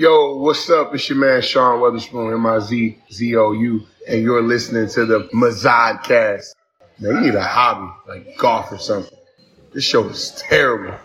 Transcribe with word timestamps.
Yo, 0.00 0.34
what's 0.36 0.70
up? 0.70 0.94
It's 0.94 1.10
your 1.10 1.18
man 1.18 1.42
Sean 1.42 1.78
Weatherspoon, 1.78 2.32
M-I-Z-Z-O-U, 2.32 3.86
and 4.08 4.22
you're 4.22 4.40
listening 4.40 4.88
to 4.88 5.04
the 5.04 5.28
Mazod 5.34 6.02
cast. 6.04 6.56
Man, 6.98 7.16
you 7.16 7.20
need 7.20 7.34
a 7.34 7.42
hobby, 7.42 7.92
like 8.08 8.38
golf 8.38 8.72
or 8.72 8.78
something. 8.78 9.14
This 9.74 9.84
show 9.84 10.08
is 10.08 10.30
terrible. 10.38 10.96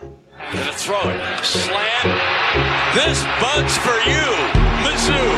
Gonna 0.50 0.72
throw 0.72 1.10
it. 1.10 1.44
Slam. 1.44 2.08
This 2.96 3.22
bunch 3.36 3.72
for 3.84 4.00
you, 4.08 4.32
Mizzou. 4.80 5.28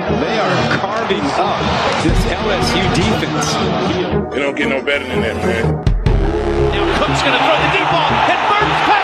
They 0.00 0.38
are 0.38 0.78
carving 0.78 1.20
up 1.36 1.60
this 2.02 2.24
LSU 2.24 2.80
defense. 2.96 4.34
It 4.34 4.38
don't 4.38 4.56
get 4.56 4.70
no 4.70 4.82
better 4.82 5.04
than 5.06 5.20
that, 5.20 5.36
man. 5.44 5.84
Now 6.72 7.04
Cook's 7.04 7.20
gonna 7.20 7.36
throw 7.36 7.60
the 7.60 7.68
deep 7.76 7.84
ball, 7.92 8.08
and 8.08 8.40
Burton's 8.48 8.99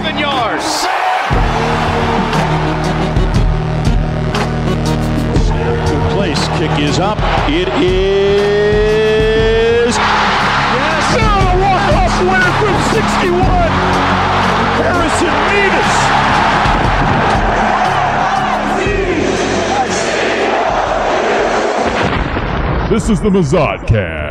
47 0.00 0.18
yards. 0.18 0.86
Good 5.90 6.04
place. 6.12 6.48
Kick 6.58 6.72
is 6.80 6.98
up. 6.98 7.18
It 7.48 7.68
is. 7.68 7.90
Yes, 9.96 11.16
and 11.18 11.44
a 11.48 11.56
walk-off 11.60 12.14
winner 12.22 12.52
from 12.60 12.76
61. 12.94 13.72
Harrison 14.80 15.36
Mevis. 15.48 15.90
This 22.90 23.04
is 23.10 23.20
the 23.20 23.30
Mazodcast. 23.30 24.29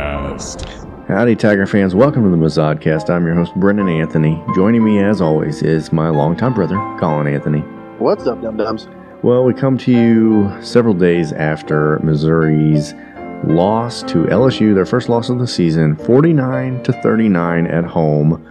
Howdy, 1.10 1.34
Tiger 1.34 1.66
fans. 1.66 1.92
Welcome 1.92 2.22
to 2.22 2.30
the 2.30 2.36
Mazodcast. 2.36 3.10
I'm 3.10 3.26
your 3.26 3.34
host, 3.34 3.52
Brendan 3.56 3.88
Anthony. 3.88 4.40
Joining 4.54 4.84
me, 4.84 5.02
as 5.02 5.20
always, 5.20 5.60
is 5.60 5.92
my 5.92 6.08
longtime 6.08 6.54
brother, 6.54 6.76
Colin 7.00 7.26
Anthony. 7.26 7.62
What's 7.98 8.28
up, 8.28 8.40
dum 8.40 8.56
dums? 8.56 8.86
Well, 9.24 9.42
we 9.42 9.52
come 9.52 9.76
to 9.78 9.90
you 9.90 10.56
several 10.62 10.94
days 10.94 11.32
after 11.32 11.98
Missouri's 12.04 12.94
loss 13.42 14.04
to 14.04 14.22
LSU, 14.26 14.72
their 14.72 14.86
first 14.86 15.08
loss 15.08 15.30
of 15.30 15.40
the 15.40 15.48
season, 15.48 15.96
49 15.96 16.80
to 16.84 16.92
39 16.92 17.66
at 17.66 17.84
home. 17.84 18.46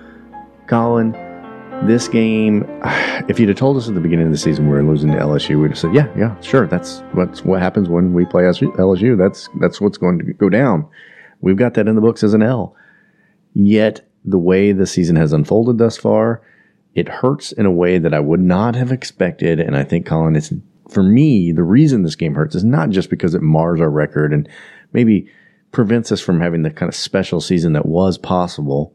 Colin, 0.67 1.13
this 1.87 2.09
game, 2.09 2.65
if 3.29 3.39
you'd 3.39 3.47
have 3.47 3.57
told 3.57 3.77
us 3.77 3.87
at 3.87 3.95
the 3.95 4.01
beginning 4.01 4.25
of 4.25 4.33
the 4.33 4.37
season 4.37 4.65
we 4.65 4.75
were 4.75 4.83
losing 4.83 5.13
to 5.13 5.17
LSU, 5.17 5.61
we'd 5.61 5.71
have 5.71 5.79
said, 5.79 5.95
"Yeah, 5.95 6.13
yeah, 6.17 6.37
sure. 6.41 6.67
That's 6.67 7.03
what's 7.13 7.45
what 7.45 7.61
happens 7.61 7.87
when 7.87 8.11
we 8.11 8.25
play 8.25 8.43
LSU. 8.43 9.17
That's 9.17 9.47
that's 9.61 9.79
what's 9.79 9.97
going 9.97 10.19
to 10.19 10.33
go 10.33 10.49
down." 10.49 10.85
We've 11.41 11.57
got 11.57 11.73
that 11.75 11.87
in 11.87 11.95
the 11.95 12.01
books 12.01 12.23
as 12.23 12.33
an 12.33 12.43
L. 12.43 12.75
Yet, 13.53 14.07
the 14.25 14.37
way 14.37 14.71
the 14.71 14.87
season 14.87 15.15
has 15.15 15.33
unfolded 15.33 15.77
thus 15.77 15.97
far, 15.97 16.41
it 16.93 17.07
hurts 17.07 17.51
in 17.51 17.65
a 17.65 17.71
way 17.71 17.97
that 17.97 18.13
I 18.13 18.19
would 18.19 18.41
not 18.41 18.75
have 18.75 18.91
expected. 18.91 19.59
And 19.59 19.75
I 19.75 19.83
think, 19.83 20.05
Colin, 20.05 20.35
it's 20.35 20.53
for 20.89 21.03
me, 21.03 21.51
the 21.51 21.63
reason 21.63 22.03
this 22.03 22.15
game 22.15 22.35
hurts 22.35 22.55
is 22.55 22.63
not 22.63 22.89
just 22.89 23.09
because 23.09 23.35
it 23.35 23.41
mars 23.41 23.79
our 23.79 23.89
record 23.89 24.33
and 24.33 24.49
maybe 24.91 25.29
prevents 25.71 26.11
us 26.11 26.19
from 26.19 26.41
having 26.41 26.63
the 26.63 26.71
kind 26.71 26.89
of 26.89 26.95
special 26.95 27.39
season 27.39 27.73
that 27.73 27.85
was 27.85 28.17
possible. 28.17 28.93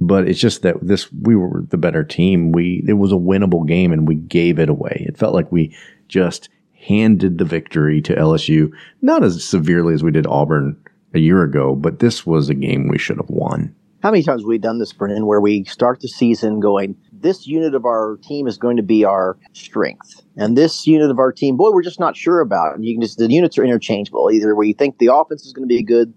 But 0.00 0.28
it's 0.28 0.40
just 0.40 0.62
that 0.62 0.76
this, 0.80 1.12
we 1.12 1.36
were 1.36 1.64
the 1.68 1.76
better 1.76 2.04
team. 2.04 2.52
We, 2.52 2.84
it 2.86 2.94
was 2.94 3.12
a 3.12 3.16
winnable 3.16 3.66
game 3.66 3.92
and 3.92 4.08
we 4.08 4.14
gave 4.16 4.58
it 4.58 4.68
away. 4.68 5.04
It 5.08 5.18
felt 5.18 5.34
like 5.34 5.50
we 5.52 5.76
just 6.08 6.48
handed 6.72 7.38
the 7.38 7.44
victory 7.44 8.00
to 8.02 8.14
LSU, 8.14 8.70
not 9.02 9.24
as 9.24 9.44
severely 9.44 9.94
as 9.94 10.02
we 10.02 10.10
did 10.10 10.26
Auburn 10.26 10.76
a 11.14 11.20
year 11.20 11.42
ago, 11.42 11.74
but 11.74 12.00
this 12.00 12.26
was 12.26 12.48
a 12.48 12.54
game 12.54 12.88
we 12.88 12.98
should 12.98 13.16
have 13.16 13.30
won. 13.30 13.74
How 14.02 14.10
many 14.10 14.22
times 14.22 14.42
have 14.42 14.48
we 14.48 14.58
done 14.58 14.78
this, 14.78 14.92
Brennan, 14.92 15.26
where 15.26 15.40
we 15.40 15.64
start 15.64 16.00
the 16.00 16.08
season 16.08 16.60
going, 16.60 16.94
this 17.10 17.46
unit 17.46 17.74
of 17.74 17.86
our 17.86 18.18
team 18.22 18.46
is 18.46 18.58
going 18.58 18.76
to 18.76 18.82
be 18.82 19.02
our 19.02 19.38
strength. 19.54 20.22
And 20.36 20.58
this 20.58 20.86
unit 20.86 21.10
of 21.10 21.18
our 21.18 21.32
team, 21.32 21.56
boy, 21.56 21.70
we're 21.70 21.82
just 21.82 22.00
not 22.00 22.14
sure 22.14 22.40
about. 22.40 22.74
And 22.74 22.84
you 22.84 22.94
can 22.94 23.00
just, 23.00 23.16
the 23.16 23.30
units 23.30 23.56
are 23.56 23.64
interchangeable. 23.64 24.30
Either 24.30 24.54
you 24.62 24.74
think 24.74 24.98
the 24.98 25.14
offense 25.14 25.46
is 25.46 25.54
going 25.54 25.66
to 25.66 25.74
be 25.74 25.82
good 25.82 26.12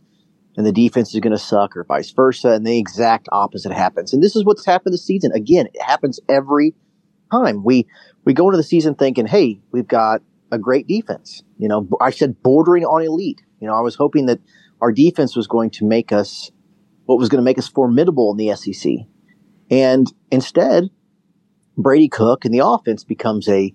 and 0.58 0.66
the 0.66 0.74
defense 0.74 1.14
is 1.14 1.22
going 1.22 1.32
to 1.32 1.38
suck, 1.42 1.78
or 1.78 1.86
vice 1.86 2.12
versa. 2.12 2.50
And 2.50 2.68
the 2.68 2.78
exact 2.78 3.30
opposite 3.32 3.72
happens. 3.72 4.12
And 4.12 4.22
this 4.22 4.36
is 4.36 4.44
what's 4.44 4.66
happened 4.66 4.94
this 4.94 5.06
season. 5.06 5.32
Again, 5.32 5.68
it 5.74 5.82
happens 5.82 6.20
every 6.28 6.74
time. 7.32 7.64
We, 7.64 7.88
we 8.26 8.34
go 8.34 8.48
into 8.48 8.58
the 8.58 8.64
season 8.64 8.96
thinking, 8.96 9.28
hey, 9.28 9.62
we've 9.72 9.88
got 9.88 10.22
a 10.52 10.58
great 10.58 10.88
defense. 10.88 11.42
You 11.58 11.70
know, 11.70 11.88
I 12.02 12.10
said 12.10 12.42
bordering 12.44 12.84
on 12.84 13.04
elite. 13.04 13.42
You 13.62 13.68
know, 13.68 13.76
I 13.76 13.82
was 13.82 13.96
hoping 13.96 14.26
that 14.26 14.40
our 14.82 14.92
defense 14.92 15.36
was 15.36 15.48
going 15.48 15.70
to 15.72 15.86
make 15.86 16.12
us 16.12 16.52
what 17.06 17.18
was 17.18 17.30
going 17.30 17.40
to 17.40 17.46
make 17.46 17.58
us 17.58 17.68
formidable 17.68 18.32
in 18.32 18.38
the 18.38 18.56
SEC. 18.56 18.92
And 19.72 20.12
instead, 20.32 20.90
Brady 21.78 22.10
Cook 22.10 22.46
and 22.46 22.54
the 22.54 22.66
offense 22.66 23.04
becomes 23.04 23.48
a 23.48 23.74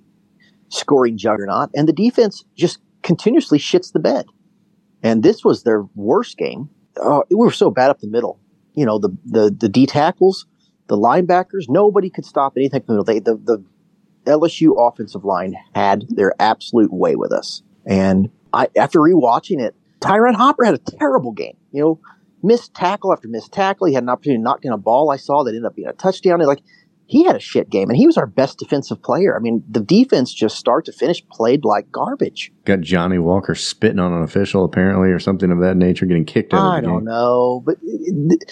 scoring 0.68 1.16
juggernaut, 1.16 1.70
and 1.74 1.88
the 1.88 1.92
defense 1.92 2.44
just 2.56 2.78
continuously 3.02 3.58
shits 3.58 3.92
the 3.92 3.98
bed. 3.98 4.26
And 5.02 5.22
this 5.22 5.44
was 5.44 5.62
their 5.62 5.84
worst 5.94 6.36
game. 6.38 6.70
Uh, 7.00 7.22
we 7.30 7.36
were 7.36 7.50
so 7.50 7.70
bad 7.70 7.90
up 7.90 8.00
the 8.00 8.08
middle. 8.08 8.40
You 8.74 8.86
know, 8.86 8.98
the 8.98 9.16
the 9.24 9.50
the 9.50 9.68
D 9.68 9.86
tackles, 9.86 10.46
the 10.88 10.96
linebackers, 10.96 11.68
nobody 11.68 12.10
could 12.10 12.24
stop 12.24 12.54
anything 12.56 12.82
from 12.82 12.96
the 12.96 13.02
middle. 13.02 13.04
They, 13.04 13.20
the 13.20 13.36
the 13.36 13.64
LSU 14.30 14.74
offensive 14.78 15.24
line 15.24 15.54
had 15.74 16.06
their 16.08 16.34
absolute 16.38 16.92
way 16.92 17.16
with 17.16 17.32
us. 17.32 17.62
And 17.84 18.30
I, 18.52 18.68
after 18.76 19.00
rewatching 19.00 19.60
it, 19.60 19.74
Ty'Ron 20.02 20.34
Hopper 20.34 20.64
had 20.64 20.74
a 20.74 20.78
terrible 20.78 21.32
game. 21.32 21.56
You 21.70 21.82
know, 21.82 22.00
missed 22.42 22.74
tackle 22.74 23.12
after 23.12 23.28
missed 23.28 23.52
tackle. 23.52 23.86
He 23.86 23.94
had 23.94 24.02
an 24.02 24.08
opportunity 24.08 24.38
to 24.38 24.42
knock 24.42 24.60
in 24.64 24.72
a 24.72 24.78
ball 24.78 25.10
I 25.10 25.16
saw 25.16 25.42
that 25.44 25.50
ended 25.50 25.64
up 25.64 25.76
being 25.76 25.88
a 25.88 25.92
touchdown. 25.92 26.40
And 26.40 26.48
like 26.48 26.62
he 27.06 27.24
had 27.24 27.36
a 27.36 27.40
shit 27.40 27.68
game, 27.68 27.90
and 27.90 27.96
he 27.96 28.06
was 28.06 28.16
our 28.16 28.26
best 28.26 28.58
defensive 28.58 29.02
player. 29.02 29.36
I 29.36 29.40
mean, 29.40 29.62
the 29.68 29.80
defense 29.80 30.32
just 30.32 30.56
start 30.56 30.86
to 30.86 30.92
finish 30.92 31.22
played 31.28 31.64
like 31.64 31.90
garbage. 31.92 32.52
Got 32.64 32.80
Johnny 32.80 33.18
Walker 33.18 33.54
spitting 33.54 33.98
on 33.98 34.12
an 34.12 34.22
official 34.22 34.64
apparently, 34.64 35.10
or 35.10 35.18
something 35.18 35.50
of 35.50 35.60
that 35.60 35.76
nature, 35.76 36.06
getting 36.06 36.24
kicked 36.24 36.54
out. 36.54 36.58
Of 36.58 36.74
the 36.76 36.80
game. 36.80 36.90
I 36.90 36.92
don't 36.94 37.04
know, 37.04 37.62
but 37.64 37.76
it, 37.82 38.44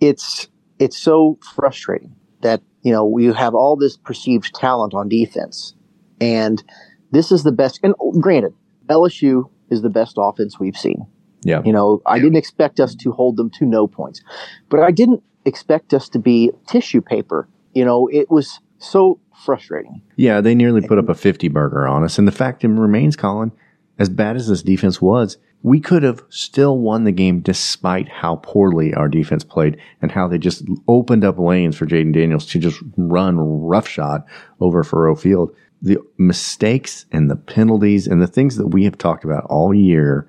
it's 0.00 0.48
it's 0.78 0.96
so 0.96 1.38
frustrating 1.54 2.14
that 2.40 2.62
you 2.82 2.92
know 2.92 3.04
we 3.04 3.26
have 3.26 3.54
all 3.54 3.76
this 3.76 3.96
perceived 3.96 4.54
talent 4.54 4.94
on 4.94 5.08
defense, 5.08 5.74
and 6.20 6.62
this 7.10 7.30
is 7.30 7.42
the 7.42 7.52
best. 7.52 7.80
And 7.82 7.94
granted, 8.20 8.54
LSU 8.86 9.50
is 9.70 9.82
the 9.82 9.90
best 9.90 10.16
offense 10.18 10.58
we've 10.58 10.76
seen. 10.76 11.06
Yeah. 11.42 11.62
You 11.64 11.72
know, 11.72 12.02
I 12.06 12.18
didn't 12.18 12.36
expect 12.36 12.80
us 12.80 12.94
to 12.96 13.12
hold 13.12 13.36
them 13.36 13.50
to 13.50 13.64
no 13.64 13.86
points, 13.86 14.22
but 14.68 14.80
I 14.80 14.90
didn't 14.90 15.22
expect 15.44 15.94
us 15.94 16.08
to 16.10 16.18
be 16.18 16.50
tissue 16.66 17.00
paper. 17.00 17.48
You 17.72 17.84
know, 17.84 18.08
it 18.12 18.30
was 18.30 18.60
so 18.78 19.20
frustrating. 19.44 20.02
Yeah, 20.16 20.40
they 20.40 20.54
nearly 20.54 20.86
put 20.86 20.98
up 20.98 21.08
a 21.08 21.14
50 21.14 21.48
burger 21.48 21.86
on 21.86 22.04
us. 22.04 22.18
And 22.18 22.28
the 22.28 22.32
fact 22.32 22.62
remains, 22.62 23.16
Colin, 23.16 23.52
as 23.98 24.08
bad 24.08 24.36
as 24.36 24.48
this 24.48 24.62
defense 24.62 25.00
was, 25.00 25.38
we 25.62 25.80
could 25.80 26.02
have 26.02 26.22
still 26.30 26.78
won 26.78 27.04
the 27.04 27.12
game 27.12 27.40
despite 27.40 28.08
how 28.08 28.36
poorly 28.36 28.94
our 28.94 29.08
defense 29.08 29.44
played 29.44 29.78
and 30.00 30.10
how 30.10 30.26
they 30.26 30.38
just 30.38 30.64
opened 30.88 31.24
up 31.24 31.38
lanes 31.38 31.76
for 31.76 31.86
Jayden 31.86 32.14
Daniels 32.14 32.46
to 32.46 32.58
just 32.58 32.82
run 32.96 33.38
roughshod 33.38 34.22
over 34.58 34.82
Faurot 34.82 35.20
Field 35.20 35.54
the 35.82 35.98
mistakes 36.18 37.06
and 37.10 37.30
the 37.30 37.36
penalties 37.36 38.06
and 38.06 38.20
the 38.20 38.26
things 38.26 38.56
that 38.56 38.68
we 38.68 38.84
have 38.84 38.98
talked 38.98 39.24
about 39.24 39.44
all 39.44 39.74
year 39.74 40.28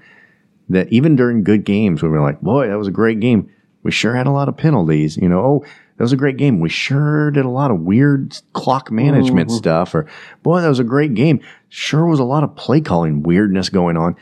that 0.69 0.91
even 0.91 1.16
during 1.16 1.44
good 1.44 1.66
games 1.66 2.01
when 2.01 2.12
we're 2.12 2.22
like, 2.22 2.41
boy, 2.41 2.67
that 2.67 2.78
was 2.78 2.88
a 2.88 2.91
great 2.91 3.19
game. 3.19 3.51
We 3.84 3.91
sure 3.91 4.16
had 4.16 4.28
a 4.28 4.31
lot 4.31 4.47
of 4.47 4.56
penalties. 4.56 5.17
You 5.17 5.28
know, 5.28 5.39
oh, 5.39 5.66
that 5.97 6.03
was 6.03 6.13
a 6.13 6.17
great 6.17 6.38
game. 6.38 6.59
We 6.59 6.69
sure 6.69 7.31
did 7.31 7.45
a 7.45 7.50
lot 7.50 7.72
of 7.72 7.81
weird 7.81 8.38
clock 8.53 8.91
management 8.91 9.50
mm-hmm. 9.50 9.57
stuff. 9.57 9.94
Or, 9.94 10.07
boy, 10.44 10.62
that 10.62 10.69
was 10.69 10.79
a 10.79 10.85
great 10.85 11.13
game. 11.13 11.41
Sure 11.69 12.06
was 12.06 12.19
a 12.19 12.23
lot 12.23 12.44
of 12.44 12.56
play 12.56 12.79
calling 12.81 13.23
weirdness 13.23 13.69
going 13.69 13.97
on. 13.97 14.16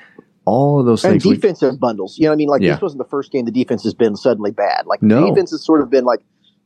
All 0.46 0.80
of 0.80 0.88
those 0.88 1.06
and 1.06 1.22
things. 1.22 1.36
defensive 1.36 1.74
we, 1.74 1.78
bundles. 1.78 2.18
You 2.18 2.24
know 2.24 2.32
what 2.32 2.34
I 2.34 2.38
mean? 2.38 2.50
Like, 2.50 2.62
yeah. 2.62 2.74
this 2.74 2.82
wasn't 2.82 3.04
the 3.04 3.10
first 3.10 3.32
game 3.32 3.46
the 3.46 3.52
defense 3.52 3.84
has 3.84 3.94
been 3.94 4.16
suddenly 4.16 4.52
bad. 4.52 4.88
Like, 4.88 5.04
no. 5.04 5.22
the 5.22 5.30
defense 5.30 5.52
has 5.52 5.64
sort 5.64 5.82
of 5.82 5.92
been 5.92 6.06
like, 6.06 6.22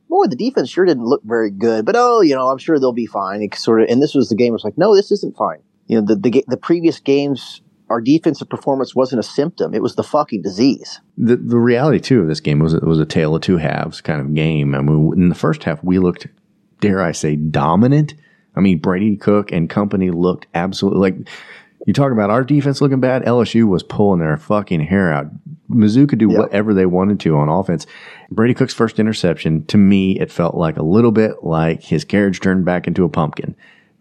boy, 0.08 0.26
the 0.26 0.36
defense 0.36 0.70
sure 0.70 0.84
didn't 0.84 1.04
look 1.04 1.22
very 1.24 1.50
good, 1.50 1.84
but 1.84 1.96
oh, 1.96 2.20
you 2.20 2.34
know, 2.34 2.48
I'm 2.48 2.58
sure 2.58 2.78
they'll 2.78 2.92
be 2.92 3.06
fine. 3.06 3.42
It 3.42 3.54
sort 3.54 3.82
of, 3.82 3.88
and 3.88 4.02
this 4.02 4.14
was 4.14 4.28
the 4.28 4.36
game. 4.36 4.48
It 4.48 4.52
was 4.52 4.64
like, 4.64 4.78
no, 4.78 4.94
this 4.94 5.10
isn't 5.10 5.36
fine. 5.36 5.60
You 5.86 6.00
know, 6.00 6.06
the 6.06 6.16
the, 6.16 6.44
the 6.48 6.56
previous 6.56 6.98
games, 7.00 7.62
our 7.90 8.00
defensive 8.00 8.48
performance 8.48 8.94
wasn't 8.94 9.20
a 9.20 9.24
symptom; 9.24 9.74
it 9.74 9.82
was 9.82 9.96
the 9.96 10.02
fucking 10.02 10.42
disease. 10.42 11.00
The 11.18 11.36
the 11.36 11.58
reality 11.58 12.00
too 12.00 12.20
of 12.20 12.28
this 12.28 12.40
game 12.40 12.58
was 12.58 12.74
it 12.74 12.84
was 12.84 13.00
a 13.00 13.06
tale 13.06 13.34
of 13.34 13.42
two 13.42 13.58
halves 13.58 14.00
kind 14.00 14.20
of 14.20 14.34
game. 14.34 14.74
I 14.74 14.80
mean, 14.80 15.12
in 15.14 15.28
the 15.28 15.34
first 15.34 15.64
half, 15.64 15.82
we 15.84 15.98
looked, 15.98 16.26
dare 16.80 17.02
I 17.02 17.12
say, 17.12 17.36
dominant. 17.36 18.14
I 18.56 18.60
mean, 18.60 18.78
Brady 18.78 19.16
Cook 19.16 19.50
and 19.52 19.68
company 19.68 20.10
looked 20.10 20.46
absolutely 20.54 21.00
like 21.00 21.28
you 21.86 21.92
talk 21.92 22.12
about 22.12 22.30
our 22.30 22.44
defense 22.44 22.80
looking 22.80 23.00
bad. 23.00 23.24
LSU 23.24 23.68
was 23.68 23.82
pulling 23.82 24.20
their 24.20 24.36
fucking 24.36 24.80
hair 24.80 25.12
out. 25.12 25.26
Mizzou 25.70 26.08
could 26.08 26.18
do 26.18 26.30
yep. 26.30 26.38
whatever 26.38 26.74
they 26.74 26.86
wanted 26.86 27.20
to 27.20 27.36
on 27.36 27.48
offense. 27.48 27.86
Brady 28.30 28.54
Cook's 28.54 28.74
first 28.74 28.98
interception, 28.98 29.64
to 29.66 29.76
me, 29.76 30.18
it 30.18 30.30
felt 30.30 30.54
like 30.54 30.76
a 30.76 30.82
little 30.82 31.12
bit 31.12 31.42
like 31.42 31.82
his 31.82 32.04
carriage 32.04 32.40
turned 32.40 32.64
back 32.64 32.86
into 32.86 33.04
a 33.04 33.08
pumpkin 33.08 33.54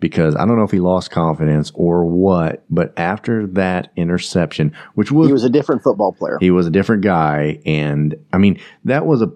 because 0.03 0.35
I 0.35 0.45
don't 0.45 0.57
know 0.57 0.65
if 0.65 0.71
he 0.71 0.81
lost 0.81 1.12
confidence 1.12 1.71
or 1.75 2.03
what, 2.03 2.65
but 2.69 2.94
after 2.97 3.47
that 3.47 3.91
interception, 3.95 4.75
which 4.95 5.13
was 5.13 5.27
he 5.27 5.33
was 5.33 5.45
a 5.45 5.50
different 5.50 5.81
football 5.81 6.12
player. 6.12 6.38
He 6.41 6.51
was 6.51 6.68
a 6.68 6.69
different 6.69 7.03
guy, 7.03 7.59
and 7.65 8.13
I 8.33 8.38
mean 8.38 8.59
that 8.83 9.06
was 9.06 9.21
a 9.21 9.31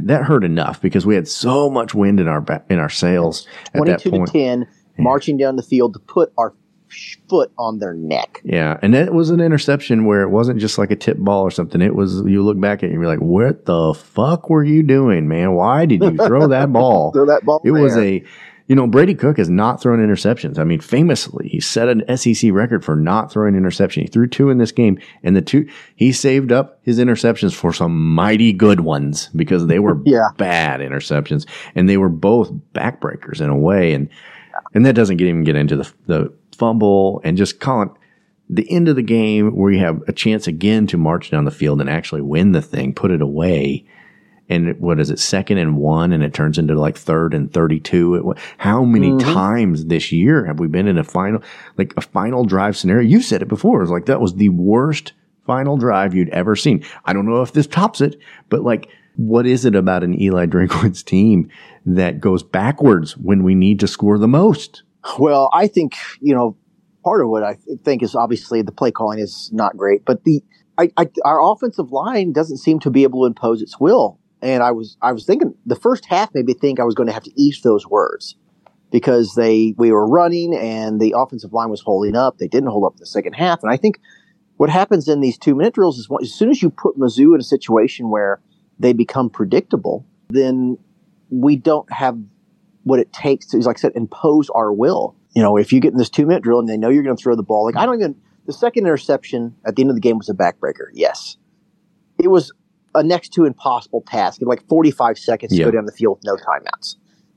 that 0.00 0.24
hurt 0.24 0.44
enough 0.44 0.82
because 0.82 1.06
we 1.06 1.14
had 1.14 1.26
so 1.26 1.70
much 1.70 1.94
wind 1.94 2.20
in 2.20 2.28
our 2.28 2.44
in 2.68 2.78
our 2.78 2.90
sails 2.90 3.46
22 3.74 4.10
to 4.10 4.26
10, 4.26 4.68
marching 4.98 5.38
down 5.38 5.56
the 5.56 5.62
field 5.62 5.94
to 5.94 5.98
put 5.98 6.30
our 6.36 6.54
foot 7.28 7.50
on 7.58 7.78
their 7.78 7.94
neck. 7.94 8.40
Yeah, 8.44 8.78
and 8.82 8.94
it 8.94 9.12
was 9.12 9.30
an 9.30 9.40
interception 9.40 10.04
where 10.04 10.22
it 10.22 10.28
wasn't 10.30 10.60
just 10.60 10.78
like 10.78 10.90
a 10.90 10.96
tip 10.96 11.18
ball 11.18 11.42
or 11.42 11.50
something. 11.50 11.80
It 11.80 11.94
was 11.94 12.22
you 12.26 12.42
look 12.42 12.60
back 12.60 12.78
at 12.80 12.84
it 12.84 12.92
and 12.92 13.00
you're 13.00 13.06
like, 13.10 13.20
"What 13.20 13.64
the 13.66 13.94
fuck 13.94 14.50
were 14.50 14.64
you 14.64 14.82
doing, 14.82 15.28
man? 15.28 15.52
Why 15.52 15.86
did 15.86 16.02
you 16.02 16.16
throw 16.16 16.46
that 16.48 16.72
ball?" 16.72 17.12
Throw 17.12 17.26
that 17.26 17.44
ball 17.44 17.60
It 17.64 17.70
was 17.70 17.96
a, 17.96 18.22
you 18.68 18.76
know, 18.76 18.86
Brady 18.86 19.14
Cook 19.14 19.38
has 19.38 19.50
not 19.50 19.82
thrown 19.82 19.98
interceptions. 19.98 20.58
I 20.58 20.64
mean, 20.64 20.80
famously, 20.80 21.48
he 21.48 21.60
set 21.60 21.88
an 21.88 22.04
SEC 22.16 22.52
record 22.52 22.84
for 22.84 22.96
not 22.96 23.30
throwing 23.32 23.54
interception. 23.54 24.02
He 24.02 24.08
threw 24.08 24.26
two 24.26 24.50
in 24.50 24.58
this 24.58 24.72
game, 24.72 24.98
and 25.22 25.34
the 25.36 25.42
two 25.42 25.68
he 25.96 26.12
saved 26.12 26.52
up 26.52 26.78
his 26.82 26.98
interceptions 26.98 27.54
for 27.54 27.72
some 27.72 28.14
mighty 28.14 28.52
good 28.52 28.80
ones 28.80 29.28
because 29.34 29.66
they 29.66 29.78
were 29.78 30.00
Yeah. 30.04 30.28
bad 30.38 30.80
interceptions, 30.80 31.46
and 31.74 31.88
they 31.88 31.96
were 31.96 32.08
both 32.08 32.52
backbreakers 32.74 33.40
in 33.40 33.48
a 33.50 33.56
way, 33.56 33.92
and 33.94 34.08
and 34.74 34.86
that 34.86 34.94
doesn't 34.94 35.16
get 35.16 35.28
even 35.28 35.44
get 35.44 35.56
into 35.56 35.76
the 35.76 35.92
the 36.06 36.32
fumble 36.62 37.20
and 37.24 37.36
just 37.36 37.58
call 37.58 37.82
it 37.82 37.88
the 38.48 38.70
end 38.70 38.88
of 38.88 38.94
the 38.94 39.02
game 39.02 39.56
where 39.56 39.72
you 39.72 39.80
have 39.80 40.00
a 40.06 40.12
chance 40.12 40.46
again 40.46 40.86
to 40.86 40.96
march 40.96 41.28
down 41.28 41.44
the 41.44 41.50
field 41.50 41.80
and 41.80 41.90
actually 41.90 42.22
win 42.22 42.52
the 42.52 42.62
thing, 42.62 42.94
put 42.94 43.10
it 43.10 43.20
away. 43.20 43.84
And 44.48 44.78
what 44.78 45.00
is 45.00 45.10
it, 45.10 45.18
second 45.18 45.58
and 45.58 45.76
one, 45.76 46.12
and 46.12 46.22
it 46.22 46.34
turns 46.34 46.58
into 46.58 46.78
like 46.78 46.96
third 46.96 47.34
and 47.34 47.52
32? 47.52 48.14
It, 48.14 48.24
wa- 48.24 48.34
how 48.58 48.84
many 48.84 49.10
mm-hmm. 49.10 49.32
times 49.32 49.86
this 49.86 50.12
year 50.12 50.44
have 50.44 50.60
we 50.60 50.68
been 50.68 50.86
in 50.86 50.98
a 50.98 51.02
final, 51.02 51.42
like 51.78 51.94
a 51.96 52.00
final 52.00 52.44
drive 52.44 52.76
scenario? 52.76 53.08
You 53.08 53.22
said 53.22 53.42
it 53.42 53.48
before. 53.48 53.80
It 53.80 53.84
was 53.84 53.90
like 53.90 54.06
that 54.06 54.20
was 54.20 54.36
the 54.36 54.50
worst 54.50 55.14
final 55.44 55.76
drive 55.76 56.14
you'd 56.14 56.28
ever 56.28 56.54
seen. 56.54 56.84
I 57.04 57.12
don't 57.12 57.26
know 57.26 57.42
if 57.42 57.54
this 57.54 57.66
tops 57.66 58.00
it, 58.00 58.20
but 58.50 58.62
like, 58.62 58.88
what 59.16 59.48
is 59.48 59.64
it 59.64 59.74
about 59.74 60.04
an 60.04 60.20
Eli 60.20 60.46
Drinkwitz 60.46 61.04
team 61.04 61.50
that 61.86 62.20
goes 62.20 62.44
backwards 62.44 63.16
when 63.16 63.42
we 63.42 63.56
need 63.56 63.80
to 63.80 63.88
score 63.88 64.16
the 64.16 64.28
most? 64.28 64.84
Well, 65.18 65.50
I 65.52 65.66
think 65.66 65.94
you 66.20 66.34
know 66.34 66.56
part 67.04 67.20
of 67.20 67.28
what 67.28 67.42
I 67.42 67.56
think 67.84 68.02
is 68.02 68.14
obviously 68.14 68.62
the 68.62 68.72
play 68.72 68.90
calling 68.90 69.18
is 69.18 69.50
not 69.52 69.76
great, 69.76 70.04
but 70.04 70.24
the 70.24 70.42
I, 70.78 70.90
I, 70.96 71.08
our 71.24 71.42
offensive 71.52 71.92
line 71.92 72.32
doesn't 72.32 72.58
seem 72.58 72.80
to 72.80 72.90
be 72.90 73.02
able 73.02 73.22
to 73.22 73.26
impose 73.26 73.60
its 73.60 73.78
will. 73.78 74.18
And 74.40 74.62
I 74.62 74.72
was 74.72 74.96
I 75.02 75.12
was 75.12 75.24
thinking 75.24 75.54
the 75.66 75.76
first 75.76 76.06
half 76.06 76.34
made 76.34 76.46
me 76.46 76.54
think 76.54 76.80
I 76.80 76.84
was 76.84 76.94
going 76.94 77.08
to 77.08 77.12
have 77.12 77.24
to 77.24 77.32
eat 77.40 77.56
those 77.62 77.86
words 77.86 78.36
because 78.90 79.34
they 79.34 79.74
we 79.76 79.92
were 79.92 80.06
running 80.06 80.54
and 80.54 81.00
the 81.00 81.14
offensive 81.16 81.52
line 81.52 81.70
was 81.70 81.80
holding 81.80 82.16
up. 82.16 82.38
They 82.38 82.48
didn't 82.48 82.70
hold 82.70 82.84
up 82.84 82.96
the 82.96 83.06
second 83.06 83.34
half, 83.34 83.62
and 83.62 83.72
I 83.72 83.76
think 83.76 84.00
what 84.56 84.70
happens 84.70 85.08
in 85.08 85.20
these 85.20 85.38
two 85.38 85.54
minute 85.54 85.74
drills 85.74 85.98
is 85.98 86.08
when- 86.08 86.22
as 86.22 86.32
soon 86.32 86.50
as 86.50 86.62
you 86.62 86.70
put 86.70 86.98
Mizzou 86.98 87.34
in 87.34 87.40
a 87.40 87.44
situation 87.44 88.10
where 88.10 88.40
they 88.78 88.92
become 88.92 89.30
predictable, 89.30 90.04
then 90.30 90.78
we 91.30 91.56
don't 91.56 91.90
have 91.92 92.18
what 92.84 92.98
it 92.98 93.12
takes 93.12 93.46
to, 93.46 93.58
like 93.58 93.78
I 93.78 93.80
said, 93.80 93.92
impose 93.94 94.50
our 94.50 94.72
will. 94.72 95.16
You 95.34 95.42
know, 95.42 95.56
if 95.56 95.72
you 95.72 95.80
get 95.80 95.92
in 95.92 95.98
this 95.98 96.10
two 96.10 96.26
minute 96.26 96.42
drill 96.42 96.58
and 96.58 96.68
they 96.68 96.76
know 96.76 96.88
you're 96.88 97.02
going 97.02 97.16
to 97.16 97.22
throw 97.22 97.36
the 97.36 97.42
ball, 97.42 97.64
like 97.64 97.76
I 97.76 97.86
don't 97.86 97.94
even, 97.98 98.16
the 98.46 98.52
second 98.52 98.84
interception 98.84 99.54
at 99.64 99.76
the 99.76 99.82
end 99.82 99.90
of 99.90 99.96
the 99.96 100.00
game 100.00 100.18
was 100.18 100.28
a 100.28 100.34
backbreaker. 100.34 100.86
Yes. 100.92 101.36
It 102.18 102.28
was 102.28 102.52
a 102.94 103.02
next 103.02 103.30
to 103.34 103.44
impossible 103.44 104.02
task 104.06 104.42
in 104.42 104.48
like 104.48 104.66
45 104.68 105.18
seconds 105.18 105.52
Yeah. 105.56 105.64
to 105.66 105.70
go 105.72 105.76
down 105.78 105.86
the 105.86 105.92
field 105.92 106.18
with 106.18 106.24
no 106.24 106.36
timeouts. 106.36 106.96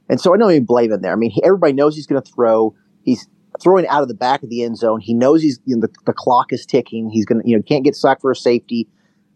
And 0.10 0.20
so 0.20 0.34
I 0.34 0.38
don't 0.38 0.52
even 0.52 0.66
blame 0.66 0.92
him 0.92 1.02
there. 1.02 1.14
I 1.14 1.16
mean, 1.16 1.32
he, 1.32 1.44
everybody 1.44 1.74
knows 1.74 1.96
he's 1.96 2.06
going 2.08 2.22
to 2.22 2.32
throw. 2.32 2.76
He's 3.04 3.28
throwing 3.62 3.88
out 3.88 4.02
of 4.02 4.08
the 4.10 4.14
back 4.14 4.44
of 4.44 4.50
the 4.50 4.64
end 4.64 4.78
zone. 4.78 5.00
He 5.00 5.14
knows 5.14 5.42
he's, 5.42 5.60
you 5.66 5.76
know, 5.78 5.82
the, 5.82 5.94
the 6.06 6.14
clock 6.14 6.52
is 6.52 6.66
ticking. 6.66 7.10
He's 7.10 7.26
going 7.26 7.42
to, 7.42 7.50
you 7.50 7.56
know, 7.56 7.64
can't 7.64 7.84
get 7.84 7.96
sacked 7.96 8.22
for 8.22 8.32
a 8.32 8.36
safety. 8.36 8.90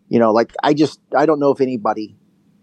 You 0.10 0.20
know, 0.20 0.32
like 0.34 0.54
I 0.64 0.74
just, 0.74 1.00
I 1.18 1.26
don't 1.26 1.40
know 1.40 1.52
if 1.52 1.62
anybody 1.62 2.18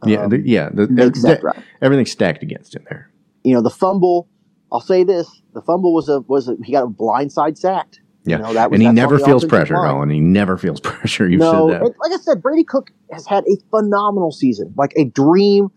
Yeah, 0.04 0.24
um, 0.24 0.30
the, 0.30 0.38
yeah. 0.40 0.68
The, 0.72 0.86
makes 0.88 1.22
the- 1.22 1.28
that 1.28 1.42
right. 1.42 1.58
Everything's 1.80 2.10
stacked 2.10 2.42
against 2.42 2.76
him 2.76 2.84
there. 2.90 3.10
You 3.46 3.54
know, 3.54 3.62
the 3.62 3.70
fumble. 3.70 4.28
I'll 4.72 4.80
say 4.80 5.04
this: 5.04 5.40
the 5.54 5.62
fumble 5.62 5.94
was 5.94 6.08
a 6.08 6.20
was 6.22 6.48
a, 6.48 6.56
he 6.64 6.72
got 6.72 6.82
a 6.82 6.88
blindside 6.88 7.56
sacked. 7.56 8.00
Yeah, 8.24 8.38
You 8.38 8.42
know, 8.42 8.52
that 8.54 8.70
was- 8.72 8.78
and 8.78 8.82
he 8.88 8.92
never 8.92 9.20
feels 9.20 9.44
pressure. 9.44 9.76
Colin. 9.76 10.10
He 10.10 10.18
never 10.18 10.58
feels 10.58 10.80
pressure. 10.82 11.28
You've 11.28 11.40
no, 11.40 11.70
said 11.70 11.80
that. 11.80 11.94
like 12.00 12.12
I 12.12 12.16
said, 12.16 12.42
Brady 12.42 12.64
Cook 12.64 12.90
has 13.12 13.24
had 13.24 13.44
a 13.44 13.56
phenomenal 13.70 14.32
season, 14.32 14.74
like 14.76 14.92
a 14.96 15.04
dream. 15.04 15.68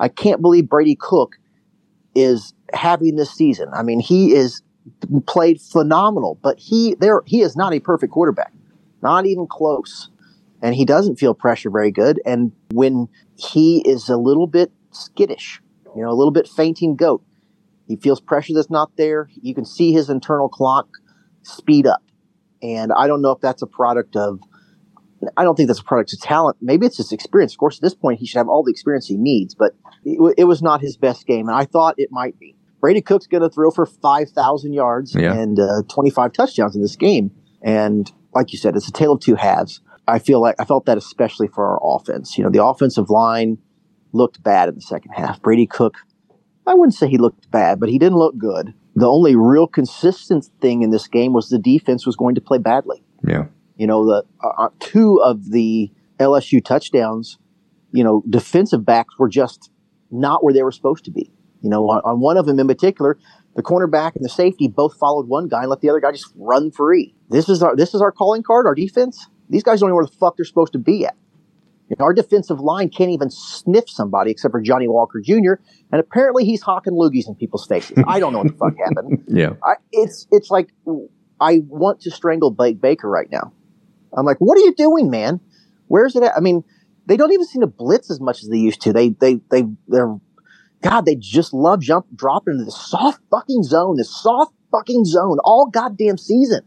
I 0.00 0.08
can't 0.08 0.40
believe 0.40 0.70
Brady 0.70 0.96
Cook 0.98 1.36
is 2.14 2.54
having 2.72 3.16
this 3.16 3.30
season. 3.30 3.68
I 3.74 3.82
mean, 3.82 4.00
he 4.00 4.32
is 4.32 4.62
played 5.26 5.60
phenomenal, 5.60 6.38
but 6.42 6.58
he 6.58 6.96
there 6.98 7.20
he 7.26 7.42
is 7.42 7.56
not 7.56 7.74
a 7.74 7.80
perfect 7.80 8.10
quarterback, 8.10 8.54
not 9.02 9.26
even 9.26 9.46
close, 9.46 10.08
and 10.62 10.74
he 10.74 10.86
doesn't 10.86 11.16
feel 11.16 11.34
pressure 11.34 11.68
very 11.68 11.90
good. 11.90 12.22
And 12.24 12.52
when 12.72 13.06
he 13.36 13.82
is 13.86 14.08
a 14.08 14.16
little 14.16 14.46
bit 14.46 14.72
skittish, 14.92 15.60
you 15.96 16.02
know, 16.02 16.10
a 16.10 16.14
little 16.14 16.30
bit 16.32 16.48
fainting 16.48 16.96
goat, 16.96 17.22
he 17.86 17.96
feels 17.96 18.20
pressure 18.20 18.54
that's 18.54 18.70
not 18.70 18.90
there. 18.96 19.28
You 19.40 19.54
can 19.54 19.64
see 19.64 19.92
his 19.92 20.10
internal 20.10 20.48
clock 20.48 20.88
speed 21.42 21.86
up, 21.86 22.02
and 22.62 22.92
I 22.92 23.06
don't 23.06 23.22
know 23.22 23.30
if 23.32 23.40
that's 23.40 23.62
a 23.62 23.66
product 23.66 24.16
of 24.16 24.40
I 25.36 25.42
don't 25.42 25.56
think 25.56 25.66
that's 25.66 25.80
a 25.80 25.84
product 25.84 26.12
of 26.12 26.20
talent. 26.20 26.58
Maybe 26.60 26.86
it's 26.86 26.98
his 26.98 27.10
experience. 27.10 27.52
Of 27.52 27.58
course, 27.58 27.78
at 27.78 27.82
this 27.82 27.94
point, 27.94 28.20
he 28.20 28.26
should 28.26 28.38
have 28.38 28.48
all 28.48 28.62
the 28.62 28.70
experience 28.70 29.06
he 29.06 29.16
needs, 29.16 29.54
but 29.54 29.72
it, 30.04 30.16
w- 30.16 30.34
it 30.38 30.44
was 30.44 30.62
not 30.62 30.80
his 30.80 30.96
best 30.96 31.26
game, 31.26 31.48
and 31.48 31.56
I 31.56 31.64
thought 31.64 31.94
it 31.98 32.10
might 32.12 32.38
be. 32.38 32.54
Brady 32.80 33.00
Cook's 33.00 33.26
going 33.26 33.42
to 33.42 33.50
throw 33.50 33.72
for 33.72 33.84
5,000 33.84 34.72
yards 34.72 35.16
Yeah. 35.18 35.32
and 35.34 35.58
uh, 35.58 35.82
25 35.88 36.32
touchdowns 36.32 36.76
in 36.76 36.82
this 36.82 36.94
game. 36.94 37.32
And 37.60 38.08
like 38.32 38.52
you 38.52 38.58
said, 38.58 38.76
it's 38.76 38.86
a 38.86 38.92
tale 38.92 39.14
of 39.14 39.20
two 39.20 39.34
halves. 39.34 39.80
I 40.06 40.20
feel 40.20 40.40
like 40.40 40.54
I 40.60 40.64
felt 40.64 40.86
that 40.86 40.96
especially 40.96 41.48
for 41.48 41.66
our 41.66 41.80
offense. 41.82 42.38
You 42.38 42.44
know, 42.44 42.50
the 42.50 42.62
offensive 42.64 43.10
line 43.10 43.58
looked 44.12 44.42
bad 44.42 44.68
in 44.68 44.74
the 44.74 44.80
second 44.80 45.12
half. 45.12 45.40
Brady 45.42 45.66
Cook, 45.66 45.96
I 46.66 46.74
wouldn't 46.74 46.94
say 46.94 47.08
he 47.08 47.18
looked 47.18 47.50
bad, 47.50 47.80
but 47.80 47.88
he 47.88 47.98
didn't 47.98 48.18
look 48.18 48.36
good. 48.36 48.74
The 48.94 49.08
only 49.08 49.36
real 49.36 49.66
consistent 49.66 50.48
thing 50.60 50.82
in 50.82 50.90
this 50.90 51.06
game 51.06 51.32
was 51.32 51.48
the 51.48 51.58
defense 51.58 52.04
was 52.04 52.16
going 52.16 52.34
to 52.34 52.40
play 52.40 52.58
badly. 52.58 53.02
yeah, 53.26 53.44
You 53.76 53.86
know, 53.86 54.04
the 54.04 54.24
uh, 54.42 54.64
uh, 54.64 54.68
two 54.80 55.20
of 55.22 55.50
the 55.50 55.90
LSU 56.18 56.64
touchdowns, 56.64 57.38
you 57.92 58.02
know, 58.02 58.22
defensive 58.28 58.84
backs 58.84 59.18
were 59.18 59.28
just 59.28 59.70
not 60.10 60.42
where 60.42 60.52
they 60.52 60.62
were 60.62 60.72
supposed 60.72 61.04
to 61.04 61.10
be. 61.10 61.30
You 61.62 61.70
know, 61.70 61.88
on, 61.90 62.00
on 62.04 62.20
one 62.20 62.36
of 62.36 62.46
them 62.46 62.58
in 62.60 62.66
particular, 62.66 63.18
the 63.56 63.62
cornerback 63.62 64.14
and 64.14 64.24
the 64.24 64.28
safety 64.28 64.68
both 64.68 64.96
followed 64.98 65.26
one 65.28 65.48
guy 65.48 65.62
and 65.62 65.70
let 65.70 65.80
the 65.80 65.90
other 65.90 66.00
guy 66.00 66.12
just 66.12 66.32
run 66.36 66.70
free. 66.70 67.14
This 67.28 67.48
is 67.48 67.62
our 67.62 67.74
this 67.74 67.94
is 67.94 68.00
our 68.00 68.12
calling 68.12 68.42
card, 68.42 68.66
our 68.66 68.74
defense. 68.74 69.26
These 69.50 69.62
guys 69.62 69.80
don't 69.80 69.88
know 69.88 69.96
where 69.96 70.06
the 70.06 70.12
fuck 70.12 70.36
they're 70.36 70.44
supposed 70.44 70.72
to 70.74 70.78
be 70.78 71.06
at. 71.06 71.16
You 71.88 71.96
know, 71.98 72.04
our 72.04 72.12
defensive 72.12 72.60
line 72.60 72.90
can't 72.90 73.10
even 73.10 73.30
sniff 73.30 73.88
somebody 73.88 74.30
except 74.30 74.52
for 74.52 74.60
Johnny 74.60 74.88
Walker 74.88 75.20
Jr. 75.20 75.54
And 75.90 76.00
apparently 76.00 76.44
he's 76.44 76.60
hawking 76.60 76.92
loogies 76.92 77.26
in 77.26 77.34
people's 77.34 77.66
faces. 77.66 77.96
I 78.06 78.20
don't 78.20 78.32
know 78.32 78.40
what 78.40 78.48
the 78.48 78.58
fuck 78.58 78.74
happened. 78.78 79.24
yeah. 79.28 79.54
I, 79.64 79.76
it's 79.92 80.26
it's 80.30 80.50
like 80.50 80.68
I 81.40 81.62
want 81.66 82.00
to 82.02 82.10
strangle 82.10 82.50
Blake 82.50 82.80
Baker 82.80 83.08
right 83.08 83.30
now. 83.30 83.52
I'm 84.16 84.26
like, 84.26 84.38
what 84.38 84.58
are 84.58 84.60
you 84.60 84.74
doing, 84.74 85.10
man? 85.10 85.40
Where's 85.86 86.14
it 86.14 86.22
at? 86.22 86.36
I 86.36 86.40
mean, 86.40 86.62
they 87.06 87.16
don't 87.16 87.32
even 87.32 87.46
seem 87.46 87.62
to 87.62 87.66
blitz 87.66 88.10
as 88.10 88.20
much 88.20 88.42
as 88.42 88.50
they 88.50 88.58
used 88.58 88.82
to. 88.82 88.92
They 88.92 89.10
they 89.10 89.40
they 89.50 89.64
they're 89.88 90.14
God, 90.82 91.06
they 91.06 91.16
just 91.16 91.52
love 91.54 91.80
jump 91.80 92.06
dropping 92.14 92.54
into 92.54 92.64
this 92.66 92.76
soft 92.76 93.20
fucking 93.30 93.64
zone, 93.64 93.96
this 93.96 94.14
soft 94.14 94.52
fucking 94.70 95.04
zone 95.06 95.38
all 95.42 95.68
goddamn 95.72 96.18
season, 96.18 96.60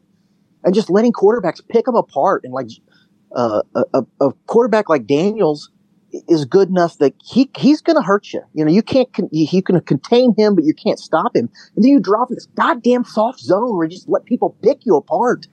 and 0.63 0.73
just 0.73 0.89
letting 0.89 1.13
quarterbacks 1.13 1.61
pick 1.69 1.85
them 1.85 1.95
apart. 1.95 2.43
And 2.43 2.53
like 2.53 2.67
uh, 3.35 3.61
a, 3.75 4.03
a, 4.19 4.31
quarterback 4.47 4.89
like 4.89 5.07
Daniels 5.07 5.71
is 6.27 6.45
good 6.45 6.69
enough 6.69 6.97
that 6.97 7.13
he 7.23 7.49
he's 7.57 7.81
going 7.81 7.95
to 7.95 8.01
hurt 8.01 8.33
you. 8.33 8.41
You 8.53 8.65
know, 8.65 8.71
you 8.71 8.83
can't 8.83 9.11
con- 9.13 9.29
you, 9.31 9.47
you 9.49 9.63
can 9.63 9.79
contain 9.81 10.33
him, 10.37 10.55
but 10.55 10.65
you 10.65 10.73
can't 10.73 10.99
stop 10.99 11.35
him. 11.35 11.49
And 11.75 11.83
then 11.83 11.91
you 11.91 11.99
drop 11.99 12.29
in 12.29 12.35
this 12.35 12.47
goddamn 12.55 13.05
soft 13.05 13.39
zone 13.39 13.75
where 13.75 13.85
you 13.85 13.91
just 13.91 14.09
let 14.09 14.25
people 14.25 14.55
pick 14.61 14.85
you 14.85 14.95
apart. 14.95 15.47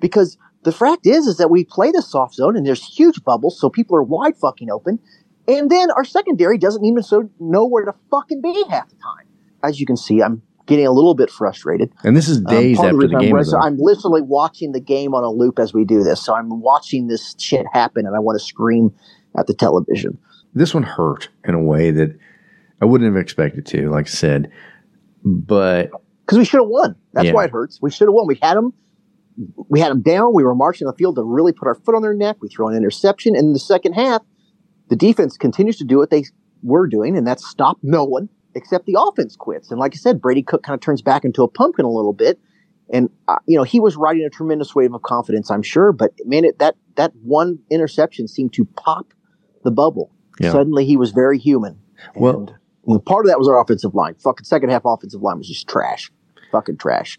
Because 0.00 0.36
the 0.64 0.72
fact 0.72 1.06
is, 1.06 1.26
is 1.26 1.38
that 1.38 1.50
we 1.50 1.64
play 1.64 1.90
the 1.90 2.02
soft 2.02 2.34
zone 2.34 2.56
and 2.56 2.66
there's 2.66 2.84
huge 2.84 3.24
bubbles, 3.24 3.58
so 3.58 3.70
people 3.70 3.96
are 3.96 4.02
wide 4.02 4.36
fucking 4.36 4.70
open. 4.70 4.98
And 5.48 5.70
then 5.70 5.90
our 5.92 6.04
secondary 6.04 6.58
doesn't 6.58 6.84
even 6.84 7.02
so 7.02 7.30
know 7.38 7.66
where 7.66 7.84
to 7.84 7.94
fucking 8.10 8.42
be 8.42 8.64
half 8.68 8.88
the 8.88 8.96
time. 8.96 9.26
As 9.62 9.80
you 9.80 9.86
can 9.86 9.96
see, 9.96 10.22
I'm 10.22 10.42
getting 10.66 10.86
a 10.86 10.92
little 10.92 11.14
bit 11.14 11.30
frustrated. 11.30 11.92
And 12.04 12.16
this 12.16 12.28
is 12.28 12.38
Um, 12.38 12.44
days 12.44 12.78
of 12.78 12.86
after 12.86 12.96
reason 12.98 13.18
the 13.18 13.24
game 13.24 13.36
I'm, 13.36 13.44
so. 13.44 13.58
I'm 13.58 13.76
literally 13.78 14.22
watching 14.22 14.72
the 14.72 14.80
game 14.80 15.14
on 15.14 15.24
a 15.24 15.30
loop 15.30 15.58
as 15.58 15.72
we 15.72 15.84
do 15.84 16.02
this. 16.02 16.20
So 16.24 16.34
I'm 16.34 16.60
watching 16.60 17.06
this 17.06 17.34
shit 17.38 17.64
happen 17.72 18.06
and 18.06 18.14
I 18.14 18.18
want 18.18 18.38
to 18.38 18.44
scream 18.44 18.92
at 19.38 19.46
the 19.46 19.54
television. 19.54 20.18
This 20.54 20.74
one 20.74 20.82
hurt 20.82 21.28
in 21.44 21.54
a 21.54 21.62
way 21.62 21.90
that 21.92 22.16
I 22.80 22.84
wouldn't 22.84 23.12
have 23.12 23.20
expected 23.20 23.64
to, 23.66 23.90
like 23.90 24.06
I 24.06 24.10
said. 24.10 24.50
But 25.24 25.90
Because 26.24 26.38
we 26.38 26.44
should 26.44 26.60
have 26.60 26.68
won. 26.68 26.96
That's 27.12 27.26
Yeah. 27.26 27.34
why 27.34 27.44
it 27.44 27.50
hurts. 27.50 27.78
We 27.80 27.90
should 27.90 28.08
have 28.08 28.14
won. 28.14 28.26
We 28.26 28.38
had 28.42 28.56
them. 28.56 28.72
We 29.68 29.80
had 29.80 29.90
them 29.92 30.02
down. 30.02 30.34
We 30.34 30.42
were 30.44 30.54
marching 30.54 30.86
the 30.86 30.92
field 30.94 31.16
to 31.16 31.22
really 31.22 31.52
put 31.52 31.68
our 31.68 31.74
foot 31.74 31.94
on 31.94 32.02
their 32.02 32.14
neck. 32.14 32.36
We 32.40 32.48
throw 32.48 32.68
an 32.68 32.74
interception. 32.76 33.36
And 33.36 33.48
in 33.48 33.52
the 33.52 33.58
second 33.58 33.92
half, 33.92 34.22
the 34.88 34.96
defense 34.96 35.36
continues 35.36 35.76
to 35.78 35.84
do 35.84 35.98
what 35.98 36.10
they 36.10 36.24
were 36.62 36.86
doing, 36.88 37.16
and 37.16 37.26
that's 37.26 37.46
stop 37.46 37.78
no 37.82 38.02
one 38.04 38.28
except 38.56 38.86
the 38.86 38.96
offense 38.98 39.36
quits. 39.36 39.70
And 39.70 39.78
like 39.78 39.94
I 39.94 39.98
said, 39.98 40.20
Brady 40.20 40.42
Cook 40.42 40.62
kind 40.62 40.74
of 40.74 40.80
turns 40.80 41.02
back 41.02 41.24
into 41.24 41.42
a 41.42 41.48
pumpkin 41.48 41.84
a 41.84 41.90
little 41.90 42.12
bit. 42.12 42.40
And 42.92 43.10
uh, 43.28 43.36
you 43.46 43.56
know 43.56 43.64
he 43.64 43.80
was 43.80 43.96
riding 43.96 44.24
a 44.24 44.30
tremendous 44.30 44.74
wave 44.74 44.94
of 44.94 45.02
confidence, 45.02 45.50
I'm 45.50 45.62
sure. 45.62 45.92
But 45.92 46.12
man, 46.24 46.44
it, 46.44 46.58
that 46.58 46.76
that 46.96 47.12
one 47.22 47.58
interception 47.70 48.28
seemed 48.28 48.52
to 48.54 48.64
pop 48.64 49.12
the 49.64 49.70
bubble. 49.70 50.12
Yeah. 50.40 50.52
Suddenly 50.52 50.86
he 50.86 50.96
was 50.96 51.10
very 51.12 51.38
human. 51.38 51.78
Well- 52.14 52.38
And, 52.38 52.52
know, 52.86 52.98
part 53.00 53.24
of 53.26 53.30
that 53.30 53.38
was 53.38 53.48
our 53.48 53.60
offensive 53.60 53.94
line. 53.94 54.14
Fucking 54.14 54.44
second 54.44 54.70
half 54.70 54.82
offensive 54.84 55.20
line 55.20 55.38
was 55.38 55.48
just 55.48 55.68
trash. 55.68 56.10
Fucking 56.52 56.76
trash. 56.78 57.18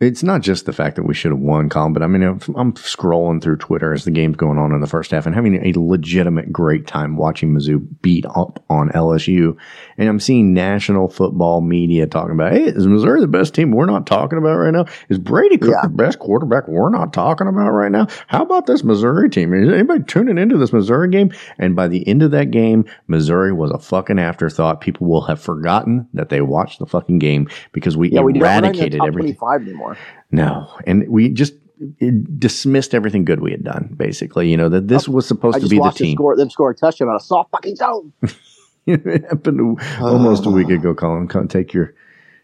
It's 0.00 0.22
not 0.22 0.40
just 0.40 0.64
the 0.64 0.72
fact 0.72 0.96
that 0.96 1.02
we 1.02 1.12
should 1.12 1.30
have 1.30 1.40
won, 1.40 1.68
Colin, 1.68 1.92
but 1.92 2.02
I 2.02 2.06
mean, 2.06 2.22
I'm 2.22 2.40
I'm 2.56 2.72
scrolling 2.72 3.42
through 3.42 3.58
Twitter 3.58 3.92
as 3.92 4.06
the 4.06 4.10
game's 4.10 4.36
going 4.36 4.56
on 4.56 4.72
in 4.72 4.80
the 4.80 4.86
first 4.86 5.10
half 5.10 5.26
and 5.26 5.34
having 5.34 5.54
a 5.56 5.78
legitimate 5.78 6.50
great 6.50 6.86
time 6.86 7.18
watching 7.18 7.52
Mizzou 7.54 7.86
beat 8.00 8.24
up 8.34 8.64
on 8.70 8.88
LSU. 8.90 9.58
And 9.98 10.08
I'm 10.08 10.18
seeing 10.18 10.54
national 10.54 11.08
football 11.10 11.60
media 11.60 12.06
talking 12.06 12.32
about, 12.32 12.52
hey, 12.52 12.64
is 12.64 12.86
Missouri 12.86 13.20
the 13.20 13.26
best 13.28 13.52
team 13.54 13.72
we're 13.72 13.84
not 13.84 14.06
talking 14.06 14.38
about 14.38 14.56
right 14.56 14.70
now? 14.72 14.86
Is 15.10 15.18
Brady 15.18 15.58
Cook 15.58 15.72
Yeah. 15.72 15.82
the 15.82 15.90
best 15.90 16.18
quarterback 16.18 16.66
we're 16.66 16.88
not 16.88 17.12
talking 17.12 17.46
about 17.46 17.68
right 17.72 17.92
now? 17.92 18.06
How 18.28 18.42
about 18.42 18.64
this 18.66 18.82
Missouri 18.82 19.28
team? 19.28 19.52
Is 19.52 19.68
anybody 19.70 20.02
tuning 20.04 20.38
into 20.38 20.56
this 20.56 20.72
Missouri 20.72 21.10
game? 21.10 21.30
And 21.58 21.76
by 21.76 21.88
the 21.88 22.08
end 22.08 22.22
of 22.22 22.30
that 22.30 22.50
game, 22.50 22.86
Missouri 23.06 23.52
was 23.52 23.70
a 23.70 23.78
fucking 23.78 24.18
afterthought. 24.18 24.80
People 24.80 25.08
will 25.08 25.20
have 25.26 25.42
forgotten 25.42 26.08
that 26.14 26.30
they 26.30 26.40
watched 26.40 26.78
the 26.78 26.86
fucking 26.86 27.18
game 27.18 27.50
because 27.72 27.98
we 27.98 28.08
Yeah, 28.10 28.22
we 28.22 28.32
did- 28.32 28.40
we're 28.40 28.48
not 28.48 28.64
even 28.64 28.64
in 28.64 28.72
the 28.72 28.78
eradicated 28.78 29.00
everything. 29.06 29.34
25 29.36 29.62
anymore. 29.68 29.89
No, 30.30 30.68
and 30.86 31.08
we 31.08 31.28
just 31.28 31.54
it 31.98 32.38
dismissed 32.38 32.94
everything 32.94 33.24
good 33.24 33.40
we 33.40 33.50
had 33.50 33.64
done. 33.64 33.94
Basically, 33.96 34.50
you 34.50 34.56
know 34.56 34.68
that 34.68 34.88
this 34.88 35.08
was 35.08 35.26
supposed 35.26 35.56
I 35.56 35.60
to 35.60 35.68
be 35.68 35.78
the 35.78 35.90
team. 35.90 36.16
score, 36.16 36.36
them 36.36 36.50
score 36.50 36.70
a 36.70 36.74
touchdown 36.74 37.08
on 37.08 37.16
a 37.16 37.20
soft 37.20 37.50
fucking 37.50 37.76
zone. 37.76 38.12
it 38.86 39.24
happened 39.24 39.80
almost 40.00 40.46
a 40.46 40.50
week 40.50 40.68
ah. 40.70 40.74
ago. 40.74 40.94
Colin, 40.94 41.28
come 41.28 41.48
take 41.48 41.72
your 41.72 41.94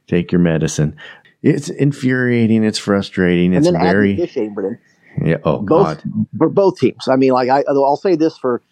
take 0.07 0.33
your 0.33 0.41
medicine. 0.41 0.97
It's 1.43 1.69
infuriating. 1.69 2.65
It's 2.65 2.79
frustrating. 2.79 3.55
and 3.55 3.67
It's 3.67 3.77
very 3.77 4.27
Chamberlain. 4.27 4.79
yeah. 5.23 5.37
Oh 5.45 5.59
both 5.59 6.03
God, 6.03 6.03
for 6.39 6.49
both 6.49 6.79
teams. 6.79 7.09
I 7.09 7.17
mean, 7.17 7.33
like 7.33 7.49
I, 7.51 7.63
I'll 7.69 7.97
say 7.97 8.17
this 8.17 8.39
for 8.39 8.63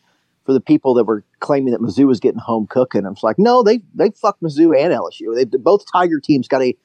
for 0.45 0.53
the 0.53 0.61
people 0.61 0.95
that 0.95 1.05
were 1.05 1.25
claiming 1.41 1.73
that 1.73 1.81
Mizzou 1.81 2.07
was 2.07 2.21
getting 2.21 2.41
home 2.41 2.67
cooking. 2.67 3.07
I'm 3.07 3.15
just 3.15 3.25
like, 3.25 3.39
no, 3.39 3.63
they 3.63 3.81
they 3.95 4.11
fucked 4.11 4.43
Mizzou 4.43 4.77
and 4.79 4.93
LSU. 4.93 5.35
They 5.35 5.45
both 5.45 5.85
Tiger 5.91 6.21
teams 6.21 6.49
got 6.49 6.63
a 6.63 6.77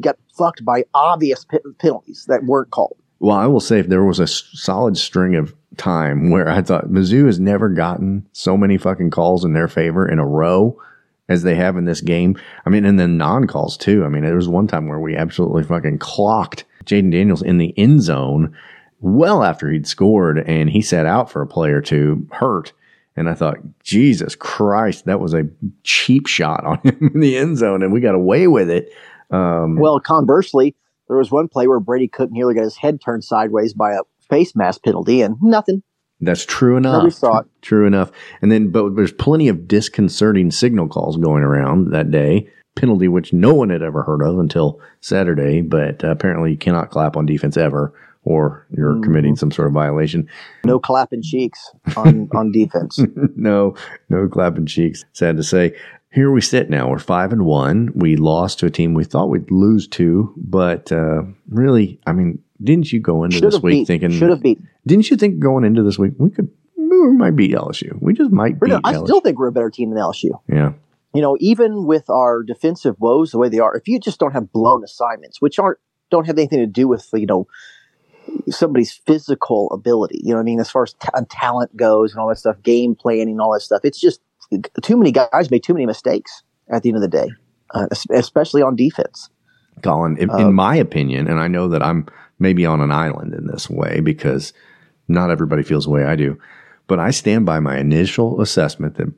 got 0.00 0.16
fucked 0.36 0.64
by 0.64 0.84
obvious 0.94 1.44
pe- 1.44 1.58
penalties 1.78 2.24
that 2.28 2.44
weren't 2.44 2.70
called. 2.70 2.96
Well, 3.20 3.36
I 3.36 3.46
will 3.46 3.60
say 3.60 3.78
if 3.78 3.88
there 3.88 4.04
was 4.04 4.20
a 4.20 4.26
solid 4.26 4.96
string 4.96 5.34
of 5.34 5.54
time 5.76 6.30
where 6.30 6.48
I 6.48 6.62
thought 6.62 6.90
Mizzou 6.90 7.26
has 7.26 7.40
never 7.40 7.68
gotten 7.68 8.28
so 8.32 8.56
many 8.56 8.76
fucking 8.76 9.10
calls 9.10 9.44
in 9.44 9.52
their 9.52 9.68
favor 9.68 10.08
in 10.08 10.18
a 10.18 10.26
row 10.26 10.80
as 11.28 11.42
they 11.42 11.54
have 11.54 11.76
in 11.76 11.84
this 11.84 12.00
game. 12.00 12.38
I 12.66 12.70
mean, 12.70 12.84
and 12.84 12.98
then 12.98 13.16
non 13.16 13.46
calls 13.46 13.76
too. 13.76 14.04
I 14.04 14.08
mean, 14.08 14.24
there 14.24 14.36
was 14.36 14.48
one 14.48 14.66
time 14.66 14.88
where 14.88 15.00
we 15.00 15.16
absolutely 15.16 15.62
fucking 15.62 15.98
clocked 15.98 16.64
Jayden 16.84 17.10
Daniels 17.10 17.42
in 17.42 17.58
the 17.58 17.76
end 17.78 18.02
zone 18.02 18.54
well 19.00 19.42
after 19.42 19.70
he'd 19.70 19.86
scored 19.86 20.38
and 20.38 20.70
he 20.70 20.82
sat 20.82 21.06
out 21.06 21.30
for 21.30 21.42
a 21.42 21.46
play 21.46 21.70
or 21.70 21.80
two 21.80 22.26
hurt. 22.32 22.72
And 23.16 23.28
I 23.28 23.34
thought, 23.34 23.58
Jesus 23.82 24.34
Christ, 24.34 25.04
that 25.04 25.20
was 25.20 25.34
a 25.34 25.48
cheap 25.84 26.26
shot 26.26 26.64
on 26.64 26.78
him 26.78 27.10
in 27.14 27.20
the 27.20 27.36
end 27.36 27.58
zone 27.58 27.82
and 27.82 27.92
we 27.92 28.00
got 28.00 28.14
away 28.14 28.48
with 28.48 28.70
it. 28.70 28.92
Um, 29.30 29.76
Well, 29.76 30.00
conversely, 30.00 30.74
there 31.08 31.16
was 31.16 31.30
one 31.30 31.48
play 31.48 31.66
where 31.66 31.80
Brady 31.80 32.08
couldn't 32.08 32.32
nearly 32.34 32.54
got 32.54 32.64
his 32.64 32.76
head 32.76 33.00
turned 33.00 33.24
sideways 33.24 33.74
by 33.74 33.92
a 33.92 34.00
face 34.28 34.54
mask 34.56 34.82
penalty, 34.84 35.20
and 35.22 35.36
nothing. 35.42 35.82
That's 36.20 36.46
true 36.46 36.80
Nobody 36.80 37.06
enough. 37.06 37.14
saw 37.14 37.38
it. 37.40 37.46
True 37.60 37.86
enough. 37.86 38.10
And 38.40 38.50
then, 38.50 38.70
but 38.70 38.94
there's 38.96 39.12
plenty 39.12 39.48
of 39.48 39.68
disconcerting 39.68 40.50
signal 40.50 40.88
calls 40.88 41.16
going 41.16 41.42
around 41.42 41.90
that 41.90 42.10
day. 42.10 42.48
Penalty 42.76 43.06
which 43.08 43.32
no 43.32 43.52
one 43.54 43.70
had 43.70 43.82
ever 43.82 44.02
heard 44.02 44.22
of 44.22 44.38
until 44.38 44.80
Saturday, 45.00 45.60
but 45.60 46.02
apparently 46.02 46.52
you 46.52 46.56
cannot 46.56 46.90
clap 46.90 47.16
on 47.16 47.24
defense 47.26 47.56
ever, 47.56 47.92
or 48.24 48.66
you're 48.76 49.00
committing 49.00 49.36
some 49.36 49.52
sort 49.52 49.68
of 49.68 49.74
violation. 49.74 50.28
No 50.64 50.80
clapping 50.80 51.22
cheeks 51.22 51.70
on 51.96 52.28
on 52.34 52.50
defense. 52.50 52.98
no, 53.36 53.74
no 54.08 54.26
clapping 54.28 54.66
cheeks. 54.66 55.04
Sad 55.12 55.36
to 55.36 55.44
say. 55.44 55.72
Here 56.14 56.30
we 56.30 56.40
sit 56.40 56.70
now. 56.70 56.88
We're 56.88 57.00
five 57.00 57.32
and 57.32 57.44
one. 57.44 57.90
We 57.94 58.14
lost 58.14 58.60
to 58.60 58.66
a 58.66 58.70
team 58.70 58.94
we 58.94 59.02
thought 59.02 59.30
we'd 59.30 59.50
lose 59.50 59.88
to, 59.88 60.32
but 60.36 60.92
uh, 60.92 61.22
really, 61.48 61.98
I 62.06 62.12
mean, 62.12 62.40
didn't 62.62 62.92
you 62.92 63.00
go 63.00 63.24
into 63.24 63.38
Should 63.38 63.44
this 63.44 63.60
week 63.60 63.80
beat. 63.80 63.86
thinking? 63.88 64.12
Should 64.12 64.30
have 64.30 64.40
beat. 64.42 64.60
Didn't 64.86 65.10
you 65.10 65.16
think 65.16 65.40
going 65.40 65.64
into 65.64 65.82
this 65.82 65.98
week 65.98 66.12
we 66.18 66.30
could? 66.30 66.48
We 66.76 67.12
might 67.14 67.32
beat 67.34 67.50
LSU. 67.50 68.00
We 68.00 68.14
just 68.14 68.30
might 68.30 68.60
beat 68.60 68.72
I 68.84 68.94
LSU. 68.94 69.04
still 69.06 69.20
think 69.20 69.38
we're 69.40 69.48
a 69.48 69.52
better 69.52 69.70
team 69.70 69.90
than 69.90 69.98
LSU. 69.98 70.30
yeah. 70.48 70.72
you 71.12 71.20
know, 71.20 71.36
even 71.40 71.84
with 71.84 72.08
our 72.08 72.44
defensive 72.44 72.94
woes 73.00 73.32
the 73.32 73.38
way 73.38 73.48
they 73.48 73.58
are, 73.58 73.76
if 73.76 73.88
you 73.88 73.98
just 73.98 74.20
don't 74.20 74.32
have 74.32 74.52
blown 74.52 74.84
assignments, 74.84 75.40
which 75.42 75.58
aren't 75.58 75.78
don't 76.12 76.26
have 76.28 76.38
anything 76.38 76.60
to 76.60 76.66
do 76.66 76.86
with 76.86 77.08
you 77.12 77.26
know 77.26 77.48
somebody's 78.50 78.92
physical 78.92 79.68
ability, 79.72 80.20
you 80.22 80.30
know, 80.30 80.36
what 80.36 80.42
I 80.42 80.44
mean, 80.44 80.60
as 80.60 80.70
far 80.70 80.84
as 80.84 80.92
ta- 80.94 81.22
talent 81.28 81.76
goes 81.76 82.12
and 82.12 82.20
all 82.20 82.28
that 82.28 82.38
stuff, 82.38 82.62
game 82.62 82.94
planning, 82.94 83.30
and 83.30 83.40
all 83.40 83.52
that 83.52 83.60
stuff, 83.60 83.80
it's 83.84 84.00
just 84.00 84.20
too 84.82 84.96
many 84.96 85.12
guys 85.12 85.50
make 85.50 85.62
too 85.62 85.74
many 85.74 85.86
mistakes 85.86 86.42
at 86.68 86.82
the 86.82 86.90
end 86.90 86.96
of 86.96 87.02
the 87.02 87.08
day, 87.08 87.28
uh, 87.74 87.86
especially 88.10 88.62
on 88.62 88.76
defense. 88.76 89.28
Colin, 89.82 90.16
in, 90.16 90.30
in 90.38 90.54
my 90.54 90.76
opinion, 90.76 91.26
and 91.26 91.40
I 91.40 91.48
know 91.48 91.68
that 91.68 91.82
I'm 91.82 92.06
maybe 92.38 92.64
on 92.64 92.80
an 92.80 92.90
island 92.90 93.34
in 93.34 93.46
this 93.46 93.68
way 93.68 94.00
because 94.00 94.52
not 95.08 95.30
everybody 95.30 95.62
feels 95.62 95.84
the 95.84 95.90
way 95.90 96.04
I 96.04 96.16
do, 96.16 96.38
but 96.86 96.98
I 96.98 97.10
stand 97.10 97.46
by 97.46 97.60
my 97.60 97.78
initial 97.78 98.40
assessment 98.40 98.96
that 98.96 99.12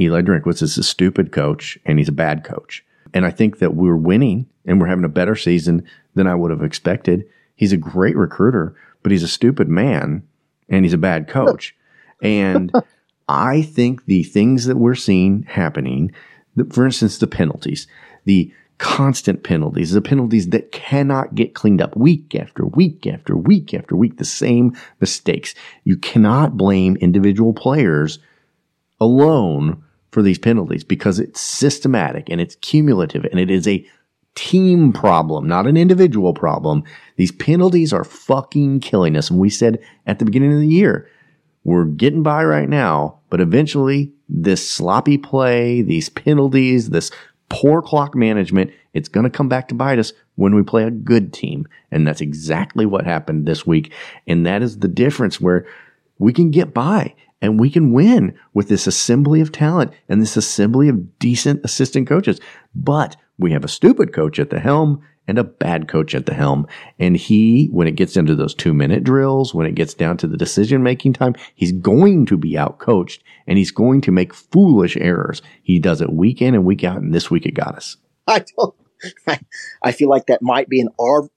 Eli 0.00 0.22
Drinkwitz 0.22 0.62
is 0.62 0.78
a 0.78 0.82
stupid 0.82 1.32
coach 1.32 1.78
and 1.84 1.98
he's 1.98 2.08
a 2.08 2.12
bad 2.12 2.44
coach. 2.44 2.84
And 3.14 3.26
I 3.26 3.30
think 3.30 3.58
that 3.58 3.74
we're 3.74 3.96
winning 3.96 4.46
and 4.64 4.80
we're 4.80 4.86
having 4.86 5.04
a 5.04 5.08
better 5.08 5.36
season 5.36 5.86
than 6.14 6.26
I 6.26 6.34
would 6.34 6.50
have 6.50 6.62
expected. 6.62 7.24
He's 7.56 7.72
a 7.72 7.76
great 7.76 8.16
recruiter, 8.16 8.74
but 9.02 9.12
he's 9.12 9.22
a 9.22 9.28
stupid 9.28 9.68
man 9.68 10.22
and 10.68 10.84
he's 10.84 10.94
a 10.94 10.98
bad 10.98 11.28
coach. 11.28 11.74
And 12.24 12.70
I 13.28 13.62
think 13.62 14.06
the 14.06 14.22
things 14.22 14.66
that 14.66 14.76
we're 14.76 14.94
seeing 14.94 15.44
happening, 15.44 16.12
for 16.70 16.84
instance, 16.84 17.18
the 17.18 17.26
penalties, 17.26 17.86
the 18.24 18.52
constant 18.78 19.44
penalties, 19.44 19.92
the 19.92 20.02
penalties 20.02 20.48
that 20.48 20.72
cannot 20.72 21.34
get 21.34 21.54
cleaned 21.54 21.80
up 21.80 21.96
week 21.96 22.34
after 22.34 22.66
week 22.66 23.06
after 23.06 23.36
week 23.36 23.72
after 23.74 23.94
week, 23.94 24.16
the 24.16 24.24
same 24.24 24.76
mistakes. 25.00 25.54
You 25.84 25.96
cannot 25.96 26.56
blame 26.56 26.96
individual 26.96 27.52
players 27.52 28.18
alone 29.00 29.84
for 30.10 30.20
these 30.20 30.38
penalties 30.38 30.84
because 30.84 31.18
it's 31.18 31.40
systematic 31.40 32.28
and 32.28 32.40
it's 32.40 32.56
cumulative 32.56 33.24
and 33.24 33.38
it 33.38 33.50
is 33.50 33.68
a 33.68 33.86
team 34.34 34.92
problem, 34.92 35.46
not 35.46 35.66
an 35.66 35.76
individual 35.76 36.34
problem. 36.34 36.82
These 37.16 37.32
penalties 37.32 37.92
are 37.92 38.04
fucking 38.04 38.80
killing 38.80 39.16
us. 39.16 39.30
And 39.30 39.38
we 39.38 39.50
said 39.50 39.78
at 40.06 40.18
the 40.18 40.24
beginning 40.24 40.52
of 40.52 40.58
the 40.58 40.68
year, 40.68 41.08
we're 41.64 41.84
getting 41.84 42.22
by 42.22 42.44
right 42.44 42.68
now, 42.68 43.18
but 43.30 43.40
eventually 43.40 44.12
this 44.28 44.68
sloppy 44.68 45.18
play, 45.18 45.82
these 45.82 46.08
penalties, 46.08 46.90
this 46.90 47.10
poor 47.48 47.82
clock 47.82 48.14
management, 48.14 48.72
it's 48.94 49.08
going 49.08 49.24
to 49.24 49.30
come 49.30 49.48
back 49.48 49.68
to 49.68 49.74
bite 49.74 49.98
us 49.98 50.12
when 50.36 50.54
we 50.54 50.62
play 50.62 50.84
a 50.84 50.90
good 50.90 51.32
team. 51.32 51.68
And 51.90 52.06
that's 52.06 52.20
exactly 52.20 52.86
what 52.86 53.04
happened 53.04 53.46
this 53.46 53.66
week. 53.66 53.92
And 54.26 54.44
that 54.46 54.62
is 54.62 54.78
the 54.78 54.88
difference 54.88 55.40
where 55.40 55.66
we 56.18 56.32
can 56.32 56.50
get 56.50 56.74
by 56.74 57.14
and 57.40 57.60
we 57.60 57.70
can 57.70 57.92
win 57.92 58.38
with 58.54 58.68
this 58.68 58.86
assembly 58.86 59.40
of 59.40 59.52
talent 59.52 59.92
and 60.08 60.22
this 60.22 60.36
assembly 60.36 60.88
of 60.88 61.18
decent 61.18 61.64
assistant 61.64 62.08
coaches. 62.08 62.40
But 62.74 63.16
we 63.42 63.52
have 63.52 63.64
a 63.64 63.68
stupid 63.68 64.12
coach 64.12 64.38
at 64.38 64.50
the 64.50 64.60
helm 64.60 65.02
and 65.28 65.38
a 65.38 65.44
bad 65.44 65.88
coach 65.88 66.14
at 66.14 66.26
the 66.26 66.34
helm. 66.34 66.66
And 66.98 67.16
he, 67.16 67.66
when 67.66 67.86
it 67.86 67.96
gets 67.96 68.16
into 68.16 68.34
those 68.34 68.54
two 68.54 68.74
minute 68.74 69.04
drills, 69.04 69.54
when 69.54 69.66
it 69.66 69.74
gets 69.74 69.94
down 69.94 70.16
to 70.18 70.26
the 70.26 70.36
decision 70.36 70.82
making 70.82 71.12
time, 71.12 71.34
he's 71.54 71.72
going 71.72 72.26
to 72.26 72.36
be 72.36 72.58
out 72.58 72.78
coached 72.78 73.22
and 73.46 73.58
he's 73.58 73.70
going 73.70 74.00
to 74.02 74.10
make 74.10 74.34
foolish 74.34 74.96
errors. 74.96 75.42
He 75.62 75.78
does 75.78 76.00
it 76.00 76.12
week 76.12 76.42
in 76.42 76.54
and 76.54 76.64
week 76.64 76.84
out. 76.84 76.98
And 76.98 77.14
this 77.14 77.30
week 77.30 77.46
it 77.46 77.54
got 77.54 77.76
us. 77.76 77.96
I 78.26 78.44
don't. 78.56 78.74
I, 79.26 79.38
I 79.82 79.92
feel 79.92 80.08
like 80.08 80.26
that 80.26 80.42
might 80.42 80.68
be 80.68 80.80
an 80.80 80.88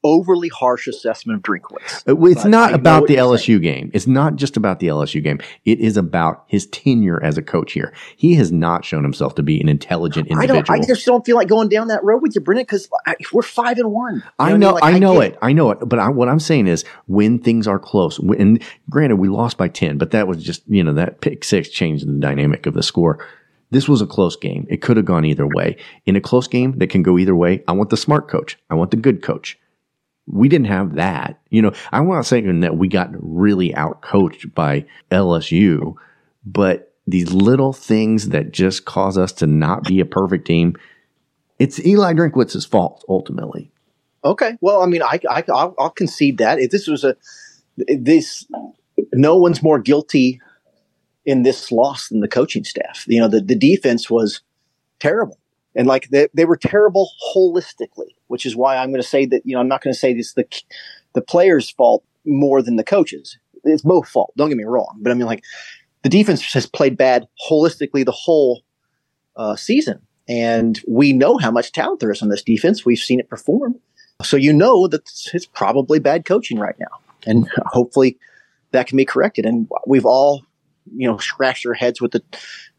overly 0.04 0.50
harsh 0.50 0.88
assessment 0.88 1.38
of 1.38 1.44
Drinkwitz. 1.44 2.08
Uh, 2.08 2.16
It's 2.26 2.44
But 2.44 2.50
not 2.50 2.70
know 2.72 2.76
about 2.76 3.08
the 3.08 3.16
LSU 3.16 3.62
game. 3.62 3.92
It's 3.94 4.08
not 4.08 4.36
just 4.36 4.58
about 4.58 4.80
the 4.80 4.88
LSU 4.88 5.24
game. 5.24 5.40
It 5.66 5.80
is 5.80 5.98
about 5.98 6.44
his 6.48 6.68
tenure 6.68 7.22
as 7.24 7.38
a 7.38 7.42
coach 7.42 7.74
here. 7.74 7.94
He 8.16 8.36
has 8.36 8.52
not 8.52 8.86
shown 8.86 9.04
himself 9.04 9.36
to 9.36 9.44
be 9.44 9.60
an 9.62 9.70
intelligent 9.70 10.28
I 10.30 10.34
individual. 10.34 10.62
don't. 10.64 10.84
I 10.84 10.86
just 10.86 11.06
don't 11.06 11.26
feel 11.26 11.36
like 11.36 11.48
going 11.48 11.70
down 11.70 11.88
that 11.88 12.04
road 12.04 12.22
with 12.22 12.36
you, 12.36 12.42
Brennan, 12.42 12.64
because 12.64 12.90
we're 13.32 13.42
five 13.42 13.78
and 13.78 13.92
one. 13.92 14.16
You 14.18 14.22
I 14.40 14.52
what 14.52 14.58
know, 14.60 14.66
mean? 14.68 14.74
Like, 14.76 14.84
I 14.96 15.00
know 15.00 15.14
get 15.22 15.32
it. 15.34 15.40
I 15.42 15.54
know 15.54 15.72
it. 15.72 15.80
But 15.88 16.00
I, 16.00 16.10
what 16.10 16.30
I'm 16.30 16.40
saying 16.40 16.68
is, 16.68 16.84
when 17.08 17.40
things 17.40 17.68
are 17.68 17.80
close, 17.80 18.20
when- 18.20 18.40
and 18.42 18.64
granted, 18.90 19.16
we 19.18 19.28
lost 19.30 19.58
by 19.58 19.68
ten, 19.68 19.98
but 19.98 20.12
that 20.12 20.28
was 20.28 20.44
just 20.44 20.64
you 20.68 20.84
know 20.84 20.94
that 20.94 21.22
pick 21.22 21.44
six 21.44 21.70
changed 21.70 22.08
the 22.08 22.20
dynamic 22.20 22.66
of 22.66 22.74
the 22.74 22.84
score. 22.84 23.26
This 23.76 23.90
was 23.90 24.02
a 24.02 24.08
close 24.08 24.38
game. 24.38 24.66
It 24.70 24.82
could 24.82 24.96
have 24.96 25.06
gone 25.06 25.26
either 25.26 25.46
way. 25.46 25.76
In 26.06 26.16
a 26.16 26.22
close 26.22 26.48
game 26.48 26.80
that 26.80 26.90
can 26.90 27.04
go 27.04 27.20
either 27.20 27.36
way, 27.36 27.62
I 27.68 27.74
want 27.74 27.90
the 27.90 27.98
smart 27.98 28.30
coach. 28.30 28.58
I 28.70 28.74
want 28.76 28.92
the 28.92 28.96
good 28.96 29.22
coach. 29.22 29.60
We 30.28 30.48
didn't 30.48 30.68
have 30.68 30.96
that. 30.96 31.42
You 31.50 31.62
know, 31.62 31.74
I'm 31.92 32.08
not 32.08 32.26
saying 32.26 32.62
that 32.62 32.78
we 32.78 32.88
got 32.88 33.10
really 33.12 33.76
out 33.76 34.02
coached 34.02 34.56
by 34.56 34.86
LSU, 35.12 35.96
but 36.46 36.94
these 37.06 37.34
little 37.34 37.74
things 37.74 38.30
that 38.30 38.54
just 38.54 38.86
cause 38.86 39.18
us 39.18 39.34
to 39.34 39.46
not 39.46 39.84
be 39.84 40.00
a 40.00 40.06
perfect 40.06 40.48
team, 40.48 40.78
it's 41.60 41.86
Eli 41.86 42.14
Drinkwitz's 42.14 42.66
fault 42.66 43.04
ultimately. 43.10 43.74
Okay. 44.24 44.58
Well, 44.62 44.84
I 44.84 44.86
mean, 44.86 45.04
I, 45.04 45.20
I 45.30 45.44
I'll, 45.50 45.76
I'll 45.78 45.90
concede 45.90 46.38
that 46.38 46.60
if 46.60 46.72
this 46.72 46.88
was 46.88 47.04
a 47.04 47.18
this, 47.76 48.48
no 49.12 49.36
one's 49.36 49.62
more 49.62 49.80
guilty 49.80 50.40
in 51.26 51.44
this 51.44 51.72
loss 51.72 52.10
than 52.10 52.22
the 52.22 52.28
coaching 52.28 52.64
staff. 52.64 53.06
You 53.08 53.20
know, 53.20 53.28
the, 53.28 53.42
the 53.42 53.56
defense 53.56 54.10
was 54.10 54.42
terrible. 55.00 55.40
And 55.76 55.88
like 55.88 56.10
they, 56.10 56.28
they 56.34 56.46
were 56.46 56.58
terrible 56.58 57.10
holistically, 57.36 58.16
which 58.28 58.46
is 58.46 58.56
why 58.56 58.78
I'm 58.78 58.90
going 58.90 59.02
to 59.02 59.08
say 59.08 59.26
that, 59.26 59.42
you 59.46 59.56
know, 59.56 59.60
I'm 59.60 59.68
not 59.68 59.82
going 59.82 59.94
to 59.94 60.00
say 60.00 60.14
this 60.14 60.34
the, 60.34 60.46
the 61.14 61.22
players' 61.22 61.70
fault 61.70 62.04
more 62.26 62.62
than 62.62 62.76
the 62.76 62.84
coaches. 62.84 63.38
It's 63.64 63.82
both 63.82 64.08
fault. 64.08 64.32
Don't 64.38 64.50
get 64.50 64.58
me 64.58 64.64
wrong. 64.64 64.98
But 65.02 65.12
I 65.12 65.16
mean, 65.16 65.26
like 65.26 65.44
the 66.04 66.10
defense 66.10 66.54
has 66.54 66.66
played 66.66 66.98
bad 66.98 67.28
holistically 67.50 68.06
the 68.06 68.12
whole 68.12 68.62
uh, 69.36 69.56
season. 69.56 70.02
And 70.28 70.80
we 70.88 71.14
know 71.14 71.38
how 71.38 71.52
much 71.52 71.72
talent 71.72 72.00
there 72.00 72.12
is 72.12 72.22
on 72.22 72.30
this 72.30 72.42
defense. 72.42 72.86
We've 72.86 72.98
seen 72.98 73.20
it 73.20 73.30
perform. 73.30 73.76
So 74.24 74.38
you 74.38 74.54
know 74.54 74.88
that 74.88 75.02
it's 75.34 75.46
probably 75.46 76.00
bad 76.00 76.26
coaching 76.26 76.58
right 76.58 76.76
now. 76.80 77.00
And 77.28 77.50
hopefully 77.66 78.18
that 78.72 78.88
can 78.88 78.98
be 78.98 79.06
corrected. 79.06 79.46
And 79.46 79.68
we've 79.86 80.06
all, 80.06 80.44
you 80.94 81.08
know, 81.08 81.18
scratch 81.18 81.64
their 81.64 81.74
heads 81.74 82.02
with 82.02 82.12
the 82.12 82.24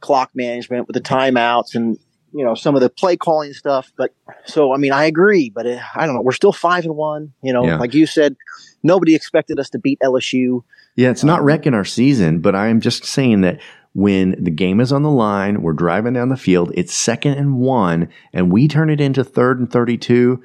clock 0.00 0.30
management, 0.34 0.86
with 0.86 0.94
the 0.94 1.00
timeouts 1.00 1.74
and, 1.74 1.98
you 2.32 2.44
know, 2.44 2.54
some 2.54 2.74
of 2.74 2.80
the 2.80 2.90
play 2.90 3.16
calling 3.16 3.52
stuff. 3.52 3.90
But 3.96 4.14
so, 4.44 4.72
I 4.72 4.76
mean, 4.76 4.92
I 4.92 5.04
agree, 5.06 5.50
but 5.50 5.66
it, 5.66 5.80
I 5.94 6.06
don't 6.06 6.14
know. 6.14 6.22
We're 6.22 6.32
still 6.32 6.52
five 6.52 6.84
and 6.84 6.96
one, 6.96 7.32
you 7.42 7.52
know, 7.52 7.64
Yeah. 7.64 7.78
like 7.78 7.94
you 7.94 8.06
said, 8.06 8.36
nobody 8.82 9.14
expected 9.14 9.58
us 9.58 9.70
to 9.70 9.78
beat 9.78 9.98
LSU. 10.02 10.62
Yeah, 10.96 11.10
it's 11.10 11.24
not 11.24 11.40
um, 11.40 11.46
wrecking 11.46 11.74
our 11.74 11.84
season, 11.84 12.40
but 12.40 12.54
I'm 12.54 12.80
just 12.80 13.04
saying 13.04 13.42
that 13.42 13.60
when 13.94 14.34
the 14.42 14.50
game 14.50 14.80
is 14.80 14.92
on 14.92 15.02
the 15.02 15.10
line, 15.10 15.62
we're 15.62 15.72
driving 15.72 16.12
down 16.12 16.28
the 16.28 16.36
field, 16.36 16.70
it's 16.74 16.92
second 16.94 17.34
and 17.34 17.56
one, 17.58 18.08
and 18.32 18.52
we 18.52 18.68
turn 18.68 18.90
it 18.90 19.00
into 19.00 19.24
third 19.24 19.58
and 19.58 19.70
32. 19.70 20.42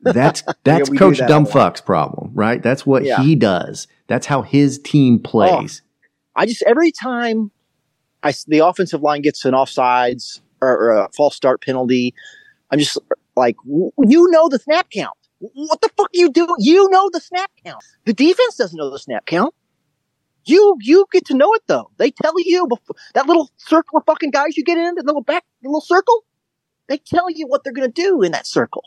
That's 0.00 0.42
that's 0.64 0.88
do 0.90 0.98
Coach 0.98 1.18
that. 1.18 1.30
Dumbfuck's 1.30 1.80
problem, 1.80 2.32
right? 2.34 2.60
That's 2.60 2.84
what 2.84 3.04
Yeah. 3.04 3.16
Oh. 3.18 3.22
he 3.22 3.36
does. 3.36 3.86
That's 4.08 4.26
how 4.26 4.42
his 4.42 4.78
team 4.80 5.20
oh, 5.24 5.28
plays. 5.28 5.82
I 6.36 6.46
just 6.46 6.62
every 6.62 6.92
time 6.92 7.50
I 8.22 8.32
the 8.46 8.60
offensive 8.60 9.02
line 9.02 9.22
gets 9.22 9.44
an 9.44 9.52
offsides 9.52 10.40
or, 10.60 10.70
or 10.70 10.90
a 10.92 11.08
false 11.16 11.36
start 11.36 11.62
penalty, 11.62 12.14
I'm 12.70 12.78
just 12.78 12.98
like, 13.36 13.56
you 13.66 14.30
know 14.30 14.48
the 14.48 14.58
snap 14.58 14.88
count. 14.90 15.16
What 15.40 15.80
the 15.80 15.90
fuck 15.96 16.10
you 16.12 16.30
do? 16.30 16.46
You 16.58 16.88
know 16.90 17.10
the 17.12 17.20
snap 17.20 17.50
count. 17.64 17.82
The 18.04 18.12
defense 18.12 18.56
doesn't 18.56 18.76
know 18.76 18.90
the 18.90 18.98
snap 18.98 19.26
count. 19.26 19.54
You 20.44 20.76
you 20.80 21.06
get 21.12 21.24
to 21.26 21.34
know 21.34 21.52
it 21.54 21.62
though. 21.66 21.90
They 21.98 22.10
tell 22.10 22.34
you 22.38 22.66
before, 22.66 22.96
that 23.14 23.26
little 23.26 23.50
circle 23.56 23.98
of 23.98 24.04
fucking 24.06 24.30
guys 24.30 24.56
you 24.56 24.64
get 24.64 24.78
in, 24.78 24.94
the 24.94 25.02
little 25.02 25.22
back, 25.22 25.44
the 25.62 25.68
little 25.68 25.80
circle. 25.80 26.24
They 26.88 26.98
tell 26.98 27.30
you 27.30 27.46
what 27.46 27.62
they're 27.62 27.72
going 27.72 27.90
to 27.90 28.02
do 28.02 28.22
in 28.22 28.32
that 28.32 28.46
circle, 28.46 28.82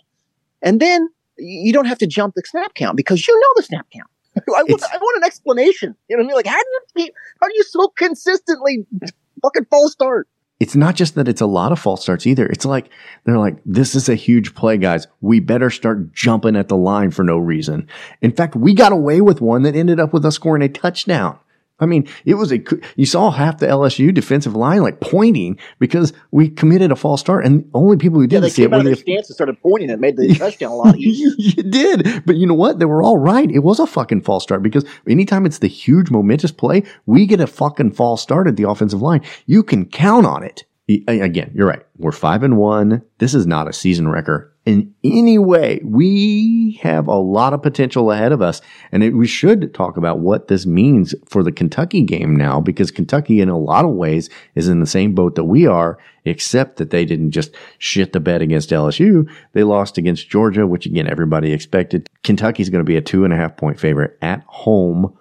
and 0.61 0.79
then 0.79 1.09
you 1.37 1.71
don't 1.73 1.85
have 1.85 1.97
to 1.99 2.07
jump 2.07 2.35
the 2.35 2.43
snap 2.45 2.73
count 2.73 2.97
because 2.97 3.25
you 3.27 3.39
know 3.39 3.47
the 3.55 3.63
snap 3.63 3.87
count. 3.91 4.09
I 4.55 4.63
want, 4.63 4.83
I 4.83 4.97
want 4.97 5.17
an 5.17 5.23
explanation. 5.23 5.95
You 6.09 6.17
know 6.17 6.23
what 6.23 6.25
I 6.25 6.27
mean? 6.27 6.35
Like, 6.35 6.47
how 6.47 6.61
do 6.61 7.03
you 7.03 7.09
how 7.41 7.47
do 7.47 7.53
you 7.55 7.63
so 7.63 7.87
consistently 7.89 8.85
fucking 9.41 9.65
false 9.69 9.93
start? 9.93 10.27
It's 10.59 10.75
not 10.75 10.95
just 10.95 11.15
that 11.15 11.27
it's 11.27 11.41
a 11.41 11.45
lot 11.45 11.73
of 11.73 11.79
false 11.79 12.01
starts 12.01 12.25
either. 12.25 12.45
It's 12.45 12.63
like 12.63 12.89
they're 13.25 13.37
like, 13.37 13.57
this 13.65 13.93
is 13.93 14.07
a 14.07 14.15
huge 14.15 14.55
play, 14.55 14.77
guys. 14.77 15.05
We 15.19 15.41
better 15.41 15.69
start 15.69 16.13
jumping 16.13 16.55
at 16.55 16.69
the 16.69 16.77
line 16.77 17.11
for 17.11 17.23
no 17.23 17.37
reason. 17.37 17.89
In 18.21 18.31
fact, 18.31 18.55
we 18.55 18.73
got 18.73 18.93
away 18.93 19.19
with 19.19 19.41
one 19.41 19.63
that 19.63 19.75
ended 19.75 19.99
up 19.99 20.13
with 20.13 20.25
us 20.25 20.35
scoring 20.35 20.63
a 20.63 20.69
touchdown. 20.69 21.37
I 21.79 21.85
mean, 21.85 22.07
it 22.23 22.35
was 22.35 22.53
a, 22.53 22.59
you 22.95 23.05
saw 23.05 23.31
half 23.31 23.57
the 23.57 23.67
LSU 23.67 24.13
defensive 24.13 24.55
line 24.55 24.81
like 24.81 25.01
pointing 25.01 25.59
because 25.77 26.13
we 26.31 26.49
committed 26.49 26.91
a 26.91 26.95
false 26.95 27.19
start 27.19 27.45
and 27.45 27.69
only 27.73 27.97
people 27.97 28.19
who 28.19 28.27
didn't 28.27 28.43
they 28.43 28.49
see 28.49 28.63
it 28.63 28.71
were 28.71 28.81
the, 28.81 28.95
stance 28.95 29.29
and 29.29 29.35
started 29.35 29.61
pointing. 29.61 29.89
It 29.89 29.99
made 29.99 30.15
the 30.15 30.33
touchdown 30.35 30.71
a 30.71 30.75
lot 30.75 30.97
easier. 30.97 31.31
you 31.37 31.63
did. 31.69 32.25
But 32.25 32.37
you 32.37 32.47
know 32.47 32.53
what? 32.53 32.79
They 32.79 32.85
were 32.85 33.03
all 33.03 33.17
right. 33.17 33.49
It 33.51 33.59
was 33.59 33.79
a 33.79 33.87
fucking 33.87 34.21
false 34.21 34.43
start 34.43 34.63
because 34.63 34.85
anytime 35.07 35.45
it's 35.45 35.59
the 35.59 35.67
huge 35.67 36.09
momentous 36.09 36.51
play, 36.51 36.83
we 37.05 37.25
get 37.25 37.41
a 37.41 37.47
fucking 37.47 37.91
false 37.91 38.21
start 38.21 38.47
at 38.47 38.55
the 38.55 38.69
offensive 38.69 39.01
line. 39.01 39.21
You 39.45 39.61
can 39.61 39.85
count 39.85 40.25
on 40.25 40.43
it. 40.43 40.63
Again, 41.07 41.51
you're 41.53 41.67
right. 41.67 41.85
We're 41.97 42.13
five 42.13 42.43
and 42.43 42.57
one. 42.57 43.01
This 43.17 43.33
is 43.33 43.45
not 43.45 43.67
a 43.67 43.73
season 43.73 44.07
wrecker 44.07 44.54
in 44.65 44.93
any 45.03 45.37
way. 45.37 45.79
We 45.83 46.79
have 46.81 47.07
a 47.07 47.15
lot 47.15 47.53
of 47.53 47.61
potential 47.61 48.11
ahead 48.11 48.31
of 48.31 48.41
us. 48.41 48.61
And 48.91 49.03
it, 49.03 49.11
we 49.11 49.27
should 49.27 49.73
talk 49.73 49.95
about 49.95 50.19
what 50.19 50.47
this 50.47 50.65
means 50.65 51.13
for 51.27 51.43
the 51.43 51.51
Kentucky 51.51 52.01
game 52.01 52.35
now 52.35 52.59
because 52.59 52.89
Kentucky, 52.89 53.41
in 53.41 53.49
a 53.49 53.57
lot 53.57 53.85
of 53.85 53.91
ways, 53.91 54.29
is 54.55 54.67
in 54.67 54.79
the 54.79 54.87
same 54.87 55.13
boat 55.13 55.35
that 55.35 55.43
we 55.43 55.67
are, 55.67 55.99
except 56.25 56.77
that 56.77 56.89
they 56.89 57.05
didn't 57.05 57.31
just 57.31 57.55
shit 57.77 58.11
the 58.11 58.19
bed 58.19 58.41
against 58.41 58.71
LSU. 58.71 59.29
They 59.53 59.63
lost 59.63 59.97
against 59.99 60.29
Georgia, 60.29 60.65
which 60.65 60.87
again, 60.87 61.07
everybody 61.07 61.53
expected. 61.53 62.09
Kentucky's 62.23 62.69
going 62.69 62.83
to 62.83 62.89
be 62.89 62.97
a 62.97 63.01
two 63.01 63.23
and 63.23 63.33
a 63.33 63.37
half 63.37 63.55
point 63.55 63.79
favorite 63.79 64.17
at 64.21 64.43
home. 64.47 65.15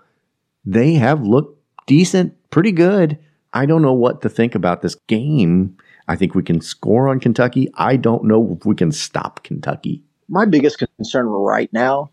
They 0.65 0.95
have 0.95 1.23
looked 1.23 1.61
decent, 1.87 2.35
pretty 2.51 2.73
good. 2.73 3.19
I 3.53 3.67
don't 3.67 3.83
know 3.83 3.93
what 3.93 4.23
to 4.23 4.29
think 4.29 4.55
about 4.55 4.81
this 4.81 4.97
game. 5.07 5.77
I 6.09 6.17
think 6.17 6.35
we 6.35 6.43
can 6.43 6.61
score 6.61 7.09
on 7.09 7.21
Kentucky. 7.21 7.71
I 7.75 7.97
don't 7.97 8.25
know 8.25 8.57
if 8.59 8.67
we 8.67 8.75
can 8.75 8.93
stop 8.93 9.43
Kentucky. 9.43 10.03
My 10.29 10.45
biggest 10.45 10.79
concern 10.79 11.27
right 11.27 11.73
now 11.73 12.11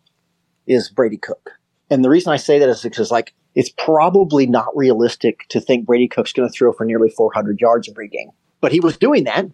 is 0.67 0.89
Brady 0.89 1.17
Cook, 1.17 1.51
and 1.89 2.03
the 2.03 2.09
reason 2.09 2.31
I 2.31 2.37
say 2.37 2.59
that 2.59 2.69
is 2.69 2.81
because 2.81 3.11
like 3.11 3.33
it's 3.55 3.69
probably 3.69 4.45
not 4.45 4.67
realistic 4.75 5.45
to 5.49 5.59
think 5.59 5.85
Brady 5.85 6.07
Cook's 6.07 6.33
going 6.33 6.47
to 6.47 6.53
throw 6.53 6.71
for 6.71 6.85
nearly 6.85 7.09
400 7.09 7.59
yards 7.59 7.89
every 7.89 8.07
game, 8.07 8.29
but 8.59 8.71
he 8.71 8.79
was 8.79 8.97
doing 8.97 9.25
that, 9.25 9.45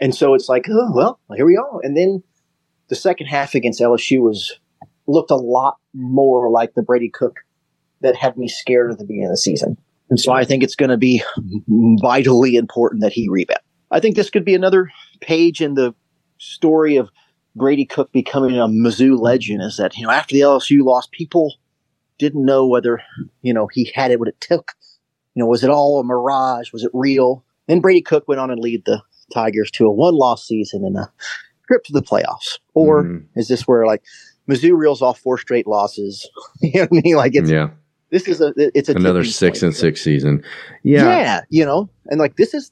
and 0.00 0.14
so 0.14 0.34
it's 0.34 0.48
like, 0.48 0.66
oh 0.68 0.92
well, 0.94 1.20
here 1.34 1.46
we 1.46 1.56
are. 1.56 1.80
And 1.82 1.96
then 1.96 2.22
the 2.88 2.96
second 2.96 3.26
half 3.26 3.54
against 3.54 3.80
LSU 3.80 4.20
was 4.20 4.58
looked 5.06 5.30
a 5.30 5.36
lot 5.36 5.76
more 5.94 6.50
like 6.50 6.74
the 6.74 6.82
Brady 6.82 7.10
Cook 7.10 7.36
that 8.00 8.16
had 8.16 8.36
me 8.36 8.48
scared 8.48 8.90
at 8.92 8.98
the 8.98 9.04
beginning 9.04 9.26
of 9.26 9.32
the 9.32 9.36
season. 9.36 9.76
And 10.10 10.20
so 10.20 10.32
I 10.32 10.44
think 10.44 10.62
it's 10.62 10.76
going 10.76 10.90
to 10.90 10.96
be 10.96 11.22
vitally 11.68 12.54
important 12.54 13.02
that 13.02 13.12
he 13.12 13.28
rebound. 13.28 13.60
I 13.90 14.00
think 14.00 14.16
this 14.16 14.30
could 14.30 14.44
be 14.44 14.54
another 14.54 14.90
page 15.20 15.60
in 15.60 15.74
the 15.74 15.94
story 16.38 16.96
of 16.96 17.10
Brady 17.54 17.84
Cook 17.84 18.12
becoming 18.12 18.58
a 18.58 18.66
Mizzou 18.66 19.18
legend. 19.18 19.62
Is 19.62 19.76
that 19.76 19.96
you 19.96 20.04
know 20.06 20.10
after 20.12 20.34
the 20.34 20.40
LSU 20.40 20.82
loss, 20.84 21.06
people 21.10 21.54
didn't 22.18 22.44
know 22.44 22.66
whether 22.66 23.02
you 23.42 23.54
know 23.54 23.68
he 23.72 23.90
had 23.94 24.10
it 24.10 24.18
what 24.18 24.28
it 24.28 24.40
took. 24.40 24.72
You 25.34 25.42
know, 25.42 25.46
was 25.46 25.62
it 25.62 25.70
all 25.70 26.00
a 26.00 26.04
mirage? 26.04 26.72
Was 26.72 26.82
it 26.84 26.90
real? 26.94 27.44
Then 27.66 27.80
Brady 27.80 28.00
Cook 28.02 28.26
went 28.28 28.40
on 28.40 28.50
and 28.50 28.60
lead 28.60 28.84
the 28.86 29.02
Tigers 29.32 29.70
to 29.72 29.86
a 29.86 29.92
one-loss 29.92 30.46
season 30.46 30.84
and 30.84 30.96
a 30.96 31.12
trip 31.66 31.84
to 31.84 31.92
the 31.92 32.02
playoffs. 32.02 32.58
Or 32.74 33.04
Mhm. 33.04 33.24
is 33.34 33.48
this 33.48 33.66
where 33.66 33.84
like 33.86 34.02
Mizzou 34.48 34.76
reels 34.76 35.02
off 35.02 35.18
four 35.18 35.36
straight 35.36 35.66
losses? 35.66 36.28
you 36.60 36.72
know 36.74 36.86
what 36.88 36.98
I 36.98 37.02
mean? 37.02 37.16
Like 37.16 37.34
it's 37.34 37.50
yeah, 37.50 37.70
this 38.10 38.28
is 38.28 38.40
a 38.40 38.52
it's 38.56 38.88
a 38.88 38.94
another 38.94 39.24
six 39.24 39.62
and 39.62 39.74
six 39.74 40.00
season. 40.00 40.42
Yeah. 40.82 41.04
Yeah, 41.18 41.40
you 41.50 41.64
know, 41.64 41.88
and 42.06 42.18
like 42.20 42.36
this 42.36 42.54
is, 42.54 42.70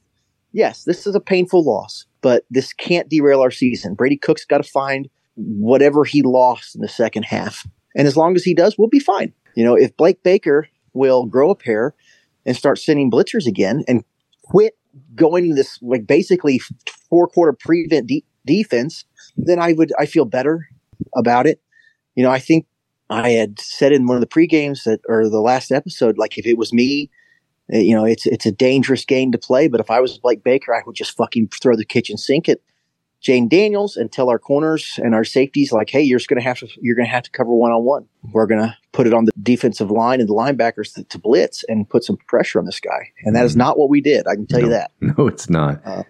yes, 0.55 0.85
this 0.85 1.07
is 1.07 1.15
a 1.15 1.21
painful 1.21 1.63
loss, 1.63 2.07
but 2.23 2.45
this 2.49 2.73
can't 2.73 3.11
derail 3.11 3.43
our 3.43 3.51
season. 3.51 3.95
Brady 3.95 4.17
Cook's 4.17 4.47
got 4.47 4.59
to 4.59 4.71
find 4.71 5.11
whatever 5.35 6.05
he 6.05 6.23
lost 6.23 6.75
in 6.75 6.81
the 6.81 6.89
second 6.89 7.25
half. 7.25 7.67
And 7.95 8.07
as 8.07 8.17
long 8.17 8.35
as 8.37 8.45
he 8.45 8.55
does, 8.55 8.79
we'll 8.79 8.89
be 8.89 9.01
fine. 9.01 9.35
You 9.55 9.65
know, 9.65 9.75
if 9.75 9.97
Blake 9.97 10.23
Baker 10.23 10.69
will 10.95 11.27
grow 11.27 11.51
a 11.51 11.55
pair 11.55 11.95
and 12.47 12.57
start 12.57 12.79
sending 12.79 13.11
blitzers 13.11 13.47
again 13.47 13.85
and 13.87 14.05
quit 14.45 14.75
going 15.15 15.55
this 15.57 15.79
like 15.83 16.07
basically 16.07 16.61
four 17.11 17.27
quarter 17.27 17.53
prevent 17.53 18.07
de- 18.07 18.25
defense, 18.47 19.05
then 19.37 19.59
I 19.59 19.73
would, 19.73 19.93
I 19.99 20.07
feel 20.07 20.25
better 20.25 20.69
about 21.17 21.47
it. 21.47 21.61
You 22.15 22.23
know, 22.23 22.31
I 22.31 22.39
think 22.39 22.67
I 23.11 23.31
had 23.31 23.59
said 23.59 23.93
in 23.93 24.07
one 24.07 24.17
of 24.17 24.21
the 24.21 24.27
pre 24.29 24.47
games 24.47 24.85
that, 24.85 25.01
or 25.09 25.29
the 25.29 25.41
last 25.41 25.73
episode, 25.73 26.17
like 26.17 26.39
if 26.39 26.47
it 26.47 26.57
was 26.57 26.73
me, 26.73 27.11
you 27.69 27.95
know, 27.95 28.05
it's 28.05 28.27
it's 28.27 28.47
a 28.47 28.53
dangerous 28.53 29.05
game 29.05 29.33
to 29.33 29.39
play. 29.39 29.69
But 29.69 29.81
if 29.81 29.91
I 29.91 30.01
was 30.01 30.19
Blake 30.19 30.45
Baker, 30.45 30.75
I 30.75 30.83
would 30.87 30.97
just 30.97 31.17
fucking 31.17 31.49
throw 31.49 31.77
the 31.77 31.85
kitchen 31.85 32.17
sink 32.17 32.49
at 32.49 32.59
Jayden 33.23 33.49
Daniels 33.49 33.97
and 33.97 34.13
tell 34.13 34.29
our 34.29 34.39
corners 34.39 34.99
and 35.03 35.15
our 35.15 35.25
safeties 35.25 35.73
like, 35.73 35.89
hey, 35.89 36.03
you're 36.03 36.19
just 36.19 36.29
gonna 36.29 36.43
have 36.43 36.59
to 36.59 36.69
you're 36.83 36.97
gonna 36.97 37.09
have 37.09 37.23
to 37.23 37.31
cover 37.31 37.55
one 37.55 37.73
on 37.73 37.83
one. 37.83 38.07
We're 38.33 38.47
gonna 38.47 38.77
put 38.93 39.07
it 39.07 39.15
on 39.15 39.25
the 39.25 39.33
defensive 39.43 39.91
line 39.91 40.21
and 40.21 40.29
the 40.29 40.35
linebackers 40.35 40.93
to, 40.95 41.05
to 41.05 41.19
blitz 41.19 41.65
and 41.69 41.89
put 41.89 42.05
some 42.05 42.19
pressure 42.29 42.59
on 42.59 42.67
this 42.67 42.81
guy. 42.81 43.11
And 43.25 43.35
that 43.35 43.45
is 43.47 43.55
Mhm. 43.55 43.59
not 43.59 43.79
what 43.79 43.89
we 43.89 44.01
did. 44.01 44.27
I 44.27 44.35
can 44.35 44.47
tell 44.47 44.61
you 44.61 44.69
that. 44.69 44.91
no, 45.01 45.27
it's 45.27 45.49
not. 45.49 45.81
Uh, 45.87 46.03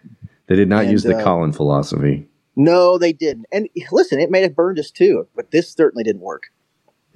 they 0.49 0.57
did 0.57 0.69
not 0.69 0.83
and, 0.83 0.93
use 0.93 1.05
the 1.05 1.17
uh, 1.17 1.23
Colin 1.23 1.53
philosophy. 1.53 2.29
No, 2.57 2.99
they 2.99 3.13
didn't. 3.13 3.47
And 3.53 3.69
listen, 3.91 4.21
it 4.21 4.31
may 4.31 4.43
have 4.43 4.55
burned 4.55 4.79
us 4.79 4.91
too, 4.91 5.27
but 5.35 5.51
this 5.51 5.71
certainly 5.73 6.05
didn't 6.05 6.23
work. 6.23 6.51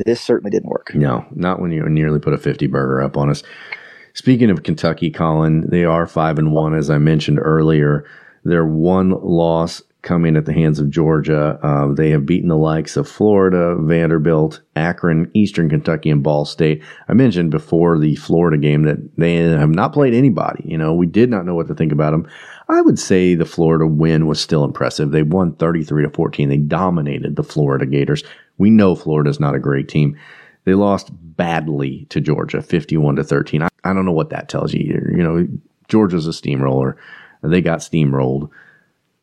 This 0.05 0.21
certainly 0.21 0.51
didn't 0.51 0.69
work. 0.71 0.95
No, 0.95 1.27
not 1.35 1.61
when 1.61 1.73
you 1.73 1.89
nearly 1.89 2.21
put 2.21 2.33
a 2.33 2.39
50 2.39 2.69
burger 2.69 3.03
up 3.03 3.17
on 3.17 3.31
us. 3.31 3.43
Speaking 4.19 4.51
of 4.51 4.65
Kentucky, 4.65 5.13
Colin, 5.13 5.71
they 5.71 5.85
are 5.85 6.05
5 6.05 6.41
and 6.41 6.51
1 6.51 6.75
as 6.75 6.91
I 6.91 6.99
mentioned 6.99 7.39
earlier. 7.41 8.05
Their 8.43 8.67
one 8.67 9.11
loss 9.11 9.81
coming 10.03 10.37
at 10.37 10.45
the 10.45 10.53
hands 10.53 10.81
of 10.81 10.91
Georgia. 10.91 11.57
Uh, 11.63 11.95
they 11.95 12.11
have 12.11 12.27
beaten 12.27 12.49
the 12.49 12.57
likes 12.57 12.97
of 12.97 13.09
Florida, 13.09 13.77
Vanderbilt, 13.79 14.61
Akron, 14.75 15.31
Eastern 15.35 15.71
Kentucky, 15.71 16.11
and 16.11 16.21
Ball 16.21 16.45
State. 16.45 16.83
I 17.09 17.13
mentioned 17.13 17.53
before 17.53 17.97
the 17.97 18.17
Florida 18.17 18.59
game 18.59 18.83
that 18.83 18.99
they 19.17 19.37
have 19.37 19.71
not 19.71 19.93
played 19.93 20.15
anybody. 20.15 20.65
You 20.67 20.79
know, 20.79 20.95
we 20.95 21.07
did 21.07 21.31
not 21.31 21.47
know 21.47 21.55
what 21.55 21.69
to 21.69 21.75
think 21.77 21.93
about 21.93 22.11
them. 22.11 22.29
I 22.69 22.81
would 22.81 22.99
say 22.99 23.37
the 23.37 23.47
Florida 23.47 23.87
win 23.87 24.27
was 24.27 24.41
still 24.41 24.65
impressive. 24.65 25.13
They 25.13 25.23
won 25.23 25.55
33 25.55 26.03
to 26.03 26.11
14. 26.11 26.49
They 26.49 26.57
dominated 26.57 27.37
the 27.37 27.45
Florida 27.45 27.87
Gators. 27.87 28.25
We 28.57 28.71
know 28.71 28.97
Florida 28.97 29.31
is 29.31 29.39
not 29.39 29.55
a 29.55 29.61
great 29.61 29.89
team. 29.89 30.19
They 30.69 30.75
lost 30.75 31.09
badly 31.11 32.05
to 32.11 32.21
Georgia, 32.21 32.61
51 32.61 33.17
to 33.17 33.25
13. 33.25 33.63
I, 33.63 33.69
I 33.85 33.95
don't 33.95 34.05
know 34.05 34.13
what 34.13 34.29
that 34.29 34.51
tells 34.51 34.75
you. 34.75 34.81
You 34.83 35.23
know, 35.23 35.49
Georgia's 35.89 36.27
a 36.27 36.33
steamroller. 36.35 36.99
They 37.43 37.63
got 37.63 37.79
steamrolled. 37.79 38.51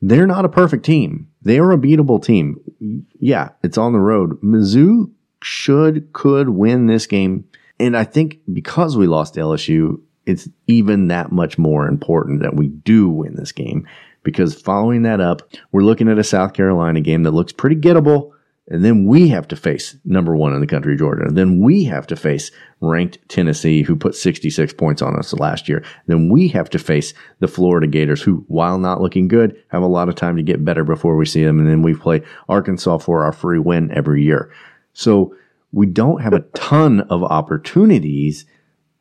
They're 0.01 0.25
not 0.25 0.43
a 0.43 0.49
perfect 0.49 0.83
team. 0.83 1.27
They 1.43 1.59
are 1.59 1.71
a 1.71 1.77
beatable 1.77 2.23
team. 2.23 3.05
Yeah, 3.19 3.49
it's 3.61 3.77
on 3.77 3.93
the 3.93 3.99
road. 3.99 4.41
Mizzou 4.41 5.11
should, 5.43 6.11
could 6.13 6.49
win 6.49 6.87
this 6.87 7.05
game. 7.05 7.47
And 7.79 7.95
I 7.95 8.05
think 8.05 8.39
because 8.51 8.97
we 8.97 9.05
lost 9.05 9.35
LSU, 9.35 10.01
it's 10.25 10.49
even 10.65 11.09
that 11.09 11.31
much 11.31 11.59
more 11.59 11.87
important 11.87 12.41
that 12.41 12.55
we 12.55 12.69
do 12.69 13.07
win 13.07 13.35
this 13.35 13.51
game 13.51 13.87
because 14.23 14.59
following 14.59 15.03
that 15.03 15.21
up, 15.21 15.43
we're 15.71 15.83
looking 15.83 16.09
at 16.09 16.17
a 16.17 16.23
South 16.23 16.53
Carolina 16.53 17.01
game 17.01 17.21
that 17.21 17.35
looks 17.35 17.53
pretty 17.53 17.75
gettable. 17.75 18.31
And 18.67 18.83
then 18.83 19.05
we 19.05 19.27
have 19.27 19.47
to 19.49 19.55
face 19.55 19.95
number 20.05 20.35
one 20.35 20.53
in 20.53 20.59
the 20.59 20.65
country, 20.67 20.97
Georgia. 20.97 21.27
Then 21.29 21.61
we 21.61 21.83
have 21.83 22.07
to 22.07 22.15
face 22.15 22.49
ranked 22.81 23.19
Tennessee, 23.29 23.83
who 23.83 23.95
put 23.95 24.15
66 24.15 24.73
points 24.73 25.03
on 25.03 25.15
us 25.17 25.33
last 25.33 25.69
year. 25.69 25.83
Then 26.07 26.29
we 26.31 26.47
have 26.47 26.69
to 26.71 26.79
face 26.79 27.13
the 27.39 27.47
Florida 27.47 27.85
Gators, 27.85 28.23
who, 28.23 28.43
while 28.47 28.79
not 28.79 29.01
looking 29.01 29.27
good, 29.27 29.55
have 29.69 29.83
a 29.83 29.87
lot 29.87 30.09
of 30.09 30.15
time 30.15 30.35
to 30.37 30.43
get 30.43 30.65
better 30.65 30.83
before 30.83 31.15
we 31.15 31.27
see 31.27 31.43
them. 31.43 31.59
And 31.59 31.69
then 31.69 31.83
we 31.83 31.93
play 31.93 32.23
Arkansas 32.49 32.97
for 32.99 33.23
our 33.23 33.31
free 33.31 33.59
win 33.59 33.91
every 33.91 34.23
year. 34.23 34.51
So 34.93 35.35
we 35.71 35.85
don't 35.85 36.21
have 36.21 36.33
a 36.33 36.45
ton 36.55 37.01
of 37.01 37.23
opportunities 37.23 38.45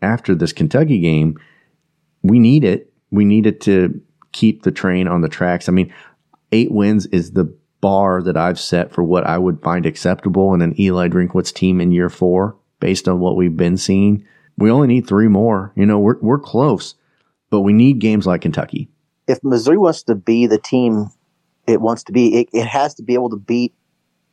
after 0.03 0.35
this 0.35 0.53
Kentucky 0.53 1.01
game. 1.01 1.39
We 2.23 2.39
need 2.39 2.65
it. 2.65 2.93
We 3.11 3.25
need 3.25 3.47
it 3.47 3.63
to 3.63 3.99
keep 4.33 4.63
the 4.63 4.73
train 4.73 5.09
on 5.09 5.23
the 5.23 5.29
tracks. 5.29 5.69
I 5.69 5.73
mean, 5.73 5.95
eight 6.53 6.71
wins 6.71 7.07
is 7.07 7.31
the 7.31 7.57
bar 7.85 8.23
that 8.23 8.37
I've 8.37 8.59
set 8.59 8.93
for 8.93 9.05
what 9.05 9.27
I 9.27 9.37
would 9.37 9.61
find 9.63 9.85
acceptable 9.85 10.55
in 10.55 10.63
an 10.63 10.81
Eli 10.81 11.09
Drinkwitz 11.09 11.53
team 11.53 11.83
in 11.83 11.93
year 11.93 12.09
four, 12.09 12.57
based 12.81 13.09
on 13.09 13.19
what 13.19 13.37
we've 13.37 13.57
been 13.57 13.77
seeing. 13.77 14.25
We 14.57 14.71
only 14.71 14.87
need 14.87 15.07
three 15.07 15.29
more. 15.29 15.71
You 15.77 15.85
know, 15.85 15.99
we're 15.99 16.19
we're 16.21 16.39
close, 16.39 16.95
but 17.51 17.61
we 17.61 17.75
need 17.75 17.99
games 17.99 18.27
like 18.27 18.41
Kentucky. 18.41 18.89
If 19.27 19.39
Missouri 19.43 19.77
wants 19.77 20.03
to 20.05 20.15
be 20.15 20.47
the 20.47 20.59
team 20.59 21.11
it 21.67 21.81
wants 21.81 22.03
to 22.05 22.13
be, 22.13 22.41
it, 22.41 22.49
it 22.53 22.67
has 22.67 22.95
to 22.95 23.03
be 23.03 23.15
able 23.15 23.31
to 23.31 23.37
beat 23.37 23.75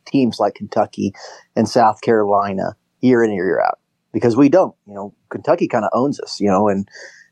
teams 0.06 0.40
like 0.40 0.56
Kentucky 0.56 1.14
and 1.56 1.68
South 1.68 2.02
Carolina 2.02 2.76
year 3.02 3.24
in 3.24 3.32
and 3.32 3.38
year 3.38 3.62
out 3.62 3.80
because 4.14 4.36
we 4.36 4.50
don't. 4.50 4.76
You 4.88 4.94
know, 4.94 5.14
Kentucky 5.30 5.68
kind 5.68 5.86
of 5.86 5.92
owns 5.94 6.20
us. 6.20 6.40
You 6.40 6.50
know, 6.50 6.68
and 6.68 6.88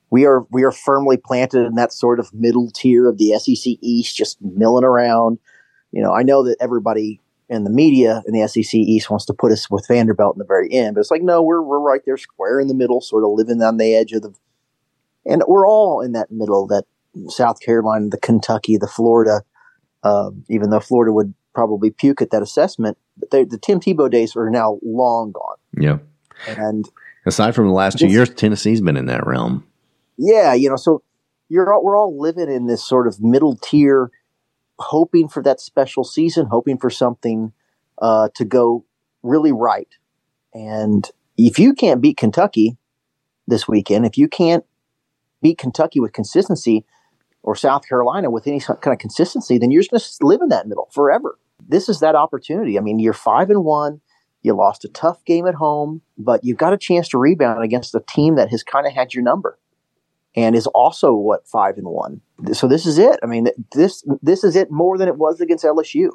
we 0.10 0.26
are 0.26 0.46
we 0.52 0.64
are 0.64 0.72
firmly 0.72 1.18
planted 1.18 1.66
in 1.66 1.76
that 1.76 1.94
sort 1.94 2.20
of 2.20 2.34
middle 2.34 2.70
tier 2.72 3.10
of 3.10 3.18
the 3.18 3.38
SEC 3.40 3.74
East, 3.82 4.16
just 4.16 4.38
milling 4.42 4.84
around. 4.84 5.40
You 5.92 6.02
know, 6.02 6.14
I 6.14 6.24
know 6.24 6.44
that 6.44 6.58
everybody 6.60 7.20
in 7.50 7.64
the 7.64 7.70
media 7.70 8.22
in 8.28 8.34
the 8.34 8.48
SEC 8.48 8.74
East 8.76 9.10
wants 9.10 9.26
to 9.26 9.34
put 9.34 9.52
us 9.52 9.70
with 9.70 9.88
Vanderbilt 9.88 10.36
in 10.36 10.40
the 10.40 10.46
very 10.46 10.72
end, 10.72 10.96
but 10.96 11.02
it's 11.02 11.12
like 11.12 11.24
no, 11.24 11.42
we're 11.42 11.62
we're 11.62 11.80
right 11.80 12.02
there, 12.06 12.18
square 12.18 12.60
in 12.60 12.68
the 12.68 12.76
middle, 12.76 13.02
sort 13.02 13.24
of 13.24 13.32
living 13.32 13.62
on 13.62 13.78
the 13.78 13.96
edge 13.96 14.12
of 14.12 14.22
the, 14.22 14.34
and 15.26 15.44
we're 15.48 15.68
all 15.68 16.02
in 16.02 16.12
that 16.14 16.32
middle, 16.32 16.68
that 16.68 16.86
South 17.28 17.60
Carolina, 17.60 18.10
the 18.10 18.20
Kentucky, 18.20 18.78
the 18.78 18.88
Florida. 18.88 19.42
Uh, 20.02 20.32
even 20.48 20.70
though 20.70 20.80
Florida 20.80 21.12
would 21.12 21.34
probably 21.54 21.90
puke 21.90 22.22
at 22.22 22.32
that 22.32 22.42
assessment, 22.42 22.98
but 23.18 23.32
they, 23.32 23.44
the 23.44 23.58
Tim 23.58 23.82
Tebow 23.82 24.10
days 24.10 24.34
are 24.38 24.50
now 24.50 24.80
long 24.82 25.34
gone. 25.34 25.58
Yeah, 25.78 25.98
and 26.48 26.88
aside 27.26 27.54
from 27.54 27.68
the 27.68 27.74
last 27.74 28.00
two 28.00 28.08
years, 28.08 28.30
Tennessee's 28.30 28.80
been 28.80 28.96
in 28.96 29.08
that 29.08 29.28
realm. 29.28 29.66
Yeah, 30.18 30.54
you 30.54 30.70
know, 30.70 30.78
so 30.78 31.02
you're 31.50 31.74
all, 31.74 31.84
we're 31.84 31.98
all 31.98 32.20
living 32.20 32.50
in 32.50 32.68
this 32.68 32.84
sort 32.84 33.08
of 33.08 33.22
middle 33.22 33.58
tier, 33.58 34.12
hoping 34.80 35.28
for 35.28 35.44
that 35.44 35.60
special 35.60 36.04
season, 36.04 36.48
hoping 36.48 36.78
for 36.78 36.90
something 36.90 37.52
uh, 38.02 38.30
to 38.36 38.46
go 38.46 38.86
really 39.24 39.52
right. 39.52 39.90
And 40.54 41.10
if 41.38 41.60
you 41.60 41.74
can't 41.74 42.02
beat 42.02 42.18
Kentucky 42.18 42.78
this 43.48 43.68
weekend, 43.68 44.06
if 44.06 44.18
you 44.18 44.28
can't 44.28 44.66
beat 45.42 45.58
Kentucky 45.58 46.00
with 46.00 46.14
consistency 46.14 46.86
or 47.44 47.56
South 47.56 47.88
Carolina 47.88 48.30
with 48.30 48.48
any 48.48 48.60
kind 48.60 48.94
of 48.94 49.00
consistency, 49.00 49.58
then 49.58 49.72
you're 49.72 49.82
just 49.82 49.92
going 49.92 50.02
to 50.02 50.28
live 50.28 50.42
in 50.42 50.50
that 50.50 50.68
middle 50.68 50.90
forever. 50.92 51.38
This 51.68 51.90
is 51.90 52.00
that 52.00 52.16
opportunity. 52.16 52.78
I 52.78 52.82
mean, 52.82 53.00
you're 53.00 53.14
five 53.14 53.50
and 53.50 53.64
one. 53.64 54.02
You 54.42 54.54
lost 54.54 54.86
a 54.86 54.90
tough 54.90 55.24
game 55.26 55.46
at 55.48 55.56
home, 55.56 56.02
but 56.18 56.44
you've 56.44 56.58
got 56.58 56.74
a 56.74 56.78
chance 56.78 57.10
to 57.10 57.18
rebound 57.18 57.64
against 57.64 57.94
a 57.94 58.04
team 58.08 58.36
that 58.36 58.50
has 58.50 58.64
kind 58.64 58.88
of 58.88 58.94
had 58.94 59.14
your 59.14 59.24
number 59.24 59.60
and 60.36 60.56
is 60.56 60.68
also 60.68 61.14
what 61.14 61.48
five 61.48 61.78
and 61.78 61.88
one. 61.88 62.22
So 62.54 62.68
this 62.68 62.86
is 62.86 62.98
it. 62.98 63.20
I 63.24 63.26
mean, 63.26 63.48
this 63.74 64.04
this 64.22 64.44
is 64.44 64.56
it 64.56 64.72
more 64.72 64.98
than 64.98 65.08
it 65.08 65.18
was 65.18 65.42
against 65.42 65.66
LSU. 65.66 66.12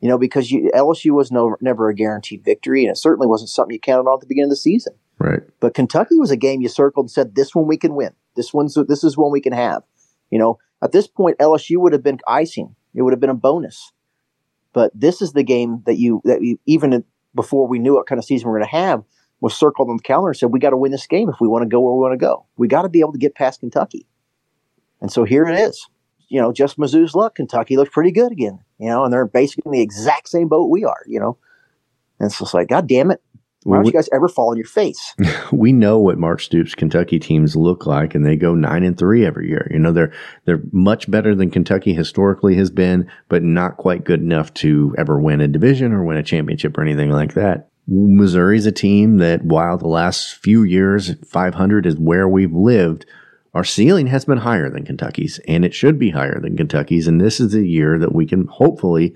You 0.00 0.10
know, 0.10 0.18
because 0.18 0.50
you, 0.50 0.70
LSU 0.74 1.12
was 1.12 1.32
no 1.32 1.56
never 1.60 1.88
a 1.88 1.94
guaranteed 1.94 2.44
victory, 2.44 2.84
and 2.84 2.90
it 2.90 2.98
certainly 2.98 3.26
wasn't 3.26 3.50
something 3.50 3.72
you 3.72 3.80
counted 3.80 4.08
on 4.08 4.14
at 4.14 4.20
the 4.20 4.26
beginning 4.26 4.48
of 4.48 4.50
the 4.50 4.56
season. 4.56 4.94
Right. 5.18 5.40
But 5.60 5.74
Kentucky 5.74 6.18
was 6.18 6.30
a 6.30 6.36
game 6.36 6.60
you 6.60 6.68
circled 6.68 7.04
and 7.04 7.10
said, 7.10 7.34
"This 7.34 7.54
one 7.54 7.66
we 7.66 7.78
can 7.78 7.94
win. 7.94 8.12
This 8.36 8.52
one's 8.52 8.76
this 8.88 9.04
is 9.04 9.16
one 9.16 9.32
we 9.32 9.40
can 9.40 9.54
have." 9.54 9.82
You 10.30 10.38
know, 10.38 10.58
at 10.82 10.92
this 10.92 11.06
point, 11.06 11.38
LSU 11.38 11.78
would 11.78 11.92
have 11.92 12.02
been 12.02 12.20
icing. 12.28 12.74
It 12.94 13.02
would 13.02 13.12
have 13.12 13.20
been 13.20 13.30
a 13.30 13.34
bonus. 13.34 13.92
But 14.72 14.92
this 14.94 15.22
is 15.22 15.32
the 15.32 15.42
game 15.42 15.82
that 15.86 15.96
you 15.96 16.20
that 16.24 16.42
you, 16.42 16.58
even 16.66 17.04
before 17.34 17.66
we 17.66 17.78
knew 17.78 17.94
what 17.94 18.06
kind 18.06 18.18
of 18.18 18.24
season 18.24 18.48
we 18.48 18.52
we're 18.52 18.58
going 18.58 18.70
to 18.70 18.76
have, 18.76 19.04
was 19.40 19.54
circled 19.54 19.90
on 19.90 19.96
the 19.96 20.02
calendar 20.02 20.30
and 20.30 20.36
said, 20.36 20.52
we 20.52 20.58
got 20.58 20.70
to 20.70 20.76
win 20.76 20.92
this 20.92 21.06
game 21.06 21.28
if 21.28 21.36
we 21.40 21.48
want 21.48 21.62
to 21.62 21.68
go 21.68 21.80
where 21.80 21.92
we 21.92 22.00
want 22.00 22.12
to 22.12 22.24
go. 22.24 22.46
We 22.56 22.68
got 22.68 22.82
to 22.82 22.88
be 22.88 23.00
able 23.00 23.12
to 23.12 23.18
get 23.18 23.34
past 23.34 23.60
Kentucky. 23.60 24.06
And 25.00 25.12
so 25.12 25.24
here 25.24 25.44
it 25.46 25.58
is. 25.58 25.88
You 26.28 26.40
know, 26.40 26.52
just 26.52 26.78
Mizzou's 26.78 27.14
luck. 27.14 27.36
Kentucky 27.36 27.76
looks 27.76 27.92
pretty 27.92 28.10
good 28.10 28.32
again, 28.32 28.58
you 28.78 28.88
know, 28.88 29.04
and 29.04 29.12
they're 29.12 29.26
basically 29.26 29.62
in 29.66 29.72
the 29.72 29.82
exact 29.82 30.28
same 30.28 30.48
boat 30.48 30.70
we 30.70 30.84
are, 30.84 31.02
you 31.06 31.20
know. 31.20 31.38
And 32.18 32.26
it's 32.28 32.38
just 32.38 32.54
like, 32.54 32.68
God 32.68 32.88
damn 32.88 33.10
it. 33.10 33.22
Why 33.66 33.78
don't 33.78 33.86
you 33.86 33.92
guys 33.92 34.08
ever 34.12 34.28
fall 34.28 34.50
on 34.50 34.56
your 34.56 34.66
face? 34.66 35.14
we 35.52 35.72
know 35.72 35.98
what 35.98 36.18
Mark 36.18 36.40
Stoops 36.40 36.76
Kentucky 36.76 37.18
teams 37.18 37.56
look 37.56 37.84
like, 37.84 38.14
and 38.14 38.24
they 38.24 38.36
go 38.36 38.54
nine 38.54 38.84
and 38.84 38.96
three 38.96 39.26
every 39.26 39.48
year. 39.48 39.68
You 39.72 39.80
know, 39.80 39.90
they're 39.90 40.12
they're 40.44 40.62
much 40.70 41.10
better 41.10 41.34
than 41.34 41.50
Kentucky 41.50 41.92
historically 41.92 42.54
has 42.54 42.70
been, 42.70 43.10
but 43.28 43.42
not 43.42 43.76
quite 43.76 44.04
good 44.04 44.20
enough 44.20 44.54
to 44.54 44.94
ever 44.96 45.18
win 45.18 45.40
a 45.40 45.48
division 45.48 45.92
or 45.92 46.04
win 46.04 46.16
a 46.16 46.22
championship 46.22 46.78
or 46.78 46.82
anything 46.82 47.10
like 47.10 47.34
that. 47.34 47.68
Missouri's 47.88 48.66
a 48.66 48.72
team 48.72 49.18
that 49.18 49.44
while 49.44 49.78
the 49.78 49.86
last 49.86 50.34
few 50.34 50.62
years 50.62 51.14
500 51.24 51.86
is 51.86 51.96
where 51.96 52.28
we've 52.28 52.52
lived, 52.52 53.06
our 53.54 53.64
ceiling 53.64 54.08
has 54.08 54.24
been 54.24 54.38
higher 54.38 54.68
than 54.68 54.84
Kentucky's 54.84 55.38
and 55.46 55.64
it 55.64 55.72
should 55.72 55.98
be 55.98 56.10
higher 56.10 56.40
than 56.40 56.56
Kentucky's. 56.56 57.06
And 57.06 57.20
this 57.20 57.40
is 57.40 57.52
the 57.52 57.66
year 57.66 57.98
that 57.98 58.14
we 58.14 58.26
can 58.26 58.46
hopefully, 58.46 59.14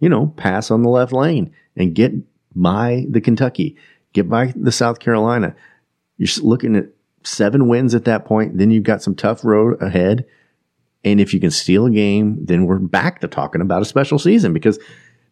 you 0.00 0.08
know, 0.08 0.28
pass 0.36 0.70
on 0.70 0.82
the 0.82 0.88
left 0.88 1.12
lane 1.12 1.52
and 1.76 1.94
get 1.94 2.12
by 2.54 3.06
the 3.10 3.20
Kentucky, 3.20 3.76
get 4.12 4.28
by 4.28 4.52
the 4.56 4.72
South 4.72 4.98
Carolina. 4.98 5.54
You're 6.16 6.28
looking 6.42 6.74
at 6.74 6.88
seven 7.22 7.68
wins 7.68 7.94
at 7.94 8.06
that 8.06 8.24
point. 8.24 8.56
Then 8.56 8.70
you've 8.70 8.84
got 8.84 9.02
some 9.02 9.14
tough 9.14 9.44
road 9.44 9.80
ahead. 9.82 10.24
And 11.04 11.20
if 11.20 11.34
you 11.34 11.38
can 11.38 11.50
steal 11.50 11.86
a 11.86 11.90
game, 11.90 12.44
then 12.44 12.66
we're 12.66 12.78
back 12.78 13.20
to 13.20 13.28
talking 13.28 13.60
about 13.60 13.82
a 13.82 13.84
special 13.84 14.18
season 14.18 14.52
because 14.52 14.78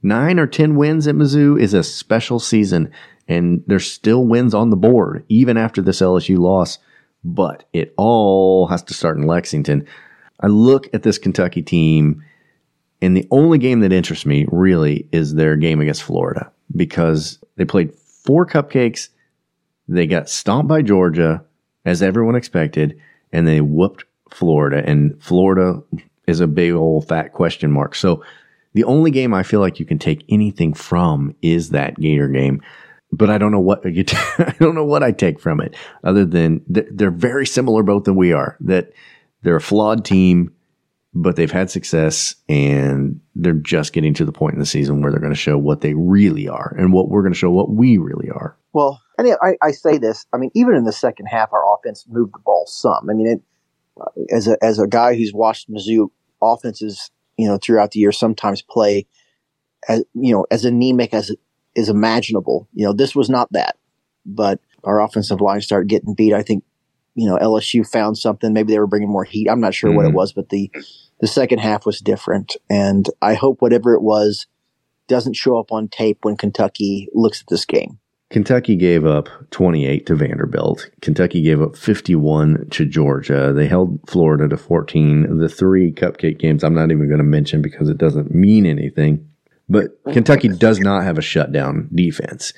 Nine 0.04 0.38
or 0.38 0.46
10 0.46 0.76
wins 0.76 1.06
at 1.06 1.14
Mizzou 1.14 1.58
is 1.58 1.72
a 1.72 1.82
special 1.82 2.38
season, 2.38 2.92
and 3.26 3.64
there's 3.66 3.90
still 3.90 4.26
wins 4.26 4.52
on 4.52 4.68
the 4.68 4.76
board, 4.76 5.24
even 5.30 5.56
after 5.56 5.80
this 5.80 6.02
LSU 6.02 6.38
loss. 6.38 6.78
But 7.24 7.64
it 7.72 7.94
all 7.96 8.66
has 8.66 8.82
to 8.82 8.94
start 8.94 9.16
in 9.16 9.26
Lexington. 9.26 9.86
I 10.40 10.48
look 10.48 10.92
at 10.92 11.04
this 11.04 11.16
Kentucky 11.16 11.62
team, 11.62 12.22
and 13.00 13.16
the 13.16 13.26
only 13.30 13.56
game 13.56 13.80
that 13.80 13.94
interests 13.94 14.26
me 14.26 14.46
really 14.52 15.08
is 15.10 15.34
their 15.34 15.56
game 15.56 15.80
against 15.80 16.02
Florida 16.02 16.52
because 16.76 17.38
they 17.56 17.64
played 17.64 17.94
four 17.94 18.44
cupcakes. 18.44 19.08
They 19.88 20.06
got 20.06 20.28
stomped 20.28 20.68
by 20.68 20.82
Georgia, 20.82 21.42
as 21.86 22.02
everyone 22.02 22.34
expected, 22.34 23.00
and 23.32 23.48
they 23.48 23.62
whooped 23.62 24.04
Florida. 24.30 24.82
And 24.84 25.18
Florida 25.22 25.82
is 26.26 26.40
a 26.40 26.46
big 26.46 26.72
old 26.72 27.08
fat 27.08 27.32
question 27.32 27.70
mark. 27.70 27.94
So 27.94 28.22
the 28.74 28.84
only 28.84 29.10
game 29.10 29.32
I 29.32 29.42
feel 29.42 29.60
like 29.60 29.80
you 29.80 29.86
can 29.86 29.98
take 29.98 30.24
anything 30.28 30.74
from 30.74 31.34
is 31.42 31.70
that 31.70 31.98
Gator 31.98 32.28
game. 32.28 32.60
But 33.12 33.30
I 33.30 33.38
don't 33.38 33.52
know 33.52 33.60
what 33.60 33.84
you 33.84 34.02
t- 34.02 34.16
I 34.38 34.54
don't 34.58 34.74
know 34.74 34.84
what 34.84 35.02
I 35.02 35.12
take 35.12 35.40
from 35.40 35.60
it 35.60 35.76
other 36.02 36.24
than 36.24 36.60
th- 36.72 36.88
they're 36.90 37.10
very 37.10 37.46
similar 37.46 37.82
both 37.82 38.04
than 38.04 38.16
we 38.16 38.32
are. 38.32 38.56
That 38.60 38.92
they're 39.42 39.56
a 39.56 39.60
flawed 39.60 40.04
team, 40.04 40.52
but 41.14 41.36
they've 41.36 41.50
had 41.50 41.70
success 41.70 42.34
and 42.48 43.20
they're 43.36 43.52
just 43.52 43.92
getting 43.92 44.14
to 44.14 44.24
the 44.24 44.32
point 44.32 44.54
in 44.54 44.60
the 44.60 44.66
season 44.66 45.00
where 45.00 45.12
they're 45.12 45.20
going 45.20 45.32
to 45.32 45.38
show 45.38 45.56
what 45.56 45.80
they 45.80 45.94
really 45.94 46.48
are 46.48 46.74
and 46.76 46.92
what 46.92 47.08
we're 47.08 47.22
going 47.22 47.32
to 47.32 47.38
show 47.38 47.52
what 47.52 47.70
we 47.70 47.98
really 47.98 48.30
are. 48.30 48.56
Well, 48.72 49.00
I, 49.18 49.34
I, 49.40 49.56
I 49.62 49.70
say 49.70 49.98
this. 49.98 50.26
I 50.32 50.38
mean, 50.38 50.50
even 50.54 50.74
in 50.74 50.82
the 50.82 50.92
second 50.92 51.26
half, 51.26 51.52
our 51.52 51.62
offense 51.74 52.04
moved 52.08 52.34
the 52.34 52.40
ball 52.40 52.64
some. 52.66 53.08
I 53.08 53.12
mean, 53.12 53.28
it, 53.28 53.42
as 54.34 54.48
a 54.48 54.56
as 54.60 54.80
a 54.80 54.88
guy 54.88 55.14
who's 55.14 55.32
watched 55.32 55.70
Mizzou 55.70 56.08
offenses 56.42 57.12
you 57.36 57.46
know, 57.46 57.58
throughout 57.58 57.92
the 57.92 58.00
year 58.00 58.12
sometimes 58.12 58.62
play 58.62 59.06
as, 59.88 60.04
you 60.14 60.32
know, 60.32 60.46
as 60.50 60.64
anemic 60.64 61.12
as 61.14 61.32
is 61.74 61.88
imaginable. 61.88 62.68
You 62.72 62.86
know, 62.86 62.92
this 62.92 63.14
was 63.14 63.28
not 63.28 63.52
that, 63.52 63.76
but 64.24 64.60
our 64.84 65.00
offensive 65.02 65.40
line 65.40 65.60
started 65.60 65.88
getting 65.88 66.14
beat. 66.14 66.32
I 66.32 66.42
think, 66.42 66.64
you 67.14 67.28
know, 67.28 67.36
LSU 67.36 67.88
found 67.88 68.18
something. 68.18 68.52
Maybe 68.52 68.72
they 68.72 68.78
were 68.78 68.86
bringing 68.86 69.10
more 69.10 69.24
heat. 69.24 69.48
I'm 69.48 69.60
not 69.60 69.74
sure 69.74 69.90
mm-hmm. 69.90 69.96
what 69.96 70.04
it 70.06 70.08
mm-hmm. 70.08 70.16
was, 70.16 70.32
but 70.32 70.48
the, 70.50 70.70
the 71.20 71.26
second 71.26 71.58
half 71.58 71.86
was 71.86 72.00
different. 72.00 72.56
And 72.70 73.08
I 73.22 73.34
hope 73.34 73.60
whatever 73.60 73.94
it 73.94 74.02
was 74.02 74.46
doesn't 75.08 75.34
show 75.34 75.58
up 75.58 75.72
on 75.72 75.88
tape 75.88 76.18
when 76.22 76.36
Kentucky 76.36 77.08
looks 77.12 77.40
at 77.40 77.48
this 77.48 77.64
game. 77.64 77.98
Kentucky 78.30 78.74
gave 78.74 79.04
up 79.04 79.28
28 79.50 80.06
to 80.06 80.14
Vanderbilt. 80.16 80.90
Kentucky 81.02 81.42
gave 81.42 81.62
up 81.62 81.76
51 81.76 82.68
to 82.70 82.84
Georgia. 82.84 83.52
They 83.52 83.66
held 83.66 84.00
Florida 84.08 84.48
to 84.48 84.56
14. 84.56 85.38
The 85.38 85.48
three 85.48 85.92
cupcake 85.92 86.38
games 86.38 86.64
I'm 86.64 86.74
not 86.74 86.90
even 86.90 87.06
going 87.06 87.18
to 87.18 87.24
mention 87.24 87.62
because 87.62 87.88
it 87.88 87.98
doesn't 87.98 88.34
mean 88.34 88.66
anything. 88.66 89.28
But 89.68 90.02
Kentucky 90.12 90.48
does 90.48 90.80
not 90.80 91.04
have 91.04 91.16
a 91.16 91.22
shutdown 91.22 91.88
defense. 91.94 92.52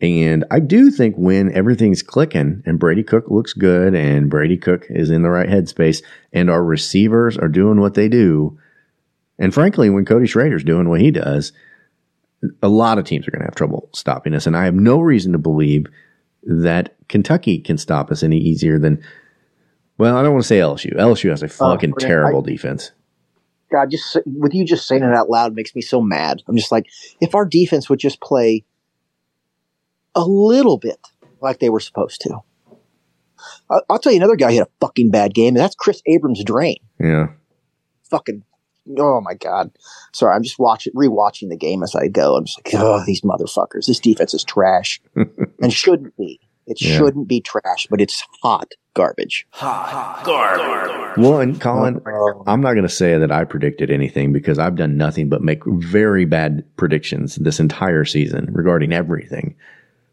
And 0.00 0.44
I 0.50 0.60
do 0.60 0.90
think 0.90 1.16
when 1.16 1.52
everything's 1.52 2.02
clicking 2.02 2.62
and 2.64 2.78
Brady 2.78 3.02
Cook 3.02 3.24
looks 3.28 3.52
good 3.52 3.94
and 3.94 4.30
Brady 4.30 4.56
Cook 4.56 4.86
is 4.88 5.10
in 5.10 5.22
the 5.22 5.30
right 5.30 5.48
headspace 5.48 6.02
and 6.32 6.48
our 6.48 6.64
receivers 6.64 7.36
are 7.36 7.48
doing 7.48 7.80
what 7.80 7.94
they 7.94 8.08
do, 8.08 8.58
and 9.38 9.54
frankly, 9.54 9.90
when 9.90 10.04
Cody 10.04 10.26
Schrader's 10.26 10.64
doing 10.64 10.88
what 10.88 11.00
he 11.00 11.10
does, 11.10 11.52
a 12.62 12.68
lot 12.68 12.98
of 12.98 13.04
teams 13.04 13.26
are 13.26 13.30
going 13.30 13.40
to 13.40 13.46
have 13.46 13.54
trouble 13.54 13.88
stopping 13.92 14.34
us. 14.34 14.46
And 14.46 14.56
I 14.56 14.64
have 14.64 14.74
no 14.74 15.00
reason 15.00 15.32
to 15.32 15.38
believe 15.38 15.86
that 16.44 16.94
Kentucky 17.08 17.58
can 17.58 17.78
stop 17.78 18.10
us 18.10 18.22
any 18.22 18.38
easier 18.38 18.78
than, 18.78 19.02
well, 19.98 20.16
I 20.16 20.22
don't 20.22 20.32
want 20.32 20.44
to 20.44 20.48
say 20.48 20.58
LSU. 20.58 20.94
LSU 20.96 21.30
has 21.30 21.42
a 21.42 21.46
oh, 21.46 21.48
fucking 21.48 21.94
Oh, 21.96 21.98
terrible 21.98 22.42
I- 22.46 22.50
defense. 22.50 22.92
God, 23.70 23.90
just 23.90 24.16
with 24.24 24.54
you 24.54 24.64
just 24.64 24.86
saying 24.88 25.02
it 25.02 25.14
out 25.14 25.28
loud 25.28 25.54
makes 25.54 25.74
me 25.74 25.82
so 25.82 26.00
mad. 26.00 26.42
I'm 26.48 26.56
just 26.56 26.72
like, 26.72 26.86
if 27.20 27.34
our 27.34 27.44
defense 27.44 27.90
would 27.90 27.98
just 27.98 28.18
play 28.22 28.64
a 30.14 30.24
little 30.24 30.78
bit 30.78 30.98
like 31.42 31.58
they 31.58 31.68
were 31.68 31.80
supposed 31.80 32.22
to. 32.22 32.38
I'll 33.90 33.98
tell 33.98 34.12
you 34.12 34.18
another 34.18 34.36
guy 34.36 34.52
who 34.52 34.58
had 34.58 34.66
a 34.68 34.70
fucking 34.80 35.10
bad 35.10 35.34
game, 35.34 35.48
and 35.48 35.58
that's 35.58 35.74
Chris 35.74 36.02
Abrams-Draine. 36.06 36.80
Yeah. 36.98 37.28
Fucking, 38.10 38.42
oh 38.96 39.20
my 39.20 39.34
God. 39.34 39.70
Sorry, 40.12 40.34
I'm 40.34 40.42
just 40.42 40.58
watching, 40.58 40.92
rewatching 40.94 41.48
the 41.48 41.56
game 41.56 41.82
as 41.82 41.94
I 41.94 42.08
go. 42.08 42.36
I'm 42.36 42.44
just 42.44 42.58
like, 42.64 42.74
oh, 42.82 43.02
these 43.06 43.22
motherfuckers. 43.22 43.86
This 43.86 44.00
defense 44.00 44.34
is 44.34 44.44
trash 44.44 45.00
and 45.62 45.72
shouldn't 45.72 46.16
be. 46.16 46.40
It 46.66 46.80
Yeah. 46.82 46.98
shouldn't 46.98 47.28
be 47.28 47.40
trash, 47.40 47.86
but 47.88 48.00
it's 48.00 48.22
hot 48.42 48.72
garbage. 48.94 49.46
Hot 49.50 50.22
Well, 51.16 51.40
and 51.40 51.58
Colin, 51.60 52.00
I'm 52.46 52.60
not 52.60 52.72
going 52.74 52.82
to 52.86 52.88
say 52.88 53.16
that 53.18 53.32
I 53.32 53.44
predicted 53.44 53.90
anything 53.90 54.32
because 54.32 54.58
I've 54.58 54.76
done 54.76 54.96
nothing 54.96 55.28
but 55.28 55.42
make 55.42 55.62
very 55.64 56.24
bad 56.26 56.64
predictions 56.76 57.36
this 57.36 57.58
entire 57.58 58.04
season 58.04 58.50
regarding 58.52 58.92
everything. 58.92 59.54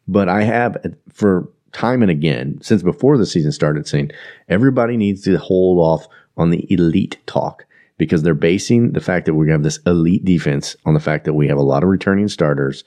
But 0.08 0.30
I 0.30 0.44
have, 0.44 0.78
uh, 0.78 0.90
for 1.12 1.50
time 1.74 2.02
and 2.02 2.12
again, 2.12 2.60
since 2.62 2.84
before 2.84 3.18
the 3.18 3.26
season 3.26 3.52
started, 3.52 3.88
saying 3.88 4.12
everybody 4.48 4.96
needs 4.98 5.24
to 5.24 5.38
hold 5.38 5.80
off 5.80 6.08
on 6.38 6.52
the 6.52 6.72
elite 6.72 7.18
talk 7.26 7.66
because 7.98 8.24
they're 8.24 8.34
basing 8.34 8.92
the 8.92 9.02
fact 9.02 9.26
that 9.26 9.36
we 9.36 9.50
have 9.50 9.64
this 9.64 9.80
elite 9.86 10.26
defense 10.26 10.76
on 10.86 10.94
the 10.94 11.00
fact 11.00 11.26
that 11.26 11.34
we 11.34 11.48
have 11.48 11.58
a 11.58 11.64
lot 11.64 11.84
of 11.84 11.90
returning 11.90 12.28
starters 12.28 12.84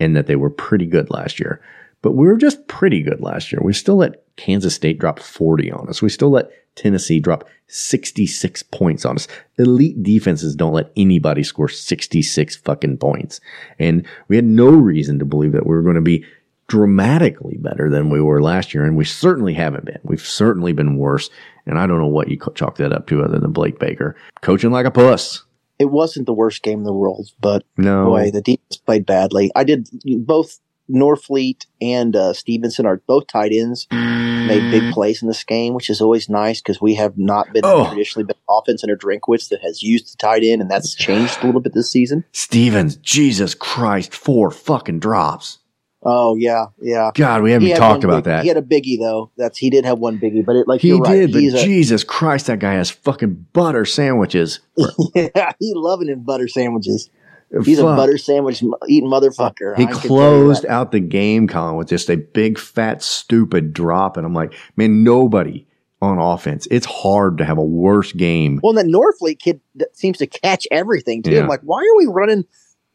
and 0.00 0.16
that 0.16 0.26
they 0.26 0.36
were 0.36 0.50
pretty 0.50 0.86
good 0.86 1.10
last 1.10 1.38
year. 1.38 1.62
But 2.02 2.12
we 2.12 2.26
were 2.26 2.36
just 2.36 2.66
pretty 2.66 3.02
good 3.02 3.20
last 3.20 3.52
year. 3.52 3.60
We 3.62 3.72
still 3.72 3.96
let 3.96 4.24
Kansas 4.36 4.74
State 4.74 4.98
drop 4.98 5.20
40 5.20 5.70
on 5.70 5.88
us. 5.88 6.02
We 6.02 6.08
still 6.08 6.30
let 6.30 6.50
Tennessee 6.74 7.20
drop 7.20 7.48
66 7.68 8.62
points 8.64 9.04
on 9.04 9.16
us. 9.16 9.28
Elite 9.58 10.02
defenses 10.02 10.56
don't 10.56 10.72
let 10.72 10.90
anybody 10.96 11.44
score 11.44 11.68
66 11.68 12.56
fucking 12.56 12.98
points. 12.98 13.40
And 13.78 14.04
we 14.26 14.36
had 14.36 14.44
no 14.44 14.70
reason 14.70 15.20
to 15.20 15.24
believe 15.24 15.52
that 15.52 15.66
we 15.66 15.74
were 15.74 15.82
going 15.82 15.94
to 15.94 16.00
be 16.00 16.24
dramatically 16.66 17.58
better 17.58 17.90
than 17.90 18.10
we 18.10 18.20
were 18.20 18.42
last 18.42 18.74
year. 18.74 18.84
And 18.84 18.96
we 18.96 19.04
certainly 19.04 19.54
haven't 19.54 19.84
been. 19.84 20.00
We've 20.02 20.26
certainly 20.26 20.72
been 20.72 20.96
worse. 20.96 21.30
And 21.66 21.78
I 21.78 21.86
don't 21.86 21.98
know 21.98 22.06
what 22.08 22.28
you 22.28 22.38
chalk 22.54 22.76
that 22.76 22.92
up 22.92 23.06
to 23.08 23.22
other 23.22 23.38
than 23.38 23.52
Blake 23.52 23.78
Baker 23.78 24.16
coaching 24.40 24.70
like 24.72 24.86
a 24.86 24.90
puss. 24.90 25.44
It 25.78 25.90
wasn't 25.90 26.26
the 26.26 26.32
worst 26.34 26.62
game 26.62 26.78
in 26.80 26.84
the 26.84 26.92
world, 26.92 27.28
but 27.40 27.64
No. 27.76 28.06
boy, 28.06 28.30
the 28.30 28.40
defense 28.42 28.76
played 28.76 29.06
badly. 29.06 29.50
I 29.56 29.64
did 29.64 29.88
both 30.26 30.58
Norfleet 30.90 31.66
and 31.80 32.14
uh, 32.14 32.32
Stephenson 32.32 32.86
are 32.86 32.98
both 33.06 33.26
tight 33.26 33.52
ends 33.52 33.86
made 33.90 34.70
big 34.72 34.92
plays 34.92 35.22
in 35.22 35.28
this 35.28 35.44
game, 35.44 35.72
which 35.74 35.88
is 35.88 36.00
always 36.00 36.28
nice 36.28 36.60
because 36.60 36.80
we 36.80 36.94
have 36.96 37.16
not 37.16 37.52
been 37.52 37.62
Oh. 37.64 37.88
traditionally 37.88 38.24
been 38.24 38.36
offense 38.50 38.82
under 38.82 38.96
Drinkwitz 38.96 39.48
that 39.48 39.60
has 39.62 39.82
used 39.82 40.12
the 40.12 40.16
tight 40.18 40.42
end, 40.42 40.60
and 40.60 40.70
that's 40.70 40.94
changed 40.94 41.38
a 41.42 41.46
little 41.46 41.60
bit 41.60 41.72
this 41.72 41.90
season. 41.90 42.24
Stevens, 42.32 42.96
Jesus 42.96 43.54
Christ, 43.54 44.12
four 44.12 44.50
fucking 44.50 44.98
drops. 44.98 45.58
Oh 46.04 46.34
yeah, 46.34 46.66
yeah. 46.80 47.12
God, 47.14 47.42
we 47.42 47.52
haven't 47.52 47.76
talked 47.76 48.02
about 48.02 48.24
big- 48.24 48.24
that. 48.24 48.42
He 48.42 48.48
had 48.48 48.56
a 48.56 48.62
biggie 48.62 48.98
though. 48.98 49.30
That's 49.36 49.56
he 49.56 49.70
did 49.70 49.84
have 49.84 49.98
one 49.98 50.18
biggie, 50.18 50.44
but 50.44 50.56
it 50.56 50.66
like 50.66 50.80
He 50.80 50.88
you're 50.88 50.98
right. 50.98 51.30
did, 51.30 51.32
but 51.32 51.38
a, 51.38 51.64
Jesus 51.64 52.02
Christ, 52.02 52.46
that 52.48 52.58
guy 52.58 52.74
has 52.74 52.90
fucking 52.90 53.46
butter 53.52 53.84
sandwiches. 53.84 54.60
yeah, 55.14 55.52
he 55.60 55.72
loving 55.74 56.08
him 56.08 56.20
butter 56.20 56.48
sandwiches. 56.48 57.08
Uh, 57.56 57.62
He's 57.62 57.78
a 57.78 57.84
butter 57.84 58.18
sandwich 58.18 58.62
eating 58.88 59.10
motherfucker. 59.10 59.76
He 59.76 59.84
I 59.84 59.86
can 59.86 59.94
tell 59.94 60.02
you 60.02 60.08
closed 60.08 60.66
out 60.66 60.90
the 60.90 61.00
game, 61.00 61.46
Colin, 61.46 61.76
with 61.76 61.88
just 61.88 62.08
a 62.08 62.16
big, 62.16 62.58
fat, 62.58 63.02
stupid 63.02 63.72
drop. 63.72 64.16
And 64.16 64.24
I'm 64.26 64.34
like, 64.34 64.54
man, 64.76 65.04
nobody 65.04 65.66
on 66.00 66.18
offense. 66.18 66.66
It's 66.70 66.86
hard 66.86 67.38
to 67.38 67.44
have 67.44 67.58
a 67.58 67.64
worse 67.64 68.12
game. 68.12 68.58
Well, 68.62 68.76
and 68.76 68.92
that 68.92 68.98
Norfleet 68.98 69.38
kid 69.38 69.60
that 69.76 69.96
seems 69.96 70.18
to 70.18 70.26
catch 70.26 70.66
everything 70.70 71.22
too. 71.22 71.30
Yeah. 71.30 71.42
I'm 71.42 71.48
like, 71.48 71.60
why 71.60 71.78
are 71.78 71.96
we 71.96 72.06
running 72.06 72.44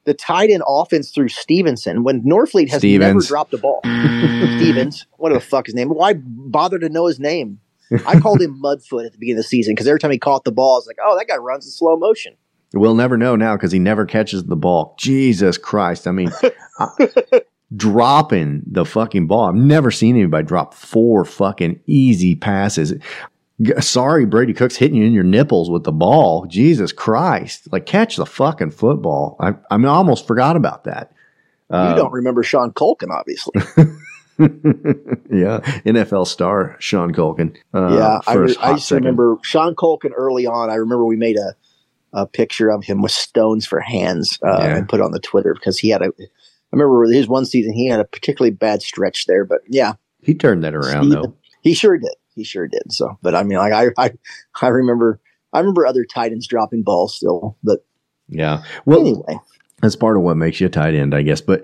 the 0.07 0.13
tight 0.13 0.49
end 0.49 0.63
offense 0.65 1.11
through 1.11 1.27
Stephenson 1.27 2.03
when 2.03 2.23
Norfleet 2.23 2.69
has 2.69 2.81
never 2.81 3.19
dropped 3.19 3.53
a 3.53 3.57
ball? 3.57 3.81
Mm. 3.83 4.57
Stevens, 4.57 5.05
what 5.17 5.33
the 5.33 5.39
fuck 5.39 5.67
is 5.67 5.73
his 5.73 5.75
name? 5.75 5.89
Why 5.89 6.13
bother 6.15 6.79
to 6.79 6.89
know 6.89 7.05
his 7.07 7.19
name? 7.19 7.59
I 8.05 8.19
called 8.19 8.41
him 8.41 8.59
Mudfoot 8.61 9.05
at 9.05 9.11
the 9.11 9.17
beginning 9.17 9.37
of 9.39 9.43
the 9.43 9.47
season 9.49 9.75
because 9.75 9.87
every 9.87 9.99
time 9.99 10.11
he 10.11 10.17
caught 10.17 10.45
the 10.45 10.51
ball, 10.51 10.75
I 10.75 10.77
was 10.77 10.87
like, 10.87 10.97
oh, 11.03 11.17
that 11.17 11.27
guy 11.27 11.35
runs 11.35 11.65
in 11.65 11.71
slow 11.71 11.97
motion. 11.97 12.35
We'll 12.73 12.95
never 12.95 13.17
know 13.17 13.35
now 13.35 13.55
because 13.55 13.71
he 13.71 13.79
never 13.79 14.05
catches 14.05 14.45
the 14.45 14.55
ball. 14.55 14.95
Jesus 14.97 15.57
Christ. 15.57 16.07
I 16.07 16.11
mean, 16.11 16.31
I- 16.79 17.41
dropping 17.75 18.63
the 18.65 18.85
fucking 18.85 19.27
ball. 19.27 19.49
I've 19.49 19.55
never 19.55 19.91
seen 19.91 20.15
anybody 20.15 20.45
drop 20.47 20.73
four 20.73 21.25
fucking 21.25 21.81
easy 21.85 22.35
passes. 22.35 22.93
Sorry, 23.79 24.25
Brady 24.25 24.53
Cook's 24.53 24.75
hitting 24.75 24.97
you 24.97 25.05
in 25.05 25.13
your 25.13 25.23
nipples 25.23 25.69
with 25.69 25.83
the 25.83 25.91
ball. 25.91 26.45
Jesus 26.45 26.91
Christ. 26.91 27.67
Like, 27.71 27.85
catch 27.87 28.15
the 28.15 28.25
fucking 28.25 28.71
football. 28.71 29.35
I, 29.39 29.55
I 29.71 29.77
mean, 29.77 29.87
I 29.87 29.95
almost 29.95 30.27
forgot 30.27 30.55
about 30.55 30.83
that. 30.83 31.11
Uh, 31.69 31.89
you 31.89 31.95
don't 32.01 32.11
remember 32.13 32.43
Sean 32.43 32.71
Culkin, 32.71 33.09
obviously. 33.09 33.53
yeah, 34.39 35.59
NFL 35.85 36.27
star 36.27 36.75
Sean 36.79 37.13
Culkin. 37.13 37.55
Uh, 37.73 37.95
yeah, 37.97 38.19
I, 38.27 38.33
re- 38.35 38.55
I 38.61 38.73
just 38.73 38.87
second. 38.87 39.03
remember 39.05 39.37
Sean 39.41 39.75
Culkin 39.75 40.11
early 40.15 40.45
on. 40.45 40.69
I 40.69 40.75
remember 40.75 41.05
we 41.05 41.15
made 41.15 41.37
a, 41.37 41.55
a 42.13 42.25
picture 42.27 42.69
of 42.69 42.83
him 42.83 43.01
with 43.01 43.11
stones 43.11 43.65
for 43.65 43.79
hands 43.79 44.37
uh, 44.45 44.57
Yeah. 44.61 44.77
and 44.77 44.89
put 44.89 45.01
on 45.01 45.11
the 45.11 45.19
Twitter 45.19 45.53
because 45.53 45.77
he 45.79 45.89
had 45.89 46.01
a. 46.01 46.05
I 46.05 46.75
remember 46.75 47.05
his 47.05 47.27
one 47.27 47.45
season 47.45 47.73
he 47.73 47.87
had 47.87 47.99
a 47.99 48.05
particularly 48.05 48.51
bad 48.53 48.81
stretch 48.81 49.25
there, 49.25 49.45
but 49.45 49.61
yeah, 49.67 49.93
He 50.21 50.35
turned 50.35 50.63
that 50.63 50.75
around 50.75 51.09
though. 51.09 51.33
He 51.61 51.73
sure 51.73 51.97
did. 51.97 52.13
He 52.37 52.43
sure 52.45 52.67
did. 52.67 52.91
So, 52.93 53.17
but 53.21 53.35
I 53.35 53.43
mean, 53.43 53.57
like 53.57 53.73
I, 53.73 53.87
I, 53.97 54.11
I 54.61 54.67
remember, 54.69 55.19
I 55.51 55.59
remember 55.59 55.85
other 55.85 56.05
tight 56.05 56.31
ends 56.31 56.47
dropping 56.47 56.83
balls 56.83 57.15
still. 57.15 57.57
But 57.63 57.85
Yeah. 58.29 58.63
Well, 58.85 59.01
anyway, 59.01 59.39
that's 59.81 59.95
part 59.95 60.15
of 60.15 60.23
what 60.23 60.37
makes 60.37 60.61
you 60.61 60.67
a 60.67 60.69
tight 60.69 60.93
end, 60.95 61.13
I 61.13 61.23
guess. 61.23 61.41
But 61.41 61.63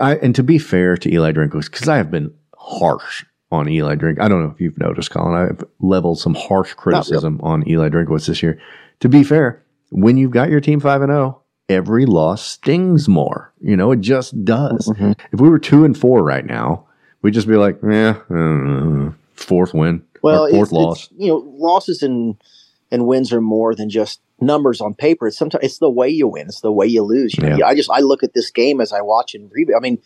I, 0.00 0.16
and 0.16 0.34
to 0.36 0.42
be 0.42 0.58
fair 0.58 0.96
to 0.96 1.12
Eli 1.12 1.32
Drinkwitz, 1.32 1.70
because 1.70 1.88
I 1.88 1.96
have 1.96 2.10
been 2.10 2.32
harsh 2.56 3.24
on 3.50 3.68
Eli 3.68 3.96
Drink. 3.96 4.18
I 4.20 4.28
don't 4.28 4.42
know 4.42 4.50
if 4.50 4.60
you've 4.60 4.78
noticed, 4.78 5.10
Colin. 5.10 5.34
I've 5.34 5.64
leveled 5.80 6.18
some 6.18 6.34
harsh 6.34 6.72
criticism 6.74 7.38
on 7.42 7.68
Eli 7.68 7.88
Drinkwitz 7.90 8.26
this 8.26 8.42
year. 8.42 8.58
To 9.00 9.08
be 9.10 9.22
fair, 9.22 9.62
when 9.90 10.16
you've 10.16 10.30
got 10.30 10.48
your 10.48 10.60
team 10.60 10.80
five 10.80 11.02
and 11.02 11.10
zero, 11.10 11.42
every 11.68 12.06
loss 12.06 12.42
stings 12.42 13.08
more. 13.08 13.52
You 13.60 13.76
know, 13.76 13.92
it 13.92 14.00
just 14.00 14.44
does. 14.44 14.88
Mhm. 14.88 15.18
If 15.32 15.40
we 15.40 15.48
were 15.50 15.58
two 15.58 15.84
and 15.84 15.96
four 15.98 16.22
right 16.22 16.46
now, 16.46 16.86
we'd 17.20 17.34
just 17.34 17.48
be 17.48 17.56
like, 17.56 17.78
yeah, 17.82 18.16
uh, 18.30 19.10
fourth 19.34 19.74
win, 19.74 20.02
well, 20.22 20.48
fourth 20.48 20.62
it's, 20.62 20.72
loss. 20.72 21.04
it's, 21.04 21.12
you 21.16 21.28
know, 21.28 21.36
losses 21.56 22.02
and 22.02 22.36
and 22.90 23.06
wins 23.06 23.32
are 23.32 23.40
more 23.40 23.74
than 23.74 23.88
just 23.88 24.20
numbers 24.40 24.80
on 24.80 24.94
paper. 24.94 25.26
It's 25.26 25.38
sometimes 25.38 25.64
it's 25.64 25.78
the 25.78 25.90
way 25.90 26.08
you 26.08 26.28
win. 26.28 26.46
It's 26.46 26.60
the 26.60 26.72
way 26.72 26.86
you 26.86 27.02
lose. 27.02 27.36
You 27.36 27.48
know, 27.48 27.56
Yeah. 27.56 27.66
I 27.66 27.74
just 27.74 27.90
I 27.90 28.00
look 28.00 28.22
at 28.22 28.34
this 28.34 28.50
game 28.50 28.80
as 28.80 28.92
I 28.92 29.00
watch 29.00 29.34
and 29.34 29.50
review. 29.52 29.74
I 29.76 29.80
mean, 29.80 29.98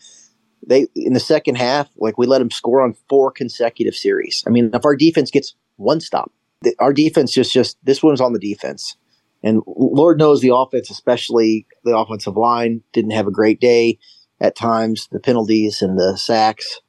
they 0.65 0.87
in 0.95 1.13
the 1.13 1.19
second 1.19 1.55
half, 1.55 1.89
like 1.97 2.17
we 2.17 2.25
let 2.25 2.39
them 2.39 2.51
score 2.51 2.81
on 2.81 2.95
four 3.09 3.31
consecutive 3.31 3.95
series. 3.95 4.43
I 4.47 4.49
mean, 4.49 4.71
if 4.73 4.85
our 4.85 4.95
defense 4.95 5.31
gets 5.31 5.55
one 5.75 5.99
stop, 5.99 6.31
the, 6.61 6.75
our 6.79 6.93
defense 6.93 7.33
just 7.33 7.53
just 7.53 7.77
this 7.83 8.01
one's 8.01 8.21
on 8.21 8.33
the 8.33 8.39
defense. 8.39 8.95
And 9.43 9.61
Lord 9.67 10.17
knows 10.17 10.41
the 10.41 10.55
offense, 10.55 10.89
especially 10.89 11.67
the 11.83 11.95
offensive 11.95 12.35
line, 12.35 12.81
didn't 12.91 13.11
have 13.11 13.27
a 13.27 13.31
great 13.31 13.61
day 13.61 13.99
at 14.41 14.55
times. 14.55 15.07
The 15.11 15.19
penalties 15.19 15.81
and 15.81 15.97
the 15.97 16.17
sacks, 16.17 16.81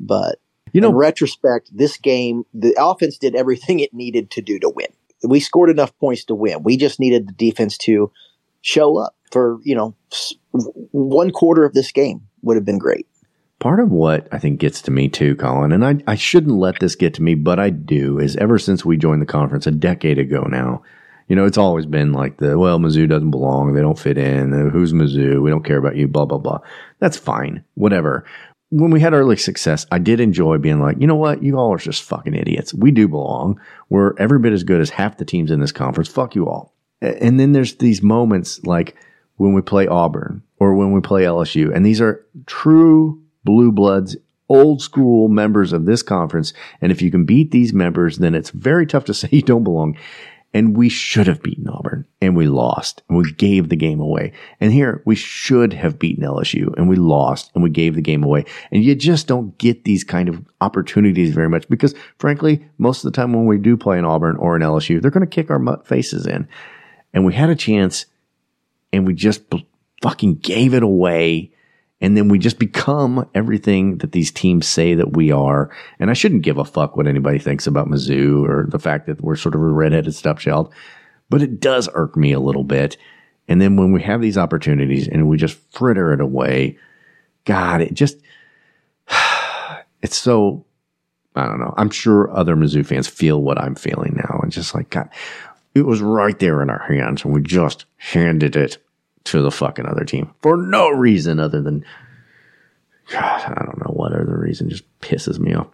but 0.00 0.40
You 0.76 0.82
know, 0.82 0.90
in 0.90 0.94
retrospect, 0.94 1.70
this 1.74 1.96
game, 1.96 2.44
the 2.52 2.74
offense 2.78 3.16
did 3.16 3.34
everything 3.34 3.80
it 3.80 3.94
needed 3.94 4.30
to 4.32 4.42
do 4.42 4.58
to 4.60 4.68
win. 4.68 4.88
We 5.22 5.40
scored 5.40 5.70
enough 5.70 5.96
points 5.98 6.24
to 6.24 6.34
win. 6.34 6.62
We 6.62 6.76
just 6.76 7.00
needed 7.00 7.26
the 7.26 7.32
defense 7.32 7.78
to 7.78 8.12
show 8.60 8.98
up 8.98 9.16
for, 9.32 9.58
you 9.64 9.74
know, 9.74 9.94
one 10.92 11.30
quarter 11.30 11.64
of 11.64 11.72
this 11.72 11.90
game 11.92 12.28
would 12.42 12.56
have 12.56 12.64
been 12.64 12.78
great. 12.78 13.06
Part 13.58 13.80
of 13.80 13.90
what 13.90 14.28
I 14.32 14.38
think 14.38 14.60
gets 14.60 14.82
to 14.82 14.90
me 14.90 15.08
too, 15.08 15.34
Colin, 15.36 15.72
and 15.72 15.84
I, 15.84 15.96
I 16.06 16.14
shouldn't 16.14 16.58
let 16.58 16.78
this 16.78 16.94
get 16.94 17.14
to 17.14 17.22
me, 17.22 17.34
but 17.34 17.58
I 17.58 17.70
do, 17.70 18.18
is 18.18 18.36
ever 18.36 18.58
since 18.58 18.84
we 18.84 18.98
joined 18.98 19.22
the 19.22 19.26
conference 19.26 19.66
a 19.66 19.70
decade 19.70 20.18
ago 20.18 20.42
now, 20.42 20.82
you 21.28 21.34
know, 21.34 21.46
it's 21.46 21.58
always 21.58 21.86
been 21.86 22.12
like 22.12 22.36
the, 22.36 22.58
well, 22.58 22.78
Mizzou 22.78 23.08
doesn't 23.08 23.30
belong. 23.30 23.72
They 23.72 23.80
don't 23.80 23.98
fit 23.98 24.18
in. 24.18 24.52
Uh, 24.52 24.70
Who's 24.70 24.92
Mizzou? 24.92 25.42
We 25.42 25.50
don't 25.50 25.64
care 25.64 25.78
about 25.78 25.96
you, 25.96 26.06
blah, 26.06 26.26
blah, 26.26 26.38
blah. 26.38 26.60
That's 27.00 27.16
fine. 27.16 27.64
Whatever. 27.74 28.24
When 28.76 28.90
we 28.90 29.00
had 29.00 29.14
early 29.14 29.38
success, 29.38 29.86
I 29.90 29.98
did 29.98 30.20
enjoy 30.20 30.58
being 30.58 30.80
like, 30.80 30.98
you 31.00 31.06
know 31.06 31.16
what, 31.16 31.42
you 31.42 31.56
all 31.56 31.72
are 31.72 31.78
just 31.78 32.02
fucking 32.02 32.34
idiots. 32.34 32.74
We 32.74 32.90
do 32.90 33.08
belong. 33.08 33.58
We're 33.88 34.14
every 34.18 34.38
bit 34.38 34.52
as 34.52 34.64
good 34.64 34.82
as 34.82 34.90
half 34.90 35.16
the 35.16 35.24
teams 35.24 35.50
in 35.50 35.60
this 35.60 35.72
conference. 35.72 36.08
Fuck 36.08 36.34
you 36.34 36.46
all. 36.46 36.74
And 37.00 37.40
then 37.40 37.52
there's 37.52 37.76
these 37.76 38.02
moments 38.02 38.62
like 38.64 38.94
when 39.36 39.54
we 39.54 39.62
play 39.62 39.86
Auburn 39.86 40.42
or 40.58 40.74
when 40.74 40.92
we 40.92 41.00
play 41.00 41.22
LSU, 41.22 41.74
and 41.74 41.86
these 41.86 42.02
are 42.02 42.26
true 42.44 43.22
blue 43.44 43.72
bloods, 43.72 44.14
old 44.50 44.82
school 44.82 45.28
members 45.28 45.72
of 45.72 45.86
this 45.86 46.02
conference. 46.02 46.52
And 46.82 46.92
if 46.92 47.00
you 47.00 47.10
can 47.10 47.24
beat 47.24 47.52
these 47.52 47.72
members, 47.72 48.18
then 48.18 48.34
it's 48.34 48.50
very 48.50 48.86
tough 48.86 49.06
to 49.06 49.14
say 49.14 49.28
you 49.32 49.42
don't 49.42 49.64
belong. 49.64 49.96
And 50.54 50.76
we 50.76 50.88
should 50.88 51.26
have 51.26 51.42
beaten 51.42 51.68
Auburn 51.68 52.06
and 52.22 52.34
we 52.34 52.46
lost 52.46 53.02
and 53.08 53.18
we 53.18 53.30
gave 53.32 53.68
the 53.68 53.76
game 53.76 54.00
away. 54.00 54.32
And 54.58 54.72
here 54.72 55.02
we 55.04 55.14
should 55.14 55.74
have 55.74 55.98
beaten 55.98 56.24
LSU 56.24 56.74
and 56.76 56.88
we 56.88 56.96
lost 56.96 57.50
and 57.54 57.62
we 57.62 57.68
gave 57.68 57.94
the 57.94 58.00
game 58.00 58.22
away. 58.22 58.46
And 58.70 58.82
you 58.82 58.94
just 58.94 59.26
don't 59.26 59.56
get 59.58 59.84
these 59.84 60.02
kind 60.02 60.28
of 60.30 60.42
opportunities 60.62 61.34
very 61.34 61.48
much 61.48 61.68
because 61.68 61.94
frankly, 62.18 62.66
most 62.78 63.04
of 63.04 63.12
the 63.12 63.16
time 63.16 63.34
when 63.34 63.46
we 63.46 63.58
do 63.58 63.76
play 63.76 63.98
in 63.98 64.06
Auburn 64.06 64.36
or 64.36 64.56
in 64.56 64.62
LSU, 64.62 65.00
they're 65.00 65.10
going 65.10 65.26
to 65.26 65.34
kick 65.34 65.50
our 65.50 65.82
faces 65.84 66.26
in. 66.26 66.48
And 67.12 67.26
we 67.26 67.34
had 67.34 67.50
a 67.50 67.56
chance 67.56 68.06
and 68.92 69.06
we 69.06 69.12
just 69.12 69.42
fucking 70.02 70.36
gave 70.36 70.72
it 70.72 70.82
away 70.82 71.52
and 72.00 72.16
then 72.16 72.28
we 72.28 72.38
just 72.38 72.58
become 72.58 73.28
everything 73.34 73.98
that 73.98 74.12
these 74.12 74.30
teams 74.30 74.66
say 74.66 74.94
that 74.94 75.16
we 75.16 75.32
are. 75.32 75.70
And 75.98 76.10
I 76.10 76.14
shouldn't 76.14 76.42
give 76.42 76.58
a 76.58 76.64
fuck 76.64 76.96
what 76.96 77.06
anybody 77.06 77.38
thinks 77.38 77.66
about 77.66 77.88
Mizzou 77.88 78.46
or 78.46 78.66
the 78.68 78.78
fact 78.78 79.06
that 79.06 79.22
we're 79.22 79.36
sort 79.36 79.54
of 79.54 79.62
a 79.62 79.64
redheaded 79.64 80.14
stepchild, 80.14 80.72
but 81.30 81.40
it 81.40 81.58
does 81.58 81.88
irk 81.94 82.16
me 82.16 82.32
a 82.32 82.40
little 82.40 82.64
bit. 82.64 82.98
And 83.48 83.60
then 83.62 83.76
when 83.76 83.92
we 83.92 84.02
have 84.02 84.20
these 84.20 84.36
opportunities 84.36 85.08
and 85.08 85.28
we 85.28 85.38
just 85.38 85.58
fritter 85.72 86.12
it 86.12 86.20
away, 86.20 86.78
God, 87.44 87.80
it 87.80 87.94
just, 87.94 88.18
it's 90.02 90.16
so, 90.16 90.66
I 91.34 91.46
don't 91.46 91.60
know. 91.60 91.74
I'm 91.78 91.90
sure 91.90 92.30
other 92.36 92.56
Mizzou 92.56 92.84
fans 92.84 93.08
feel 93.08 93.40
what 93.40 93.58
I'm 93.58 93.74
feeling 93.74 94.14
now. 94.16 94.40
And 94.42 94.52
just 94.52 94.74
like, 94.74 94.90
God, 94.90 95.08
it 95.74 95.86
was 95.86 96.02
right 96.02 96.38
there 96.38 96.60
in 96.60 96.68
our 96.68 96.86
hands 96.86 97.24
and 97.24 97.32
we 97.32 97.40
just 97.40 97.86
handed 97.96 98.54
it 98.54 98.78
to 99.26 99.42
the 99.42 99.50
fucking 99.50 99.86
other 99.86 100.04
team 100.04 100.32
for 100.42 100.56
no 100.56 100.88
reason 100.90 101.38
other 101.38 101.60
than 101.60 101.84
God, 103.10 103.42
I 103.44 103.64
don't 103.64 103.78
know 103.78 103.92
what 103.92 104.12
other 104.12 104.36
reason 104.36 104.68
just 104.68 104.84
pisses 105.00 105.38
me 105.38 105.54
off. 105.54 105.68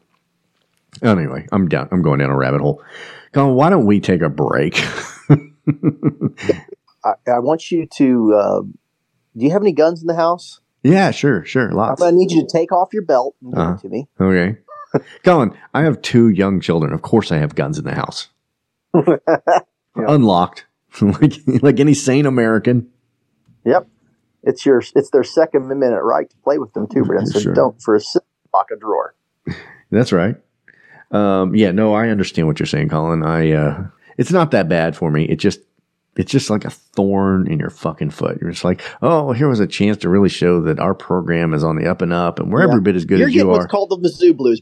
Anyway, 1.02 1.46
I'm 1.50 1.68
down. 1.68 1.88
I'm 1.90 2.02
going 2.02 2.18
down 2.18 2.30
a 2.30 2.36
rabbit 2.36 2.60
hole. 2.60 2.82
Colin, 3.32 3.54
why 3.54 3.70
don't 3.70 3.86
we 3.86 4.00
take 4.00 4.20
a 4.20 4.28
break? 4.28 4.78
I, 7.04 7.14
I, 7.26 7.38
want 7.38 7.70
you 7.70 7.86
to. 7.94 8.34
Uh, 8.34 8.60
do 9.36 9.46
you 9.46 9.50
have 9.50 9.62
any 9.62 9.72
guns 9.72 10.02
in 10.02 10.06
the 10.06 10.14
house? 10.14 10.60
Yeah, 10.82 11.10
sure, 11.12 11.44
sure. 11.44 11.72
Lots. 11.72 12.02
I 12.02 12.10
need 12.10 12.30
you 12.30 12.42
to 12.42 12.48
take 12.52 12.72
off 12.72 12.90
your 12.92 13.04
belt 13.04 13.34
and 13.40 13.52
give 13.52 13.58
uh-huh. 13.58 13.74
it 13.74 13.80
to 13.80 13.88
me. 13.88 14.08
Okay. 14.20 14.58
Colin, 15.24 15.56
I 15.72 15.82
have 15.82 16.02
two 16.02 16.28
young 16.28 16.60
children. 16.60 16.92
Of 16.92 17.00
course, 17.00 17.32
I 17.32 17.38
have 17.38 17.54
guns 17.54 17.78
in 17.78 17.84
the 17.84 17.94
house. 17.94 18.28
yeah. 18.94 19.16
Unlocked, 19.96 20.66
like 21.00 21.34
like 21.46 21.80
any 21.80 21.94
sane 21.94 22.26
American. 22.26 22.90
Yep. 23.64 23.88
It's 24.44 24.66
your 24.66 24.82
it's 24.94 25.10
their 25.10 25.24
second 25.24 25.62
amendment 25.70 26.02
right 26.02 26.28
to 26.28 26.36
play 26.38 26.58
with 26.58 26.72
them 26.72 26.88
too, 26.88 27.04
Brent. 27.04 27.28
So 27.28 27.40
sure. 27.40 27.54
don't 27.54 27.80
for 27.80 27.96
a 27.96 28.00
lock 28.52 28.70
a 28.72 28.76
drawer. 28.76 29.14
That's 29.90 30.12
right. 30.12 30.36
Um, 31.10 31.54
yeah, 31.54 31.70
no, 31.70 31.94
I 31.94 32.08
understand 32.08 32.48
what 32.48 32.58
you're 32.58 32.66
saying, 32.66 32.88
Colin. 32.88 33.22
I 33.22 33.52
uh, 33.52 33.86
it's 34.16 34.32
not 34.32 34.50
that 34.50 34.68
bad 34.68 34.96
for 34.96 35.10
me. 35.10 35.24
It 35.24 35.36
just 35.36 35.60
it's 36.16 36.30
just 36.30 36.50
like 36.50 36.64
a 36.64 36.70
thorn 36.70 37.46
in 37.50 37.58
your 37.58 37.70
fucking 37.70 38.10
foot. 38.10 38.38
You're 38.40 38.50
just 38.50 38.64
like, 38.64 38.82
oh, 39.00 39.32
here 39.32 39.48
was 39.48 39.60
a 39.60 39.66
chance 39.66 39.98
to 39.98 40.08
really 40.08 40.28
show 40.28 40.60
that 40.62 40.80
our 40.80 40.94
program 40.94 41.54
is 41.54 41.62
on 41.62 41.76
the 41.76 41.88
up 41.88 42.02
and 42.02 42.12
up, 42.12 42.40
and 42.40 42.52
we're 42.52 42.62
yeah. 42.62 42.68
every 42.68 42.80
bit 42.80 42.96
as 42.96 43.04
good 43.04 43.18
You're 43.18 43.28
as 43.28 43.34
you 43.34 43.50
are. 43.50 43.58
What's 43.58 43.66
called 43.66 43.90
the 43.90 43.98
Mizzou 43.98 44.36
Blues, 44.36 44.60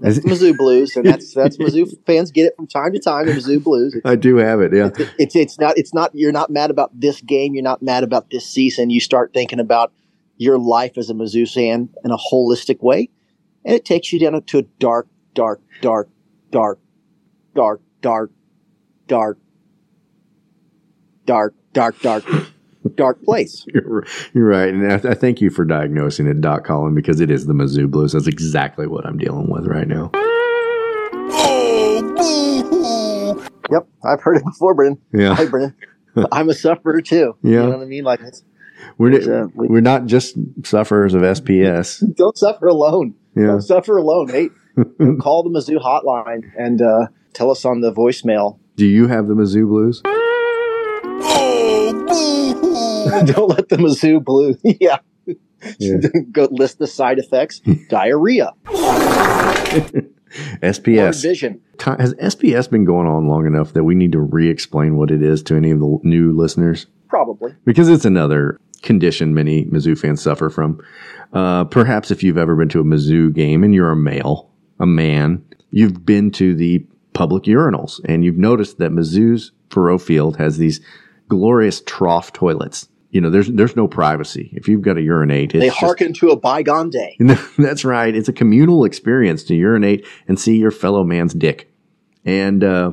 That's 0.00 0.18
Mizzou 0.20 0.56
Blues, 0.56 0.96
and 0.96 1.04
that's 1.04 1.34
that's 1.34 1.56
Mizzou 1.56 1.92
fans 2.06 2.30
get 2.30 2.46
it 2.46 2.56
from 2.56 2.66
time 2.66 2.92
to 2.92 2.98
time. 2.98 3.26
The 3.26 3.32
Mizzou 3.32 3.62
Blues. 3.62 3.94
It's, 3.94 4.04
I 4.04 4.16
do 4.16 4.36
have 4.36 4.60
it. 4.60 4.74
Yeah, 4.74 4.86
it's, 4.86 5.10
it's 5.18 5.36
it's 5.36 5.58
not 5.58 5.78
it's 5.78 5.94
not 5.94 6.10
you're 6.14 6.32
not 6.32 6.50
mad 6.50 6.70
about 6.70 6.98
this 6.98 7.20
game. 7.20 7.54
You're 7.54 7.62
not 7.62 7.82
mad 7.82 8.04
about 8.04 8.30
this 8.30 8.46
season. 8.46 8.90
You 8.90 9.00
start 9.00 9.32
thinking 9.32 9.60
about 9.60 9.92
your 10.36 10.58
life 10.58 10.98
as 10.98 11.10
a 11.10 11.14
Mizzou 11.14 11.50
fan 11.50 11.88
in 12.04 12.10
a 12.10 12.16
holistic 12.16 12.82
way, 12.82 13.10
and 13.64 13.74
it 13.74 13.84
takes 13.84 14.12
you 14.12 14.18
down 14.18 14.42
to 14.42 14.58
a 14.58 14.62
dark, 14.62 15.08
dark, 15.34 15.60
dark, 15.80 16.08
dark, 16.50 16.78
dark, 17.54 17.80
dark, 18.02 18.30
dark, 19.06 19.38
dark, 21.24 21.54
dark, 21.72 22.00
dark 22.00 22.24
dark 22.90 23.22
place. 23.22 23.64
You're, 23.74 24.06
you're 24.34 24.46
right. 24.46 24.68
And 24.72 24.92
I, 24.92 25.10
I, 25.10 25.14
thank 25.14 25.40
you 25.40 25.50
for 25.50 25.64
diagnosing 25.64 26.26
it, 26.26 26.40
Doc 26.40 26.64
Colin, 26.64 26.94
because 26.94 27.20
it 27.20 27.30
is 27.30 27.46
the 27.46 27.52
Mizzou 27.52 27.90
Blues. 27.90 28.12
That's 28.12 28.26
exactly 28.26 28.86
what 28.86 29.06
I'm 29.06 29.18
dealing 29.18 29.50
with 29.50 29.66
right 29.66 29.88
now. 29.88 30.10
Yep, 33.70 33.88
I've 34.04 34.20
heard 34.20 34.36
it 34.36 34.44
before, 34.44 34.74
Brennan. 34.74 34.98
Yeah. 35.12 35.34
Hi, 35.34 35.46
Brennan. 35.46 35.74
I'm 36.32 36.48
a 36.48 36.54
sufferer 36.54 37.00
too. 37.02 37.36
Yeah. 37.42 37.50
You 37.50 37.56
know 37.58 37.70
what 37.70 37.80
I 37.80 37.84
mean? 37.86 38.04
Like, 38.04 38.20
we're, 38.98 39.42
uh, 39.42 39.48
we, 39.54 39.68
we're 39.68 39.80
not 39.80 40.06
just 40.06 40.36
sufferers 40.64 41.14
of 41.14 41.22
SPS. 41.22 42.02
Don't 42.16 42.36
suffer 42.38 42.66
alone. 42.66 43.14
Yeah. 43.34 43.46
Don't 43.46 43.62
suffer 43.62 43.96
alone. 43.96 44.28
Hey, 44.28 44.48
call 45.20 45.42
the 45.42 45.50
Mizzou 45.50 45.78
hotline 45.82 46.50
and 46.58 46.80
uh, 46.80 47.08
tell 47.32 47.50
us 47.50 47.64
on 47.64 47.80
the 47.80 47.92
voicemail. 47.92 48.58
Do 48.76 48.86
you 48.86 49.08
have 49.08 49.26
the 49.26 49.34
Mizzou 49.34 49.66
Blues? 49.66 50.02
Don't 53.24 53.48
let 53.48 53.68
the 53.68 53.76
Mizzou 53.76 54.22
blue. 54.22 54.56
yeah. 54.64 54.98
yeah. 55.78 55.96
Go 56.32 56.48
list 56.50 56.78
the 56.78 56.86
side 56.86 57.18
effects. 57.18 57.60
Diarrhea. 57.88 58.52
SPS. 60.62 61.22
Vision. 61.22 61.60
Has 61.80 62.14
SPS 62.14 62.70
been 62.70 62.84
going 62.84 63.06
on 63.06 63.26
long 63.28 63.46
enough 63.46 63.72
that 63.72 63.84
we 63.84 63.94
need 63.94 64.12
to 64.12 64.20
re-explain 64.20 64.96
what 64.96 65.10
it 65.10 65.22
is 65.22 65.42
to 65.44 65.56
any 65.56 65.70
of 65.70 65.80
the 65.80 65.98
new 66.02 66.32
listeners? 66.32 66.86
Probably. 67.08 67.54
Because 67.64 67.88
it's 67.88 68.04
another 68.04 68.60
condition 68.82 69.34
many 69.34 69.64
Mizzou 69.66 69.98
fans 69.98 70.22
suffer 70.22 70.50
from. 70.50 70.80
Uh, 71.32 71.64
perhaps 71.64 72.10
if 72.10 72.22
you've 72.22 72.38
ever 72.38 72.54
been 72.54 72.68
to 72.70 72.80
a 72.80 72.84
Mizzou 72.84 73.32
game 73.32 73.64
and 73.64 73.74
you're 73.74 73.90
a 73.90 73.96
male, 73.96 74.50
a 74.78 74.86
man, 74.86 75.44
you've 75.70 76.04
been 76.04 76.30
to 76.32 76.54
the 76.54 76.86
public 77.12 77.44
urinals 77.44 78.00
and 78.04 78.24
you've 78.24 78.36
noticed 78.36 78.78
that 78.78 78.90
Mizzou's 78.90 79.52
Faurot 79.70 80.02
Field 80.02 80.36
has 80.36 80.58
these 80.58 80.80
glorious 81.28 81.80
trough 81.82 82.32
toilets. 82.32 82.88
You 83.10 83.20
know, 83.20 83.30
there's 83.30 83.48
there's 83.48 83.76
no 83.76 83.88
privacy. 83.88 84.50
If 84.52 84.68
you've 84.68 84.82
got 84.82 84.94
to 84.94 85.02
urinate, 85.02 85.52
they 85.52 85.68
hearken 85.68 86.08
just, 86.08 86.20
to 86.20 86.30
a 86.30 86.36
bygone 86.36 86.90
day. 86.90 87.16
That's 87.58 87.84
right. 87.84 88.14
It's 88.14 88.28
a 88.28 88.32
communal 88.32 88.84
experience 88.84 89.44
to 89.44 89.54
urinate 89.54 90.06
and 90.28 90.38
see 90.38 90.56
your 90.56 90.70
fellow 90.70 91.04
man's 91.04 91.32
dick. 91.32 91.72
And 92.24 92.64
uh, 92.64 92.92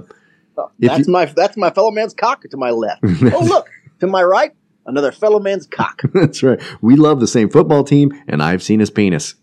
that's 0.80 1.08
you, 1.08 1.12
my 1.12 1.26
that's 1.26 1.58
my 1.58 1.72
fellow 1.72 1.92
man's 1.92 2.14
cock 2.14 2.44
to 2.50 2.58
my 2.58 2.70
left. 2.70 3.02
oh 3.34 3.44
look, 3.44 3.70
to 4.00 4.08
my 4.08 4.24
right, 4.24 4.54
another 4.86 5.12
fellow 5.12 5.40
man's 5.40 5.66
cock. 5.66 6.02
that's 6.14 6.44
right. 6.44 6.62
We 6.82 6.96
love 6.96 7.20
the 7.20 7.28
same 7.28 7.50
football 7.50 7.84
team, 7.84 8.12
and 8.28 8.42
I've 8.44 8.64
seen 8.64 8.80
his 8.80 8.92
penis. 8.92 9.36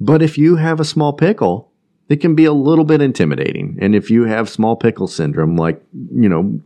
but 0.00 0.22
if 0.22 0.38
you 0.38 0.56
have 0.56 0.80
a 0.80 0.84
small 0.84 1.12
pickle, 1.12 1.72
it 2.08 2.16
can 2.16 2.34
be 2.34 2.44
a 2.44 2.52
little 2.52 2.84
bit 2.84 3.00
intimidating. 3.00 3.78
And 3.80 3.94
if 3.94 4.10
you 4.10 4.24
have 4.24 4.48
small 4.48 4.76
pickle 4.76 5.08
syndrome, 5.08 5.56
like, 5.56 5.82
you 6.12 6.28
know, 6.28 6.60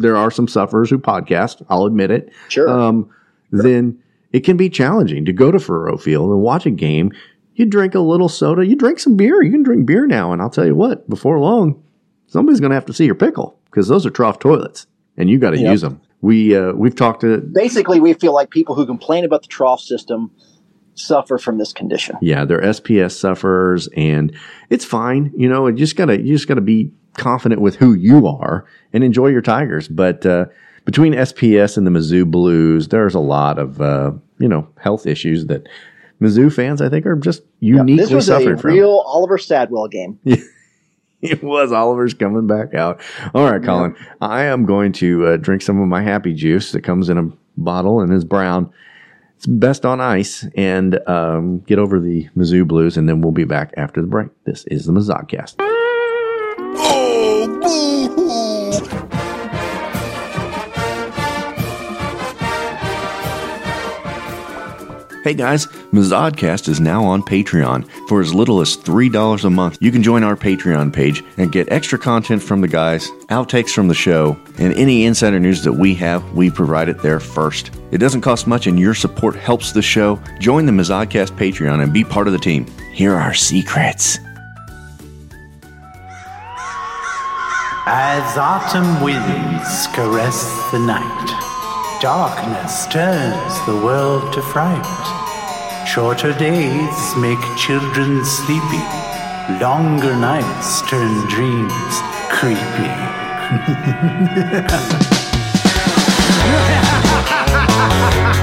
there 0.00 0.16
are 0.16 0.30
some 0.30 0.48
sufferers 0.48 0.90
who 0.90 0.98
podcast, 0.98 1.64
I'll 1.68 1.84
admit 1.84 2.10
it. 2.10 2.32
Sure. 2.48 2.68
Um, 2.68 3.10
sure. 3.50 3.62
Then 3.62 4.02
it 4.32 4.40
can 4.40 4.56
be 4.56 4.68
challenging 4.68 5.24
to 5.24 5.32
go 5.32 5.50
to 5.50 5.58
Faurot 5.58 6.00
Field 6.00 6.30
and 6.30 6.40
watch 6.40 6.66
a 6.66 6.70
game. 6.70 7.12
You 7.54 7.66
drink 7.66 7.94
a 7.94 8.00
little 8.00 8.28
soda, 8.28 8.66
you 8.66 8.76
drink 8.76 9.00
some 9.00 9.16
beer. 9.16 9.42
You 9.42 9.50
can 9.50 9.62
drink 9.62 9.86
beer 9.86 10.06
now. 10.06 10.32
And 10.32 10.40
I'll 10.40 10.50
tell 10.50 10.66
you 10.66 10.74
what, 10.74 11.08
before 11.08 11.38
long, 11.38 11.82
somebody's 12.26 12.60
going 12.60 12.70
to 12.70 12.76
have 12.76 12.86
to 12.86 12.92
see 12.92 13.04
your 13.04 13.14
pickle 13.14 13.58
because 13.66 13.88
those 13.88 14.06
are 14.06 14.10
trough 14.10 14.38
toilets 14.38 14.86
and 15.16 15.28
you 15.28 15.38
got 15.38 15.50
to 15.50 15.58
yep. 15.58 15.72
use 15.72 15.80
them. 15.80 16.00
We, 16.22 16.56
uh, 16.56 16.72
we've 16.72 16.94
talked 16.94 17.22
to. 17.22 17.38
Basically, 17.38 17.98
we 17.98 18.12
feel 18.14 18.34
like 18.34 18.50
people 18.50 18.74
who 18.74 18.86
complain 18.86 19.24
about 19.24 19.42
the 19.42 19.48
trough 19.48 19.80
system 19.80 20.30
suffer 20.94 21.38
from 21.38 21.58
this 21.58 21.72
condition. 21.72 22.16
Yeah, 22.20 22.44
they're 22.44 22.60
SPS 22.60 23.12
sufferers, 23.12 23.88
and 23.96 24.36
it's 24.68 24.84
fine. 24.84 25.32
You 25.36 25.48
know, 25.48 25.66
you 25.66 25.74
just 25.74 25.96
gotta 25.96 26.20
you 26.20 26.34
just 26.34 26.46
gotta 26.46 26.60
be 26.60 26.92
confident 27.14 27.60
with 27.60 27.76
who 27.76 27.94
you 27.94 28.26
are 28.26 28.64
and 28.92 29.04
enjoy 29.04 29.28
your 29.28 29.42
Tigers. 29.42 29.88
But 29.88 30.24
uh, 30.26 30.46
between 30.84 31.14
SPS 31.14 31.76
and 31.76 31.86
the 31.86 31.90
Mizzou 31.90 32.30
Blues, 32.30 32.88
there's 32.88 33.14
a 33.14 33.20
lot 33.20 33.58
of 33.58 33.80
uh, 33.80 34.12
you 34.38 34.48
know 34.48 34.68
health 34.78 35.06
issues 35.06 35.46
that 35.46 35.68
Mizzou 36.20 36.52
fans 36.52 36.80
I 36.80 36.88
think 36.88 37.06
are 37.06 37.16
just 37.16 37.42
uniquely 37.60 37.94
yeah, 37.94 38.02
this 38.02 38.12
was 38.12 38.26
suffering 38.26 38.58
a 38.58 38.62
real 38.62 39.02
Oliver 39.06 39.38
Sadwell 39.38 39.90
game. 39.90 40.18
it 41.22 41.42
was 41.42 41.72
Oliver's 41.72 42.14
coming 42.14 42.46
back 42.46 42.74
out. 42.74 43.00
All 43.34 43.50
right, 43.50 43.62
Colin, 43.62 43.94
yeah. 43.98 44.06
I 44.20 44.44
am 44.44 44.66
going 44.66 44.92
to 44.94 45.26
uh, 45.26 45.36
drink 45.36 45.62
some 45.62 45.80
of 45.80 45.88
my 45.88 46.02
happy 46.02 46.34
juice 46.34 46.72
that 46.72 46.82
comes 46.82 47.08
in 47.08 47.18
a 47.18 47.30
bottle 47.56 48.00
and 48.00 48.12
is 48.12 48.24
brown 48.24 48.72
it's 49.40 49.46
best 49.46 49.86
on 49.86 50.02
ice 50.02 50.46
and 50.54 51.00
um, 51.08 51.60
get 51.60 51.78
over 51.78 51.98
the 51.98 52.28
Mizzou 52.36 52.68
Blues, 52.68 52.98
and 52.98 53.08
then 53.08 53.22
we'll 53.22 53.32
be 53.32 53.44
back 53.44 53.72
after 53.78 54.02
the 54.02 54.06
break. 54.06 54.28
This 54.44 54.66
is 54.66 54.84
the 54.84 54.92
Mazodcast. 54.92 55.56
Hey 65.22 65.34
guys, 65.34 65.66
Mazodcast 65.92 66.66
is 66.66 66.80
now 66.80 67.04
on 67.04 67.22
Patreon. 67.22 67.86
For 68.08 68.22
as 68.22 68.32
little 68.32 68.62
as 68.62 68.74
$3 68.74 69.44
a 69.44 69.50
month, 69.50 69.76
you 69.78 69.92
can 69.92 70.02
join 70.02 70.24
our 70.24 70.34
Patreon 70.34 70.94
page 70.94 71.22
and 71.36 71.52
get 71.52 71.70
extra 71.70 71.98
content 71.98 72.42
from 72.42 72.62
the 72.62 72.68
guys, 72.68 73.10
outtakes 73.28 73.74
from 73.74 73.88
the 73.88 73.94
show, 73.94 74.38
and 74.56 74.72
any 74.76 75.04
insider 75.04 75.38
news 75.38 75.62
that 75.64 75.74
we 75.74 75.94
have, 75.96 76.24
we 76.32 76.50
provide 76.50 76.88
it 76.88 77.02
there 77.02 77.20
first. 77.20 77.70
It 77.90 77.98
doesn't 77.98 78.22
cost 78.22 78.46
much 78.46 78.66
and 78.66 78.80
your 78.80 78.94
support 78.94 79.36
helps 79.36 79.72
the 79.72 79.82
show. 79.82 80.18
Join 80.38 80.64
the 80.64 80.72
Mazodcast 80.72 81.36
Patreon 81.36 81.82
and 81.82 81.92
be 81.92 82.02
part 82.02 82.26
of 82.26 82.32
the 82.32 82.38
team. 82.38 82.64
Here 82.94 83.12
are 83.12 83.20
our 83.20 83.34
secrets. 83.34 84.18
As 87.84 88.38
autumn 88.38 89.02
winds 89.02 89.86
caress 89.88 90.70
the 90.70 90.78
night, 90.78 91.39
darkness 92.00 92.86
turns 92.86 93.66
the 93.66 93.76
world 93.76 94.32
to 94.32 94.40
fright. 94.40 95.86
Shorter 95.86 96.32
days 96.32 97.16
make 97.16 97.38
children 97.58 98.24
sleepy, 98.24 98.82
longer 99.60 100.16
nights 100.16 100.80
turn 100.88 101.28
dreams 101.28 102.00
creepy. 102.30 102.88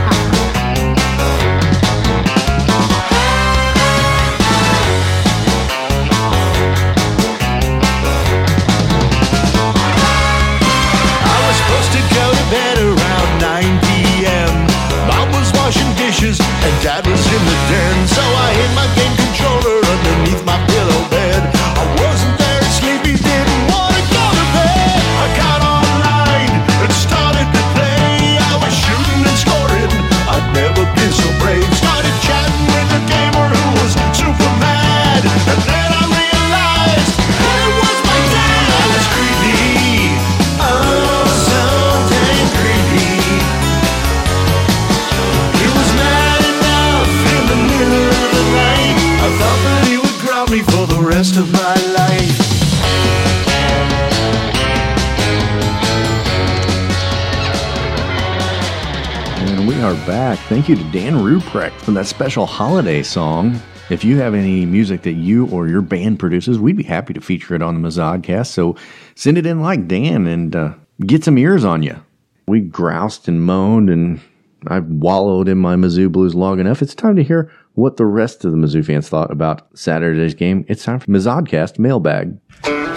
rest 51.07 51.37
of 51.37 51.49
my 51.53 51.75
life. 51.95 52.41
And 59.39 59.65
we 59.65 59.75
are 59.81 59.93
back. 60.05 60.37
Thank 60.49 60.67
you 60.67 60.75
to 60.75 60.83
Dan 60.91 61.15
Ruprecht 61.15 61.79
for 61.79 61.91
that 61.91 62.07
special 62.07 62.45
holiday 62.45 63.03
song. 63.03 63.57
If 63.89 64.03
you 64.03 64.17
have 64.17 64.33
any 64.33 64.65
music 64.65 65.03
that 65.03 65.13
you 65.13 65.47
or 65.47 65.69
your 65.69 65.81
band 65.81 66.19
produces, 66.19 66.59
we'd 66.59 66.75
be 66.75 66.83
happy 66.83 67.13
to 67.13 67.21
feature 67.21 67.55
it 67.55 67.61
on 67.61 67.81
the 67.81 67.87
Mazodcast. 67.87 68.47
So 68.47 68.75
send 69.15 69.37
it 69.37 69.45
in 69.45 69.61
like 69.61 69.87
Dan 69.87 70.27
and 70.27 70.53
uh, 70.53 70.73
get 71.05 71.23
some 71.23 71.37
ears 71.37 71.63
on 71.63 71.83
you. 71.83 71.95
We 72.47 72.59
groused 72.59 73.29
and 73.29 73.41
moaned 73.41 73.89
and 73.89 74.19
I 74.67 74.79
wallowed 74.79 75.47
in 75.47 75.57
my 75.57 75.75
Mizzou 75.75 76.11
blues 76.11 76.35
long 76.35 76.59
enough. 76.59 76.81
It's 76.81 76.95
time 76.95 77.15
to 77.15 77.23
hear 77.23 77.49
what 77.77 77.97
the 77.97 78.05
rest 78.05 78.43
of 78.43 78.51
the 78.51 78.57
Mizzou 78.57 78.83
fans 78.83 79.07
thought 79.07 79.29
about 79.29 79.67
Saturday's 79.77 80.33
game. 80.33 80.65
It's 80.67 80.83
time 80.83 80.99
for 80.99 81.05
Mazodcast 81.11 81.77
mailbag. 81.77 82.35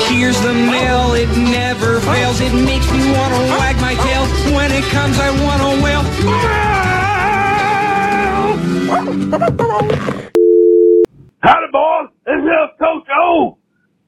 Here's 0.09 0.41
the 0.41 0.55
mail, 0.55 1.13
it 1.13 1.29
never 1.37 2.01
fails. 2.01 2.41
It 2.41 2.55
makes 2.65 2.91
me 2.91 3.13
wanna 3.13 3.41
wag 3.61 3.77
my 3.81 3.95
tail. 3.95 4.25
When 4.57 4.73
it 4.73 4.85
comes, 4.85 5.19
I 5.19 5.31
wanna 5.45 5.85
wail. 5.85 7.11
Howdy, 11.43 11.69
boys. 11.73 12.09
This 12.25 12.41
is 12.41 12.71
Coach 12.81 13.09
O. 13.21 13.59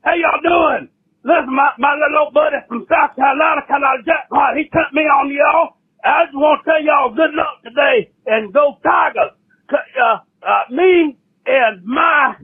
How 0.03 0.14
y'all 0.16 0.41
doing? 0.43 0.89
Listen, 1.25 1.55
my, 1.55 1.68
my 1.79 1.95
little 2.01 2.25
old 2.27 2.35
buddy 2.35 2.57
from 2.68 2.87
South 2.89 3.14
Carolina, 3.14 3.62
Carolina 3.68 4.03
Jackpot, 4.05 4.57
he 4.57 4.64
sent 4.73 4.91
me 4.93 5.03
on 5.03 5.31
y'all. 5.31 5.77
I 6.05 6.25
just 6.27 6.35
want 6.37 6.64
to 6.64 6.70
tell 6.70 6.83
y'all 6.83 7.14
good 7.14 7.31
luck 7.37 7.62
today 7.62 8.11
and 8.27 8.53
go 8.53 8.79
Tigers. 8.83 9.37
'Cause, 9.70 9.87
Uh, 9.97 10.18
uh, 10.43 10.72
me 10.72 11.16
and 11.47 11.84
my 11.84 12.34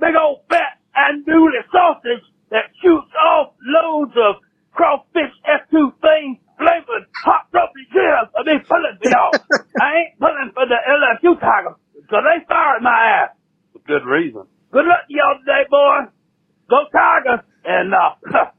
big 0.00 0.14
old 0.20 0.40
fat 0.48 0.78
and 0.94 1.26
newly 1.26 1.60
sausage 1.72 2.24
that 2.50 2.70
shoots 2.82 3.12
off 3.20 3.52
loads 3.64 4.12
of 4.16 4.36
crawfish 4.72 5.32
F2 5.44 5.92
things 6.00 6.38
flavored 6.58 7.04
hot 7.24 7.48
rubber 7.52 7.84
jam. 7.92 8.28
I 8.36 8.42
mean, 8.44 8.60
pulling 8.64 8.96
for 9.00 9.08
y'all. 9.08 9.32
I 9.80 10.08
ain't 10.08 10.18
pulling 10.18 10.50
for 10.54 10.66
the 10.66 10.76
LSU 10.76 11.38
Tigers 11.40 11.76
because 11.94 12.24
they 12.24 12.44
fired 12.48 12.82
my 12.82 13.24
ass 13.24 13.30
for 13.72 13.80
good 13.86 14.04
reason. 14.04 14.44
Good 14.72 14.86
luck 14.86 15.06
to 15.08 15.12
y'all 15.12 15.38
today, 15.40 15.64
boy. 15.70 16.12
Go 16.68 16.84
Tigers 16.92 17.44
and 17.64 17.92
uh, 17.92 18.16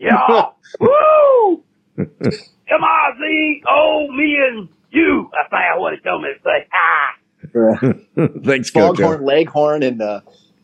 yeah, 0.00 0.26
woo! 0.80 1.62
M 1.98 2.82
I 2.82 3.10
Z 3.16 3.62
O 3.68 4.08
me 4.12 4.36
and 4.40 4.68
you. 4.90 5.30
I 5.32 5.48
think 5.48 5.80
what 5.80 5.94
he 5.94 6.00
told 6.00 6.22
me 6.22 6.28
to 6.36 6.40
say. 6.42 6.68
Ah. 6.72 7.25
Thanks, 8.44 8.70
Coach. 8.70 8.98
Foghorn 8.98 9.24
Leghorn 9.24 9.82
and 9.82 10.02
uh, 10.02 10.20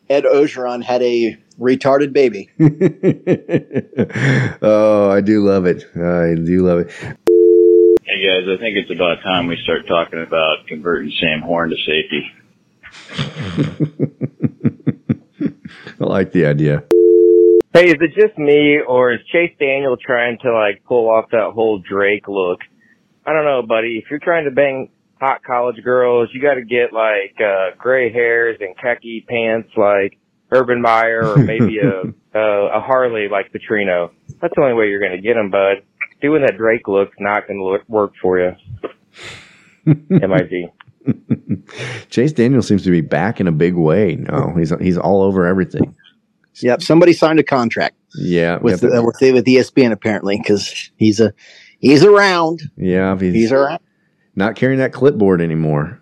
Ed 0.09 0.25
Orgeron 0.25 0.83
had 0.83 1.01
a 1.01 1.37
retarded 1.59 2.13
baby. 2.13 2.49
oh, 4.61 5.09
I 5.09 5.21
do 5.21 5.43
love 5.45 5.65
it. 5.65 5.85
I 5.95 6.35
do 6.35 6.65
love 6.65 6.79
it. 6.79 6.91
Hey 8.05 8.27
guys, 8.27 8.43
I 8.47 8.57
think 8.59 8.77
it's 8.77 8.91
about 8.91 9.23
time 9.23 9.47
we 9.47 9.57
start 9.63 9.87
talking 9.87 10.21
about 10.21 10.67
converting 10.67 11.11
Sam 11.19 11.41
Horn 11.41 11.71
to 11.71 11.77
safety. 11.77 12.31
I 15.99 16.03
like 16.03 16.31
the 16.31 16.45
idea. 16.45 16.83
Hey, 17.73 17.87
is 17.87 17.95
it 17.99 18.13
just 18.13 18.37
me 18.37 18.79
or 18.87 19.13
is 19.13 19.21
Chase 19.31 19.55
Daniel 19.59 19.97
trying 19.97 20.37
to 20.43 20.53
like 20.53 20.83
pull 20.85 21.09
off 21.09 21.31
that 21.31 21.53
whole 21.53 21.79
Drake 21.79 22.27
look? 22.27 22.59
I 23.25 23.33
don't 23.33 23.45
know, 23.45 23.63
buddy. 23.63 23.97
If 24.03 24.11
you're 24.11 24.19
trying 24.19 24.45
to 24.45 24.51
bang 24.51 24.91
hot 25.23 25.43
college 25.43 25.81
girls, 25.83 26.29
you 26.33 26.41
got 26.41 26.55
to 26.55 26.63
get 26.65 26.91
like 26.93 27.35
uh 27.39 27.75
gray 27.77 28.11
hairs 28.11 28.57
and 28.59 28.75
khaki 28.77 29.25
pants 29.27 29.69
like 29.77 30.17
Urban 30.51 30.81
Meyer 30.81 31.25
or 31.25 31.37
maybe 31.37 31.77
a 31.79 32.13
a, 32.37 32.77
a 32.77 32.81
Harley 32.81 33.27
like 33.29 33.51
Petrino. 33.51 34.11
That's 34.41 34.53
the 34.55 34.61
only 34.61 34.73
way 34.73 34.89
you're 34.89 34.99
going 34.99 35.15
to 35.15 35.21
get 35.21 35.35
them, 35.35 35.49
bud. 35.49 35.83
Doing 36.21 36.41
that 36.43 36.57
Drake 36.57 36.87
look's 36.87 37.15
not 37.19 37.47
going 37.47 37.59
to 37.59 37.83
work 37.91 38.13
for 38.21 38.39
you. 38.39 38.51
MIG. 40.09 40.71
Chase 42.09 42.31
Daniel 42.31 42.61
seems 42.61 42.83
to 42.83 42.91
be 42.91 43.01
back 43.01 43.39
in 43.41 43.47
a 43.47 43.51
big 43.51 43.75
way. 43.75 44.15
No, 44.15 44.53
he's 44.57 44.71
he's 44.79 44.97
all 44.97 45.21
over 45.21 45.45
everything. 45.45 45.95
Yep, 46.61 46.81
somebody 46.83 47.13
signed 47.13 47.39
a 47.39 47.43
contract 47.43 47.95
Yeah, 48.15 48.57
with 48.59 48.83
yep. 48.83 48.91
uh, 48.93 49.03
with, 49.03 49.15
with 49.19 49.45
ESPN 49.45 49.91
apparently 49.91 50.37
because 50.37 50.91
he's 50.97 51.19
a 51.19 51.33
he's 51.79 52.03
around. 52.05 52.61
yeah, 52.77 53.17
he's, 53.17 53.33
He's 53.33 53.51
around. 53.51 53.79
Not 54.35 54.55
carrying 54.55 54.79
that 54.79 54.93
clipboard 54.93 55.41
anymore. 55.41 56.01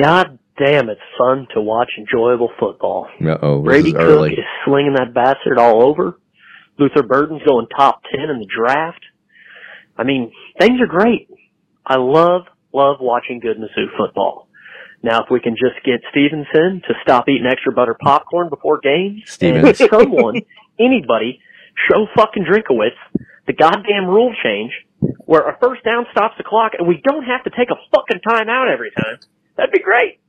God 0.00 0.38
damn, 0.58 0.88
it's 0.88 1.00
fun 1.18 1.46
to 1.54 1.60
watch 1.60 1.90
enjoyable 1.98 2.50
football. 2.58 3.08
Uh 3.24 3.38
oh, 3.42 3.62
Brady 3.62 3.92
Cook 3.92 4.00
early. 4.02 4.32
is 4.32 4.44
slinging 4.64 4.94
that 4.94 5.14
bastard 5.14 5.58
all 5.58 5.82
over. 5.82 6.18
Luther 6.78 7.02
Burden's 7.02 7.42
going 7.46 7.66
top 7.76 8.02
10 8.14 8.30
in 8.30 8.38
the 8.38 8.46
draft. 8.46 9.02
I 9.96 10.04
mean, 10.04 10.32
things 10.58 10.80
are 10.80 10.86
great. 10.86 11.28
I 11.86 11.96
love, 11.96 12.42
love 12.72 12.96
watching 13.00 13.40
good 13.40 13.58
Mizzou 13.58 13.96
football. 13.96 14.48
Now, 15.02 15.22
if 15.24 15.30
we 15.30 15.40
can 15.40 15.54
just 15.54 15.84
get 15.84 16.00
Stevenson 16.10 16.80
to 16.86 16.94
stop 17.02 17.28
eating 17.28 17.46
extra 17.46 17.72
butter 17.72 17.96
popcorn 18.00 18.48
before 18.48 18.78
games, 18.80 19.22
and 19.40 19.76
Stevens. 19.76 19.78
someone, 19.90 20.42
anybody, 20.78 21.40
show 21.90 22.06
fucking 22.14 22.44
Drinkwitz 22.44 22.96
the 23.46 23.52
goddamn 23.52 24.06
rule 24.06 24.32
change 24.42 24.72
where 25.24 25.48
a 25.48 25.56
first 25.58 25.84
down 25.84 26.06
stops 26.10 26.34
the 26.38 26.44
clock 26.44 26.72
and 26.78 26.86
we 26.86 27.00
don't 27.04 27.24
have 27.24 27.44
to 27.44 27.50
take 27.50 27.68
a 27.70 27.76
fucking 27.94 28.20
timeout 28.26 28.72
every 28.72 28.90
time. 28.90 29.18
That'd 29.56 29.72
be 29.72 29.80
great. 29.80 30.20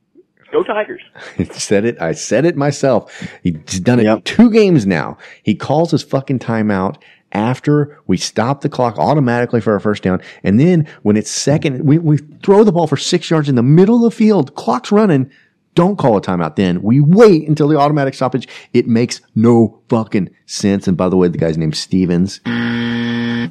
Go 0.52 0.62
Tigers. 0.62 1.02
I 1.38 1.44
said 1.44 1.84
it. 1.84 2.00
I 2.00 2.12
said 2.12 2.44
it 2.44 2.56
myself. 2.56 3.12
He's 3.42 3.80
done 3.80 4.00
it 4.00 4.24
two 4.24 4.50
games 4.50 4.86
now. 4.86 5.18
He 5.42 5.54
calls 5.54 5.90
his 5.90 6.02
fucking 6.02 6.38
timeout 6.38 6.96
after 7.32 8.00
we 8.06 8.16
stop 8.16 8.60
the 8.60 8.68
clock 8.68 8.96
automatically 8.96 9.60
for 9.60 9.72
our 9.72 9.80
first 9.80 10.02
down. 10.02 10.22
And 10.44 10.60
then 10.60 10.86
when 11.02 11.16
it's 11.16 11.30
second, 11.30 11.84
we, 11.84 11.98
we 11.98 12.18
throw 12.44 12.62
the 12.62 12.72
ball 12.72 12.86
for 12.86 12.96
six 12.96 13.28
yards 13.28 13.48
in 13.48 13.56
the 13.56 13.62
middle 13.62 14.06
of 14.06 14.12
the 14.12 14.16
field. 14.16 14.54
Clock's 14.54 14.92
running. 14.92 15.30
Don't 15.74 15.98
call 15.98 16.16
a 16.16 16.20
timeout 16.20 16.54
then. 16.54 16.82
We 16.82 17.00
wait 17.00 17.48
until 17.48 17.66
the 17.66 17.76
automatic 17.76 18.14
stoppage. 18.14 18.46
It 18.72 18.86
makes 18.86 19.20
no 19.34 19.80
fucking 19.88 20.30
sense. 20.46 20.86
And 20.86 20.96
by 20.96 21.08
the 21.08 21.16
way, 21.16 21.26
the 21.26 21.38
guy's 21.38 21.58
named 21.58 21.76
Stevens. 21.76 22.40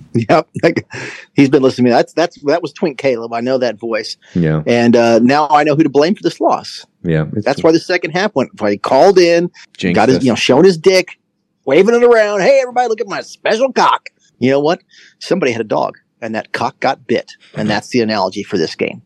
Yep, 0.14 0.48
like, 0.64 0.88
he's 1.36 1.50
been 1.50 1.64
listening 1.64 1.86
to 1.86 1.90
me. 1.92 1.96
That's 1.96 2.14
that's 2.14 2.42
that 2.44 2.62
was 2.62 2.72
Twink 2.74 2.98
Caleb. 2.98 3.34
I 3.34 3.42
know 3.42 3.58
that 3.58 3.80
voice, 3.80 4.18
Yeah, 4.36 4.64
and 4.68 4.96
uh, 4.96 5.20
now 5.20 5.48
I 5.50 5.64
know 5.64 5.76
who 5.76 5.84
to 5.84 5.90
blame 5.90 6.16
for 6.16 6.24
this 6.24 6.40
loss. 6.40 6.86
yeah. 7.04 7.26
That's 7.32 7.64
why 7.64 7.72
the 7.72 7.80
second 7.80 8.12
half 8.12 8.34
went. 8.36 8.52
Why 8.62 8.72
he 8.72 8.78
called 8.78 9.18
in, 9.18 9.52
Jinxed 9.78 9.96
got 9.96 10.10
his, 10.10 10.20
us. 10.20 10.24
you 10.24 10.30
know, 10.32 10.36
showing 10.36 10.66
his 10.66 10.78
dick, 10.78 11.20
waving 11.66 11.96
it 11.96 12.04
around. 12.04 12.42
Hey, 12.42 12.60
everybody, 12.62 12.88
look 12.90 13.02
at 13.02 13.08
my 13.08 13.22
special 13.22 13.72
cock. 13.74 14.10
You 14.40 14.52
know 14.52 14.60
what? 14.60 14.82
Somebody 15.20 15.52
had 15.52 15.62
a 15.62 15.66
dog, 15.66 15.98
and 16.22 16.36
that 16.36 16.52
cock 16.54 16.80
got 16.80 17.08
bit, 17.08 17.32
and 17.56 17.70
that's 17.70 17.90
the 17.90 18.02
analogy 18.02 18.44
for 18.44 18.58
this 18.58 18.76
game. 18.76 19.02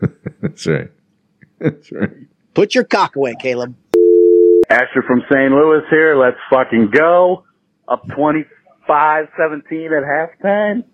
That's 0.42 0.66
right. 0.66 0.90
That's 1.58 1.90
right. 1.92 2.10
Put 2.54 2.74
your 2.74 2.84
cock 2.84 3.16
away, 3.16 3.34
Caleb. 3.40 3.74
Asher 4.68 5.02
from 5.06 5.22
St. 5.30 5.52
Louis 5.52 5.82
here. 5.90 6.16
Let's 6.16 6.36
fucking 6.50 6.90
go. 6.90 7.44
Up 7.88 8.02
25-17 8.88 9.62
at 9.86 10.04
halftime. 10.04 10.84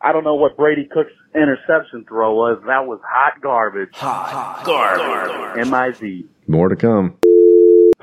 I 0.00 0.12
don't 0.12 0.24
know 0.24 0.34
what 0.34 0.56
Brady 0.56 0.88
Cook's 0.92 1.12
interception 1.34 2.04
throw 2.06 2.34
was. 2.34 2.62
That 2.66 2.86
was 2.86 3.00
hot 3.02 3.40
garbage. 3.40 3.94
Hot 3.94 4.62
garbage. 4.64 5.66
M-I-Z. 5.66 6.26
More 6.46 6.68
to 6.68 6.76
come. 6.76 7.16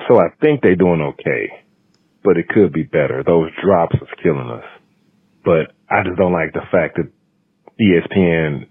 So 0.08 0.18
I 0.18 0.30
think 0.42 0.62
they're 0.62 0.76
doing 0.76 1.02
okay, 1.14 1.64
but 2.24 2.38
it 2.38 2.50
could 2.50 2.74
be 2.74 2.84
better. 2.84 3.24
Those 3.24 3.52
drops 3.64 3.96
is 3.96 4.08
killing 4.24 4.50
us. 4.50 4.66
But 5.46 5.74
I 5.90 6.04
just 6.04 6.18
don't 6.18 6.34
like 6.34 6.54
the 6.54 6.62
fact 6.72 6.98
that 6.98 7.12
ESPN 7.80 8.68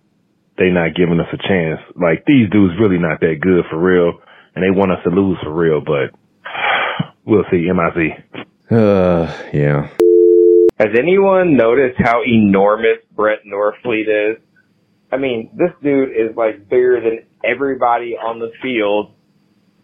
they 0.58 0.68
not 0.68 0.94
giving 0.94 1.18
us 1.18 1.26
a 1.32 1.48
chance. 1.48 1.80
Like 1.96 2.24
these 2.26 2.50
dudes 2.50 2.74
really 2.78 2.98
not 2.98 3.20
that 3.20 3.38
good 3.40 3.64
for 3.70 3.78
real, 3.78 4.20
and 4.54 4.62
they 4.62 4.70
want 4.70 4.92
us 4.92 4.98
to 5.04 5.11
lose 5.11 5.38
for 5.42 5.52
real. 5.52 5.80
But 5.80 6.12
we'll 7.24 7.44
see. 7.50 7.66
MIC. 7.70 8.46
Uh, 8.70 9.48
yeah. 9.52 9.88
Has 10.81 10.97
anyone 10.99 11.59
noticed 11.59 11.99
how 11.99 12.22
enormous 12.26 13.05
Brett 13.14 13.41
Norfleet 13.47 14.33
is? 14.33 14.39
I 15.12 15.18
mean, 15.18 15.51
this 15.53 15.72
dude 15.83 16.09
is 16.09 16.35
like 16.35 16.70
bigger 16.70 16.99
than 17.03 17.26
everybody 17.45 18.16
on 18.16 18.39
the 18.39 18.51
field 18.62 19.12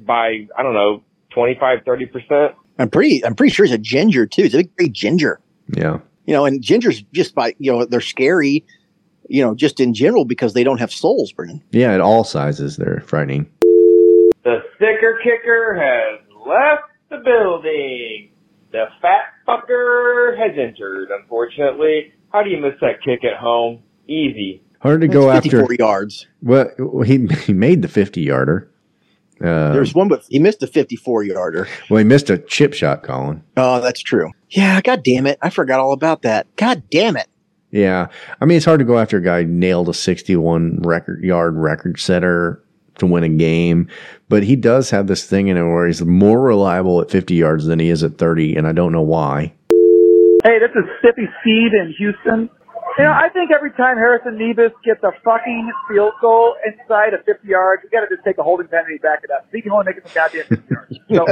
by, 0.00 0.46
I 0.56 0.62
don't 0.62 0.72
know, 0.72 1.04
25, 1.34 1.80
30%. 1.86 2.54
I'm 2.78 2.88
pretty. 2.88 3.22
I'm 3.22 3.34
pretty 3.34 3.52
sure 3.52 3.66
he's 3.66 3.74
a 3.74 3.78
ginger 3.78 4.26
too. 4.26 4.44
He's 4.44 4.54
a 4.54 4.58
big, 4.58 4.76
big 4.76 4.94
ginger. 4.94 5.38
Yeah. 5.68 5.98
You 6.24 6.32
know, 6.32 6.46
and 6.46 6.62
gingers 6.62 7.04
just 7.12 7.34
by 7.34 7.54
you 7.58 7.72
know 7.72 7.84
they're 7.84 8.00
scary. 8.00 8.64
You 9.28 9.44
know, 9.44 9.54
just 9.54 9.80
in 9.80 9.92
general 9.92 10.24
because 10.24 10.54
they 10.54 10.64
don't 10.64 10.78
have 10.78 10.92
souls, 10.92 11.32
Brennan. 11.32 11.62
Yeah, 11.72 11.92
at 11.92 12.00
all 12.00 12.24
sizes, 12.24 12.76
they're 12.76 13.00
frightening. 13.00 13.50
The 14.44 14.58
sticker 14.76 15.18
kicker 15.22 15.74
has 15.74 16.20
left 16.46 16.84
the 17.10 17.18
building. 17.18 18.30
The 18.76 18.84
fat 19.00 19.32
fucker 19.48 20.36
has 20.38 20.52
entered, 20.58 21.08
unfortunately. 21.18 22.12
How 22.30 22.42
do 22.42 22.50
you 22.50 22.58
miss 22.60 22.74
that 22.82 23.02
kick 23.02 23.24
at 23.24 23.38
home? 23.40 23.82
Easy. 24.06 24.62
Hard 24.80 25.00
to 25.00 25.08
go 25.08 25.30
It's 25.30 25.46
after. 25.46 25.66
yards. 25.78 26.26
Well, 26.42 26.68
he 27.04 27.26
he 27.46 27.54
made 27.54 27.80
the 27.80 27.88
fifty 27.88 28.20
yarder. 28.20 28.70
Uh, 29.40 29.72
There's 29.72 29.94
one, 29.94 30.08
but 30.08 30.24
he 30.28 30.38
missed 30.38 30.62
a 30.62 30.66
54 30.66 31.24
yarder. 31.24 31.68
well, 31.90 31.98
he 31.98 32.04
missed 32.04 32.30
a 32.30 32.38
chip 32.38 32.72
shot, 32.72 33.02
Colin. 33.02 33.42
Oh, 33.58 33.80
that's 33.82 34.00
true. 34.02 34.30
Yeah, 34.48 34.80
god 34.80 35.02
damn 35.02 35.26
it. 35.26 35.38
I 35.42 35.50
forgot 35.50 35.78
all 35.78 35.92
about 35.92 36.22
that. 36.22 36.46
God 36.56 36.82
damn 36.90 37.16
it. 37.18 37.26
Yeah, 37.70 38.06
I 38.40 38.44
mean 38.46 38.56
it's 38.56 38.64
hard 38.66 38.78
to 38.80 38.84
go 38.86 38.98
after 38.98 39.16
a 39.18 39.22
guy 39.22 39.42
who 39.42 39.48
nailed 39.48 39.88
a 39.88 39.94
sixty-one 39.94 40.80
record 40.82 41.22
yard 41.24 41.56
record 41.56 41.98
setter 41.98 42.62
to 42.98 43.06
win 43.06 43.24
a 43.24 43.28
game, 43.28 43.88
but 44.28 44.42
he 44.42 44.56
does 44.56 44.90
have 44.90 45.06
this 45.06 45.24
thing 45.24 45.48
in 45.48 45.56
it 45.56 45.62
where 45.64 45.86
he's 45.86 46.04
more 46.04 46.40
reliable 46.40 47.00
at 47.00 47.10
fifty 47.10 47.34
yards 47.34 47.66
than 47.66 47.78
he 47.78 47.88
is 47.90 48.02
at 48.02 48.18
thirty, 48.18 48.56
and 48.56 48.66
I 48.66 48.72
don't 48.72 48.92
know 48.92 49.02
why. 49.02 49.52
Hey, 50.44 50.58
this 50.60 50.70
is 50.76 50.84
Sippy 51.02 51.26
Seed 51.42 51.72
in 51.72 51.94
Houston. 51.98 52.50
You 52.98 53.04
know, 53.04 53.10
I 53.12 53.28
think 53.28 53.50
every 53.54 53.72
time 53.72 53.96
Harrison 53.98 54.38
Mevis 54.38 54.72
gets 54.84 55.02
a 55.02 55.10
fucking 55.22 55.70
field 55.88 56.12
goal 56.22 56.54
inside 56.64 57.12
of 57.12 57.20
50 57.26 57.46
yards, 57.46 57.82
we 57.84 57.90
got 57.90 58.06
to 58.08 58.14
just 58.14 58.24
take 58.24 58.38
a 58.38 58.42
holding 58.42 58.68
pen 58.68 58.84
and 58.86 58.92
he 58.92 58.98
back 58.98 59.20
it 59.22 59.30
up. 59.30 59.44
He 59.52 59.60
can 59.60 59.72
only 59.72 59.84
make 59.86 59.96
it 59.98 60.04
some 60.04 60.12
goddamn 60.14 60.46
50 60.48 60.72
yards. 60.72 60.98
So 61.12 61.24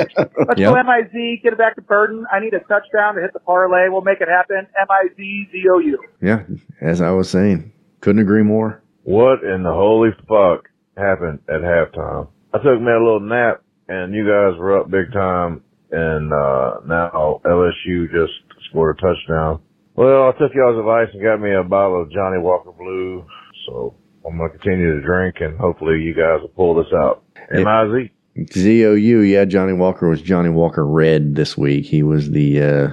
let's 0.46 0.60
Yep. 0.60 0.74
go 0.74 0.74
MIZ, 0.82 1.42
get 1.42 1.52
it 1.54 1.58
back 1.58 1.76
to 1.76 1.80
Burden. 1.82 2.26
I 2.30 2.40
need 2.40 2.52
a 2.52 2.58
touchdown 2.60 3.14
to 3.14 3.22
hit 3.22 3.32
the 3.32 3.40
parlay. 3.40 3.88
We'll 3.88 4.02
make 4.02 4.20
it 4.20 4.28
happen. 4.28 4.66
MIZ, 4.76 5.16
Z-O-U. 5.52 5.98
Yeah, 6.20 6.42
as 6.82 7.00
I 7.00 7.10
was 7.12 7.30
saying, 7.30 7.72
couldn't 8.00 8.20
agree 8.20 8.42
more. 8.42 8.82
What 9.04 9.42
in 9.42 9.62
the 9.62 9.72
holy 9.72 10.10
fuck 10.28 10.68
happened 10.96 11.40
at 11.48 11.60
halftime? 11.60 12.28
I 12.52 12.58
took 12.58 12.80
me 12.80 12.90
a 12.92 12.98
little 13.02 13.20
nap 13.20 13.62
and 13.88 14.14
you 14.14 14.24
guys 14.24 14.58
were 14.58 14.80
up 14.80 14.90
big 14.90 15.12
time 15.12 15.62
and 15.90 16.32
uh 16.32 16.80
now 16.86 17.40
LSU 17.44 18.10
just 18.10 18.32
scored 18.70 18.98
a 18.98 19.00
touchdown. 19.00 19.60
Well, 19.96 20.28
I 20.28 20.32
took 20.32 20.54
y'all's 20.54 20.78
advice 20.78 21.08
and 21.12 21.22
got 21.22 21.40
me 21.40 21.52
a 21.54 21.62
bottle 21.62 22.02
of 22.02 22.10
Johnnie 22.10 22.40
Walker 22.40 22.72
Blue, 22.72 23.24
so 23.66 23.94
I'm 24.26 24.38
gonna 24.38 24.50
continue 24.50 24.94
to 24.94 25.00
drink 25.02 25.36
and 25.40 25.58
hopefully 25.58 26.00
you 26.00 26.14
guys 26.14 26.40
will 26.40 26.48
pull 26.48 26.74
this 26.76 26.92
out. 26.94 27.22
M-I-Z. 27.52 28.10
ZOU, 28.52 29.20
yeah, 29.20 29.44
Johnny 29.44 29.74
Walker 29.74 30.08
was 30.08 30.20
Johnny 30.20 30.48
Walker 30.48 30.84
Red 30.84 31.36
this 31.36 31.56
week. 31.56 31.86
He 31.86 32.02
was 32.02 32.30
the 32.30 32.62
uh, 32.62 32.88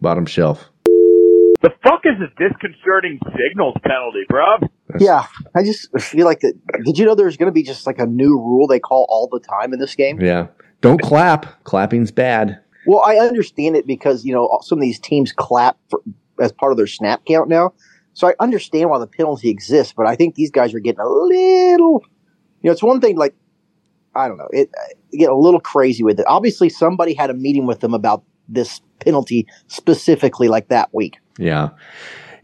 bottom 0.00 0.26
shelf. 0.26 0.71
The 1.62 1.70
fuck 1.82 2.00
is 2.04 2.14
this 2.18 2.30
disconcerting 2.50 3.20
signals 3.24 3.74
penalty, 3.84 4.24
bruv? 4.30 4.68
Yeah, 4.98 5.26
I 5.54 5.62
just 5.62 5.96
feel 6.00 6.26
like 6.26 6.40
that. 6.40 6.54
Did 6.84 6.98
you 6.98 7.06
know 7.06 7.14
there's 7.14 7.36
going 7.36 7.46
to 7.46 7.52
be 7.52 7.62
just 7.62 7.86
like 7.86 7.98
a 7.98 8.06
new 8.06 8.36
rule 8.36 8.66
they 8.66 8.80
call 8.80 9.06
all 9.08 9.28
the 9.30 9.40
time 9.40 9.72
in 9.72 9.78
this 9.78 9.94
game? 9.94 10.20
Yeah, 10.20 10.48
don't 10.80 11.00
clap. 11.00 11.62
Clapping's 11.64 12.10
bad. 12.10 12.60
Well, 12.86 13.02
I 13.06 13.16
understand 13.16 13.76
it 13.76 13.86
because 13.86 14.24
you 14.24 14.34
know 14.34 14.58
some 14.62 14.78
of 14.78 14.82
these 14.82 14.98
teams 14.98 15.32
clap 15.32 15.78
for, 15.88 16.02
as 16.40 16.50
part 16.50 16.72
of 16.72 16.78
their 16.78 16.88
snap 16.88 17.24
count 17.26 17.48
now, 17.48 17.74
so 18.12 18.26
I 18.26 18.34
understand 18.40 18.90
why 18.90 18.98
the 18.98 19.06
penalty 19.06 19.48
exists. 19.48 19.94
But 19.96 20.06
I 20.06 20.16
think 20.16 20.34
these 20.34 20.50
guys 20.50 20.74
are 20.74 20.80
getting 20.80 21.00
a 21.00 21.08
little. 21.08 22.02
You 22.60 22.68
know, 22.68 22.72
it's 22.72 22.82
one 22.82 23.00
thing 23.00 23.16
like 23.16 23.34
I 24.14 24.28
don't 24.28 24.36
know, 24.36 24.48
it 24.50 24.68
get 25.12 25.30
a 25.30 25.36
little 25.36 25.60
crazy 25.60 26.02
with 26.02 26.18
it. 26.18 26.26
Obviously, 26.26 26.68
somebody 26.68 27.14
had 27.14 27.30
a 27.30 27.34
meeting 27.34 27.66
with 27.66 27.80
them 27.80 27.94
about 27.94 28.24
this 28.48 28.80
penalty 29.00 29.46
specifically, 29.66 30.48
like 30.48 30.68
that 30.68 30.92
week. 30.94 31.18
Yeah, 31.38 31.70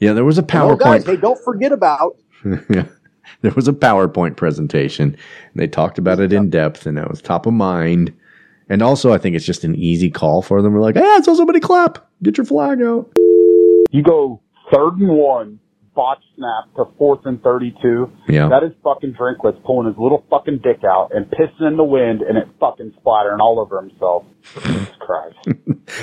yeah. 0.01 0.13
There 0.13 0.25
was 0.25 0.39
a 0.39 0.43
Oh, 0.43 0.77
guys, 0.77 1.05
PowerPoint. 1.05 1.07
hey, 1.07 1.17
don't 1.17 1.43
forget 1.45 1.73
about. 1.73 2.17
yeah. 2.45 2.85
There 3.43 3.53
was 3.53 3.69
a 3.69 3.73
PowerPoint 3.75 4.37
presentation. 4.37 5.15
They 5.55 5.69
talked 5.69 5.99
about 5.99 6.19
it 6.19 6.33
in 6.33 6.49
depth, 6.51 6.87
and 6.87 6.97
that 6.97 7.09
was 7.11 7.21
top 7.21 7.45
of 7.47 7.53
mind. 7.53 8.13
And 8.71 8.83
also, 8.83 9.13
I 9.13 9.19
think 9.19 9.37
it's 9.37 9.45
just 9.45 9.65
an 9.65 9.75
easy 9.77 10.11
call 10.11 10.41
for 10.43 10.61
them. 10.63 10.73
We're 10.73 10.81
like, 10.81 10.97
hey, 10.97 11.19
so 11.23 11.35
somebody 11.35 11.61
clap. 11.61 12.09
Get 12.23 12.37
your 12.39 12.47
flag 12.47 12.81
out. 12.83 13.13
You 13.91 14.03
go 14.03 14.41
third 14.73 14.99
and 14.99 15.09
one, 15.11 15.61
botch 15.99 16.23
snap 16.37 16.73
to 16.77 16.85
fourth 16.97 17.19
and 17.25 17.43
32. 17.43 18.09
Yeah. 18.29 18.49
That 18.49 18.63
is 18.63 18.71
fucking 18.85 19.15
Drinkwitz 19.15 19.61
pulling 19.65 19.89
his 19.89 19.97
little 19.99 20.25
fucking 20.31 20.61
dick 20.63 20.85
out 20.89 21.11
and 21.13 21.27
pissing 21.27 21.67
in 21.67 21.77
the 21.77 21.83
wind 21.83 22.23
and 22.23 22.39
it 22.39 22.47
fucking 22.61 22.93
splattering 23.01 23.41
all 23.41 23.59
over 23.59 23.81
himself. 23.83 24.23
Jesus 24.63 24.91
Christ. 25.01 25.59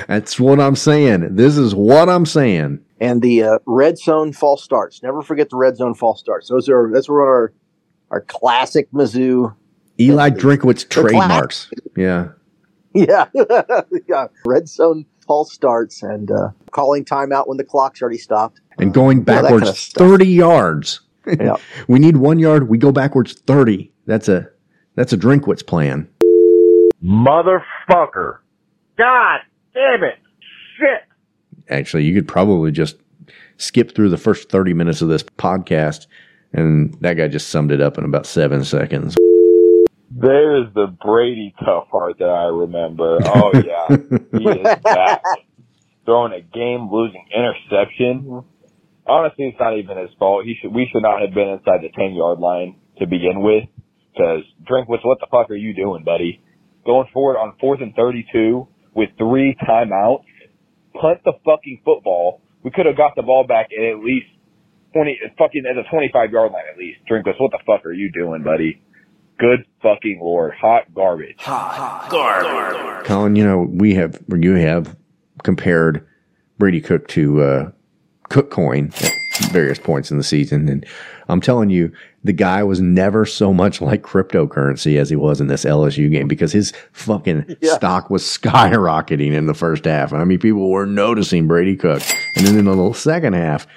That's 0.10 0.38
what 0.38 0.60
I'm 0.60 0.76
saying. 0.76 1.36
This 1.38 1.58
is 1.58 1.74
what 1.74 2.10
I'm 2.10 2.26
saying. 2.26 2.84
and 3.00 3.22
the 3.22 3.44
uh, 3.44 3.60
red 3.66 3.98
zone 3.98 4.34
false 4.34 4.62
starts. 4.66 5.02
Never 5.02 5.22
forget 5.22 5.50
the 5.50 5.56
red 5.56 5.78
zone 5.78 5.94
false 5.94 6.20
starts. 6.20 6.50
Those 6.50 6.68
are 6.68 6.92
that's 6.94 7.08
one 7.08 7.22
of 7.22 7.28
our 7.28 7.54
our 8.12 8.22
classic 8.22 8.92
Mizzou. 8.92 9.56
Eli 9.98 10.30
Drinkwitz 10.32 10.82
The 10.90 10.90
trademarks. 10.90 11.72
Yeah. 11.96 12.32
Yeah, 12.94 13.28
yeah. 14.10 14.28
Red 14.46 14.68
zone 14.68 15.06
false 15.26 15.54
starts 15.54 16.04
and 16.04 16.30
uh, 16.32 16.50
calling 16.72 17.06
timeout 17.06 17.48
when 17.48 17.58
the 17.58 17.64
clock's 17.64 18.02
already 18.02 18.18
stopped. 18.18 18.60
And 18.78 18.94
going 18.94 19.20
Yeah, 19.20 19.42
backwards 19.42 19.64
kind 19.64 20.10
of 20.10 20.20
30 20.20 20.28
yards. 20.28 21.02
we 21.88 22.00
need 22.00 22.18
one 22.18 22.40
yard. 22.40 22.70
We 22.70 22.78
go 22.78 22.92
backwards 22.92 23.34
30. 23.34 23.92
That's 24.06 24.30
a 24.30 24.50
that's 24.96 25.12
a 25.12 25.18
Drinkwitz 25.18 25.66
plan. 25.66 26.08
Motherfucker. 27.04 28.40
God 28.98 29.40
damn 29.74 30.04
it. 30.04 30.16
Shit. 30.78 31.04
Actually, 31.70 32.04
you 32.04 32.14
could 32.14 32.28
probably 32.28 32.72
just 32.72 32.98
skip 33.58 33.94
through 33.96 34.10
the 34.10 34.18
first 34.18 34.50
30 34.50 34.74
minutes 34.74 35.02
of 35.02 35.10
this 35.10 35.24
podcast, 35.24 36.08
and 36.54 36.94
that 37.02 37.16
guy 37.16 37.28
just 37.28 37.50
summed 37.50 37.72
it 37.72 37.82
up 37.82 37.98
in 37.98 38.06
about 38.06 38.26
seven 38.26 38.64
seconds. 38.64 39.16
There's 40.12 40.74
the 40.74 40.88
Brady 41.04 41.54
tough 41.60 41.88
heart 41.92 42.18
that 42.20 42.30
I 42.30 42.46
remember. 42.46 43.20
Oh 43.26 43.52
yeah, 43.54 43.98
he 44.40 44.48
is 44.48 44.80
back. 44.84 45.22
Throwing 46.06 46.34
a 46.34 46.42
game-losing 46.42 47.26
interception. 47.36 48.44
Honestly, 49.08 49.46
it's 49.46 49.60
not 49.60 49.78
even 49.78 49.98
his 49.98 50.10
fault. 50.18 50.46
He 50.46 50.56
should. 50.62 50.74
We 50.74 50.90
should 50.92 51.04
not 51.04 51.22
have 51.22 51.34
been 51.34 51.50
inside 51.50 51.82
the 51.82 51.90
ten-yard 51.96 52.40
line 52.40 52.78
to 53.00 53.06
begin 53.06 53.42
with. 53.42 53.66
Because 54.14 54.44
Drinkwitz, 54.64 55.04
what 55.04 55.20
the 55.20 55.28
fuck 55.30 55.52
are 55.52 55.56
you 55.56 55.76
doing, 55.76 56.04
buddy? 56.04 56.42
Going 56.86 57.08
forward 57.14 57.38
on 57.38 57.54
fourth 57.60 57.82
and 57.82 57.94
thirty-two 57.94 58.68
with 58.94 59.10
three 59.18 59.56
timeouts. 59.68 60.24
Punt 61.00 61.20
the 61.26 61.34
fucking 61.44 61.82
football. 61.84 62.42
We 62.64 62.72
could 62.72 62.86
have 62.86 62.98
got 62.98 63.14
the 63.16 63.22
ball 63.22 63.46
back 63.46 63.68
at 63.78 63.84
at 63.84 64.00
least 64.00 64.28
twenty, 64.94 65.20
fucking 65.38 65.64
at 65.70 65.76
the 65.76 65.84
twenty-five 65.92 66.32
yard 66.32 66.52
line 66.52 66.64
at 66.72 66.78
least. 66.78 67.00
Drinkwitz, 67.12 67.40
what 67.40 67.52
the 67.52 67.60
fuck 67.66 67.86
are 67.86 67.94
you 67.94 68.12
doing, 68.12 68.44
buddy? 68.44 68.82
Good 69.38 69.66
fucking 69.84 70.20
lord, 70.22 70.54
hot 70.60 70.94
garbage. 70.96 71.36
Hot 71.40 72.08
garbage. 72.10 73.06
Colin, 73.06 73.36
you 73.36 73.46
know, 73.46 73.68
we 73.70 73.96
have, 73.96 74.18
you 74.34 74.54
have 74.54 74.96
compared 75.44 76.08
Brady 76.58 76.80
Cook 76.80 77.10
to 77.10 77.42
uh, 77.44 77.72
Cook 78.30 78.50
coin 78.52 78.92
at 79.02 79.12
various 79.52 79.80
points 79.80 80.12
in 80.12 80.18
the 80.18 80.24
season. 80.24 80.68
And 80.70 80.86
I'm 81.30 81.42
telling 81.42 81.70
you, 81.70 81.92
the 82.24 82.34
guy 82.34 82.64
was 82.64 82.82
never 82.82 83.26
so 83.26 83.54
much 83.54 83.82
like 83.82 84.02
cryptocurrency 84.02 84.98
as 84.98 85.10
he 85.10 85.16
was 85.16 85.40
in 85.40 85.48
this 85.48 85.64
LSU 85.66 86.10
game 86.10 86.28
because 86.28 86.52
his 86.52 86.74
fucking 86.92 87.58
Yeah. 87.62 87.76
stock 87.76 88.10
was 88.10 88.24
skyrocketing 88.24 89.34
in 89.34 89.46
the 89.46 89.54
first 89.54 89.86
half. 89.86 90.12
I 90.14 90.24
mean, 90.24 90.40
people 90.40 90.70
were 90.70 90.86
noticing 90.86 91.48
Brady 91.48 91.76
Cook. 91.76 92.02
And 92.36 92.46
then 92.48 92.58
in 92.58 92.66
the 92.66 92.94
second 92.94 93.34
half, 93.34 93.68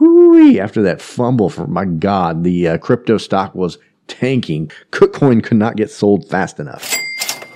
whoo 0.00 0.58
after 0.58 0.80
that 0.82 1.02
fumble, 1.02 1.50
for 1.50 1.66
my 1.66 1.84
God, 1.84 2.44
the 2.44 2.68
uh, 2.68 2.78
crypto 2.78 3.18
stock 3.18 3.54
was 3.54 3.78
tanking. 4.06 4.70
Cookcoin 4.90 5.42
could 5.44 5.58
not 5.58 5.76
get 5.76 5.90
sold 5.90 6.26
fast 6.28 6.58
enough. 6.60 6.94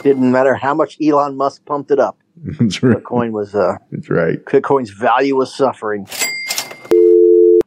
Didn't 0.03 0.31
matter 0.33 0.55
how 0.55 0.75
much 0.75 0.99
Elon 1.01 1.37
Musk 1.37 1.65
pumped 1.65 1.91
it 1.91 1.99
up. 2.01 2.19
That's 2.59 2.83
right. 2.83 2.97
Bitcoin 2.99 3.31
was 3.31 3.55
uh, 3.55 3.77
That's 3.91 4.11
right. 4.11 4.45
Bitcoin's 4.47 4.91
value 4.91 5.37
was 5.37 5.55
suffering. 5.55 6.07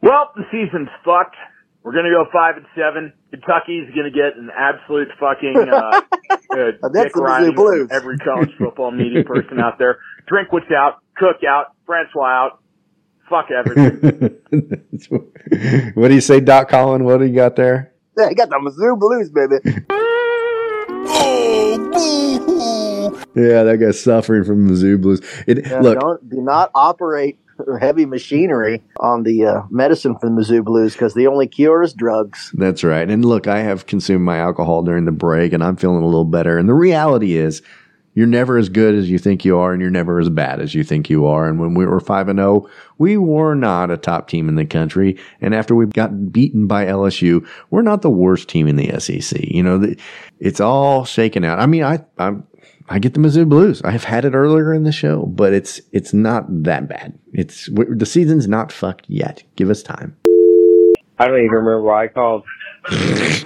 Well, 0.06 0.30
the 0.36 0.44
season's 0.52 0.88
fucked. 1.04 1.34
We're 1.82 1.92
gonna 1.92 2.10
go 2.10 2.26
five 2.32 2.56
and 2.56 2.66
seven. 2.76 3.12
Kentucky's 3.30 3.88
gonna 3.94 4.12
get 4.12 4.36
an 4.38 4.50
absolute 4.56 5.08
fucking 5.18 5.56
uh, 5.68 5.74
uh, 6.30 6.88
dick 6.92 7.12
the 7.12 7.20
Mizzou 7.20 7.20
riding 7.22 7.54
Blues. 7.56 7.88
from 7.88 7.96
every 7.96 8.18
college 8.18 8.50
football 8.56 8.92
media 8.92 9.24
person 9.24 9.58
out 9.58 9.78
there. 9.80 9.98
Drinkwitz 10.30 10.72
out, 10.72 10.98
Cook 11.16 11.42
out, 11.48 11.74
Francois 11.86 12.24
out. 12.24 12.60
Fuck 13.28 13.46
everything. 13.50 14.36
what 15.94 16.08
do 16.08 16.14
you 16.14 16.20
say, 16.20 16.38
Doc 16.38 16.68
Colin? 16.68 17.02
What 17.02 17.18
do 17.18 17.24
you 17.24 17.34
got 17.34 17.56
there? 17.56 17.92
Yeah, 18.16 18.28
you 18.28 18.36
got 18.36 18.48
the 18.48 18.56
Mizzou 18.56 18.98
Blues, 18.98 19.30
baby. 19.30 19.86
Yeah, 23.36 23.64
that 23.64 23.76
guy's 23.78 24.02
suffering 24.02 24.44
from 24.44 24.66
Mizzou 24.66 25.00
blues. 25.00 25.20
It, 25.46 25.66
Yeah, 25.66 25.80
look, 25.80 26.00
don't, 26.00 26.30
do 26.30 26.40
not 26.40 26.70
operate 26.74 27.38
heavy 27.80 28.06
machinery 28.06 28.82
on 29.00 29.22
the 29.22 29.44
uh, 29.44 29.62
medicine 29.70 30.16
for 30.18 30.28
the 30.28 30.34
Mizzou 30.34 30.64
Blues 30.64 30.92
because 30.92 31.14
the 31.14 31.26
only 31.26 31.46
cure 31.46 31.82
is 31.82 31.92
drugs. 31.92 32.52
That's 32.54 32.84
right. 32.84 33.08
And 33.08 33.24
look, 33.24 33.46
I 33.46 33.60
have 33.60 33.86
consumed 33.86 34.24
my 34.24 34.38
alcohol 34.38 34.82
during 34.82 35.04
the 35.04 35.12
break 35.12 35.52
and 35.52 35.62
I'm 35.62 35.76
feeling 35.76 36.02
a 36.02 36.06
little 36.06 36.24
better. 36.24 36.58
And 36.58 36.68
the 36.68 36.74
reality 36.74 37.36
is, 37.36 37.62
you're 38.16 38.26
never 38.26 38.56
as 38.56 38.70
good 38.70 38.94
as 38.94 39.10
you 39.10 39.18
think 39.18 39.44
you 39.44 39.58
are 39.58 39.74
and 39.74 39.82
you're 39.82 39.90
never 39.90 40.18
as 40.18 40.30
bad 40.30 40.58
as 40.58 40.74
you 40.74 40.82
think 40.82 41.10
you 41.10 41.26
are. 41.26 41.46
And 41.46 41.60
when 41.60 41.74
we 41.74 41.84
were 41.84 42.00
5 42.00 42.28
and 42.28 42.38
0, 42.38 42.66
we 42.96 43.18
were 43.18 43.54
not 43.54 43.90
a 43.90 43.98
top 43.98 44.26
team 44.26 44.48
in 44.48 44.54
the 44.54 44.64
country. 44.64 45.18
And 45.42 45.54
after 45.54 45.74
we 45.74 45.84
got 45.84 46.32
beaten 46.32 46.66
by 46.66 46.86
LSU, 46.86 47.46
we're 47.70 47.82
not 47.82 48.00
the 48.00 48.08
worst 48.08 48.48
team 48.48 48.68
in 48.68 48.76
the 48.76 48.98
SEC. 48.98 49.38
You 49.42 49.62
know, 49.62 49.94
it's 50.40 50.60
all 50.60 51.04
shaken 51.04 51.44
out. 51.44 51.58
I 51.58 51.66
mean, 51.66 51.84
I, 51.84 52.06
I'm, 52.16 52.46
I 52.88 52.98
get 52.98 53.14
the 53.14 53.20
Mizzou 53.20 53.48
Blues. 53.48 53.82
I've 53.82 54.04
had 54.04 54.24
it 54.24 54.34
earlier 54.34 54.72
in 54.72 54.84
the 54.84 54.92
show, 54.92 55.26
but 55.26 55.52
it's 55.52 55.80
it's 55.92 56.14
not 56.14 56.44
that 56.64 56.88
bad. 56.88 57.18
It's 57.32 57.68
the 57.72 58.06
season's 58.06 58.46
not 58.46 58.70
fucked 58.70 59.06
yet. 59.08 59.42
Give 59.56 59.70
us 59.70 59.82
time. 59.82 60.16
I 61.18 61.26
don't 61.26 61.38
even 61.38 61.50
remember 61.50 61.82
why 61.82 62.04
I 62.04 62.08
called. 62.08 62.44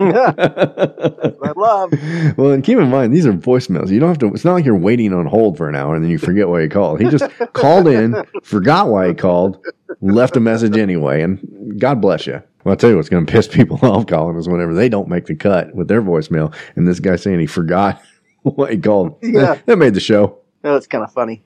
I 0.00 1.52
love. 1.56 1.92
Well, 2.36 2.50
and 2.50 2.64
keep 2.64 2.78
in 2.78 2.90
mind 2.90 3.14
these 3.14 3.26
are 3.26 3.32
voicemails. 3.32 3.90
You 3.90 4.00
don't 4.00 4.08
have 4.08 4.18
to. 4.18 4.26
It's 4.28 4.44
not 4.44 4.54
like 4.54 4.64
you're 4.64 4.76
waiting 4.76 5.12
on 5.12 5.26
hold 5.26 5.56
for 5.56 5.68
an 5.68 5.74
hour 5.74 5.94
and 5.94 6.04
then 6.04 6.10
you 6.10 6.18
forget 6.18 6.48
why 6.48 6.60
you 6.62 6.68
called. 6.68 7.00
He 7.00 7.08
just 7.08 7.24
called 7.52 7.86
in, 7.88 8.22
forgot 8.42 8.88
why 8.88 9.08
he 9.08 9.14
called, 9.14 9.64
left 10.00 10.36
a 10.36 10.40
message 10.40 10.76
anyway, 10.76 11.22
and 11.22 11.80
God 11.80 12.00
bless 12.00 12.26
you. 12.26 12.42
Well, 12.64 12.72
I'll 12.72 12.76
tell 12.76 12.90
you 12.90 12.96
what's 12.96 13.08
going 13.08 13.26
to 13.26 13.32
piss 13.32 13.48
people 13.48 13.78
off, 13.82 14.06
Colin, 14.06 14.36
is 14.36 14.48
whenever 14.48 14.74
they 14.74 14.88
don't 14.88 15.08
make 15.08 15.26
the 15.26 15.34
cut 15.34 15.74
with 15.74 15.88
their 15.88 16.02
voicemail, 16.02 16.54
and 16.76 16.86
this 16.86 17.00
guy 17.00 17.16
saying 17.16 17.40
he 17.40 17.46
forgot 17.46 18.02
why 18.42 18.72
he 18.72 18.78
called. 18.78 19.18
Yeah. 19.22 19.58
that 19.66 19.76
made 19.76 19.94
the 19.94 20.00
show. 20.00 20.38
Oh, 20.64 20.76
it's 20.76 20.86
kind 20.86 21.04
of 21.04 21.12
funny. 21.12 21.42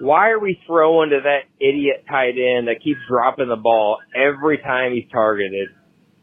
Why 0.00 0.30
are 0.30 0.38
we 0.38 0.60
throwing 0.66 1.10
to 1.10 1.20
that 1.24 1.42
idiot 1.60 2.04
tight 2.08 2.34
end 2.38 2.68
that 2.68 2.82
keeps 2.82 3.00
dropping 3.08 3.48
the 3.48 3.56
ball 3.56 3.98
every 4.14 4.58
time 4.58 4.92
he's 4.92 5.10
targeted? 5.10 5.68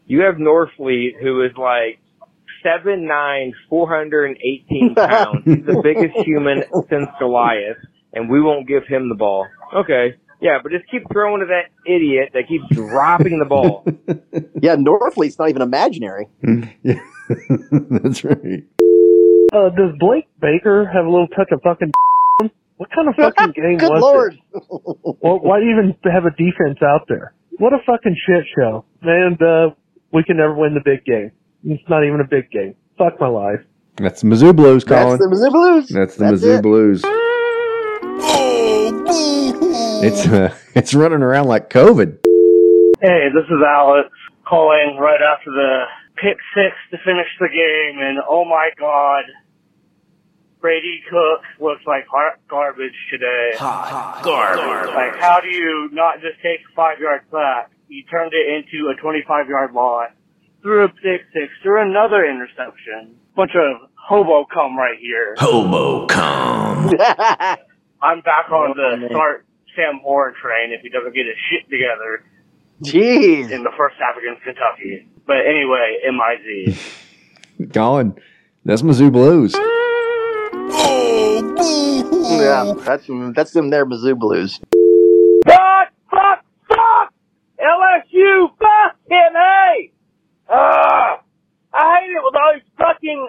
You 0.06 0.22
have 0.22 0.36
Norfleet, 0.36 1.20
who 1.20 1.42
is 1.44 1.52
like 1.58 1.98
seven 2.62 3.06
nine, 3.06 3.52
four 3.68 3.88
hundred 3.88 4.26
and 4.26 4.36
eighteen 4.38 4.94
pounds. 4.96 5.42
He's 5.44 5.64
the 5.66 5.80
biggest 5.82 6.16
human 6.26 6.64
since 6.88 7.08
Goliath, 7.18 7.76
and 8.14 8.30
we 8.30 8.40
won't 8.40 8.66
give 8.66 8.86
him 8.86 9.08
the 9.08 9.14
ball. 9.14 9.46
Okay. 9.74 10.14
Yeah, 10.40 10.58
but 10.62 10.70
just 10.70 10.84
keep 10.90 11.02
throwing 11.10 11.40
to 11.40 11.46
that 11.46 11.70
idiot 11.90 12.30
that 12.34 12.46
keeps 12.46 12.64
dropping 12.70 13.38
the 13.38 13.46
ball. 13.46 13.84
Yeah, 14.60 14.76
Norfleet's 14.76 15.38
not 15.38 15.50
even 15.50 15.62
imaginary. 15.62 16.28
That's 16.42 18.24
right. 18.24 18.64
Uh, 19.56 19.70
does 19.70 19.96
Blake 19.98 20.28
Baker 20.40 20.84
have 20.92 21.06
a 21.06 21.10
little 21.10 21.28
touch 21.28 21.48
of 21.52 21.60
fucking? 21.62 21.92
What 22.76 22.90
kind 22.94 23.08
of 23.08 23.14
fucking 23.16 23.52
game 23.56 23.78
Good 23.78 23.88
was 23.88 24.02
lord. 24.02 24.38
this? 24.52 24.62
Well, 24.68 25.40
why 25.40 25.60
even 25.60 25.96
have 26.12 26.26
a 26.26 26.30
defense 26.30 26.78
out 26.84 27.08
there? 27.08 27.32
What 27.56 27.72
a 27.72 27.78
fucking 27.86 28.14
shit 28.26 28.44
show. 28.54 28.84
And 29.00 29.40
uh, 29.40 29.70
we 30.12 30.22
can 30.24 30.36
never 30.36 30.52
win 30.54 30.74
the 30.74 30.82
big 30.84 31.02
game. 31.06 31.32
It's 31.64 31.82
not 31.88 32.04
even 32.04 32.20
a 32.20 32.28
big 32.28 32.50
game. 32.50 32.74
Fuck 32.98 33.18
my 33.18 33.28
life. 33.28 33.60
That's 33.96 34.20
the 34.20 34.28
Mizzou 34.28 34.54
Blues, 34.54 34.84
calling. 34.84 35.16
That's 35.16 35.24
the 35.24 35.34
Mizzou 35.34 35.52
Blues. 35.52 35.88
That's 35.88 36.16
the 36.16 36.24
That's 36.24 36.42
Mizzou 36.42 36.58
it. 36.58 36.62
Blues. 36.62 37.02
It's 40.04 40.26
uh, 40.26 40.54
it's 40.74 40.92
running 40.92 41.22
around 41.22 41.46
like 41.46 41.70
COVID. 41.70 42.18
Hey, 43.00 43.28
this 43.32 43.46
is 43.48 43.60
Alex 43.66 44.10
calling 44.46 44.98
right 45.00 45.20
after 45.22 45.50
the 45.50 45.84
pick 46.16 46.36
six 46.54 46.76
to 46.90 46.98
finish 47.04 47.28
the 47.40 47.48
game, 47.48 48.00
and 48.02 48.18
oh 48.28 48.44
my 48.44 48.70
god, 48.78 49.24
Brady 50.66 51.00
Cook 51.08 51.46
looks 51.60 51.82
like 51.86 52.08
hot 52.10 52.40
garbage 52.50 52.98
today. 53.08 53.54
Hot 53.54 54.18
garbage. 54.24 54.92
Like, 54.92 55.14
how 55.14 55.38
do 55.38 55.46
you 55.46 55.88
not 55.92 56.14
just 56.14 56.42
take 56.42 56.58
a 56.58 56.74
five 56.74 56.98
yard 56.98 57.22
sack? 57.30 57.70
You 57.86 58.02
turned 58.10 58.32
it 58.34 58.50
into 58.50 58.90
a 58.90 59.00
25 59.00 59.48
yard 59.48 59.74
lot, 59.74 60.10
threw 60.62 60.82
a 60.82 60.88
pick 60.88 61.22
six, 61.32 61.54
threw 61.62 61.88
another 61.88 62.26
interception. 62.26 63.14
Bunch 63.36 63.52
of 63.54 63.88
hobo 63.94 64.44
cum 64.52 64.76
right 64.76 64.98
here. 65.00 65.36
Hobo 65.38 66.08
come. 66.08 66.88
I'm 68.02 68.20
back 68.22 68.50
on 68.50 68.74
the 68.74 69.06
oh, 69.06 69.08
start 69.08 69.46
Sam 69.76 70.00
Horn 70.02 70.34
train 70.42 70.72
if 70.72 70.80
he 70.82 70.88
doesn't 70.88 71.14
get 71.14 71.26
his 71.26 71.38
shit 71.48 71.70
together. 71.70 72.24
Jeez. 72.82 73.52
In 73.52 73.62
the 73.62 73.70
first 73.78 73.94
half 74.00 74.16
against 74.18 74.42
Kentucky. 74.42 75.06
But 75.28 75.46
anyway, 75.46 75.98
MIZ. 76.10 77.72
Colin, 77.72 78.16
that's 78.64 78.82
Mizzou 78.82 79.12
Blues. 79.12 79.54
Yeah, 82.46 82.74
that's 82.84 83.06
that's 83.34 83.52
them 83.52 83.70
there 83.70 83.86
Mizzou 83.86 84.18
Blues. 84.18 84.58
Fuck, 85.46 85.88
fuck, 86.10 86.44
fuck! 86.68 87.14
LSU, 87.58 88.50
fucking 88.58 89.34
A! 89.36 89.92
Uh, 90.48 91.18
I 91.74 91.84
hate 92.00 92.10
it 92.14 92.22
with 92.22 92.34
all 92.34 92.52
these 92.54 92.70
fucking 92.78 93.28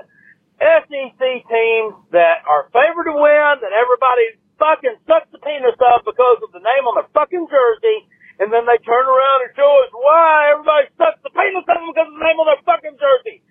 SEC 0.60 1.22
teams 1.22 1.94
that 2.12 2.42
are 2.50 2.70
favored 2.74 3.06
to 3.10 3.16
win, 3.18 3.52
that 3.62 3.74
everybody 3.74 4.38
fucking 4.58 4.98
sucks 5.06 5.30
the 5.30 5.42
penis 5.42 5.78
up 5.94 6.06
because 6.06 6.42
of 6.42 6.50
the 6.54 6.62
name 6.62 6.90
on 6.90 6.98
their 6.98 7.10
fucking 7.14 7.46
jersey, 7.50 7.98
and 8.42 8.50
then 8.50 8.66
they 8.66 8.78
turn 8.82 9.06
around 9.06 9.40
and 9.46 9.52
show 9.54 9.72
us 9.86 9.92
why 9.94 10.54
everybody 10.54 10.90
sucks 10.98 11.22
the 11.22 11.34
penis 11.34 11.66
up 11.70 11.82
because 11.86 12.10
of 12.10 12.18
the 12.18 12.26
name 12.26 12.38
on 12.42 12.50
their 12.50 12.64
fucking 12.66 12.98
jersey. 12.98 13.42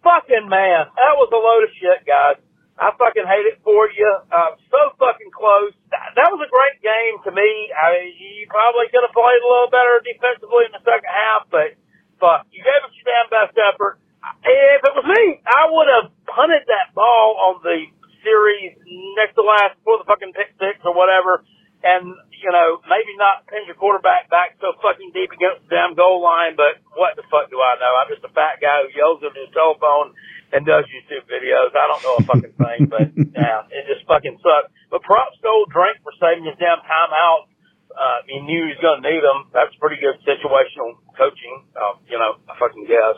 Fucking 0.00 0.48
man, 0.48 0.88
that 0.94 1.14
was 1.18 1.28
a 1.32 1.40
load 1.40 1.66
of 1.66 1.72
shit, 1.76 2.06
guys. 2.06 2.40
I 2.86 2.94
fucking 2.94 3.26
hate 3.26 3.50
it 3.50 3.58
for 3.66 3.90
you. 3.90 4.06
Uh, 4.30 4.54
so 4.70 4.94
fucking 4.94 5.34
close. 5.34 5.74
That, 5.90 6.14
that 6.14 6.30
was 6.30 6.38
a 6.38 6.46
great 6.46 6.78
game 6.78 7.18
to 7.26 7.34
me. 7.34 7.50
I, 7.74 8.14
you 8.14 8.46
probably 8.46 8.86
could 8.94 9.02
have 9.02 9.10
played 9.10 9.42
a 9.42 9.48
little 9.50 9.72
better 9.74 9.98
defensively 10.06 10.70
in 10.70 10.72
the 10.78 10.84
second 10.86 11.10
half, 11.10 11.50
but 11.50 11.74
fuck, 12.22 12.46
you 12.54 12.62
gave 12.62 12.80
it 12.86 12.94
your 12.94 13.06
damn 13.10 13.26
best 13.26 13.58
effort. 13.58 13.98
If 14.46 14.80
it 14.86 14.94
was 14.94 15.02
me, 15.02 15.42
I 15.42 15.66
would 15.66 15.90
have 15.98 16.06
punted 16.30 16.62
that 16.70 16.94
ball 16.94 17.50
on 17.50 17.54
the 17.66 17.90
series 18.22 18.78
next 19.18 19.34
to 19.34 19.42
last 19.42 19.78
before 19.82 19.98
the 20.02 20.06
fucking 20.06 20.34
pick 20.34 20.54
six 20.58 20.78
or 20.86 20.94
whatever, 20.94 21.46
and 21.82 22.10
you 22.42 22.50
know 22.50 22.82
maybe 22.90 23.14
not 23.14 23.46
pin 23.46 23.62
your 23.70 23.78
quarterback 23.78 24.26
back 24.26 24.58
so 24.58 24.74
fucking 24.82 25.14
deep 25.14 25.30
against 25.30 25.62
the 25.66 25.78
damn 25.78 25.94
goal 25.94 26.18
line. 26.18 26.58
But 26.58 26.82
what 26.98 27.14
the 27.14 27.22
fuck 27.30 27.50
do 27.54 27.58
I 27.62 27.78
know? 27.78 27.92
I'm 28.02 28.10
just 28.10 28.26
a 28.26 28.32
fat 28.34 28.58
guy 28.58 28.82
who 28.82 28.90
yells 28.98 29.22
into 29.22 29.38
his 29.38 29.54
telephone 29.54 30.18
and 30.50 30.66
does 30.66 30.86
YouTube 30.90 31.26
videos. 31.30 31.70
I 31.74 31.86
don't 31.86 32.02
know 32.02 32.18
a 32.18 32.25
fucking 32.36 32.56
thing, 32.56 32.80
but 32.92 33.06
yeah, 33.32 33.66
it 33.72 33.88
just 33.88 34.06
fucking 34.06 34.36
sucks. 34.44 34.72
But 34.90 35.02
props 35.02 35.40
to 35.42 35.48
old 35.48 35.72
Drink 35.72 35.98
for 36.04 36.12
saving 36.20 36.44
his 36.44 36.56
damn 36.60 36.78
timeout. 36.84 37.48
Uh, 37.96 38.20
he 38.28 38.44
knew 38.44 38.68
he 38.68 38.76
was 38.76 38.82
going 38.84 39.00
to 39.00 39.04
need 39.08 39.24
them. 39.24 39.48
That's 39.56 39.72
pretty 39.80 39.96
good 39.96 40.20
situational 40.28 41.00
coaching. 41.16 41.64
Um, 41.74 42.04
you 42.04 42.20
know, 42.20 42.36
I 42.44 42.52
fucking 42.60 42.84
guess. 42.84 43.16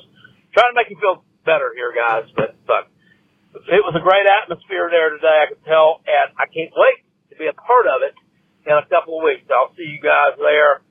Trying 0.54 0.70
to 0.70 0.76
make 0.78 0.86
you 0.88 0.98
feel 1.02 1.26
better 1.42 1.74
here, 1.74 1.90
guys, 1.90 2.30
but 2.38 2.54
fuck. 2.68 2.86
It 3.66 3.82
was 3.82 3.96
a 3.96 4.04
great 4.04 4.28
atmosphere 4.28 4.86
there 4.92 5.10
today, 5.18 5.34
I 5.42 5.46
could 5.50 5.64
tell, 5.64 6.04
and 6.06 6.30
I 6.38 6.46
can't 6.46 6.70
wait 6.76 7.02
to 7.32 7.34
be 7.40 7.48
a 7.50 7.56
part 7.56 7.88
of 7.90 8.06
it 8.06 8.14
in 8.68 8.76
a 8.76 8.86
couple 8.86 9.18
of 9.18 9.24
weeks. 9.24 9.48
I'll 9.50 9.72
see 9.74 9.88
you 9.88 9.98
guys 9.98 10.36
there. 10.38 10.84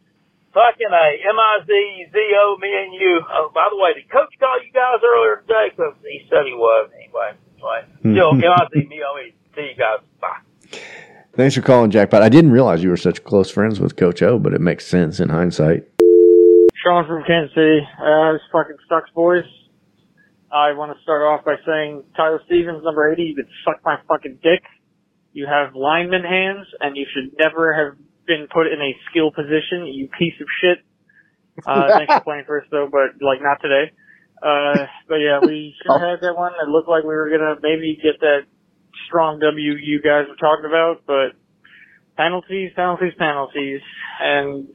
Fucking 0.52 0.90
a 0.90 1.08
M-I-Z-Z-O, 1.22 2.58
me 2.58 2.72
and 2.74 2.92
you. 2.98 3.22
Oh, 3.30 3.54
by 3.54 3.70
the 3.70 3.78
way, 3.78 3.94
did 3.94 4.10
Coach 4.10 4.34
call 4.42 4.58
you 4.60 4.74
guys 4.74 5.00
earlier 5.06 5.46
today? 5.46 5.70
Because 5.70 5.94
he 6.02 6.26
said 6.34 6.50
he 6.50 6.58
was 6.58 6.90
anyway. 6.98 7.38
Anyway, 7.62 7.82
still, 8.02 8.34
M-I-Z, 8.34 8.90
me, 8.90 9.00
O, 9.06 9.16
me. 9.16 9.38
See 9.54 9.72
you 9.72 9.78
guys. 9.78 10.02
Bye. 10.20 10.42
Thanks 11.38 11.54
for 11.54 11.62
calling, 11.62 11.92
Jackpot. 11.92 12.24
I 12.24 12.30
didn't 12.30 12.50
realize 12.50 12.82
you 12.82 12.90
were 12.90 12.98
such 12.98 13.24
close 13.24 13.52
friends 13.52 13.80
with 13.80 13.96
Coach 13.96 14.24
O, 14.24 14.40
but 14.40 14.56
it 14.56 14.60
makes 14.60 14.88
sense 14.88 15.20
in 15.20 15.30
hindsight. 15.30 15.86
Sean 16.82 17.06
from 17.06 17.24
Kansas 17.28 17.54
City. 17.54 17.78
Uh, 18.02 18.34
this 18.34 18.42
fucking 18.52 18.78
sucks, 18.90 19.12
boys. 19.14 19.46
I 20.52 20.74
want 20.74 20.98
to 20.98 21.04
start 21.04 21.22
off 21.22 21.46
by 21.46 21.54
saying, 21.64 22.06
Tyler 22.18 22.42
Stevens, 22.48 22.82
number 22.84 23.14
80, 23.14 23.22
you 23.22 23.36
could 23.36 23.50
suck 23.64 23.86
my 23.86 23.98
fucking 24.08 24.40
dick. 24.42 24.66
You 25.32 25.46
have 25.46 25.76
lineman 25.76 26.24
hands, 26.24 26.66
and 26.80 26.98
you 26.98 27.06
should 27.14 27.38
never 27.38 27.70
have 27.70 28.02
been 28.26 28.48
put 28.52 28.66
in 28.66 28.82
a 28.82 28.98
skill 29.12 29.30
position, 29.30 29.86
you 29.86 30.10
piece 30.18 30.42
of 30.42 30.48
shit. 30.60 30.80
Uh, 31.68 31.86
thanks 32.00 32.16
for 32.16 32.22
playing 32.22 32.46
first, 32.48 32.72
though, 32.72 32.90
but, 32.90 33.22
like, 33.22 33.46
not 33.46 33.62
today. 33.62 33.94
Uh, 34.42 34.90
but 35.08 35.22
yeah, 35.22 35.38
we 35.46 35.76
should 35.86 36.02
have 36.02 36.02
had 36.02 36.22
that 36.22 36.34
one. 36.34 36.54
It 36.58 36.68
looked 36.68 36.90
like 36.90 37.04
we 37.04 37.14
were 37.14 37.30
gonna 37.30 37.62
maybe 37.62 37.94
get 38.02 38.22
that 38.22 38.50
strong 39.08 39.40
W 39.40 39.74
you 39.74 40.02
guys 40.02 40.28
were 40.28 40.36
talking 40.36 40.66
about, 40.66 41.02
but 41.08 41.34
penalties, 42.18 42.72
penalties, 42.76 43.14
penalties, 43.18 43.82
and 44.20 44.68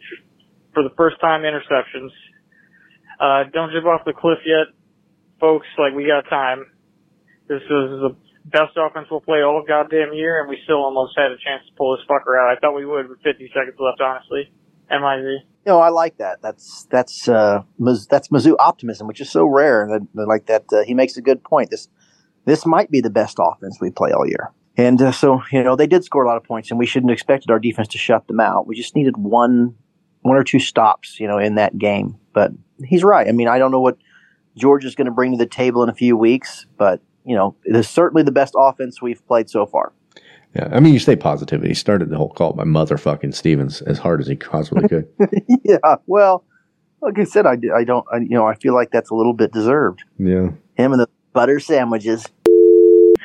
for 0.75 0.83
the 0.83 0.95
first 0.97 1.21
time, 1.21 1.43
interceptions. 1.43 2.11
Uh, 3.21 3.45
don't 3.53 3.71
jump 3.73 3.87
off 3.87 4.03
the 4.05 4.13
cliff 4.13 4.39
yet, 4.45 4.73
folks. 5.39 5.67
Like 5.79 5.95
we 5.95 6.07
got 6.07 6.29
time. 6.29 6.67
This 7.49 7.63
is 7.63 8.01
the 8.01 8.17
best 8.45 8.73
offense 8.77 9.09
we'll 9.11 9.21
play 9.21 9.43
all 9.43 9.63
goddamn 9.67 10.13
year, 10.15 10.41
and 10.41 10.49
we 10.49 10.59
still 10.65 10.83
almost 10.83 11.13
had 11.17 11.31
a 11.31 11.37
chance 11.37 11.63
to 11.69 11.73
pull 11.77 11.97
this 11.97 12.07
fucker 12.09 12.35
out. 12.41 12.57
I 12.57 12.59
thought 12.59 12.75
we 12.75 12.87
would 12.87 13.09
with 13.09 13.23
50 13.23 13.51
seconds 13.55 13.77
left, 13.79 14.01
honestly. 14.01 14.51
MIZ. 14.91 15.45
You 15.65 15.73
know, 15.73 15.81
I 15.81 15.91
like 15.91 16.19
that. 16.19 16.43
That's 16.43 16.87
that's 16.91 17.29
uh, 17.29 17.63
that's 18.11 18.29
Mizzou 18.29 18.57
optimism, 18.59 19.07
which 19.07 19.21
is 19.21 19.31
so 19.31 19.45
rare. 19.45 19.87
That 19.89 20.27
like 20.27 20.47
that, 20.47 20.65
uh, 20.73 20.83
he 20.83 20.93
makes 20.93 21.17
a 21.17 21.23
good 21.23 21.45
point. 21.45 21.71
This 21.71 21.89
this 22.45 22.67
might 22.67 22.91
be 22.91 23.01
the 23.01 23.11
best 23.11 23.39
offense 23.41 23.79
we 23.81 23.91
play 23.91 24.13
all 24.13 24.27
year. 24.27 24.53
And 24.77 25.01
uh, 25.03 25.13
so, 25.13 25.43
you 25.53 25.63
know, 25.63 25.77
they 25.77 25.87
did 25.87 26.05
score 26.05 26.25
a 26.25 26.29
lot 26.29 26.37
of 26.37 26.45
points, 26.45 26.71
and 26.71 26.79
we 26.79 26.87
shouldn't 26.87 27.11
have 27.11 27.15
expected 27.17 27.51
our 27.51 27.59
defense 27.59 27.89
to 27.89 27.99
shut 27.99 28.27
them 28.27 28.41
out. 28.41 28.67
We 28.67 28.75
just 28.75 28.97
needed 28.97 29.17
one, 29.17 29.75
one 30.23 30.37
or 30.37 30.45
two 30.45 30.61
stops, 30.61 31.21
you 31.21 31.27
know, 31.27 31.39
in 31.39 31.57
that 31.57 31.77
game. 31.77 32.17
But 32.33 32.53
he's 32.85 33.05
right. 33.05 33.29
I 33.29 33.33
mean, 33.33 33.49
I 33.49 33.59
don't 33.59 33.71
know 33.71 33.81
what 33.81 33.99
George 34.57 34.85
is 34.85 34.95
going 34.95 35.07
to 35.07 35.13
bring 35.13 35.33
to 35.33 35.39
the 35.39 35.47
table 35.47 35.83
in 35.83 35.89
a 35.89 35.95
few 35.95 36.17
weeks, 36.17 36.67
but 36.79 37.01
you 37.25 37.37
know, 37.37 37.55
it 37.65 37.77
is 37.77 37.89
certainly 37.89 38.23
the 38.23 38.33
best 38.33 38.55
offense 38.57 39.01
we've 39.01 39.25
played 39.27 39.49
so 39.49 39.67
far. 39.67 39.93
Yeah, 40.55 40.69
I 40.71 40.81
mean, 40.81 40.93
you 40.93 40.99
say 40.99 41.17
positivity. 41.17 41.69
He 41.69 41.75
started 41.75 42.11
the 42.11 42.19
whole 42.19 42.29
call 42.29 42.53
by 42.53 42.65
motherfucking 42.65 43.35
Stevens 43.35 43.81
as 43.83 43.99
hard 43.99 44.21
as 44.21 44.27
he 44.27 44.35
possibly 44.37 44.87
could. 44.87 45.09
yeah. 45.65 45.97
Well, 46.07 46.45
like 47.01 47.19
I 47.19 47.25
said, 47.25 47.47
I, 47.47 47.57
I 47.75 47.85
don't, 47.85 48.05
I, 48.13 48.19
you 48.19 48.31
know, 48.31 48.47
I 48.47 48.55
feel 48.57 48.75
like 48.75 48.91
that's 48.91 49.11
a 49.11 49.15
little 49.15 49.33
bit 49.33 49.53
deserved. 49.53 50.05
yeah. 50.19 50.51
Him 50.75 50.93
and 50.93 51.01
the 51.01 51.09
butter 51.33 51.61
sandwiches. 51.61 52.27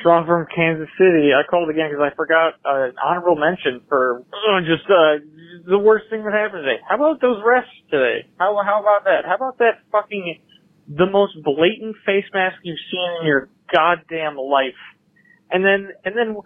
Sean 0.02 0.26
from 0.26 0.46
Kansas 0.54 0.88
City. 0.96 1.34
I 1.34 1.42
called 1.48 1.70
again 1.70 1.90
because 1.90 2.12
I 2.12 2.14
forgot 2.14 2.54
uh, 2.64 2.90
an 2.90 2.96
honorable 3.02 3.36
mention 3.36 3.82
for 3.88 4.22
uh, 4.30 4.60
just 4.62 4.86
uh, 4.86 5.18
the 5.66 5.78
worst 5.78 6.06
thing 6.10 6.22
that 6.24 6.32
happened 6.32 6.62
today. 6.64 6.80
How 6.88 6.96
about 6.96 7.20
those 7.20 7.42
refs 7.42 7.72
today? 7.90 8.30
How 8.38 8.54
how 8.64 8.80
about 8.80 9.04
that? 9.04 9.26
How 9.26 9.34
about 9.34 9.58
that 9.58 9.82
fucking 9.90 10.38
the 10.88 11.06
most 11.06 11.34
blatant 11.42 11.96
face 12.06 12.24
mask 12.32 12.56
you've 12.62 12.80
seen 12.90 13.10
in 13.20 13.26
your 13.26 13.48
goddamn 13.72 14.36
life, 14.36 14.78
and 15.50 15.64
then 15.64 15.90
and 16.04 16.16
then 16.16 16.36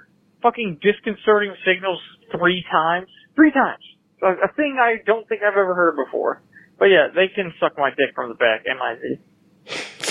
fucking 0.42 0.80
disconcerting 0.82 1.54
signals 1.64 2.00
three 2.32 2.64
times, 2.70 3.08
three 3.36 3.52
times. 3.52 3.84
A, 4.22 4.48
a 4.48 4.52
thing 4.56 4.78
I 4.80 5.02
don't 5.04 5.28
think 5.28 5.42
I've 5.42 5.58
ever 5.58 5.74
heard 5.74 5.96
before. 5.96 6.42
But 6.78 6.86
yeah, 6.86 7.08
they 7.14 7.28
can 7.32 7.52
suck 7.60 7.78
my 7.78 7.90
dick 7.90 8.14
from 8.14 8.30
the 8.30 8.34
back. 8.34 8.64
M-I-Z. 8.66 9.22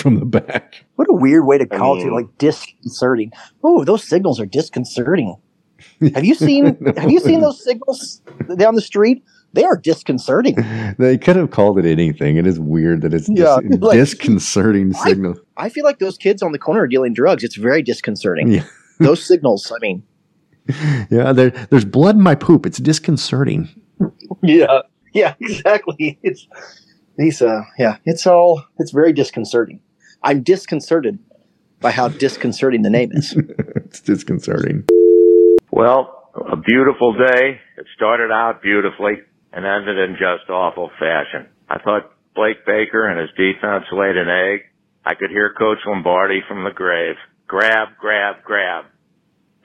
From 0.02 0.18
the 0.18 0.24
back. 0.26 0.84
What 0.96 1.08
a 1.08 1.14
weird 1.14 1.46
way 1.46 1.58
to 1.58 1.66
call 1.66 1.96
mean- 1.96 2.08
it, 2.08 2.12
like 2.12 2.26
disconcerting. 2.38 3.32
Oh, 3.62 3.84
those 3.84 4.02
signals 4.02 4.40
are 4.40 4.46
disconcerting. 4.46 5.36
Have 6.14 6.24
you 6.24 6.34
seen 6.34 6.76
Have 6.96 7.10
you 7.10 7.20
seen 7.20 7.40
those 7.40 7.62
signals 7.62 8.20
down 8.56 8.74
the 8.74 8.80
street? 8.82 9.22
They 9.52 9.64
are 9.64 9.76
disconcerting. 9.76 10.56
They 10.98 11.18
could 11.18 11.36
have 11.36 11.50
called 11.50 11.78
it 11.78 11.84
anything. 11.86 12.36
It 12.36 12.46
is 12.46 12.58
weird 12.58 13.02
that 13.02 13.14
it's 13.14 13.28
Yeah, 13.28 13.58
dis- 13.62 13.78
like- 13.80 13.96
disconcerting 13.98 14.92
signal. 14.92 15.36
I 15.56 15.68
feel 15.68 15.84
like 15.84 15.98
those 16.00 16.16
kids 16.18 16.42
on 16.42 16.50
the 16.52 16.58
corner 16.58 16.80
are 16.82 16.86
dealing 16.88 17.14
drugs. 17.14 17.44
It's 17.44 17.56
very 17.56 17.82
disconcerting. 17.82 18.48
Yeah. 18.52 18.64
those 18.98 19.24
signals. 19.24 19.70
I 19.74 19.78
mean, 19.80 20.02
Yeah, 21.10 21.32
there, 21.32 21.50
there's 21.70 21.84
blood 21.84 22.16
in 22.16 22.22
my 22.22 22.34
poop. 22.34 22.66
It's 22.66 22.78
disconcerting. 22.78 23.68
yeah, 24.42 24.80
yeah, 25.14 25.34
exactly. 25.40 26.18
It's 26.22 26.46
these. 27.18 27.42
Uh, 27.42 27.62
yeah, 27.78 27.96
it's 28.04 28.26
all. 28.26 28.64
It's 28.78 28.90
very 28.92 29.12
disconcerting. 29.12 29.80
I'm 30.22 30.42
disconcerted 30.42 31.18
by 31.80 31.90
how 31.90 32.08
disconcerting 32.08 32.82
the 32.82 32.90
name 32.90 33.10
is. 33.12 33.34
it's 33.76 34.00
disconcerting. 34.00 34.84
Well, 35.70 36.30
a 36.34 36.56
beautiful 36.56 37.12
day. 37.14 37.60
It 37.76 37.86
started 37.96 38.30
out 38.30 38.62
beautifully 38.62 39.14
and 39.52 39.66
ended 39.66 39.98
in 39.98 40.14
just 40.14 40.48
awful 40.48 40.90
fashion. 40.98 41.48
I 41.68 41.78
thought 41.78 42.12
Blake 42.34 42.64
Baker 42.64 43.06
and 43.06 43.20
his 43.20 43.30
defense 43.36 43.84
laid 43.92 44.16
an 44.16 44.28
egg. 44.28 44.60
I 45.04 45.14
could 45.14 45.30
hear 45.30 45.52
Coach 45.58 45.78
Lombardi 45.86 46.40
from 46.46 46.64
the 46.64 46.70
grave. 46.70 47.16
Grab, 47.48 47.88
grab, 47.98 48.36
grab. 48.44 48.84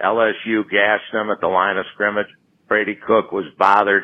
LSU 0.02 0.64
gashed 0.70 1.12
them 1.14 1.30
at 1.30 1.40
the 1.40 1.48
line 1.48 1.78
of 1.78 1.86
scrimmage. 1.94 2.28
Brady 2.68 2.96
Cook 2.96 3.32
was 3.32 3.46
bothered 3.58 4.04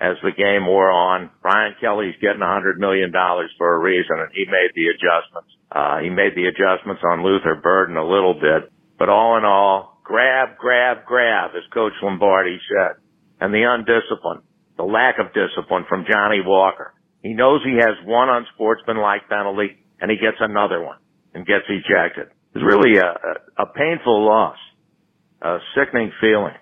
as 0.00 0.16
the 0.24 0.32
game 0.32 0.66
wore 0.66 0.90
on. 0.90 1.30
Brian 1.42 1.76
Kelly's 1.80 2.16
getting 2.20 2.40
a 2.40 2.48
hundred 2.48 2.80
million 2.80 3.12
dollars 3.12 3.52
for 3.58 3.74
a 3.74 3.78
reason 3.78 4.16
and 4.16 4.32
he 4.32 4.46
made 4.48 4.72
the 4.74 4.88
adjustments. 4.88 5.52
Uh, 5.70 6.00
he 6.00 6.08
made 6.08 6.32
the 6.34 6.48
adjustments 6.48 7.02
on 7.04 7.22
Luther 7.22 7.60
Burden 7.62 7.96
a 7.96 8.08
little 8.08 8.34
bit, 8.34 8.72
but 8.98 9.08
all 9.08 9.36
in 9.36 9.44
all, 9.44 10.00
grab, 10.02 10.56
grab, 10.56 11.04
grab, 11.04 11.50
as 11.54 11.62
Coach 11.72 11.92
Lombardi 12.02 12.58
said. 12.66 12.96
And 13.40 13.52
the 13.52 13.68
undiscipline, 13.68 14.42
the 14.76 14.84
lack 14.84 15.16
of 15.20 15.36
discipline 15.36 15.84
from 15.88 16.06
Johnny 16.10 16.40
Walker. 16.44 16.94
He 17.22 17.34
knows 17.34 17.60
he 17.62 17.76
has 17.76 18.00
one 18.04 18.28
unsportsmanlike 18.30 19.28
penalty 19.28 19.84
and 20.00 20.10
he 20.10 20.16
gets 20.16 20.38
another 20.40 20.82
one 20.82 20.96
and 21.34 21.46
gets 21.46 21.68
ejected. 21.68 22.32
It's 22.54 22.64
really 22.64 22.96
a, 22.96 23.04
a, 23.04 23.64
a 23.64 23.66
painful 23.66 24.24
loss, 24.24 24.56
a 25.42 25.58
sickening 25.76 26.10
feeling 26.20 26.56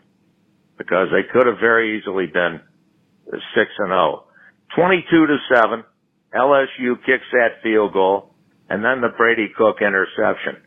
because 0.77 1.09
they 1.11 1.27
could 1.33 1.47
have 1.47 1.59
very 1.61 1.99
easily 1.99 2.27
been 2.27 2.61
six 3.55 3.71
and 3.79 3.89
zero. 3.89 4.25
Twenty-two 4.77 5.27
to 5.27 5.37
seven. 5.55 5.85
LSU 6.35 6.97
kicks 7.07 7.25
that 7.33 7.63
field 7.63 7.93
goal, 7.95 8.35
and 8.69 8.85
then 8.85 9.01
the 9.01 9.09
Brady 9.17 9.49
Cook 9.57 9.77
interception. 9.81 10.63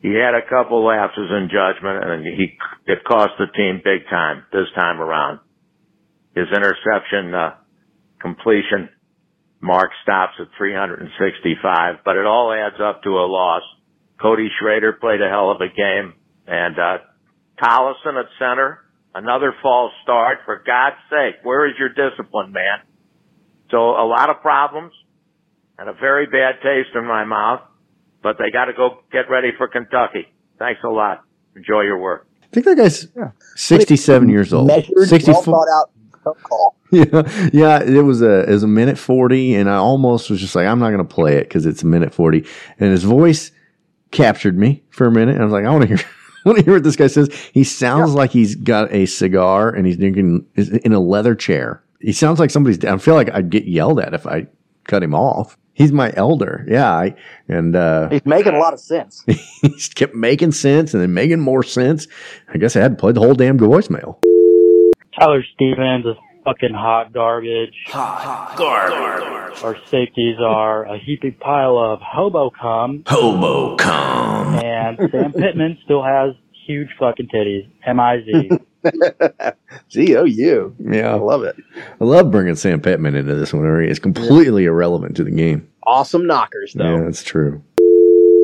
He 0.00 0.14
had 0.14 0.34
a 0.34 0.48
couple 0.48 0.84
lapses 0.86 1.30
in 1.30 1.50
judgment, 1.50 2.04
and 2.04 2.24
he 2.24 2.56
it 2.86 3.02
cost 3.04 3.32
the 3.38 3.46
team 3.46 3.80
big 3.82 4.08
time 4.08 4.44
this 4.52 4.70
time 4.74 5.00
around. 5.00 5.40
His 6.34 6.46
interception 6.54 7.34
uh, 7.34 7.54
completion 8.20 8.90
mark 9.60 9.90
stops 10.02 10.34
at 10.40 10.46
365, 10.56 11.96
but 12.04 12.16
it 12.16 12.26
all 12.26 12.52
adds 12.52 12.80
up 12.80 13.02
to 13.02 13.10
a 13.10 13.26
loss. 13.26 13.62
Cody 14.20 14.48
Schrader 14.60 14.92
played 14.92 15.20
a 15.20 15.28
hell 15.28 15.50
of 15.50 15.60
a 15.60 15.68
game, 15.68 16.14
and 16.46 16.78
uh, 16.78 16.98
Tollison 17.60 18.18
at 18.18 18.26
center, 18.38 18.78
another 19.14 19.54
false 19.62 19.92
start. 20.02 20.38
For 20.44 20.62
God's 20.64 20.96
sake, 21.10 21.44
where 21.44 21.68
is 21.68 21.74
your 21.78 21.88
discipline, 21.88 22.52
man? 22.52 22.80
So 23.70 23.78
a 23.78 24.06
lot 24.06 24.30
of 24.30 24.40
problems 24.40 24.92
and 25.78 25.88
a 25.88 25.92
very 25.92 26.26
bad 26.26 26.56
taste 26.62 26.94
in 26.94 27.06
my 27.06 27.24
mouth, 27.24 27.60
but 28.22 28.36
they 28.38 28.50
got 28.50 28.66
to 28.66 28.72
go 28.72 29.02
get 29.12 29.30
ready 29.30 29.48
for 29.56 29.68
Kentucky. 29.68 30.26
Thanks 30.58 30.80
a 30.84 30.88
lot. 30.88 31.22
Enjoy 31.54 31.82
your 31.82 31.98
work. 31.98 32.26
I 32.42 32.46
think 32.50 32.66
that 32.66 32.76
guy's 32.76 33.06
67 33.56 34.28
years 34.28 34.52
old. 34.52 34.68
Measured, 34.68 35.08
64 35.08 35.34
well 35.34 35.42
thought 35.42 35.80
out 35.80 35.90
call. 36.34 36.76
yeah, 36.90 37.50
yeah. 37.52 37.82
It 37.82 38.02
was 38.02 38.22
a 38.22 38.48
it 38.48 38.50
was 38.50 38.62
a 38.62 38.68
minute 38.68 38.98
forty, 38.98 39.54
and 39.54 39.68
I 39.68 39.76
almost 39.76 40.30
was 40.30 40.40
just 40.40 40.54
like, 40.54 40.66
I'm 40.66 40.78
not 40.78 40.90
going 40.90 41.06
to 41.06 41.14
play 41.14 41.36
it 41.36 41.44
because 41.44 41.66
it's 41.66 41.82
a 41.82 41.86
minute 41.86 42.14
forty. 42.14 42.46
And 42.78 42.90
his 42.90 43.04
voice 43.04 43.50
captured 44.10 44.58
me 44.58 44.82
for 44.90 45.06
a 45.06 45.12
minute. 45.12 45.34
And 45.34 45.42
I 45.42 45.44
was 45.44 45.52
like, 45.52 45.64
I 45.64 45.70
want 45.70 45.82
to 45.82 45.88
hear, 45.88 45.98
I 45.98 46.02
want 46.48 46.58
to 46.58 46.64
hear 46.64 46.74
what 46.74 46.84
this 46.84 46.96
guy 46.96 47.06
says. 47.06 47.28
He 47.52 47.64
sounds 47.64 48.14
like 48.14 48.30
he's 48.30 48.54
got 48.54 48.92
a 48.92 49.06
cigar 49.06 49.70
and 49.70 49.86
he's 49.86 49.96
drinking 49.96 50.46
in 50.56 50.92
a 50.92 51.00
leather 51.00 51.34
chair. 51.34 51.82
He 52.00 52.12
sounds 52.12 52.38
like 52.38 52.50
somebody's. 52.50 52.84
I 52.84 52.96
feel 52.98 53.14
like 53.14 53.32
I'd 53.32 53.50
get 53.50 53.64
yelled 53.64 54.00
at 54.00 54.14
if 54.14 54.26
I 54.26 54.46
cut 54.84 55.02
him 55.02 55.14
off. 55.14 55.56
He's 55.74 55.92
my 55.92 56.12
elder. 56.16 56.66
Yeah, 56.68 56.90
I, 56.92 57.14
and 57.46 57.76
uh, 57.76 58.08
He's 58.08 58.26
making 58.26 58.54
a 58.54 58.58
lot 58.58 58.72
of 58.74 58.80
sense. 58.80 59.24
he 59.62 59.78
kept 59.94 60.12
making 60.12 60.50
sense 60.50 60.92
and 60.92 61.00
then 61.00 61.14
making 61.14 61.38
more 61.38 61.62
sense. 61.62 62.08
I 62.52 62.58
guess 62.58 62.74
I 62.74 62.80
had 62.80 62.92
to 62.92 62.96
play 62.96 63.12
the 63.12 63.20
whole 63.20 63.34
damn 63.34 63.58
voicemail. 63.58 64.20
Tyler 65.16 65.44
Stevens 65.54 66.04
is 66.04 66.16
fucking 66.48 66.74
hot 66.74 67.12
garbage. 67.12 67.74
Hot, 67.88 68.54
garbage. 68.56 69.62
Our 69.62 69.76
safeties 69.86 70.36
are 70.40 70.84
a 70.84 70.98
heaping 70.98 71.34
pile 71.34 71.76
of 71.78 72.00
hobo 72.00 72.50
cum. 72.50 73.02
Hobo 73.06 73.76
cum. 73.76 74.54
And 74.56 74.98
Sam 75.10 75.32
Pittman 75.32 75.78
still 75.84 76.02
has 76.02 76.34
huge 76.66 76.88
fucking 76.98 77.28
titties. 77.28 77.68
M-I-Z. 77.84 78.50
G 79.88 80.16
O 80.16 80.24
U. 80.24 80.76
Yeah, 80.78 81.10
I 81.12 81.18
love 81.18 81.42
it. 81.42 81.56
I 82.00 82.04
love 82.04 82.30
bringing 82.30 82.54
Sam 82.54 82.80
Pittman 82.80 83.14
into 83.14 83.34
this 83.34 83.52
one. 83.52 83.62
Where 83.62 83.82
he 83.82 83.90
is 83.90 83.98
completely 83.98 84.64
irrelevant 84.64 85.16
to 85.16 85.24
the 85.24 85.30
game. 85.30 85.68
Awesome 85.84 86.26
knockers, 86.26 86.72
though. 86.74 86.96
Yeah, 86.98 87.04
that's 87.04 87.22
true. 87.22 87.62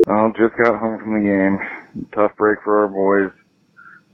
Um, 0.09 0.34
just 0.36 0.55
got 0.62 0.78
home 0.78 0.98
from 0.98 1.14
the 1.14 1.28
game. 1.28 2.05
Tough 2.14 2.36
break 2.36 2.59
for 2.64 2.80
our 2.80 2.88
boys. 2.88 3.32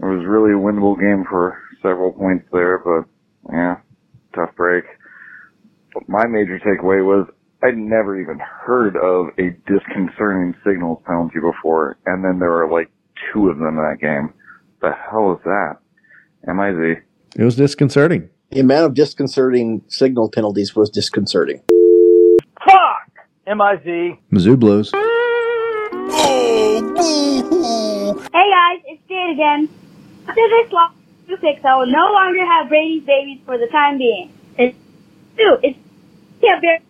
It 0.01 0.05
was 0.05 0.25
really 0.25 0.53
a 0.53 0.55
winnable 0.55 0.99
game 0.99 1.25
for 1.29 1.59
several 1.83 2.13
points 2.13 2.47
there, 2.53 2.79
but 2.79 3.05
yeah, 3.53 3.77
tough 4.35 4.55
break. 4.57 4.85
But 5.95 6.09
my 6.09 6.27
major 6.27 6.59
takeaway 6.59 7.05
was 7.05 7.27
I'd 7.63 7.77
never 7.77 8.21
even 8.21 8.39
heard 8.39 8.97
of 8.97 9.29
a 9.39 9.51
disconcerting 9.71 10.55
signals 10.65 11.03
penalty 11.07 11.41
before, 11.41 11.99
and 12.07 12.25
then 12.25 12.39
there 12.39 12.51
were 12.51 12.71
like 12.71 12.91
two 13.33 13.49
of 13.49 13.59
them 13.59 13.69
in 13.69 13.77
that 13.77 13.99
game. 14.01 14.33
The 14.81 14.93
hell 14.93 15.33
is 15.33 15.41
that? 15.45 15.77
MIZ. 16.47 17.03
It 17.37 17.45
was 17.45 17.57
disconcerting. 17.57 18.31
The 18.51 18.61
amount 18.61 18.87
of 18.87 18.95
disconcerting 18.95 19.83
signal 19.87 20.29
penalties 20.31 20.75
was 20.75 20.91
disconcerting. 20.91 21.63
Fuck! 22.65 23.11
M-I-Z. 23.47 24.19
Mizzou 24.33 24.59
Blues. 24.59 24.91
Oh, 24.93 26.11
hey 28.33 28.51
guys, 28.51 28.83
it's 28.87 29.03
Jade 29.09 29.31
again. 29.35 29.69
After 30.27 30.49
this 30.49 30.73
loss 30.73 30.93
to 31.31 31.41
six, 31.41 31.65
I 31.65 31.77
will 31.77 31.87
no 31.87 32.13
longer 32.13 32.45
have 32.45 32.69
Brady's 32.69 33.05
babies 33.05 33.41
for 33.45 33.59
the 33.59 33.67
time 33.67 33.99
being. 33.99 34.33
It's 34.59 34.77
two. 35.37 35.57
It's 35.63 35.79
yeah, 36.43 36.61
very 36.61 36.81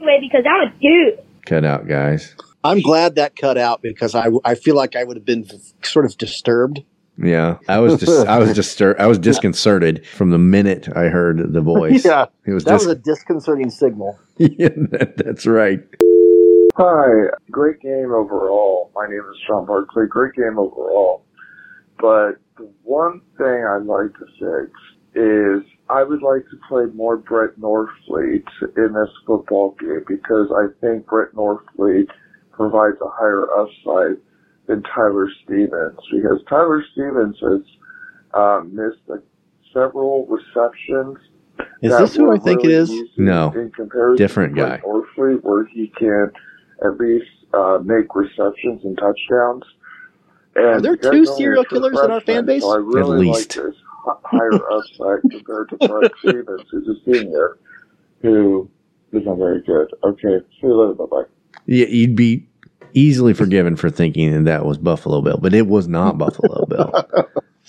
way 0.00 0.18
because 0.20 0.44
I'm 0.48 0.68
a 0.68 0.72
dude. 0.80 1.18
Cut 1.46 1.64
out, 1.64 1.86
guys. 1.86 2.34
I'm 2.64 2.80
glad 2.80 3.14
that 3.14 3.36
cut 3.36 3.56
out 3.56 3.80
because 3.82 4.14
I, 4.14 4.28
I 4.44 4.56
feel 4.56 4.74
like 4.74 4.96
I 4.96 5.04
would 5.04 5.16
have 5.16 5.24
been 5.24 5.46
sort 5.82 6.04
of 6.04 6.16
disturbed. 6.18 6.82
Yeah, 7.18 7.58
I 7.68 7.78
was 7.78 7.98
just 7.98 8.26
I 8.26 8.38
was 8.38 8.52
disturbed. 8.52 9.00
I 9.00 9.06
was 9.06 9.18
disconcerted 9.18 10.06
from 10.06 10.30
the 10.30 10.38
minute 10.38 10.88
I 10.94 11.04
heard 11.04 11.52
the 11.52 11.62
voice. 11.62 12.04
yeah, 12.04 12.26
it 12.44 12.52
was 12.52 12.64
that 12.64 12.72
dis- 12.72 12.86
was 12.86 12.96
a 12.96 12.98
disconcerting 12.98 13.70
signal. 13.70 14.18
yeah, 14.36 14.68
that, 14.90 15.14
that's 15.16 15.46
right. 15.46 15.80
Hi, 16.76 17.30
great 17.50 17.80
game 17.80 18.12
overall. 18.12 18.90
My 18.94 19.06
name 19.08 19.22
is 19.30 19.38
Sean 19.46 19.64
Barkley. 19.64 20.06
Great 20.06 20.34
game 20.34 20.58
overall. 20.58 21.24
But 21.98 22.32
the 22.56 22.70
one 22.82 23.20
thing 23.38 23.64
I'd 23.68 23.84
like 23.84 24.12
to 24.18 24.26
fix 24.38 24.72
is 25.14 25.62
I 25.88 26.02
would 26.02 26.22
like 26.22 26.44
to 26.50 26.56
play 26.68 26.84
more 26.94 27.16
Brett 27.16 27.58
Norfleet 27.58 28.44
in 28.76 28.92
this 28.92 29.10
football 29.26 29.76
game 29.78 30.04
because 30.06 30.50
I 30.54 30.66
think 30.80 31.06
Brett 31.06 31.32
Norfleet 31.32 32.08
provides 32.52 32.96
a 33.00 33.08
higher 33.08 33.46
upside 33.58 34.20
than 34.66 34.82
Tyler 34.94 35.28
Stevens 35.44 35.98
because 36.10 36.40
Tyler 36.48 36.82
Stevens 36.92 37.36
has 37.40 37.60
uh, 38.34 38.60
missed 38.66 39.22
several 39.72 40.26
receptions. 40.26 41.18
Is 41.82 41.96
this 41.96 42.16
who 42.16 42.32
I 42.32 42.38
think 42.38 42.64
it 42.64 42.68
really 42.68 42.74
is? 42.80 42.90
easy 42.90 43.12
No. 43.16 43.52
in 43.52 43.70
comparison 43.70 44.16
Different 44.16 44.56
guy. 44.56 44.80
Norfleet, 44.84 45.42
where 45.42 45.66
he 45.66 45.88
can 45.96 46.30
at 46.84 46.98
least 46.98 47.26
uh, 47.54 47.78
make 47.82 48.14
receptions 48.14 48.82
and 48.84 48.98
touchdowns. 48.98 49.62
And 50.56 50.64
Are 50.66 50.80
there 50.80 50.96
two 50.96 51.24
serial 51.26 51.64
killers 51.64 51.98
in 52.02 52.10
our 52.10 52.20
fan 52.20 52.46
base? 52.46 52.62
So 52.62 52.72
I 52.72 52.76
really 52.76 53.28
At 53.28 53.34
least. 53.34 53.56
like 53.56 53.66
this 53.66 53.74
h- 53.76 54.16
higher 54.24 54.72
upside 54.72 55.30
compared 55.30 55.68
to 55.70 55.76
Brett 55.88 56.12
Stevens, 56.20 56.62
who's 56.70 56.88
a 56.88 57.12
senior, 57.12 57.58
who 58.22 58.68
is 59.12 59.24
not 59.26 59.36
very 59.38 59.60
good. 59.62 59.88
Okay, 60.04 60.38
see 60.60 60.66
you 60.66 60.74
later. 60.80 60.94
Bye 60.94 61.04
bye. 61.10 61.22
Yeah, 61.66 61.86
you'd 61.86 62.16
be 62.16 62.48
easily 62.94 63.34
forgiven 63.34 63.76
for 63.76 63.90
thinking 63.90 64.32
that 64.32 64.44
that 64.44 64.64
was 64.64 64.78
Buffalo 64.78 65.20
Bill, 65.20 65.38
but 65.38 65.52
it 65.54 65.66
was 65.66 65.86
not 65.88 66.16
Buffalo 66.18 66.64
Bill. 66.68 66.90
Uh, 66.94 67.02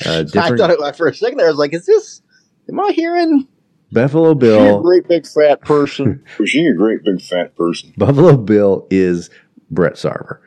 I 0.06 0.24
thought 0.56 0.70
it, 0.70 0.96
for 0.96 1.08
a 1.08 1.14
second 1.14 1.38
there, 1.40 1.48
I 1.48 1.50
was 1.50 1.58
like, 1.60 1.74
"Is 1.74 1.86
this? 1.86 2.22
Am 2.70 2.80
I 2.80 2.92
hearing?" 2.92 3.48
Buffalo 3.92 4.26
You're 4.28 4.32
a 4.32 4.36
Bill. 4.36 4.82
great 4.82 5.08
big 5.08 5.26
fat 5.26 5.62
person. 5.62 6.24
Was 6.40 6.50
she 6.50 6.66
a 6.68 6.74
great 6.74 7.04
big 7.04 7.22
fat 7.22 7.56
person? 7.56 7.94
Buffalo 7.98 8.36
Bill 8.38 8.86
is 8.92 9.30
Brett 9.72 9.94
Sarver. 9.94 10.40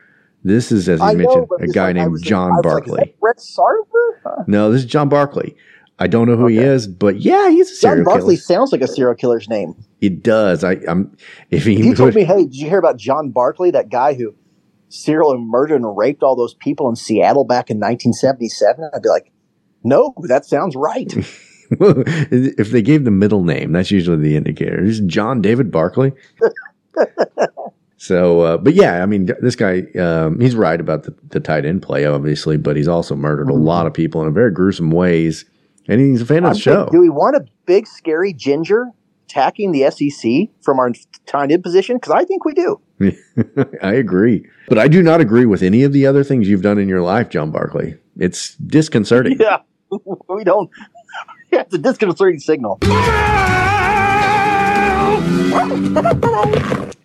This 0.43 0.71
is, 0.71 0.89
as 0.89 0.99
you 0.99 1.05
I 1.05 1.13
mentioned, 1.13 1.47
but 1.49 1.61
a 1.61 1.67
guy 1.67 1.87
like- 1.87 1.95
named 1.97 2.23
John 2.23 2.51
like, 2.55 2.63
Barkley. 2.63 2.97
that 2.99 3.19
Brett 3.19 3.37
Sarver? 3.37 4.09
Huh. 4.23 4.43
no, 4.47 4.71
this 4.71 4.81
is 4.83 4.89
John 4.89 5.07
Barkley. 5.09 5.55
I 5.99 6.07
don't 6.07 6.27
know 6.27 6.35
who 6.35 6.47
he 6.47 6.57
is, 6.57 6.87
but 6.87 7.19
yeah, 7.21 7.49
he's 7.51 7.67
a 7.69 7.73
John 7.73 7.91
serial 7.91 8.05
Barkley 8.05 8.35
killer. 8.35 8.41
sounds 8.41 8.71
like 8.71 8.81
a 8.81 8.87
serial 8.87 9.13
killer's 9.13 9.47
name. 9.47 9.75
It 10.01 10.23
does. 10.23 10.63
I, 10.63 10.77
I'm 10.87 11.15
if 11.51 11.65
he 11.65 11.73
If 11.73 11.79
you 11.79 11.87
would- 11.89 11.97
told 11.97 12.15
me, 12.15 12.23
"Hey, 12.23 12.45
did 12.45 12.55
you 12.55 12.67
hear 12.69 12.79
about 12.79 12.97
John 12.97 13.29
Barkley, 13.29 13.69
that 13.71 13.89
guy 13.89 14.15
who 14.15 14.33
serial 14.89 15.37
murdered 15.37 15.75
and 15.75 15.95
raped 15.95 16.23
all 16.23 16.35
those 16.35 16.55
people 16.55 16.89
in 16.89 16.95
Seattle 16.95 17.43
back 17.45 17.69
in 17.69 17.77
1977?" 17.77 18.89
I'd 18.95 19.03
be 19.03 19.09
like, 19.09 19.31
"No, 19.83 20.15
that 20.23 20.43
sounds 20.45 20.75
right." 20.75 21.13
if 21.69 22.71
they 22.71 22.81
gave 22.81 23.05
the 23.05 23.11
middle 23.11 23.43
name, 23.43 23.71
that's 23.71 23.91
usually 23.91 24.17
the 24.17 24.35
indicator. 24.35 24.83
Is 24.83 25.01
John 25.01 25.39
David 25.39 25.69
Barkley. 25.71 26.13
so, 28.01 28.41
uh, 28.41 28.57
but 28.57 28.73
yeah, 28.73 29.03
I 29.03 29.05
mean, 29.05 29.29
this 29.41 29.55
guy, 29.55 29.83
um, 29.99 30.39
he's 30.39 30.55
right 30.55 30.81
about 30.81 31.03
the, 31.03 31.13
the 31.29 31.39
tight 31.39 31.65
end 31.65 31.83
play, 31.83 32.03
obviously, 32.03 32.57
but 32.57 32.75
he's 32.75 32.87
also 32.87 33.15
murdered 33.15 33.47
a 33.47 33.53
lot 33.53 33.85
of 33.85 33.93
people 33.93 34.25
in 34.25 34.33
very 34.33 34.49
gruesome 34.49 34.89
ways. 34.89 35.45
And 35.87 36.01
he's 36.01 36.23
a 36.23 36.25
fan 36.25 36.39
of 36.39 36.45
I'm 36.45 36.53
the 36.53 36.59
show. 36.59 36.75
thinking, 36.77 36.93
do 36.93 37.01
we 37.01 37.09
want 37.09 37.35
a 37.35 37.45
big, 37.67 37.85
scary 37.85 38.33
ginger 38.33 38.87
attacking 39.27 39.71
the 39.71 39.91
SEC 39.91 40.49
from 40.63 40.79
our 40.79 40.93
tight 41.27 41.51
end 41.51 41.61
position? 41.61 41.97
Because 41.97 42.11
I 42.11 42.25
think 42.25 42.43
we 42.43 42.55
do. 42.55 42.81
I 43.83 43.93
agree. 43.93 44.49
But 44.67 44.79
I 44.79 44.87
do 44.87 45.03
not 45.03 45.21
agree 45.21 45.45
with 45.45 45.61
any 45.61 45.83
of 45.83 45.93
the 45.93 46.07
other 46.07 46.23
things 46.23 46.49
you've 46.49 46.63
done 46.63 46.79
in 46.79 46.89
your 46.89 47.03
life, 47.03 47.29
John 47.29 47.51
Barkley. 47.51 47.99
It's 48.17 48.55
disconcerting. 48.55 49.37
Yeah, 49.39 49.59
we 50.27 50.43
don't. 50.43 50.71
Yeah, 51.51 51.61
it's 51.67 51.75
a 51.75 51.77
disconcerting 51.77 52.39
signal. 52.39 52.79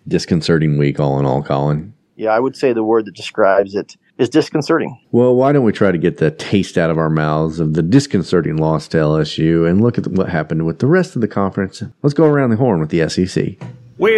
Disconcerting 0.07 0.77
week, 0.77 0.99
all 0.99 1.19
in 1.19 1.25
all, 1.25 1.43
Colin. 1.43 1.93
Yeah, 2.15 2.29
I 2.29 2.39
would 2.39 2.55
say 2.55 2.73
the 2.73 2.83
word 2.83 3.05
that 3.05 3.15
describes 3.15 3.75
it 3.75 3.95
is 4.17 4.29
disconcerting. 4.29 4.99
Well, 5.11 5.35
why 5.35 5.51
don't 5.51 5.63
we 5.63 5.71
try 5.71 5.91
to 5.91 5.97
get 5.97 6.17
the 6.17 6.31
taste 6.31 6.77
out 6.77 6.89
of 6.89 6.97
our 6.97 7.09
mouths 7.09 7.59
of 7.59 7.73
the 7.75 7.83
disconcerting 7.83 8.57
loss 8.57 8.87
to 8.89 8.97
LSU 8.97 9.69
and 9.69 9.81
look 9.81 9.99
at 9.99 10.07
what 10.07 10.29
happened 10.29 10.65
with 10.65 10.79
the 10.79 10.87
rest 10.87 11.15
of 11.15 11.21
the 11.21 11.27
conference? 11.27 11.83
Let's 12.01 12.15
go 12.15 12.25
around 12.25 12.49
the 12.49 12.55
horn 12.55 12.79
with 12.79 12.89
the 12.89 13.07
SEC. 13.07 13.57
Well, 13.99 14.11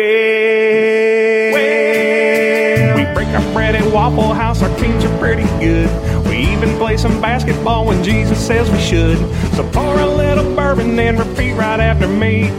we 2.96 3.04
break 3.14 3.28
our 3.30 3.54
bread 3.54 3.76
at 3.76 3.92
Waffle 3.92 4.34
House. 4.34 4.62
Our 4.62 4.74
teams 4.80 5.04
are 5.04 5.18
pretty 5.20 5.44
good. 5.60 5.90
We 6.28 6.38
even 6.38 6.78
play 6.78 6.96
some 6.96 7.20
basketball 7.20 7.86
when 7.86 8.02
Jesus 8.04 8.40
says 8.46 8.70
we 8.72 8.80
should. 8.80 9.18
So 9.56 9.70
pour 9.74 10.00
a 10.00 10.06
little 10.08 10.56
bourbon 10.56 10.98
and 10.98 11.20
repeat 11.20 11.54
right 11.54 11.80
after 11.82 12.08
me. 12.08 12.50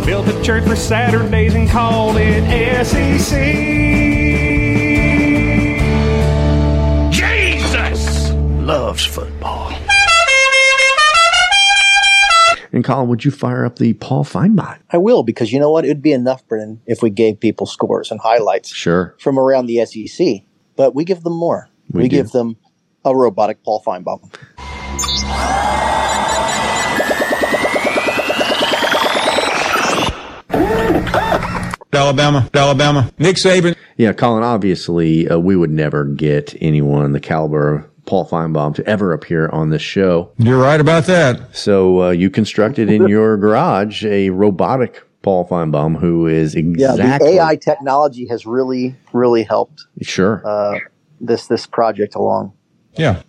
We 0.00 0.06
built 0.06 0.28
a 0.28 0.42
church 0.42 0.64
for 0.64 0.76
Saturdays 0.76 1.54
and 1.54 1.68
called 1.68 2.16
it 2.18 2.84
SEC. 2.86 3.38
Jesus 7.12 8.30
loves 8.60 9.04
football. 9.04 9.72
And 12.72 12.84
Colin, 12.84 13.08
would 13.08 13.24
you 13.24 13.30
fire 13.30 13.64
up 13.64 13.78
the 13.78 13.92
Paul 13.94 14.24
Finebot? 14.24 14.78
I 14.90 14.96
will 14.98 15.22
because 15.22 15.52
you 15.52 15.58
know 15.58 15.70
what? 15.70 15.84
It 15.84 15.88
would 15.88 16.02
be 16.02 16.12
enough, 16.12 16.46
Brennan, 16.48 16.80
if 16.86 17.02
we 17.02 17.10
gave 17.10 17.40
people 17.40 17.66
scores 17.66 18.10
and 18.10 18.20
highlights 18.20 18.72
Sure. 18.72 19.14
from 19.18 19.38
around 19.38 19.66
the 19.66 19.84
SEC. 19.84 20.44
But 20.76 20.94
we 20.94 21.04
give 21.04 21.22
them 21.24 21.36
more. 21.36 21.68
We 21.92 22.02
We, 22.02 22.08
give 22.08 22.30
them 22.30 22.56
a 23.04 23.14
robotic 23.14 23.62
Paul 23.64 23.82
Finebaum. 23.84 24.30
Alabama, 31.92 32.48
Alabama. 32.54 33.10
Nick 33.18 33.36
Saban. 33.36 33.74
Yeah, 33.96 34.12
Colin, 34.12 34.42
obviously, 34.44 35.28
uh, 35.28 35.38
we 35.38 35.56
would 35.56 35.70
never 35.70 36.04
get 36.04 36.54
anyone 36.60 37.12
the 37.12 37.20
caliber 37.20 37.74
of 37.76 38.04
Paul 38.06 38.26
Finebaum 38.28 38.74
to 38.76 38.86
ever 38.86 39.12
appear 39.12 39.48
on 39.50 39.70
this 39.70 39.82
show. 39.82 40.32
You're 40.38 40.60
right 40.60 40.80
about 40.80 41.04
that. 41.06 41.54
So 41.54 42.02
uh, 42.02 42.10
you 42.10 42.30
constructed 42.30 42.90
in 42.90 43.08
your 43.08 43.36
garage 43.36 44.04
a 44.04 44.30
robotic 44.30 45.02
Paul 45.22 45.46
Finebaum 45.46 45.98
who 45.98 46.26
is 46.26 46.54
Yeah, 46.54 46.62
exactly. 46.92 47.32
the 47.32 47.34
AI 47.40 47.56
technology 47.56 48.26
has 48.28 48.46
really, 48.46 48.96
really 49.12 49.42
helped 49.42 49.84
Sure. 50.00 50.42
uh, 50.46 50.78
this 51.20 51.46
this 51.48 51.66
project 51.66 52.14
along. 52.14 52.52
Yeah. 52.94 53.22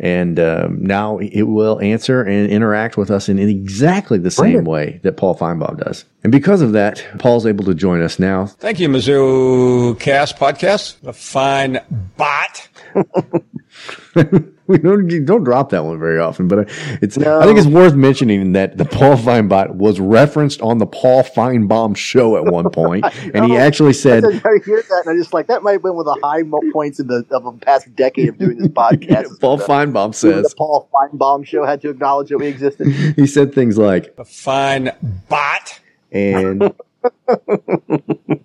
And 0.00 0.38
um, 0.40 0.82
now 0.82 1.18
it 1.18 1.42
will 1.42 1.80
answer 1.80 2.22
and 2.22 2.50
interact 2.50 2.96
with 2.96 3.10
us 3.10 3.28
in 3.28 3.38
exactly 3.38 4.18
the 4.18 4.30
same 4.30 4.64
way 4.64 5.00
that 5.02 5.16
Paul 5.16 5.36
Finebaum 5.36 5.78
does. 5.82 6.04
And 6.22 6.32
because 6.32 6.62
of 6.62 6.72
that, 6.72 7.04
Paul's 7.18 7.46
able 7.46 7.64
to 7.64 7.74
join 7.74 8.02
us 8.02 8.18
now. 8.18 8.46
Thank 8.46 8.80
you, 8.80 8.88
Mizzou 8.88 9.98
Cast 10.00 10.36
Podcast. 10.36 10.96
A 11.06 11.12
fine 11.12 11.80
bot. 12.16 12.68
we 14.66 14.78
don't 14.78 15.10
you 15.10 15.24
don't 15.24 15.44
drop 15.44 15.70
that 15.70 15.84
one 15.84 15.98
very 15.98 16.18
often, 16.18 16.48
but 16.48 16.68
it's 17.02 17.18
I 17.18 17.44
think 17.44 17.58
it's 17.58 17.66
worth 17.66 17.94
mentioning 17.94 18.52
that 18.52 18.78
the 18.78 18.84
Paul 18.84 19.16
Finebaum 19.16 19.74
was 19.74 20.00
referenced 20.00 20.60
on 20.62 20.78
the 20.78 20.86
Paul 20.86 21.22
Finebaum 21.22 21.96
show 21.96 22.36
at 22.36 22.44
one 22.50 22.70
point, 22.70 23.04
and 23.34 23.44
he 23.44 23.56
actually 23.56 23.92
said, 23.92 24.24
I, 24.24 24.32
said, 24.32 24.42
I 24.46 24.64
hear 24.64 24.82
that, 24.82 25.02
and 25.04 25.10
I'm 25.12 25.18
just 25.18 25.32
like, 25.34 25.46
that 25.48 25.62
might 25.62 25.72
have 25.72 25.82
been 25.82 25.94
one 25.94 26.06
of 26.08 26.14
the 26.14 26.26
high 26.26 26.42
points 26.72 26.98
in 27.00 27.06
the 27.08 27.24
of 27.30 27.44
the 27.44 27.52
past 27.64 27.94
decade 27.94 28.28
of 28.30 28.38
doing 28.38 28.58
this 28.58 28.68
podcast. 28.72 29.40
Paul 29.40 29.58
The- 29.58 29.64
Finebaum 29.64 30.14
says, 30.14 30.48
the 30.50 30.54
Paul 30.56 30.88
Finebaum 30.92 31.46
show 31.46 31.64
had 31.64 31.80
to 31.82 31.90
acknowledge 31.90 32.30
that 32.30 32.38
we 32.38 32.46
existed. 32.46 32.88
he 32.88 33.26
said 33.26 33.54
things 33.54 33.76
like, 33.78 34.14
A 34.18 34.24
fine 34.24 34.90
bot. 35.28 35.80
and 36.12 36.72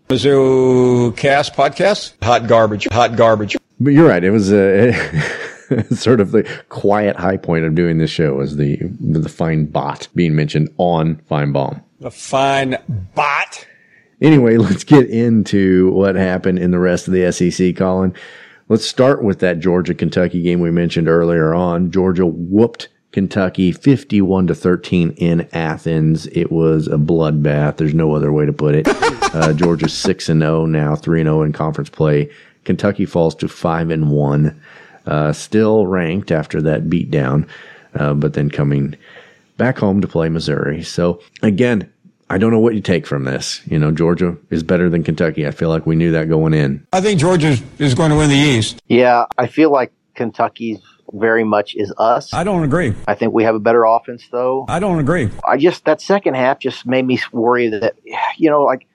Mizzou 0.09 1.15
Cast 1.15 1.53
Podcast. 1.53 2.13
Hot 2.23 2.47
garbage. 2.47 2.87
Hot 2.91 3.15
garbage. 3.15 3.55
But 3.79 3.91
you're 3.91 4.07
right. 4.09 4.23
It 4.23 4.31
was 4.31 4.51
uh, 4.51 4.91
sort 5.91 6.19
of 6.19 6.31
the 6.31 6.49
quiet 6.69 7.15
high 7.15 7.37
point 7.37 7.65
of 7.65 7.75
doing 7.75 7.97
this 7.97 8.11
show 8.11 8.35
was 8.35 8.57
the 8.57 8.77
the 8.99 9.29
fine 9.29 9.65
bot 9.65 10.07
being 10.15 10.35
mentioned 10.35 10.69
on 10.77 11.15
Finebaum. 11.29 11.81
A 12.01 12.11
fine 12.11 12.77
bot. 13.15 13.67
Anyway, 14.21 14.57
let's 14.57 14.83
get 14.83 15.09
into 15.09 15.91
what 15.91 16.15
happened 16.15 16.59
in 16.59 16.71
the 16.71 16.79
rest 16.79 17.07
of 17.07 17.13
the 17.13 17.31
SEC, 17.31 17.75
Colin. 17.75 18.13
Let's 18.67 18.85
start 18.85 19.23
with 19.23 19.39
that 19.39 19.59
Georgia 19.59 19.95
Kentucky 19.95 20.41
game 20.41 20.59
we 20.59 20.71
mentioned 20.71 21.07
earlier 21.07 21.53
on. 21.53 21.89
Georgia 21.89 22.25
whooped 22.25 22.89
Kentucky 23.11 23.71
51 23.71 24.47
to 24.47 24.55
13 24.55 25.11
in 25.17 25.47
Athens. 25.53 26.27
It 26.27 26.51
was 26.51 26.87
a 26.87 26.97
bloodbath. 26.97 27.77
There's 27.77 27.95
no 27.95 28.13
other 28.13 28.31
way 28.31 28.45
to 28.45 28.53
put 28.53 28.75
it. 28.75 28.87
Uh, 29.31 29.53
Georgia's 29.53 29.93
6 29.93 30.27
and 30.29 30.41
0 30.41 30.65
now, 30.65 30.95
3 30.95 31.21
and 31.21 31.27
0 31.27 31.43
in 31.43 31.53
conference 31.53 31.87
play. 31.87 32.31
Kentucky 32.63 33.05
falls 33.05 33.35
to 33.35 33.47
5 33.47 33.91
and 33.91 34.09
1. 34.09 34.61
Uh, 35.05 35.33
still 35.33 35.87
ranked 35.87 36.31
after 36.31 36.61
that 36.61 36.83
beatdown, 36.83 37.47
uh, 37.95 38.13
but 38.13 38.33
then 38.33 38.49
coming 38.49 38.95
back 39.57 39.77
home 39.77 40.01
to 40.01 40.07
play 40.07 40.29
Missouri. 40.29 40.83
So 40.83 41.21
again, 41.41 41.91
I 42.29 42.37
don't 42.37 42.51
know 42.51 42.59
what 42.59 42.75
you 42.75 42.81
take 42.81 43.07
from 43.07 43.23
this. 43.23 43.61
You 43.65 43.79
know, 43.79 43.91
Georgia 43.91 44.37
is 44.51 44.61
better 44.61 44.89
than 44.89 45.03
Kentucky. 45.03 45.47
I 45.47 45.51
feel 45.51 45.69
like 45.69 45.85
we 45.85 45.95
knew 45.95 46.11
that 46.11 46.29
going 46.29 46.53
in. 46.53 46.85
I 46.93 47.01
think 47.01 47.19
Georgia 47.19 47.57
is 47.79 47.95
going 47.95 48.11
to 48.11 48.17
win 48.17 48.29
the 48.29 48.35
East. 48.35 48.81
Yeah, 48.87 49.25
I 49.37 49.47
feel 49.47 49.71
like 49.71 49.91
Kentucky's 50.13 50.79
very 51.11 51.43
much 51.43 51.75
is 51.75 51.91
us. 51.97 52.31
I 52.33 52.43
don't 52.43 52.63
agree. 52.63 52.93
I 53.07 53.15
think 53.15 53.33
we 53.33 53.43
have 53.43 53.55
a 53.55 53.59
better 53.59 53.83
offense, 53.83 54.27
though. 54.31 54.65
I 54.69 54.79
don't 54.79 54.99
agree. 54.99 55.29
I 55.47 55.57
just 55.57 55.85
that 55.85 56.01
second 56.01 56.35
half 56.35 56.59
just 56.59 56.85
made 56.85 57.05
me 57.05 57.19
worry 57.31 57.69
that 57.69 57.95
you 58.37 58.49
know, 58.49 58.63
like 58.63 58.85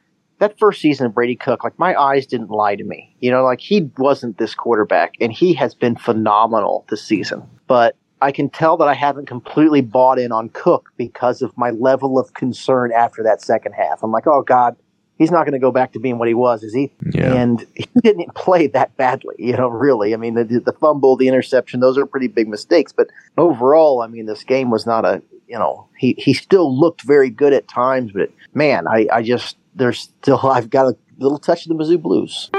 that 0.45 0.59
first 0.59 0.81
season 0.81 1.07
of 1.07 1.15
Brady 1.15 1.37
Cook, 1.37 1.65
like 1.65 1.79
my 1.79 1.99
eyes 1.99 2.27
didn't 2.27 2.51
lie 2.51 2.77
to 2.77 2.85
me. 2.85 3.17
You 3.21 3.31
know, 3.31 3.45
like 3.45 3.61
he 3.61 3.91
wasn't 3.97 4.39
this 4.39 4.55
quarterback, 4.55 5.15
and 5.21 5.33
he 5.33 5.55
has 5.55 5.75
been 5.75 5.97
phenomenal 5.97 6.85
this 6.91 7.03
season. 7.03 7.43
But 7.67 7.97
I 8.21 8.31
can 8.31 8.51
tell 8.51 8.77
that 8.77 8.89
I 8.89 8.95
haven't 8.95 9.27
completely 9.27 9.81
bought 9.81 10.19
in 10.19 10.33
on 10.33 10.51
Cook 10.51 10.91
because 10.97 11.43
of 11.43 11.57
my 11.57 11.71
level 11.71 12.19
of 12.19 12.35
concern 12.35 12.93
after 12.93 13.23
that 13.23 13.41
second 13.43 13.73
half. 13.73 14.03
I'm 14.03 14.13
like, 14.13 14.27
oh 14.27 14.43
God, 14.43 14.77
he's 15.19 15.31
not 15.31 15.45
going 15.45 15.53
to 15.53 15.59
go 15.59 15.73
back 15.73 15.93
to 15.93 15.99
being 15.99 16.19
what 16.19 16.29
he 16.29 16.35
was, 16.35 16.63
is 16.63 16.75
he? 16.75 16.93
Yeah. 17.13 17.35
And 17.35 17.67
he 17.75 17.87
didn't 18.03 18.35
play 18.35 18.67
that 18.69 18.97
badly, 18.97 19.37
you 19.39 19.57
know, 19.57 19.69
really. 19.69 20.15
I 20.15 20.17
mean, 20.17 20.35
the, 20.35 20.45
the 20.45 20.73
fumble, 20.73 21.17
the 21.17 21.29
interception, 21.29 21.81
those 21.81 21.97
are 21.97 22.07
pretty 22.07 22.29
big 22.29 22.49
mistakes. 22.49 22.93
But 22.93 23.09
overall, 23.39 24.03
I 24.03 24.07
mean, 24.07 24.27
this 24.27 24.45
game 24.45 24.71
was 24.71 24.87
not 24.87 25.05
a, 25.05 25.23
you 25.49 25.59
know, 25.59 25.89
he, 25.99 26.15
he 26.19 26.35
still 26.35 26.79
looked 26.79 27.03
very 27.03 27.31
good 27.31 27.53
at 27.53 27.69
times, 27.69 28.13
but 28.13 28.31
man, 28.55 28.87
I, 28.89 29.07
I 29.13 29.23
just, 29.23 29.57
there's 29.75 30.01
still, 30.01 30.39
I've 30.45 30.71
got 30.71 30.87
a 30.87 30.97
little 31.19 31.39
touch 31.39 31.67
of 31.67 31.77
the 31.77 31.83
Mizzou 31.83 32.01
Blues. 32.01 32.51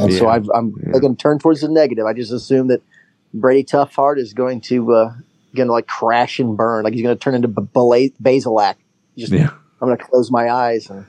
And 0.00 0.12
so 0.14 0.24
Yeah. 0.24 0.28
I've, 0.30 0.48
I'm 0.54 0.70
going 0.72 1.16
to 1.16 1.20
turn 1.20 1.38
towards 1.38 1.60
the 1.60 1.68
negative. 1.68 2.06
I 2.06 2.12
just 2.12 2.32
assume 2.32 2.68
that 2.68 2.82
Brady 3.34 3.64
Toughheart 3.64 4.18
is 4.18 4.32
going 4.32 4.60
to 4.62 4.92
uh, 4.92 5.12
going 5.54 5.66
to 5.68 5.72
like 5.72 5.86
crash 5.86 6.38
and 6.38 6.56
burn, 6.56 6.84
like 6.84 6.94
he's 6.94 7.02
going 7.02 7.16
to 7.16 7.20
turn 7.20 7.34
into 7.34 7.48
B- 7.48 7.62
Basilak. 8.22 8.76
Just, 9.16 9.32
Yeah. 9.32 9.50
I'm 9.80 9.88
going 9.88 9.98
to 9.98 10.04
close 10.04 10.30
my 10.30 10.50
eyes 10.50 10.88
and 10.90 11.04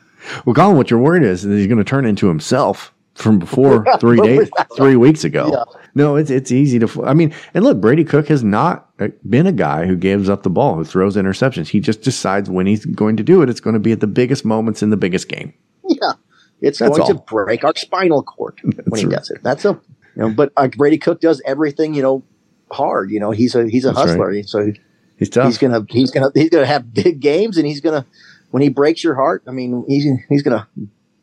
Well, 0.45 0.53
Colin, 0.53 0.77
what 0.77 0.89
you're 0.91 0.99
worried 0.99 1.23
is 1.23 1.43
that 1.43 1.53
he's 1.55 1.67
going 1.67 1.77
to 1.77 1.83
turn 1.83 2.05
into 2.05 2.27
himself 2.27 2.93
from 3.15 3.39
before 3.39 3.85
three 3.99 4.19
days, 4.21 4.49
three 4.75 4.95
weeks 4.95 5.23
ago. 5.23 5.49
Yeah. 5.51 5.63
No, 5.95 6.15
it's 6.15 6.29
it's 6.29 6.51
easy 6.51 6.79
to. 6.79 7.05
I 7.05 7.13
mean, 7.13 7.33
and 7.53 7.63
look, 7.63 7.79
Brady 7.81 8.03
Cook 8.03 8.27
has 8.27 8.43
not 8.43 8.88
been 9.27 9.47
a 9.47 9.51
guy 9.51 9.85
who 9.85 9.95
gives 9.95 10.29
up 10.29 10.43
the 10.43 10.49
ball, 10.49 10.75
who 10.75 10.83
throws 10.83 11.15
interceptions. 11.15 11.69
He 11.69 11.79
just 11.79 12.01
decides 12.01 12.49
when 12.49 12.65
he's 12.67 12.85
going 12.85 13.17
to 13.17 13.23
do 13.23 13.41
it. 13.41 13.49
It's 13.49 13.59
going 13.59 13.75
to 13.75 13.79
be 13.79 13.91
at 13.91 13.99
the 13.99 14.07
biggest 14.07 14.45
moments 14.45 14.81
in 14.83 14.89
the 14.89 14.97
biggest 14.97 15.27
game. 15.29 15.53
yeah, 15.87 16.13
it's 16.61 16.79
That's 16.79 16.97
going 16.97 17.15
to 17.15 17.21
break 17.23 17.63
our 17.63 17.75
spinal 17.75 18.23
cord 18.23 18.59
when 18.85 18.99
he 18.99 19.05
right. 19.05 19.15
does 19.17 19.29
it. 19.31 19.41
That's 19.43 19.63
a, 19.65 19.69
you 20.15 20.23
know, 20.23 20.29
but 20.31 20.51
uh, 20.57 20.67
Brady 20.67 20.97
Cook 20.97 21.21
does 21.21 21.41
everything, 21.45 21.93
you 21.93 22.01
know, 22.01 22.23
hard. 22.71 23.11
You 23.11 23.19
know, 23.19 23.31
he's 23.31 23.55
a 23.55 23.67
he's 23.67 23.85
a 23.85 23.89
That's 23.89 23.99
hustler. 24.09 24.27
right. 24.27 24.45
So 24.47 24.71
He's 25.17 25.29
tough. 25.29 25.47
he's 25.47 25.57
gonna 25.57 25.85
he's 25.89 26.11
gonna 26.11 26.31
he's 26.33 26.49
gonna 26.49 26.65
have 26.65 26.93
big 26.93 27.19
games, 27.19 27.57
and 27.57 27.67
he's 27.67 27.81
gonna 27.81 28.05
when 28.51 28.63
he 28.63 28.69
breaks 28.69 29.03
your 29.03 29.15
heart. 29.15 29.43
I 29.47 29.51
mean, 29.51 29.83
he's 29.87 30.05
he's 30.29 30.43
gonna 30.43 30.67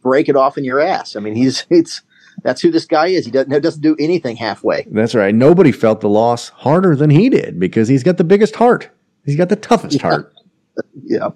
break 0.03 0.29
it 0.29 0.37
off 0.37 0.59
in 0.59 0.65
your 0.65 0.81
ass. 0.81 1.17
I 1.17 1.21
mean, 1.21 1.35
he's 1.35 1.65
it's 1.71 2.03
that's 2.43 2.61
who 2.61 2.71
this 2.71 2.85
guy 2.85 3.09
is. 3.09 3.25
He 3.25 3.31
doesn't 3.31 3.53
he 3.53 3.61
doesn't 3.61 3.83
do 3.83 3.97
anything 3.99 4.37
halfway. 4.37 4.87
That's 4.91 5.15
right. 5.15 5.35
Nobody 5.35 5.73
felt 5.73 6.01
the 6.01 6.09
loss 6.09 6.51
harder 6.51 6.95
than 6.97 7.11
he 7.11 7.29
did 7.29 7.59
because 7.59 7.89
he's 7.89 8.03
got 8.03 8.17
the 8.17 8.25
biggest 8.25 8.57
heart. 8.57 8.91
He's 9.25 9.37
got 9.37 9.49
the 9.49 9.57
toughest 9.57 10.01
heart. 10.01 10.33
Yeah. 11.05 11.31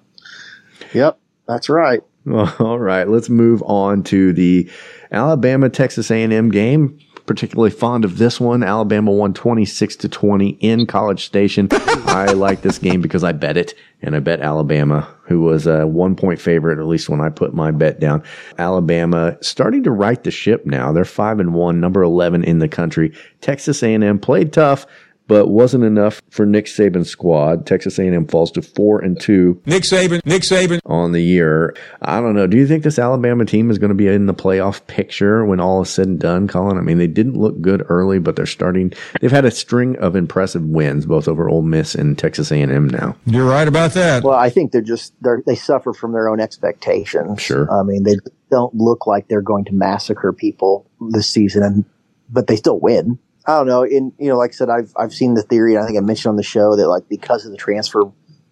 Yep, 0.93 1.17
that's 1.47 1.67
right. 1.67 2.01
All 2.59 2.77
right, 2.77 3.07
let's 3.07 3.27
move 3.27 3.63
on 3.63 4.03
to 4.03 4.33
the 4.33 4.69
Alabama 5.11 5.67
Texas 5.69 6.11
A&M 6.11 6.51
game. 6.51 6.99
Particularly 7.31 7.71
fond 7.71 8.03
of 8.03 8.17
this 8.17 8.41
one. 8.41 8.61
Alabama 8.61 9.09
won 9.09 9.33
26 9.33 9.95
to 9.95 10.09
20 10.09 10.49
in 10.59 10.85
College 10.85 11.23
Station. 11.23 11.69
I 11.71 12.33
like 12.33 12.61
this 12.61 12.77
game 12.77 12.99
because 12.99 13.23
I 13.23 13.31
bet 13.31 13.55
it 13.55 13.73
and 14.01 14.17
I 14.17 14.19
bet 14.19 14.41
Alabama, 14.41 15.07
who 15.23 15.39
was 15.39 15.65
a 15.65 15.87
one 15.87 16.17
point 16.17 16.41
favorite, 16.41 16.77
at 16.77 16.87
least 16.87 17.07
when 17.07 17.21
I 17.21 17.29
put 17.29 17.53
my 17.53 17.71
bet 17.71 18.01
down. 18.01 18.21
Alabama 18.57 19.37
starting 19.39 19.81
to 19.83 19.91
right 19.91 20.21
the 20.21 20.29
ship 20.29 20.65
now. 20.65 20.91
They're 20.91 21.05
five 21.05 21.39
and 21.39 21.53
one, 21.53 21.79
number 21.79 22.03
11 22.03 22.43
in 22.43 22.59
the 22.59 22.67
country. 22.67 23.15
Texas 23.39 23.81
A&M 23.81 24.19
played 24.19 24.51
tough, 24.51 24.85
but 25.31 25.47
wasn't 25.47 25.85
enough 25.85 26.21
for 26.29 26.45
Nick 26.45 26.65
Saban's 26.65 27.09
squad. 27.09 27.65
Texas 27.65 27.97
A&M 27.97 28.27
falls 28.27 28.51
to 28.51 28.61
four 28.61 28.99
and 28.99 29.17
two 29.17 29.61
Nick 29.65 29.83
Saban, 29.83 30.19
Nick 30.25 30.41
Saban. 30.41 30.81
on 30.85 31.13
the 31.13 31.21
year. 31.21 31.73
I 32.01 32.19
don't 32.19 32.35
know. 32.35 32.47
Do 32.47 32.57
you 32.57 32.67
think 32.67 32.83
this 32.83 32.99
Alabama 32.99 33.45
team 33.45 33.71
is 33.71 33.77
going 33.77 33.91
to 33.91 33.95
be 33.95 34.09
in 34.09 34.25
the 34.25 34.33
playoff 34.33 34.85
picture 34.87 35.45
when 35.45 35.61
all 35.61 35.83
is 35.83 35.89
said 35.89 36.07
and 36.09 36.19
done, 36.19 36.49
Colin? 36.49 36.77
I 36.77 36.81
mean, 36.81 36.97
they 36.97 37.07
didn't 37.07 37.37
look 37.37 37.61
good 37.61 37.81
early, 37.87 38.19
but 38.19 38.35
they're 38.35 38.45
starting. 38.45 38.91
They've 39.21 39.31
had 39.31 39.45
a 39.45 39.51
string 39.51 39.95
of 39.99 40.17
impressive 40.17 40.63
wins, 40.63 41.05
both 41.05 41.29
over 41.29 41.47
Ole 41.47 41.61
Miss 41.61 41.95
and 41.95 42.17
Texas 42.17 42.51
A&M 42.51 42.89
now. 42.89 43.15
You're 43.25 43.47
right 43.47 43.69
about 43.69 43.93
that. 43.93 44.23
Well, 44.23 44.37
I 44.37 44.49
think 44.49 44.73
they're 44.73 44.81
just 44.81 45.13
they're, 45.21 45.41
they 45.45 45.55
suffer 45.55 45.93
from 45.93 46.11
their 46.11 46.27
own 46.27 46.41
expectations. 46.41 47.41
Sure. 47.41 47.71
I 47.71 47.83
mean, 47.83 48.03
they 48.03 48.17
don't 48.49 48.75
look 48.75 49.07
like 49.07 49.29
they're 49.29 49.41
going 49.41 49.63
to 49.63 49.73
massacre 49.73 50.33
people 50.33 50.91
this 51.11 51.29
season, 51.29 51.63
and 51.63 51.85
but 52.29 52.47
they 52.47 52.57
still 52.57 52.81
win. 52.81 53.17
I 53.45 53.57
don't 53.57 53.67
know. 53.67 53.83
In 53.83 54.13
you 54.19 54.29
know, 54.29 54.37
like 54.37 54.51
I 54.51 54.53
said, 54.53 54.69
I've 54.69 54.93
I've 54.95 55.13
seen 55.13 55.33
the 55.33 55.41
theory, 55.41 55.75
and 55.75 55.83
I 55.83 55.87
think 55.87 55.97
I 55.97 56.01
mentioned 56.01 56.31
on 56.31 56.35
the 56.35 56.43
show 56.43 56.75
that 56.75 56.87
like 56.87 57.09
because 57.09 57.45
of 57.45 57.51
the 57.51 57.57
transfer, 57.57 58.03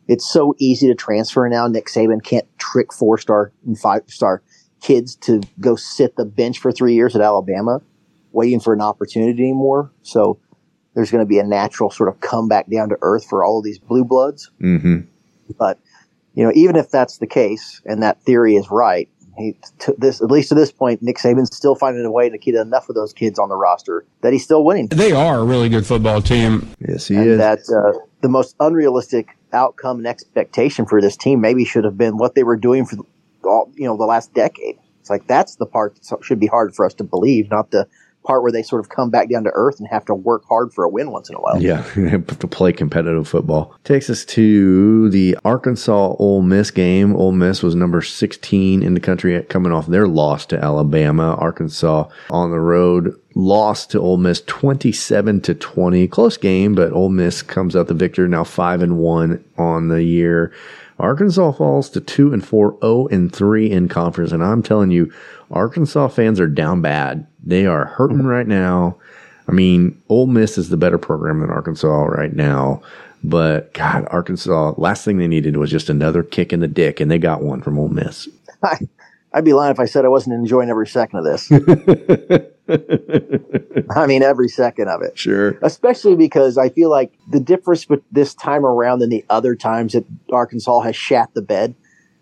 it's 0.07 0.31
so 0.31 0.55
easy 0.57 0.87
to 0.87 0.95
transfer 0.95 1.47
now. 1.47 1.67
Nick 1.67 1.87
Saban 1.87 2.23
can't 2.23 2.47
trick 2.57 2.91
four 2.91 3.17
star 3.17 3.51
and 3.65 3.77
five 3.77 4.03
star 4.07 4.41
kids 4.81 5.15
to 5.17 5.41
go 5.59 5.75
sit 5.75 6.15
the 6.15 6.25
bench 6.25 6.59
for 6.59 6.71
three 6.71 6.93
years 6.93 7.15
at 7.15 7.21
Alabama, 7.21 7.81
waiting 8.31 8.59
for 8.59 8.73
an 8.73 8.81
opportunity 8.81 9.43
anymore. 9.43 9.91
So 10.01 10.39
there's 10.95 11.11
going 11.11 11.23
to 11.23 11.29
be 11.29 11.39
a 11.39 11.43
natural 11.43 11.91
sort 11.91 12.09
of 12.09 12.19
comeback 12.21 12.69
down 12.69 12.89
to 12.89 12.97
earth 13.01 13.25
for 13.25 13.43
all 13.43 13.59
of 13.59 13.63
these 13.63 13.79
blue 13.79 14.03
bloods. 14.03 14.51
Mm-hmm. 14.61 15.01
But 15.57 15.79
you 16.33 16.43
know, 16.43 16.51
even 16.55 16.75
if 16.75 16.89
that's 16.89 17.17
the 17.17 17.27
case 17.27 17.81
and 17.85 18.01
that 18.01 18.21
theory 18.23 18.55
is 18.55 18.71
right, 18.71 19.09
he 19.39 19.55
to 19.79 19.95
this 19.97 20.21
at 20.21 20.29
least 20.29 20.49
to 20.49 20.55
this 20.55 20.71
point, 20.71 21.01
Nick 21.01 21.17
Saban's 21.17 21.55
still 21.55 21.75
finding 21.75 22.05
a 22.05 22.11
way 22.11 22.29
to 22.29 22.37
keep 22.37 22.55
enough 22.55 22.89
of 22.89 22.95
those 22.95 23.13
kids 23.13 23.39
on 23.39 23.49
the 23.49 23.55
roster 23.55 24.05
that 24.21 24.33
he's 24.33 24.43
still 24.43 24.63
winning. 24.63 24.87
They 24.87 25.11
are 25.11 25.39
a 25.39 25.43
really 25.43 25.69
good 25.69 25.85
football 25.85 26.21
team. 26.21 26.69
Yes, 26.87 27.07
he 27.07 27.15
and 27.15 27.27
is. 27.27 27.37
that 27.37 27.59
uh, 27.69 27.97
the 28.21 28.29
most 28.29 28.55
unrealistic 28.59 29.37
outcome 29.53 29.97
and 29.97 30.07
expectation 30.07 30.85
for 30.85 31.01
this 31.01 31.17
team 31.17 31.41
maybe 31.41 31.65
should 31.65 31.83
have 31.83 31.97
been 31.97 32.17
what 32.17 32.35
they 32.35 32.43
were 32.43 32.57
doing 32.57 32.85
for 32.85 32.97
all 33.43 33.71
you 33.75 33.85
know 33.85 33.97
the 33.97 34.05
last 34.05 34.33
decade. 34.33 34.77
It's 34.99 35.09
like 35.09 35.27
that's 35.27 35.55
the 35.55 35.65
part 35.65 35.95
that 35.95 36.23
should 36.23 36.39
be 36.39 36.47
hard 36.47 36.75
for 36.75 36.85
us 36.85 36.93
to 36.95 37.03
believe, 37.03 37.49
not 37.49 37.71
the 37.71 37.87
part 38.29 38.43
where 38.43 38.51
they 38.51 38.61
sort 38.61 38.79
of 38.79 38.89
come 38.89 39.09
back 39.09 39.27
down 39.27 39.43
to 39.43 39.49
earth 39.55 39.79
and 39.79 39.87
have 39.87 40.05
to 40.05 40.13
work 40.13 40.43
hard 40.47 40.71
for 40.71 40.83
a 40.83 40.89
win 40.89 41.09
once 41.09 41.29
in 41.29 41.35
a 41.35 41.39
while. 41.39 41.59
Yeah, 41.59 41.81
to 41.95 42.47
play 42.47 42.71
competitive 42.71 43.27
football. 43.27 43.75
Takes 43.83 44.07
us 44.07 44.23
to 44.25 45.09
the 45.09 45.35
Arkansas 45.43 46.15
Ole 46.19 46.43
Miss 46.43 46.69
game. 46.69 47.15
Ole 47.15 47.31
Miss 47.31 47.63
was 47.63 47.73
number 47.73 48.03
16 48.03 48.83
in 48.83 48.93
the 48.93 48.99
country 48.99 49.41
coming 49.49 49.71
off 49.71 49.87
their 49.87 50.07
loss 50.07 50.45
to 50.47 50.63
Alabama. 50.63 51.33
Arkansas 51.39 52.07
on 52.29 52.51
the 52.51 52.59
road 52.59 53.19
lost 53.33 53.89
to 53.91 53.99
Ole 53.99 54.17
Miss 54.17 54.41
27 54.41 55.41
to 55.41 55.55
20. 55.55 56.07
Close 56.07 56.37
game, 56.37 56.75
but 56.75 56.93
Ole 56.93 57.09
Miss 57.09 57.41
comes 57.41 57.75
out 57.75 57.87
the 57.87 57.95
victor 57.95 58.27
now 58.27 58.43
5 58.43 58.83
and 58.83 58.99
1 58.99 59.43
on 59.57 59.87
the 59.87 60.03
year. 60.03 60.53
Arkansas 60.99 61.53
falls 61.53 61.89
to 61.91 62.01
2 62.01 62.33
and 62.33 62.45
4, 62.45 62.77
0 62.81 63.07
and 63.07 63.33
3 63.33 63.71
in 63.71 63.87
conference 63.87 64.31
and 64.31 64.43
I'm 64.43 64.61
telling 64.63 64.91
you 64.91 65.11
Arkansas 65.51 66.09
fans 66.09 66.39
are 66.39 66.47
down 66.47 66.81
bad. 66.81 67.25
They 67.43 67.65
are 67.65 67.85
hurting 67.85 68.23
right 68.23 68.47
now. 68.47 68.97
I 69.47 69.51
mean, 69.51 69.99
Ole 70.09 70.27
Miss 70.27 70.57
is 70.57 70.69
the 70.69 70.77
better 70.77 70.99
program 70.99 71.39
than 71.39 71.49
Arkansas 71.49 72.03
right 72.03 72.33
now. 72.33 72.83
But 73.23 73.73
God, 73.73 74.07
Arkansas, 74.11 74.75
last 74.77 75.03
thing 75.03 75.17
they 75.17 75.27
needed 75.27 75.57
was 75.57 75.71
just 75.71 75.89
another 75.89 76.23
kick 76.23 76.53
in 76.53 76.59
the 76.59 76.67
dick, 76.67 76.99
and 76.99 77.09
they 77.09 77.17
got 77.17 77.41
one 77.41 77.61
from 77.61 77.77
Ole 77.77 77.89
Miss. 77.89 78.29
I, 78.63 78.77
I'd 79.33 79.45
be 79.45 79.53
lying 79.53 79.71
if 79.71 79.79
I 79.79 79.85
said 79.85 80.05
I 80.05 80.09
wasn't 80.09 80.35
enjoying 80.35 80.69
every 80.69 80.87
second 80.87 81.19
of 81.19 81.25
this. 81.25 81.49
I 83.95 84.05
mean, 84.07 84.23
every 84.23 84.47
second 84.49 84.87
of 84.87 85.01
it. 85.01 85.17
Sure. 85.17 85.57
Especially 85.61 86.15
because 86.15 86.57
I 86.57 86.69
feel 86.69 86.89
like 86.89 87.11
the 87.29 87.39
difference 87.39 87.87
with 87.89 88.01
this 88.11 88.33
time 88.33 88.65
around 88.65 88.99
than 88.99 89.09
the 89.09 89.25
other 89.29 89.55
times 89.55 89.93
that 89.93 90.05
Arkansas 90.31 90.81
has 90.81 90.95
shat 90.95 91.29
the 91.33 91.41
bed 91.41 91.75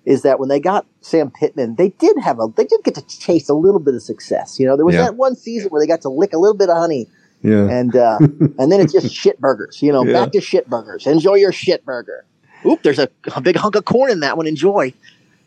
is 0.05 0.21
that 0.21 0.39
when 0.39 0.47
they 0.49 0.59
got 0.59 0.85
Sam 1.01 1.29
Pittman, 1.31 1.75
they 1.75 1.89
did 1.89 2.17
have 2.19 2.39
a 2.39 2.47
they 2.55 2.63
did 2.63 2.81
get 2.83 2.95
to 2.95 3.01
taste 3.19 3.49
a 3.49 3.53
little 3.53 3.79
bit 3.79 3.93
of 3.93 4.01
success. 4.01 4.59
You 4.59 4.65
know, 4.65 4.75
there 4.77 4.85
was 4.85 4.95
Yeah. 4.95 5.03
that 5.03 5.15
one 5.15 5.35
season 5.35 5.69
where 5.69 5.81
they 5.81 5.87
got 5.87 6.01
to 6.01 6.09
lick 6.09 6.33
a 6.33 6.37
little 6.37 6.55
bit 6.57 6.69
of 6.69 6.77
honey, 6.77 7.07
Yeah. 7.43 7.67
and 7.69 7.93
uh, 7.95 8.17
and 8.57 8.71
then 8.71 8.79
it's 8.79 8.93
just 8.93 9.13
shit 9.13 9.39
burgers. 9.41 9.81
You 9.81 9.91
know, 9.91 10.05
Yeah. 10.05 10.13
back 10.13 10.31
to 10.31 10.41
shit 10.41 10.69
burgers. 10.69 11.05
Enjoy 11.07 11.35
your 11.35 11.51
shit 11.51 11.83
burger. 11.83 12.23
Oop, 12.65 12.81
there's 12.83 12.99
a, 12.99 13.09
a 13.35 13.41
big 13.41 13.55
hunk 13.57 13.75
of 13.75 13.85
corn 13.85 14.09
in 14.09 14.21
that 14.21 14.37
one. 14.37 14.47
Enjoy. 14.47 14.93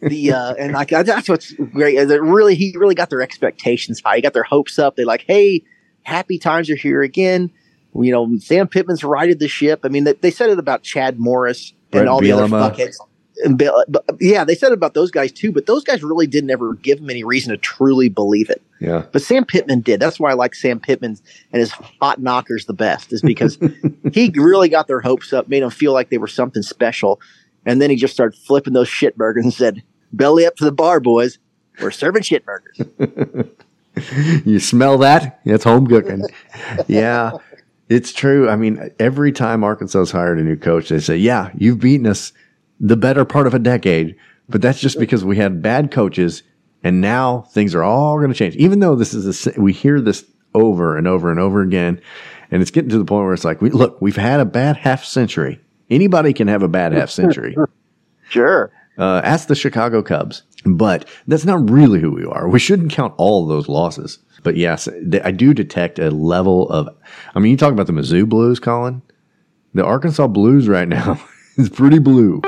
The 0.02 0.32
uh, 0.32 0.54
and 0.54 0.72
like 0.72 0.88
that's 0.88 1.28
what's 1.28 1.52
great. 1.52 1.96
Is 1.96 2.10
it 2.10 2.22
really 2.22 2.54
he 2.54 2.74
really 2.76 2.94
got 2.94 3.10
their 3.10 3.20
expectations 3.22 4.00
high. 4.04 4.16
He 4.16 4.22
got 4.22 4.32
their 4.32 4.42
hopes 4.42 4.78
up. 4.78 4.96
They 4.96 5.04
like, 5.04 5.24
hey, 5.26 5.62
happy 6.02 6.38
times 6.38 6.70
are 6.70 6.76
here 6.76 7.02
again. 7.02 7.50
You 7.94 8.12
know, 8.12 8.38
Sam 8.38 8.68
Pittman's 8.68 9.02
righted 9.04 9.40
the 9.40 9.48
ship. 9.48 9.80
I 9.84 9.88
mean, 9.88 10.04
they, 10.04 10.12
they 10.12 10.30
said 10.30 10.50
it 10.50 10.58
about 10.58 10.82
Chad 10.82 11.18
Morris 11.18 11.72
Bret 11.90 12.02
and 12.02 12.08
all 12.08 12.20
the 12.20 12.32
other 12.32 12.46
Bielema. 12.46 12.74
fuckheads. 12.74 12.96
But, 13.48 14.04
yeah, 14.20 14.44
they 14.44 14.54
said 14.54 14.70
it 14.70 14.74
about 14.74 14.94
those 14.94 15.10
guys 15.10 15.32
too. 15.32 15.50
But 15.50 15.66
those 15.66 15.82
guys 15.82 16.02
really 16.02 16.26
didn't 16.26 16.50
ever 16.50 16.74
give 16.74 16.98
him 16.98 17.10
any 17.10 17.24
reason 17.24 17.50
to 17.50 17.56
truly 17.56 18.08
believe 18.08 18.50
it. 18.50 18.62
Yeah. 18.80 19.04
But 19.10 19.22
Sam 19.22 19.44
Pittman 19.44 19.80
did. 19.80 19.98
That's 19.98 20.20
why 20.20 20.30
I 20.30 20.34
like 20.34 20.54
Sam 20.54 20.78
Pittman 20.78 21.18
and 21.52 21.60
his 21.60 21.70
hot 21.70 22.20
knockers 22.20 22.66
the 22.66 22.74
best, 22.74 23.12
is 23.12 23.22
because 23.22 23.58
he 24.12 24.30
really 24.36 24.68
got 24.68 24.88
their 24.88 25.00
hopes 25.00 25.32
up, 25.32 25.48
made 25.48 25.62
them 25.62 25.70
feel 25.70 25.92
like 25.92 26.10
they 26.10 26.18
were 26.18 26.28
something 26.28 26.62
special. 26.62 27.20
And 27.66 27.80
then 27.80 27.90
he 27.90 27.96
just 27.96 28.14
started 28.14 28.38
flipping 28.38 28.72
those 28.72 28.88
shit 28.88 29.16
burgers 29.16 29.44
and 29.44 29.52
said, 29.52 29.82
Belly 30.12 30.46
up 30.46 30.56
to 30.56 30.64
the 30.64 30.72
bar, 30.72 31.00
boys. 31.00 31.38
We're 31.80 31.90
serving 31.90 32.22
shit 32.22 32.44
burgers. 32.44 32.80
you 34.44 34.60
smell 34.60 34.98
that? 34.98 35.40
It's 35.44 35.64
home 35.64 35.86
cooking. 35.86 36.24
yeah, 36.88 37.32
it's 37.88 38.12
true. 38.12 38.48
I 38.48 38.56
mean, 38.56 38.90
every 38.98 39.32
time 39.32 39.64
Arkansas's 39.64 40.10
hired 40.10 40.38
a 40.38 40.42
new 40.42 40.56
coach, 40.56 40.88
they 40.88 41.00
say, 41.00 41.16
"Yeah, 41.16 41.50
you've 41.56 41.80
beaten 41.80 42.06
us 42.06 42.32
the 42.78 42.96
better 42.96 43.24
part 43.24 43.46
of 43.46 43.54
a 43.54 43.58
decade," 43.58 44.16
but 44.48 44.62
that's 44.62 44.80
just 44.80 44.98
because 44.98 45.24
we 45.24 45.36
had 45.36 45.62
bad 45.62 45.90
coaches, 45.90 46.42
and 46.82 47.00
now 47.00 47.42
things 47.52 47.74
are 47.74 47.82
all 47.82 48.18
going 48.18 48.30
to 48.30 48.36
change. 48.36 48.56
Even 48.56 48.80
though 48.80 48.96
this 48.96 49.14
is 49.14 49.46
a, 49.46 49.60
we 49.60 49.72
hear 49.72 50.00
this 50.00 50.24
over 50.54 50.96
and 50.96 51.06
over 51.06 51.30
and 51.30 51.40
over 51.40 51.62
again, 51.62 52.00
and 52.50 52.62
it's 52.62 52.70
getting 52.70 52.90
to 52.90 52.98
the 52.98 53.04
point 53.04 53.24
where 53.24 53.34
it's 53.34 53.44
like, 53.44 53.60
we, 53.60 53.70
look, 53.70 54.00
we've 54.00 54.16
had 54.16 54.40
a 54.40 54.44
bad 54.44 54.76
half 54.76 55.04
century. 55.04 55.60
Anybody 55.88 56.32
can 56.32 56.48
have 56.48 56.62
a 56.62 56.68
bad 56.68 56.92
half 56.92 57.10
century. 57.10 57.56
sure. 58.28 58.72
Uh, 58.98 59.20
ask 59.24 59.48
the 59.48 59.54
Chicago 59.54 60.02
Cubs. 60.02 60.42
But 60.66 61.08
that's 61.26 61.44
not 61.46 61.70
really 61.70 62.00
who 62.00 62.12
we 62.12 62.24
are. 62.24 62.48
We 62.48 62.58
shouldn't 62.58 62.92
count 62.92 63.14
all 63.16 63.42
of 63.44 63.48
those 63.48 63.68
losses. 63.68 64.18
But 64.42 64.56
yes, 64.56 64.88
I 65.24 65.30
do 65.30 65.54
detect 65.54 65.98
a 65.98 66.10
level 66.10 66.68
of. 66.70 66.88
I 67.34 67.38
mean, 67.38 67.50
you 67.52 67.56
talk 67.56 67.72
about 67.72 67.86
the 67.86 67.92
Mizzou 67.92 68.28
Blues, 68.28 68.58
Colin. 68.60 69.02
The 69.74 69.84
Arkansas 69.84 70.26
Blues 70.26 70.68
right 70.68 70.88
now 70.88 71.22
is 71.56 71.68
pretty 71.68 71.98
blue. 71.98 72.40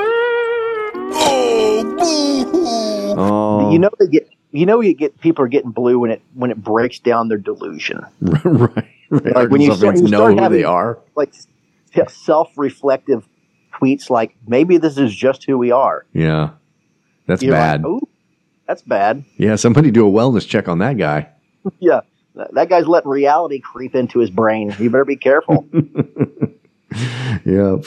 Oh, 3.15 3.71
You 3.73 3.79
know 3.79 3.91
they 3.99 4.07
get. 4.07 4.29
You 4.55 4.67
know 4.67 4.81
you 4.83 4.93
get 4.93 5.19
people 5.21 5.45
are 5.45 5.49
getting 5.49 5.71
blue 5.71 5.99
when 5.99 6.11
it 6.11 6.21
when 6.35 6.51
it 6.51 6.63
breaks 6.63 6.99
down 6.99 7.29
their 7.29 7.39
delusion. 7.39 8.05
right, 8.21 8.85
right. 9.09 9.35
Like 9.35 9.51
when 9.51 9.63
you 9.63 9.75
start, 9.75 9.97
you 9.97 10.09
know 10.09 10.27
who 10.27 10.37
having, 10.39 10.59
they 10.59 10.65
are. 10.65 10.99
like 11.15 11.33
self-reflective 12.09 13.27
tweets 13.83 14.11
like 14.11 14.37
maybe 14.47 14.79
this 14.79 14.99
is 14.99 15.15
just 15.15 15.45
who 15.45 15.59
we 15.59 15.71
are. 15.71 16.07
Yeah, 16.13 16.51
that's 17.27 17.43
You're 17.43 17.53
bad. 17.53 17.85
Like, 17.85 18.03
that's 18.67 18.83
bad. 18.83 19.25
yeah, 19.37 19.57
somebody 19.57 19.91
do 19.91 20.07
a 20.07 20.11
wellness 20.11 20.47
check 20.47 20.69
on 20.69 20.79
that 20.79 20.97
guy. 20.97 21.29
Yeah, 21.79 22.01
that 22.35 22.69
guy's 22.69 22.89
letting 22.89 23.09
reality 23.09 23.61
creep 23.61 23.95
into 23.95 24.19
his 24.19 24.31
brain. 24.31 24.75
You 24.81 24.91
better 24.91 25.05
be 25.05 25.17
careful. 25.17 25.69
Yep. 27.45 27.87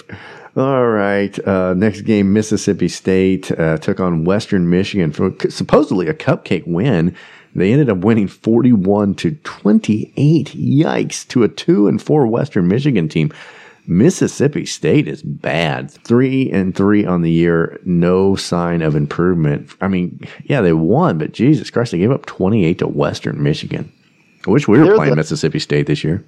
All 0.56 0.88
right. 0.88 1.48
Uh, 1.48 1.74
next 1.74 2.02
game, 2.02 2.34
Mississippi 2.34 2.88
State 2.88 3.52
uh, 3.52 3.78
took 3.78 4.00
on 4.00 4.24
Western 4.24 4.70
Michigan 4.70 5.12
for 5.12 5.34
supposedly 5.50 6.08
a 6.08 6.14
cupcake 6.14 6.66
win. 6.66 7.16
They 7.54 7.72
ended 7.72 7.90
up 7.90 8.00
winning 8.00 8.28
41 8.28 9.16
to 9.16 9.32
28. 9.44 10.48
Yikes. 10.56 11.28
To 11.30 11.44
a 11.44 11.48
2 11.48 11.88
and 11.88 12.02
4 12.02 12.28
Western 12.28 12.68
Michigan 12.68 13.08
team. 13.08 13.32
Mississippi 13.88 14.66
State 14.66 15.08
is 15.08 15.22
bad. 15.22 15.92
3 15.92 16.52
and 16.52 16.76
3 16.76 17.06
on 17.06 17.22
the 17.22 17.32
year. 17.32 17.80
No 17.86 18.36
sign 18.36 18.82
of 18.82 18.96
improvement. 18.96 19.70
I 19.82 19.88
mean, 19.88 20.20
yeah, 20.46 20.62
they 20.62 20.74
won, 20.74 21.18
but 21.18 21.32
Jesus 21.34 21.70
Christ, 21.70 21.92
they 21.92 21.98
gave 22.00 22.12
up 22.12 22.26
28 22.26 22.80
to 22.80 22.88
Western 22.88 23.42
Michigan. 23.44 23.92
I 24.48 24.52
wish 24.52 24.68
we 24.68 24.78
were 24.80 24.86
They're 24.86 24.96
playing 24.96 25.12
the- 25.12 25.16
Mississippi 25.18 25.60
State 25.60 25.88
this 25.88 26.04
year. 26.04 26.24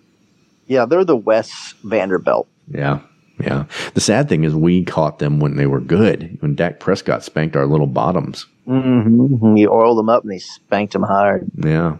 yeah, 0.67 0.85
they're 0.85 1.05
the 1.05 1.15
West 1.15 1.75
Vanderbilt. 1.83 2.47
Yeah. 2.69 2.99
Yeah. 3.39 3.65
The 3.93 4.01
sad 4.01 4.27
thing 4.29 4.43
is 4.43 4.55
we 4.55 4.83
caught 4.83 5.19
them 5.19 5.39
when 5.39 5.57
they 5.57 5.67
were 5.67 5.79
good, 5.79 6.37
when 6.41 6.55
Dak 6.55 6.79
Prescott 6.79 7.23
spanked 7.23 7.55
our 7.55 7.67
little 7.67 7.85
bottoms. 7.85 8.47
Mm-hmm. 8.67 9.55
You 9.57 9.69
oiled 9.71 9.99
them 9.99 10.09
up 10.09 10.23
and 10.23 10.31
they 10.31 10.39
spanked 10.39 10.93
them 10.93 11.03
hard. 11.03 11.47
Yeah. 11.55 11.97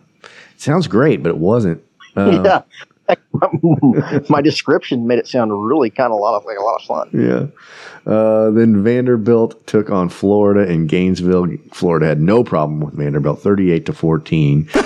Sounds 0.58 0.88
great, 0.88 1.22
but 1.22 1.30
it 1.30 1.38
wasn't. 1.38 1.84
Uh, 2.16 2.42
yeah. 2.44 2.62
My 4.30 4.42
description 4.42 5.08
made 5.08 5.20
it 5.20 5.28
sound 5.28 5.52
really 5.68 5.90
kind 5.90 6.12
of 6.12 6.20
a 6.20 6.22
lot 6.22 6.36
of 6.36 6.46
like 6.46 6.58
a 6.58 6.64
lot 6.64 6.82
of 6.82 6.88
fun. 6.88 7.10
Yeah. 7.14 8.12
Uh, 8.12 8.52
then 8.52 8.84
Vanderbilt 8.84 9.68
took 9.68 9.90
on 9.90 10.10
Florida 10.10 10.70
in 10.72 10.88
Gainesville. 10.88 11.48
Florida 11.72 12.08
had 12.08 12.22
no 12.22 12.44
problem 12.44 12.80
with 12.80 12.94
Vanderbilt, 12.96 13.42
38 13.42 13.86
to 13.86 13.94
14. 13.94 14.66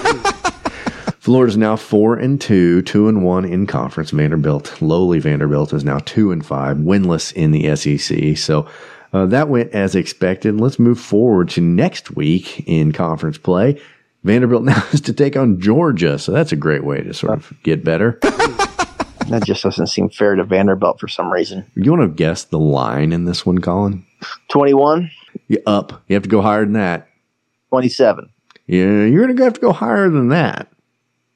Florida's 1.20 1.56
now 1.56 1.76
four 1.76 2.16
and 2.16 2.42
two, 2.42 2.82
two 2.82 3.08
and 3.08 3.24
one 3.24 3.46
in 3.46 3.68
conference. 3.68 4.10
Vanderbilt, 4.10 4.82
lowly 4.82 5.20
Vanderbilt, 5.20 5.72
is 5.72 5.84
now 5.84 6.00
two 6.00 6.32
and 6.32 6.44
five, 6.44 6.78
winless 6.78 7.32
in 7.34 7.52
the 7.52 7.76
SEC. 7.76 8.36
So 8.38 8.68
uh, 9.14 9.28
that 9.28 9.48
went 9.48 9.72
as 9.72 9.94
expected. 9.94 10.60
Let's 10.60 10.80
move 10.80 11.00
forward 11.00 11.50
to 11.50 11.62
next 11.62 12.16
week 12.16 12.68
in 12.68 12.92
conference 12.92 13.38
play. 13.38 13.80
Vanderbilt 14.24 14.64
now 14.66 14.84
is 14.92 15.02
to 15.02 15.14
take 15.14 15.36
on 15.36 15.60
Georgia, 15.60 16.18
so 16.20 16.32
that's 16.32 16.52
a 16.52 16.56
great 16.56 16.84
way 16.84 17.02
to 17.02 17.14
sort 17.14 17.34
of 17.34 17.54
get 17.64 17.84
better. 17.84 18.20
That 19.30 19.46
just 19.46 19.64
doesn't 19.64 19.88
seem 19.88 20.10
fair 20.10 20.36
to 20.36 20.44
Vanderbilt 20.44 21.00
for 21.00 21.08
some 21.08 21.32
reason. 21.32 21.66
You 21.76 21.92
want 21.92 22.02
to 22.02 22.10
guess 22.14 22.44
the 22.44 22.60
line 22.60 23.14
in 23.14 23.24
this 23.24 23.46
one, 23.46 23.60
Colin? 23.60 24.06
21, 24.50 25.10
You 25.48 25.60
up. 25.66 26.04
You 26.10 26.16
have 26.16 26.24
to 26.24 26.28
go 26.30 26.42
higher 26.42 26.66
than 26.66 26.74
that. 26.74 27.08
27, 27.70 28.30
Yeah, 28.68 29.06
you're 29.06 29.26
going 29.28 29.38
to 29.38 29.44
have 29.44 29.54
to 29.54 29.62
go 29.62 29.72
higher 29.72 30.10
than 30.10 30.30
that. 30.30 30.68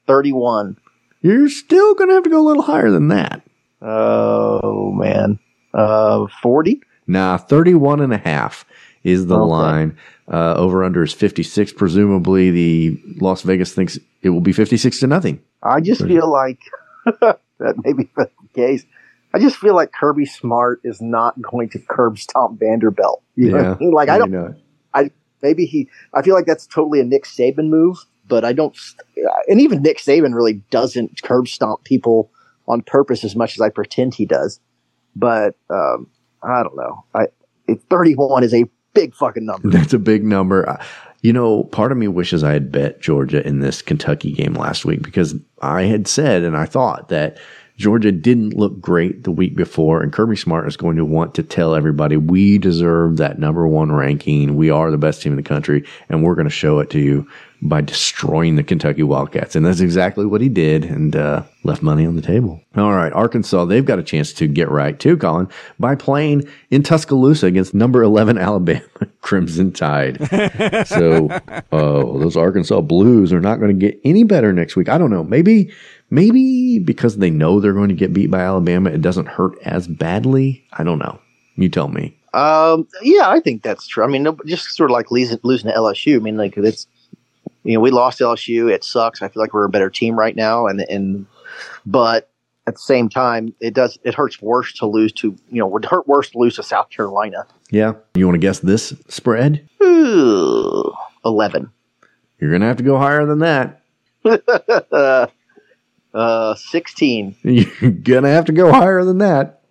31. 0.08 0.76
You're 1.22 1.48
still 1.48 1.94
going 1.94 2.08
to 2.10 2.14
have 2.16 2.24
to 2.24 2.28
go 2.30 2.40
a 2.40 2.44
little 2.46 2.64
higher 2.64 2.90
than 2.90 3.08
that. 3.08 3.40
Oh, 3.80 4.92
man. 4.92 5.38
Uh, 5.72 6.26
40? 6.42 6.82
Nah, 7.06 7.38
31 7.38 8.00
and 8.00 8.12
a 8.12 8.18
half 8.18 8.66
is 9.04 9.26
the 9.26 9.38
Okay. 9.38 9.48
line. 9.50 9.96
Uh, 10.28 10.54
over 10.54 10.82
under 10.82 11.04
is 11.04 11.12
56. 11.12 11.72
Presumably, 11.74 12.50
the 12.50 13.00
Las 13.20 13.42
Vegas 13.42 13.72
thinks 13.72 13.98
it 14.22 14.30
will 14.30 14.40
be 14.40 14.52
56 14.52 14.98
to 15.00 15.06
nothing. 15.06 15.40
I 15.62 15.80
just 15.80 16.02
feel 16.02 16.30
like 16.30 16.58
that 17.04 17.74
may 17.84 17.92
be 17.92 18.10
the 18.16 18.28
case. 18.54 18.84
I 19.32 19.38
just 19.38 19.56
feel 19.56 19.74
like 19.74 19.92
Kirby 19.92 20.24
Smart 20.24 20.80
is 20.82 21.00
not 21.00 21.40
going 21.40 21.68
to 21.70 21.78
curb 21.78 22.18
stomp 22.18 22.58
Vanderbilt. 22.58 23.22
You 23.34 23.50
know 23.50 23.56
what 23.58 23.66
I 23.66 23.78
mean? 23.78 23.90
Like 23.92 24.08
I 24.08 24.18
don't. 24.18 24.30
know. 24.30 24.54
I 24.94 25.10
maybe 25.42 25.66
he. 25.66 25.88
I 26.14 26.22
feel 26.22 26.34
like 26.34 26.46
that's 26.46 26.66
totally 26.66 27.00
a 27.00 27.04
Nick 27.04 27.24
Saban 27.24 27.68
move, 27.68 27.98
but 28.26 28.44
I 28.44 28.52
don't. 28.52 28.76
And 29.46 29.60
even 29.60 29.82
Nick 29.82 29.98
Saban 29.98 30.34
really 30.34 30.54
doesn't 30.70 31.22
curb 31.22 31.48
stomp 31.48 31.84
people 31.84 32.30
on 32.66 32.82
purpose 32.82 33.24
as 33.24 33.36
much 33.36 33.54
as 33.54 33.60
I 33.60 33.68
pretend 33.68 34.14
he 34.14 34.26
does. 34.26 34.58
But 35.14 35.54
um, 35.70 36.08
I 36.42 36.62
don't 36.62 36.76
know. 36.76 37.04
I 37.14 37.26
it, 37.68 37.82
31 37.90 38.42
is 38.44 38.54
a 38.54 38.64
big 38.96 39.14
fucking 39.14 39.44
number. 39.46 39.68
That's 39.68 39.92
a 39.92 39.98
big 39.98 40.24
number. 40.24 40.78
You 41.22 41.32
know, 41.32 41.64
part 41.64 41.92
of 41.92 41.98
me 41.98 42.08
wishes 42.08 42.42
I 42.42 42.52
had 42.52 42.72
bet 42.72 43.00
Georgia 43.00 43.46
in 43.46 43.60
this 43.60 43.82
Kentucky 43.82 44.32
game 44.32 44.54
last 44.54 44.84
week 44.84 45.02
because 45.02 45.34
I 45.62 45.82
had 45.82 46.08
said 46.08 46.42
and 46.42 46.56
I 46.56 46.66
thought 46.66 47.08
that 47.08 47.38
Georgia 47.76 48.10
didn't 48.10 48.54
look 48.54 48.80
great 48.80 49.24
the 49.24 49.30
week 49.30 49.54
before, 49.54 50.02
and 50.02 50.12
Kirby 50.12 50.36
Smart 50.36 50.66
is 50.66 50.76
going 50.76 50.96
to 50.96 51.04
want 51.04 51.34
to 51.34 51.42
tell 51.42 51.74
everybody 51.74 52.16
we 52.16 52.56
deserve 52.56 53.18
that 53.18 53.38
number 53.38 53.68
one 53.68 53.92
ranking. 53.92 54.56
We 54.56 54.70
are 54.70 54.90
the 54.90 54.98
best 54.98 55.20
team 55.20 55.32
in 55.32 55.36
the 55.36 55.42
country, 55.42 55.84
and 56.08 56.22
we're 56.22 56.34
going 56.34 56.46
to 56.46 56.50
show 56.50 56.78
it 56.78 56.88
to 56.90 56.98
you 56.98 57.28
by 57.62 57.80
destroying 57.80 58.56
the 58.56 58.62
Kentucky 58.62 59.02
Wildcats. 59.02 59.56
And 59.56 59.64
that's 59.64 59.80
exactly 59.80 60.26
what 60.26 60.40
he 60.40 60.48
did, 60.48 60.84
and 60.84 61.14
uh, 61.14 61.42
left 61.64 61.82
money 61.82 62.06
on 62.06 62.16
the 62.16 62.22
table. 62.22 62.60
All 62.76 62.92
right, 62.92 63.12
Arkansas, 63.12 63.64
they've 63.66 63.84
got 63.84 63.98
a 63.98 64.02
chance 64.02 64.32
to 64.34 64.46
get 64.46 64.70
right 64.70 64.98
too, 64.98 65.16
Colin, 65.16 65.48
by 65.78 65.94
playing 65.94 66.48
in 66.70 66.82
Tuscaloosa 66.82 67.46
against 67.46 67.74
number 67.74 68.02
11 68.02 68.38
Alabama 68.46 68.82
Crimson 69.20 69.72
Tide. 69.72 70.18
so 70.86 71.28
uh, 71.72 72.02
those 72.02 72.36
Arkansas 72.36 72.80
Blues 72.80 73.32
are 73.32 73.40
not 73.40 73.58
going 73.60 73.78
to 73.78 73.86
get 73.86 74.00
any 74.04 74.24
better 74.24 74.52
next 74.52 74.76
week. 74.76 74.88
I 74.88 74.98
don't 74.98 75.10
know. 75.10 75.24
Maybe, 75.24 75.72
maybe 76.10 76.78
because 76.78 77.16
they 77.16 77.30
know 77.30 77.60
they're 77.60 77.72
going 77.72 77.88
to 77.88 77.94
get 77.94 78.12
beat 78.12 78.30
by 78.30 78.40
Alabama, 78.40 78.90
it 78.90 79.02
doesn't 79.02 79.26
hurt 79.26 79.58
as 79.62 79.88
badly. 79.88 80.64
I 80.72 80.84
don't 80.84 80.98
know. 80.98 81.20
You 81.56 81.68
tell 81.68 81.88
me. 81.88 82.16
Um, 82.34 82.86
yeah, 83.02 83.30
I 83.30 83.40
think 83.40 83.62
that's 83.62 83.86
true. 83.86 84.04
I 84.04 84.08
mean, 84.08 84.22
no, 84.22 84.36
just 84.44 84.68
sort 84.76 84.90
of 84.90 84.94
like 84.94 85.10
losing, 85.10 85.38
losing 85.42 85.70
to 85.70 85.76
LSU. 85.76 86.16
I 86.16 86.18
mean, 86.18 86.36
like 86.36 86.56
it's, 86.56 86.86
you 87.64 87.74
know, 87.74 87.80
we 87.80 87.90
lost 87.90 88.20
LSU. 88.20 88.70
It 88.70 88.84
sucks. 88.84 89.22
I 89.22 89.28
feel 89.28 89.42
like 89.42 89.54
we're 89.54 89.64
a 89.64 89.70
better 89.70 89.90
team 89.90 90.18
right 90.18 90.36
now. 90.36 90.66
And, 90.66 90.80
and, 90.82 91.26
but 91.86 92.30
at 92.66 92.74
the 92.74 92.80
same 92.80 93.08
time, 93.08 93.54
it 93.60 93.74
does 93.74 93.98
it 94.02 94.14
hurts 94.14 94.42
worse 94.42 94.72
to 94.74 94.86
lose 94.86 95.12
to 95.12 95.36
you 95.50 95.58
know 95.58 95.66
would 95.66 95.84
hurt 95.84 96.06
worse 96.08 96.30
to 96.30 96.38
lose 96.38 96.56
to 96.56 96.62
South 96.62 96.90
Carolina. 96.90 97.46
Yeah. 97.70 97.94
You 98.14 98.26
want 98.26 98.34
to 98.34 98.40
guess 98.40 98.58
this 98.58 98.94
spread? 99.08 99.68
Ooh, 99.82 100.92
Eleven. 101.24 101.70
You're 102.40 102.50
going 102.50 102.60
to 102.60 102.66
have 102.66 102.76
to 102.76 102.82
go 102.82 102.98
higher 102.98 103.24
than 103.24 103.38
that. 103.38 103.80
uh, 106.16 106.54
sixteen. 106.54 107.36
You're 107.42 107.90
going 107.90 108.24
to 108.24 108.30
have 108.30 108.46
to 108.46 108.52
go 108.52 108.72
higher 108.72 109.04
than 109.04 109.18
that. 109.18 109.62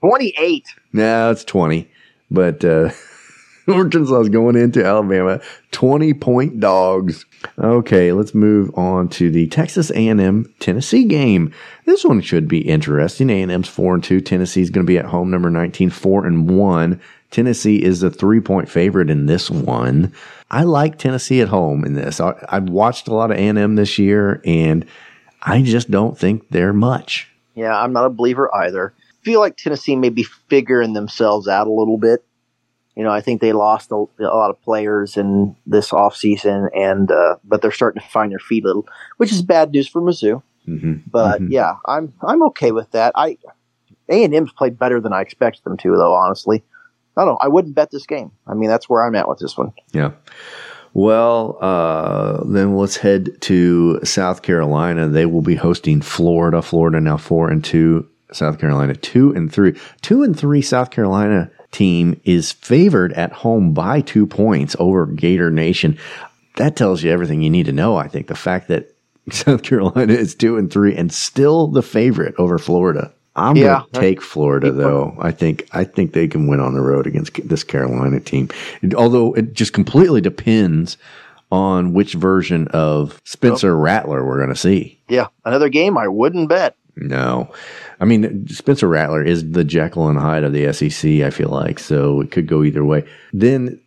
Twenty-eight. 0.00 0.66
No, 0.92 1.30
it's 1.30 1.44
20. 1.44 1.88
But 2.30 2.64
uh, 2.64 2.90
Arkansas 3.68 4.20
is 4.20 4.28
going 4.28 4.56
into 4.56 4.84
Alabama 4.84 5.40
20 5.70 6.14
point 6.14 6.60
dogs. 6.60 7.24
Okay, 7.58 8.12
let's 8.12 8.34
move 8.34 8.76
on 8.76 9.08
to 9.10 9.30
the 9.30 9.46
Texas 9.48 9.90
A&M 9.90 10.52
Tennessee 10.58 11.04
game. 11.04 11.52
This 11.84 12.04
one 12.04 12.20
should 12.20 12.48
be 12.48 12.60
interesting. 12.68 13.30
A&M's 13.30 13.68
4 13.68 13.94
and 13.94 14.04
2. 14.04 14.20
Tennessee's 14.20 14.70
going 14.70 14.86
to 14.86 14.90
be 14.90 14.98
at 14.98 15.04
home 15.04 15.30
number 15.30 15.50
19 15.50 15.90
4 15.90 16.26
and 16.26 16.50
1. 16.50 17.00
Tennessee 17.30 17.82
is 17.82 18.00
the 18.00 18.10
3-point 18.10 18.68
favorite 18.68 19.08
in 19.08 19.26
this 19.26 19.50
one. 19.50 20.12
I 20.50 20.64
like 20.64 20.98
Tennessee 20.98 21.40
at 21.40 21.48
home 21.48 21.84
in 21.84 21.94
this. 21.94 22.20
I, 22.20 22.34
I've 22.48 22.68
watched 22.68 23.08
a 23.08 23.14
lot 23.14 23.30
of 23.30 23.38
A&M 23.38 23.76
this 23.76 23.98
year 23.98 24.42
and 24.44 24.84
I 25.42 25.62
just 25.62 25.90
don't 25.90 26.18
think 26.18 26.48
they're 26.50 26.72
much. 26.72 27.28
Yeah, 27.54 27.78
I'm 27.78 27.92
not 27.92 28.06
a 28.06 28.10
believer 28.10 28.54
either. 28.54 28.94
feel 29.22 29.40
like 29.40 29.56
Tennessee 29.56 29.96
may 29.96 30.08
be 30.08 30.22
figuring 30.22 30.92
themselves 30.94 31.48
out 31.48 31.66
a 31.66 31.72
little 31.72 31.98
bit. 31.98 32.24
You 32.96 33.04
know, 33.04 33.10
I 33.10 33.20
think 33.22 33.40
they 33.40 33.52
lost 33.52 33.90
a, 33.90 33.94
a 34.20 34.36
lot 34.36 34.50
of 34.50 34.60
players 34.62 35.16
in 35.16 35.56
this 35.66 35.90
offseason, 35.90 36.68
and 36.76 37.10
uh, 37.10 37.36
but 37.42 37.62
they're 37.62 37.70
starting 37.70 38.02
to 38.02 38.08
find 38.08 38.30
their 38.30 38.38
feet 38.38 38.64
a 38.64 38.66
little, 38.66 38.86
which 39.16 39.32
is 39.32 39.40
bad 39.42 39.70
news 39.70 39.88
for 39.88 40.02
Mizzou. 40.02 40.42
Mm-hmm. 40.68 40.94
But 41.10 41.40
yeah, 41.50 41.76
I'm 41.86 42.12
I'm 42.20 42.42
okay 42.44 42.70
with 42.70 42.90
that. 42.90 43.12
I 43.14 43.38
A 44.10 44.24
and 44.24 44.34
M's 44.34 44.52
played 44.52 44.78
better 44.78 45.00
than 45.00 45.12
I 45.12 45.22
expected 45.22 45.64
them 45.64 45.78
to, 45.78 45.96
though. 45.96 46.14
Honestly, 46.14 46.62
I 47.16 47.22
don't. 47.24 47.32
know. 47.32 47.38
I 47.40 47.48
wouldn't 47.48 47.74
bet 47.74 47.90
this 47.90 48.06
game. 48.06 48.30
I 48.46 48.54
mean, 48.54 48.68
that's 48.68 48.88
where 48.88 49.04
I'm 49.04 49.14
at 49.14 49.28
with 49.28 49.38
this 49.38 49.56
one. 49.56 49.72
Yeah. 49.92 50.12
Well, 50.94 51.58
uh, 51.60 52.44
then 52.44 52.76
let's 52.76 52.96
head 52.96 53.40
to 53.42 54.04
South 54.04 54.42
Carolina. 54.42 55.08
They 55.08 55.26
will 55.26 55.42
be 55.42 55.54
hosting 55.54 56.02
Florida. 56.02 56.60
Florida 56.60 57.00
now 57.00 57.16
four 57.16 57.50
and 57.50 57.64
two. 57.64 58.08
South 58.32 58.58
Carolina 58.58 58.94
two 58.94 59.32
and 59.32 59.52
three. 59.52 59.78
Two 60.02 60.22
and 60.22 60.38
three. 60.38 60.62
South 60.62 60.90
Carolina 60.90 61.50
team 61.70 62.20
is 62.24 62.52
favored 62.52 63.12
at 63.14 63.32
home 63.32 63.72
by 63.72 64.00
two 64.02 64.26
points 64.26 64.76
over 64.78 65.06
Gator 65.06 65.50
Nation. 65.50 65.98
That 66.56 66.76
tells 66.76 67.02
you 67.02 67.10
everything 67.10 67.42
you 67.42 67.50
need 67.50 67.66
to 67.66 67.72
know. 67.72 67.96
I 67.96 68.08
think 68.08 68.26
the 68.26 68.34
fact 68.34 68.68
that 68.68 68.94
South 69.30 69.62
Carolina 69.62 70.12
is 70.12 70.34
two 70.34 70.56
and 70.56 70.70
three 70.70 70.94
and 70.94 71.12
still 71.12 71.68
the 71.68 71.82
favorite 71.82 72.34
over 72.38 72.58
Florida. 72.58 73.12
I'm 73.34 73.56
Yeah. 73.56 73.78
going 73.80 73.84
to 73.92 74.00
take 74.00 74.20
Florida 74.22 74.70
though. 74.70 75.16
I 75.18 75.30
think 75.30 75.66
I 75.72 75.84
think 75.84 76.12
they 76.12 76.28
can 76.28 76.46
win 76.46 76.60
on 76.60 76.74
the 76.74 76.80
road 76.82 77.06
against 77.06 77.32
this 77.48 77.64
Carolina 77.64 78.20
team. 78.20 78.48
Although 78.96 79.32
it 79.34 79.54
just 79.54 79.72
completely 79.72 80.20
depends 80.20 80.98
on 81.50 81.92
which 81.92 82.14
version 82.14 82.66
of 82.68 83.20
Spencer 83.24 83.76
Rattler 83.76 84.24
we're 84.26 84.38
going 84.38 84.48
to 84.48 84.56
see. 84.56 84.98
Yeah, 85.08 85.26
another 85.44 85.68
game 85.68 85.98
I 85.98 86.08
wouldn't 86.08 86.48
bet. 86.48 86.76
No. 86.96 87.50
I 88.00 88.04
mean, 88.04 88.46
Spencer 88.48 88.88
Rattler 88.88 89.22
is 89.22 89.50
the 89.52 89.64
Jekyll 89.64 90.08
and 90.08 90.18
Hyde 90.18 90.44
of 90.44 90.52
the 90.52 90.70
SEC, 90.72 91.22
I 91.22 91.30
feel 91.30 91.48
like. 91.48 91.78
So 91.78 92.20
it 92.20 92.30
could 92.30 92.46
go 92.46 92.62
either 92.64 92.84
way. 92.84 93.04
Then 93.32 93.80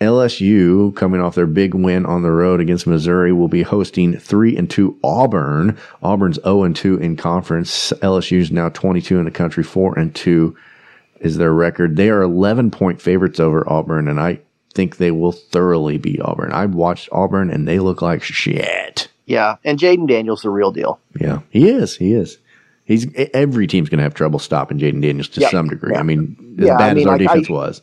LSU, 0.00 0.94
coming 0.94 1.20
off 1.20 1.34
their 1.34 1.46
big 1.46 1.74
win 1.74 2.06
on 2.06 2.22
the 2.22 2.30
road 2.30 2.60
against 2.60 2.86
Missouri, 2.86 3.32
will 3.32 3.48
be 3.48 3.62
hosting 3.62 4.16
3 4.16 4.56
and 4.56 4.70
2 4.70 4.98
Auburn. 5.02 5.76
Auburn's 6.02 6.38
0 6.42 6.62
and 6.64 6.76
2 6.76 6.98
in 6.98 7.16
conference. 7.16 7.92
LSU's 8.02 8.50
now 8.52 8.68
22 8.68 9.18
in 9.18 9.24
the 9.24 9.30
country, 9.30 9.64
4 9.64 9.98
and 9.98 10.14
2 10.14 10.56
is 11.20 11.36
their 11.36 11.52
record. 11.52 11.96
They 11.96 12.10
are 12.10 12.22
11 12.22 12.70
point 12.70 13.00
favorites 13.02 13.40
over 13.40 13.68
Auburn, 13.70 14.06
and 14.08 14.20
I 14.20 14.40
think 14.72 14.98
they 14.98 15.10
will 15.10 15.32
thoroughly 15.32 15.98
beat 15.98 16.20
Auburn. 16.20 16.52
I've 16.52 16.74
watched 16.74 17.08
Auburn, 17.10 17.50
and 17.50 17.66
they 17.66 17.80
look 17.80 18.00
like 18.00 18.22
shit. 18.22 19.08
Yeah, 19.26 19.56
and 19.64 19.78
Jayden 19.78 20.06
Daniels 20.08 20.42
the 20.42 20.50
real 20.50 20.70
deal. 20.70 21.00
Yeah, 21.20 21.40
he 21.50 21.68
is. 21.68 21.96
He 21.96 22.12
is. 22.12 22.38
He's 22.84 23.06
every 23.34 23.66
team's 23.66 23.90
going 23.90 23.98
to 23.98 24.04
have 24.04 24.14
trouble 24.14 24.38
stopping 24.38 24.78
Jayden 24.78 25.02
Daniels 25.02 25.28
to 25.30 25.40
Yeah, 25.42 25.50
some 25.50 25.68
degree. 25.68 25.94
I 25.94 26.02
mean, 26.02 26.56
as 26.58 26.66
Yeah, 26.66 26.74
I 26.76 26.78
bad 26.78 26.96
mean, 26.96 27.02
as 27.02 27.06
our 27.06 27.18
like, 27.18 27.28
I- 27.28 27.34
defense 27.34 27.50
was. 27.50 27.82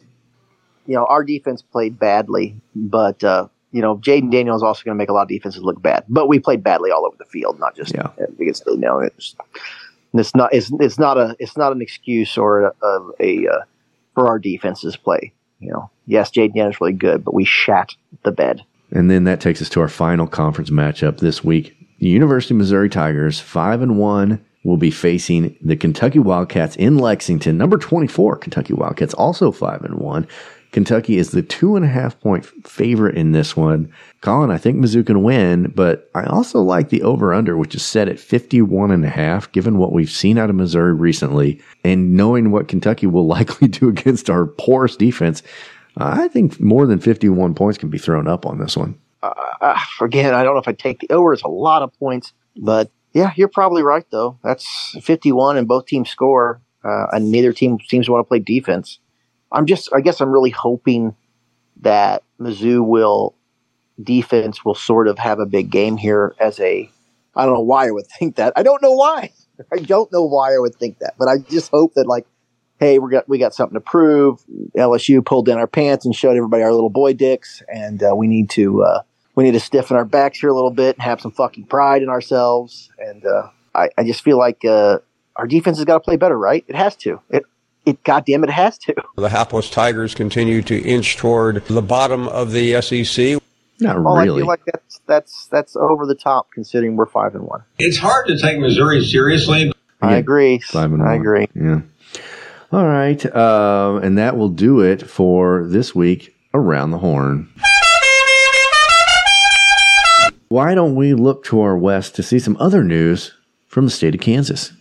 You 0.88 0.96
know, 0.96 1.06
our 1.06 1.24
defense 1.24 1.62
played 1.62 1.98
badly, 1.98 2.56
but 2.76 3.24
uh, 3.24 3.48
you 3.72 3.82
know, 3.82 3.98
Jayden 3.98 4.32
Daniels 4.32 4.60
is 4.60 4.64
also 4.64 4.84
going 4.84 4.96
to 4.96 4.98
make 4.98 5.10
a 5.10 5.14
lot 5.14 5.24
of 5.24 5.28
defenses 5.30 5.62
look 5.62 5.82
bad. 5.82 6.06
But 6.08 6.28
we 6.28 6.40
played 6.40 6.64
badly 6.64 6.92
all 6.92 7.06
over 7.06 7.16
the 7.18 7.26
field, 7.26 7.60
not 7.60 7.76
just 7.76 7.94
against 8.40 8.64
you 8.68 8.78
know. 8.78 9.00
It's, 9.00 9.36
it's 10.14 10.36
not 10.36 10.54
it's, 10.54 10.72
it's 10.80 10.98
not 10.98 11.18
a 11.18 11.36
it's 11.40 11.58
not 11.58 11.72
an 11.72 11.82
excuse 11.82 12.38
or 12.38 12.66
a, 12.68 12.74
a, 12.82 13.12
a 13.20 13.48
uh, 13.48 13.62
for 14.14 14.28
our 14.28 14.40
defenses 14.40 14.96
play. 14.96 15.34
You 15.60 15.72
know, 15.72 15.90
yes, 16.06 16.32
Jayden 16.32 16.54
Daniels 16.54 16.76
is 16.76 16.82
really 16.82 16.94
good, 16.94 17.26
but 17.26 17.34
we 17.34 17.46
shat 17.46 17.96
the 18.24 18.32
bed. 18.32 18.64
And 18.92 19.10
then 19.10 19.24
that 19.24 19.42
takes 19.42 19.62
us 19.62 19.70
to 19.70 19.82
our 19.82 19.90
final 19.90 20.28
conference 20.28 20.70
matchup 20.70 21.18
this 21.18 21.44
week. 21.44 21.76
The 22.00 22.08
University 22.08 22.54
of 22.54 22.60
Missouri 22.60 22.90
Tigers, 22.90 23.40
five 23.40 23.82
and 23.82 23.98
one, 23.98 24.46
will 24.64 24.78
be 24.78 24.92
facing 24.92 25.58
the 25.62 25.76
Kentucky 25.76 26.20
Wildcats 26.20 26.76
in 26.76 26.98
Lexington. 26.98 27.58
Number 27.58 27.78
twenty-four, 27.78 28.38
Kentucky 28.38 28.74
Wildcats, 28.74 29.14
also 29.16 29.52
five 29.52 29.82
and 29.84 29.96
one. 29.96 30.28
Kentucky 30.76 31.18
is 31.18 31.32
the 31.32 31.42
two 31.42 31.78
and 31.78 31.86
a 31.86 31.88
half 31.88 32.20
point 32.20 32.46
favorite 32.68 33.16
in 33.16 33.32
this 33.32 33.56
one. 33.56 33.90
Colin, 34.20 34.52
I 34.52 34.58
think 34.58 34.76
Mizzou 34.76 35.06
can 35.06 35.24
win, 35.24 35.72
but 35.74 36.10
I 36.14 36.26
also 36.26 36.62
like 36.62 36.90
the 36.90 37.02
over 37.02 37.34
under, 37.34 37.56
which 37.56 37.76
is 37.76 37.82
set 37.82 38.10
at 38.10 38.20
51 38.20 38.92
and 38.92 39.06
a 39.06 39.10
half, 39.10 39.50
given 39.54 39.78
what 39.78 39.94
we've 39.94 40.12
seen 40.12 40.38
out 40.38 40.50
of 40.50 40.58
Missouri 40.58 40.94
recently 40.94 41.62
and 41.86 42.18
knowing 42.18 42.52
what 42.52 42.68
Kentucky 42.68 43.08
will 43.08 43.26
likely 43.38 43.70
do 43.70 43.88
against 43.88 44.30
our 44.30 44.46
porous 44.46 44.98
defense. 44.98 45.44
I 45.96 46.28
think 46.28 46.60
more 46.60 46.86
than 46.86 47.00
51 47.00 47.56
points 47.56 47.78
can 47.78 47.88
be 47.88 47.98
thrown 47.98 48.28
up 48.28 48.46
on 48.46 48.60
this 48.60 48.76
one. 48.76 49.00
uh, 49.62 49.80
again, 50.02 50.34
I 50.34 50.44
don't 50.44 50.56
know 50.56 50.62
if 50.62 50.68
I 50.68 50.74
take 50.74 51.00
the 51.00 51.10
over. 51.10 51.32
It's 51.32 51.44
a 51.44 51.48
lot 51.48 51.84
of 51.84 51.98
points, 51.98 52.34
but 52.58 52.92
yeah, 53.14 53.32
you're 53.38 53.48
probably 53.48 53.82
right 53.82 54.06
though. 54.12 54.40
That's 54.44 54.98
51, 55.02 55.56
and 55.56 55.70
both 55.70 55.86
teams 55.86 56.10
score, 56.10 56.62
uh, 56.84 57.06
and 57.14 57.32
neither 57.32 57.54
team 57.54 57.78
seems 57.88 58.08
to 58.08 58.12
want 58.12 58.26
to 58.26 58.28
play 58.28 58.40
defense. 58.40 59.00
I'm 59.52 59.66
just, 59.66 59.90
I 59.94 60.02
guess, 60.02 60.22
I'm 60.22 60.30
really 60.30 60.50
hoping 60.50 61.16
that 61.82 62.24
Mizzou 62.40 62.86
will 62.86 63.36
defense 64.02 64.66
will 64.66 64.76
sort 64.76 65.08
of 65.08 65.18
have 65.20 65.40
a 65.40 65.46
big 65.46 65.70
game 65.70 65.98
here 65.98 66.36
as 66.40 66.60
a. 66.60 66.90
I 67.36 67.46
don't 67.46 67.56
know 67.56 67.62
why 67.62 67.88
I 67.88 67.92
would 67.92 68.08
think 68.20 68.36
that. 68.36 68.54
I 68.56 68.64
don't 68.64 68.82
know 68.82 68.94
why. 68.94 69.32
I 69.72 69.78
don't 69.78 70.12
know 70.12 70.24
why 70.24 70.54
I 70.54 70.58
would 70.58 70.76
think 70.76 71.00
that, 71.00 71.14
but 71.18 71.30
I 71.30 71.38
just 71.38 71.72
hope 71.72 71.94
that 71.94 72.08
like, 72.08 72.26
hey, 72.80 73.00
we 73.00 73.10
got 73.10 73.28
we 73.30 73.38
got 73.38 73.54
something 73.54 73.76
to 73.76 73.82
prove. 73.82 74.44
LSU 74.78 75.26
pulled 75.26 75.46
down 75.46 75.58
our 75.58 75.68
pants 75.68 76.06
and 76.06 76.14
showed 76.14 76.36
everybody 76.36 76.64
our 76.64 76.74
little 76.74 76.90
boy 76.90 77.14
dicks, 77.14 77.64
and 77.74 78.04
uh, 78.04 78.14
we 78.16 78.28
need 78.28 78.50
to 78.52 78.84
uh, 78.84 79.02
we 79.36 79.44
need 79.44 79.54
to 79.54 79.60
stiffen 79.60 79.96
our 79.96 80.06
backs 80.06 80.40
here 80.40 80.50
a 80.50 80.54
little 80.54 80.72
bit 80.72 80.96
and 80.96 81.04
have 81.04 81.22
some 81.22 81.32
fucking 81.32 81.66
pride 81.66 82.02
in 82.02 82.10
ourselves. 82.10 82.90
And 82.98 83.26
uh, 83.26 83.50
I, 83.74 83.90
I 83.98 84.04
just 84.04 84.24
feel 84.24 84.38
like 84.38 84.66
uh, 84.66 85.00
our 85.36 85.48
defense 85.48 85.78
has 85.78 85.86
got 85.86 85.96
to 85.96 86.00
play 86.02 86.18
better, 86.18 86.38
right? 86.38 86.66
It 86.68 86.76
has 86.76 86.96
to. 86.98 87.22
It 87.30 87.44
it 87.86 88.04
goddamn 88.04 88.44
it 88.44 88.50
has 88.50 88.78
to. 88.80 88.96
The 89.18 89.30
hapless 89.30 89.70
Tigers 89.70 90.14
continue 90.14 90.62
to 90.64 90.78
inch 90.82 91.18
toward 91.18 91.66
the 91.66 91.82
bottom 91.82 92.28
of 92.28 92.52
the 92.52 92.82
SEC. 92.82 93.42
Not 93.80 94.02
Well, 94.02 94.16
I 94.16 94.26
feel 94.26 94.46
like 94.46 94.64
that's 94.66 95.02
that's 95.06 95.48
that's 95.48 95.76
over 95.76 96.06
the 96.06 96.16
top 96.16 96.52
considering 96.52 96.96
we're 96.96 97.06
five 97.06 97.36
and 97.36 97.44
one. 97.46 97.64
It's 97.78 97.98
hard 97.98 98.28
to 98.28 98.38
take 98.40 98.60
Missouri 98.60 99.04
seriously. 99.04 99.72
I 100.02 100.16
agree. 100.16 100.60
Five 100.60 100.94
and 100.94 101.02
I 101.02 101.14
one. 101.14 101.16
agree. 101.16 101.48
Yeah. 101.56 101.82
All 102.72 102.86
right. 102.86 103.26
Uh, 103.26 104.00
and 104.02 104.18
that 104.18 104.38
will 104.38 104.50
do 104.50 104.82
it 104.82 105.10
for 105.10 105.66
this 105.66 105.94
week 105.94 106.36
around 106.54 106.92
the 106.92 107.00
horn. 107.00 107.50
Why 110.48 110.74
don't 110.76 110.96
we 110.96 111.14
look 111.14 111.44
to 111.46 111.62
our 111.62 111.78
west 111.78 112.16
to 112.16 112.24
see 112.24 112.40
some 112.40 112.56
other 112.60 112.84
news 112.84 113.34
from 113.68 113.86
the 113.86 113.92
state 113.92 114.16
of 114.16 114.22
Kansas? 114.22 114.72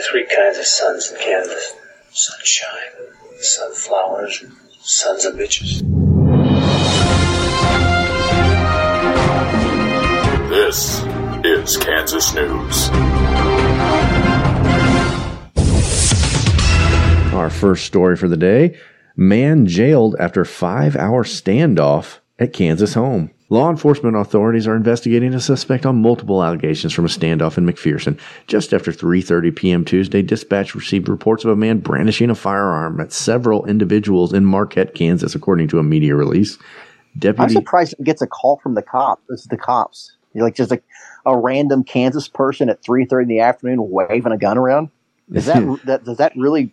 Well, 0.00 0.08
I 0.08 0.12
always 0.12 0.24
heard 0.24 0.24
there 0.24 0.24
were 0.24 0.26
three 0.26 0.36
kinds 0.36 0.58
of 0.58 0.66
suns 0.66 1.10
in 1.12 1.18
Kansas 1.18 1.72
sunshine, 2.12 3.40
sunflowers, 3.40 4.42
and 4.42 4.52
sons 4.82 5.24
of 5.24 5.34
bitches. 5.34 5.82
This 10.48 11.04
is 11.44 11.76
Kansas 11.76 12.34
News. 12.34 12.88
Our 17.34 17.50
first 17.50 17.84
story 17.84 18.16
for 18.16 18.28
the 18.28 18.36
day 18.36 18.78
man 19.16 19.66
jailed 19.66 20.16
after 20.18 20.44
five 20.44 20.96
hour 20.96 21.24
standoff 21.24 22.18
at 22.38 22.52
Kansas 22.52 22.94
home. 22.94 23.30
Law 23.52 23.68
enforcement 23.68 24.16
authorities 24.16 24.68
are 24.68 24.76
investigating 24.76 25.34
a 25.34 25.40
suspect 25.40 25.84
on 25.84 26.00
multiple 26.00 26.42
allegations 26.42 26.92
from 26.92 27.04
a 27.04 27.08
standoff 27.08 27.58
in 27.58 27.66
McPherson. 27.66 28.16
Just 28.46 28.72
after 28.72 28.92
3:30 28.92 29.54
p.m. 29.54 29.84
Tuesday, 29.84 30.22
dispatch 30.22 30.76
received 30.76 31.08
reports 31.08 31.44
of 31.44 31.50
a 31.50 31.56
man 31.56 31.80
brandishing 31.80 32.30
a 32.30 32.36
firearm 32.36 33.00
at 33.00 33.12
several 33.12 33.66
individuals 33.66 34.32
in 34.32 34.44
Marquette, 34.44 34.94
Kansas, 34.94 35.34
according 35.34 35.66
to 35.68 35.80
a 35.80 35.82
media 35.82 36.14
release. 36.14 36.58
I'm 37.24 37.48
surprised 37.50 37.94
it 37.98 38.04
gets 38.04 38.22
a 38.22 38.26
call 38.28 38.60
from 38.62 38.76
the 38.76 38.82
cops. 38.82 39.22
It's 39.28 39.48
the 39.48 39.56
cops. 39.56 40.12
You're 40.32 40.44
like 40.44 40.54
just 40.54 40.70
like 40.70 40.84
a 41.26 41.36
random 41.36 41.82
Kansas 41.82 42.28
person 42.28 42.68
at 42.68 42.80
three 42.84 43.04
thirty 43.04 43.24
in 43.24 43.28
the 43.28 43.40
afternoon 43.40 43.90
waving 43.90 44.30
a 44.30 44.38
gun 44.38 44.58
around. 44.58 44.90
Is 45.32 45.46
that, 45.46 45.80
that 45.86 46.04
does 46.04 46.18
that 46.18 46.32
really 46.36 46.72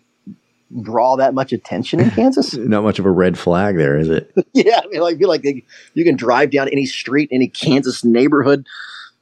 draw 0.81 1.15
that 1.15 1.33
much 1.33 1.53
attention 1.53 1.99
in 1.99 2.11
Kansas? 2.11 2.53
Not 2.57 2.83
much 2.83 2.99
of 2.99 3.05
a 3.05 3.11
red 3.11 3.37
flag 3.37 3.77
there, 3.77 3.97
is 3.97 4.09
it? 4.09 4.33
yeah, 4.53 4.81
I 4.83 4.87
mean, 4.87 5.01
like, 5.01 5.17
feel 5.17 5.29
like 5.29 5.41
they, 5.41 5.63
you 5.93 6.03
can 6.03 6.15
drive 6.15 6.51
down 6.51 6.67
any 6.69 6.85
street, 6.85 7.29
any 7.31 7.47
Kansas 7.47 8.03
neighborhood, 8.03 8.65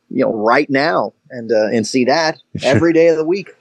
you 0.10 0.24
know, 0.24 0.34
right 0.34 0.70
now, 0.70 1.14
and 1.30 1.52
uh, 1.52 1.68
and 1.68 1.86
see 1.86 2.06
that 2.06 2.40
every 2.64 2.94
day 2.94 3.08
of 3.08 3.18
the 3.18 3.26
week. 3.26 3.52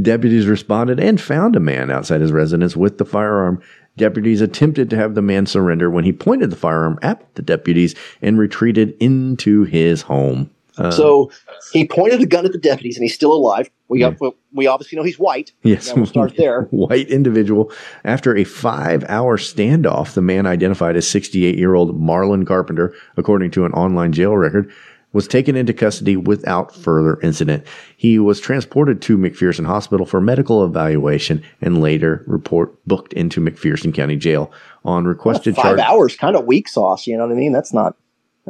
Deputies 0.00 0.46
responded 0.46 1.00
and 1.00 1.20
found 1.20 1.56
a 1.56 1.60
man 1.60 1.90
outside 1.90 2.20
his 2.20 2.32
residence 2.32 2.76
with 2.76 2.98
the 2.98 3.04
firearm. 3.04 3.62
Deputies 3.96 4.40
attempted 4.40 4.88
to 4.90 4.96
have 4.96 5.14
the 5.14 5.22
man 5.22 5.46
surrender 5.46 5.90
when 5.90 6.04
he 6.04 6.12
pointed 6.12 6.50
the 6.50 6.56
firearm 6.56 6.98
at 7.02 7.34
the 7.34 7.42
deputies 7.42 7.94
and 8.22 8.38
retreated 8.38 8.96
into 9.00 9.64
his 9.64 10.02
home. 10.02 10.50
Uh, 10.78 10.90
so 10.90 11.30
he 11.72 11.86
pointed 11.86 12.20
a 12.20 12.26
gun 12.26 12.44
at 12.44 12.52
the 12.52 12.58
deputies, 12.58 12.96
and 12.96 13.02
he's 13.04 13.14
still 13.14 13.32
alive. 13.32 13.70
We 13.88 13.98
got, 13.98 14.16
we 14.52 14.66
obviously 14.66 14.96
know 14.96 15.02
he's 15.02 15.18
white. 15.18 15.52
Yes, 15.62 15.92
we'll 15.94 16.06
start 16.06 16.36
there. 16.38 16.62
White 16.70 17.08
individual. 17.08 17.72
After 18.04 18.36
a 18.36 18.44
five 18.44 19.04
hour 19.08 19.36
standoff, 19.36 20.14
the 20.14 20.22
man 20.22 20.46
identified 20.46 20.96
as 20.96 21.08
68 21.08 21.58
year 21.58 21.74
old 21.74 22.00
Marlon 22.00 22.46
Carpenter, 22.46 22.94
according 23.16 23.50
to 23.52 23.64
an 23.64 23.72
online 23.72 24.12
jail 24.12 24.36
record, 24.36 24.70
was 25.12 25.26
taken 25.26 25.56
into 25.56 25.72
custody 25.72 26.16
without 26.16 26.72
further 26.72 27.20
incident. 27.20 27.66
He 27.96 28.20
was 28.20 28.38
transported 28.38 29.02
to 29.02 29.18
McPherson 29.18 29.66
Hospital 29.66 30.06
for 30.06 30.20
medical 30.20 30.64
evaluation 30.64 31.42
and 31.60 31.80
later 31.80 32.22
report 32.28 32.72
booked 32.86 33.12
into 33.14 33.40
McPherson 33.40 33.92
County 33.92 34.14
Jail 34.14 34.52
on 34.84 35.04
requested 35.04 35.56
Five 35.56 35.64
charge. 35.64 35.80
hours, 35.80 36.16
kind 36.16 36.36
of 36.36 36.46
weak 36.46 36.68
sauce. 36.68 37.08
You 37.08 37.16
know 37.16 37.26
what 37.26 37.32
I 37.32 37.36
mean? 37.36 37.50
That's 37.52 37.72
not 37.72 37.96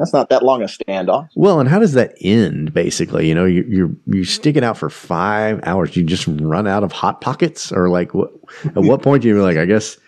that's 0.01 0.15
not 0.15 0.31
that 0.31 0.43
long 0.43 0.63
a 0.63 0.65
standoff. 0.65 1.29
Well, 1.35 1.61
and 1.61 1.69
how 1.69 1.79
does 1.79 1.93
that 1.93 2.15
end? 2.23 2.73
Basically, 2.73 3.29
you 3.29 3.35
know, 3.35 3.45
you 3.45 3.65
you 3.69 4.01
you 4.07 4.25
stick 4.25 4.57
it 4.57 4.65
out 4.65 4.79
for 4.79 4.89
five 4.89 5.61
hours. 5.63 5.95
You 5.95 6.05
just 6.05 6.27
run 6.27 6.67
out 6.67 6.83
of 6.83 6.91
hot 6.91 7.21
pockets, 7.21 7.71
or 7.71 7.91
like 7.91 8.15
what? 8.15 8.33
At 8.65 8.83
what 8.83 9.03
point 9.03 9.23
do 9.23 9.29
you 9.29 9.35
be 9.35 9.41
like, 9.41 9.59
I 9.59 9.67
guess, 9.67 9.99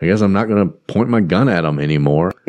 I 0.00 0.06
guess 0.06 0.20
I'm 0.20 0.32
not 0.32 0.46
going 0.46 0.68
to 0.68 0.72
point 0.72 1.08
my 1.08 1.20
gun 1.20 1.48
at 1.48 1.62
them 1.62 1.80
anymore. 1.80 2.32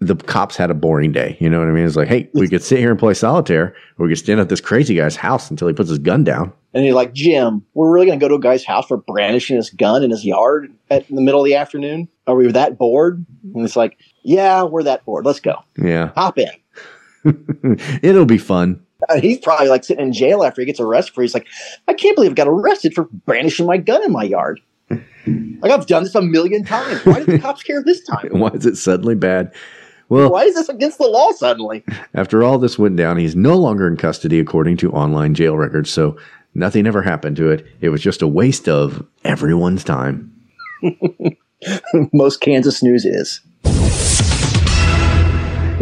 the 0.00 0.16
cops 0.16 0.56
had 0.56 0.72
a 0.72 0.74
boring 0.74 1.12
day. 1.12 1.36
You 1.40 1.48
know 1.48 1.60
what 1.60 1.68
I 1.68 1.72
mean? 1.72 1.86
It's 1.86 1.96
like, 1.96 2.08
hey, 2.08 2.28
we 2.34 2.48
could 2.48 2.64
sit 2.64 2.80
here 2.80 2.90
and 2.90 2.98
play 2.98 3.14
solitaire, 3.14 3.76
or 3.96 4.06
we 4.06 4.10
could 4.10 4.18
stand 4.18 4.40
at 4.40 4.48
this 4.48 4.60
crazy 4.60 4.96
guy's 4.96 5.14
house 5.14 5.50
until 5.50 5.68
he 5.68 5.74
puts 5.74 5.88
his 5.88 6.00
gun 6.00 6.24
down. 6.24 6.52
And 6.74 6.84
you're 6.84 6.94
like, 6.94 7.14
Jim, 7.14 7.64
we're 7.74 7.90
really 7.90 8.06
going 8.06 8.18
to 8.18 8.24
go 8.24 8.28
to 8.28 8.34
a 8.34 8.40
guy's 8.40 8.64
house 8.64 8.86
for 8.86 8.96
brandishing 8.96 9.56
his 9.56 9.70
gun 9.70 10.02
in 10.02 10.10
his 10.10 10.24
yard 10.24 10.72
at 10.90 11.08
in 11.08 11.16
the 11.16 11.22
middle 11.22 11.40
of 11.40 11.46
the 11.46 11.54
afternoon? 11.54 12.08
Are 12.26 12.34
we 12.34 12.50
that 12.52 12.76
bored? 12.76 13.24
And 13.54 13.64
it's 13.64 13.76
like, 13.76 13.98
yeah, 14.22 14.62
we're 14.64 14.82
that 14.84 15.04
bored. 15.04 15.24
Let's 15.24 15.40
go. 15.40 15.56
Yeah, 15.76 16.12
Hop 16.16 16.38
in. 16.38 16.50
it'll 18.02 18.24
be 18.24 18.38
fun. 18.38 18.84
Uh, 19.08 19.20
he's 19.20 19.38
probably 19.38 19.68
like 19.68 19.84
sitting 19.84 20.06
in 20.06 20.12
jail 20.12 20.42
after 20.42 20.60
he 20.60 20.66
gets 20.66 20.80
arrested 20.80 21.14
for. 21.14 21.22
He's 21.22 21.34
like, 21.34 21.46
I 21.86 21.94
can't 21.94 22.16
believe 22.16 22.32
I 22.32 22.34
got 22.34 22.48
arrested 22.48 22.94
for 22.94 23.04
brandishing 23.04 23.66
my 23.66 23.76
gun 23.76 24.02
in 24.04 24.12
my 24.12 24.24
yard. 24.24 24.60
like 24.90 25.70
I've 25.70 25.86
done 25.86 26.02
this 26.04 26.14
a 26.14 26.22
million 26.22 26.64
times. 26.64 27.04
Why 27.04 27.20
do 27.20 27.26
the 27.26 27.38
cops 27.38 27.62
care 27.62 27.82
this 27.82 28.02
time? 28.04 28.28
Why 28.32 28.48
is 28.48 28.66
it 28.66 28.76
suddenly 28.76 29.14
bad? 29.14 29.54
Well, 30.08 30.30
Why 30.30 30.44
is 30.44 30.54
this 30.54 30.70
against 30.70 30.98
the 30.98 31.06
law 31.06 31.32
suddenly? 31.32 31.84
After 32.14 32.42
all 32.42 32.58
this 32.58 32.78
went 32.78 32.96
down, 32.96 33.18
he's 33.18 33.36
no 33.36 33.56
longer 33.56 33.86
in 33.86 33.98
custody 33.98 34.40
according 34.40 34.78
to 34.78 34.90
online 34.92 35.34
jail 35.34 35.56
records, 35.56 35.90
so 35.90 36.18
nothing 36.54 36.86
ever 36.86 37.02
happened 37.02 37.36
to 37.36 37.50
it. 37.50 37.66
It 37.82 37.90
was 37.90 38.00
just 38.00 38.22
a 38.22 38.26
waste 38.28 38.68
of 38.68 39.06
everyone's 39.24 39.84
time. 39.84 40.34
Most 42.14 42.40
Kansas 42.40 42.82
news 42.82 43.04
is. 43.04 43.42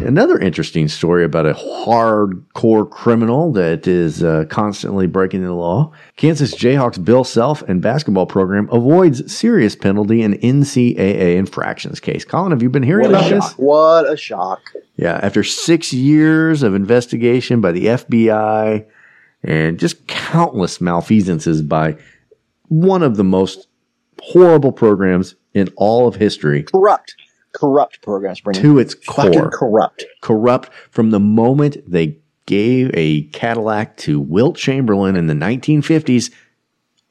Another 0.05 0.39
interesting 0.39 0.89
story 0.89 1.25
about 1.25 1.47
a 1.47 1.55
hardcore 1.55 2.89
criminal 2.91 3.53
that 3.53 3.87
is 3.87 4.23
uh, 4.23 4.45
constantly 4.49 5.07
breaking 5.07 5.43
the 5.43 5.53
law. 5.53 5.93
Kansas 6.17 6.55
Jayhawks 6.55 7.03
Bill 7.03 7.25
Self 7.25 7.63
and 7.63 7.81
basketball 7.81 8.27
program 8.27 8.69
avoids 8.71 9.33
serious 9.33 9.75
penalty 9.75 10.23
in 10.23 10.35
NCAA 10.35 11.37
infractions 11.37 11.99
case. 11.99 12.25
Colin, 12.25 12.53
have 12.53 12.63
you 12.63 12.71
been 12.71 12.83
hearing 12.83 13.11
What 13.11 13.27
about 13.27 13.31
this? 13.31 13.53
What 13.59 14.13
a 14.13 14.17
shock. 14.17 14.61
Yeah, 14.97 15.19
after 15.23 15.43
six 15.43 15.93
years 15.93 16.63
of 16.63 16.75
investigation 16.75 17.61
by 17.61 17.73
the 17.73 17.87
FBI 17.87 18.87
and 19.43 19.79
just 19.79 20.07
countless 20.07 20.79
malfeasances 20.79 21.67
by 21.67 21.97
one 22.69 23.03
of 23.03 23.17
the 23.17 23.25
most 23.25 23.69
horrible 24.21 24.73
programs 24.73 25.35
in 25.55 25.73
all 25.77 26.07
of 26.07 26.17
history. 26.17 26.65
Corrupt. 26.65 27.15
Corrupt 27.57 28.03
programs, 28.03 28.41
Brendan. 28.41 28.63
To 28.63 28.79
its 28.79 28.95
Fucking 28.95 29.33
core. 29.33 29.51
corrupt. 29.51 30.05
Corrupt 30.21 30.71
from 30.91 31.11
the 31.11 31.21
moment 31.21 31.79
they 31.91 32.19
gave 32.47 32.91
a 32.95 33.23
Cadillac 33.29 33.97
to 33.99 34.21
Wilt 34.21 34.57
Chamberlain 34.57 35.17
in 35.17 35.27
the 35.27 35.35
1950s 35.35 36.31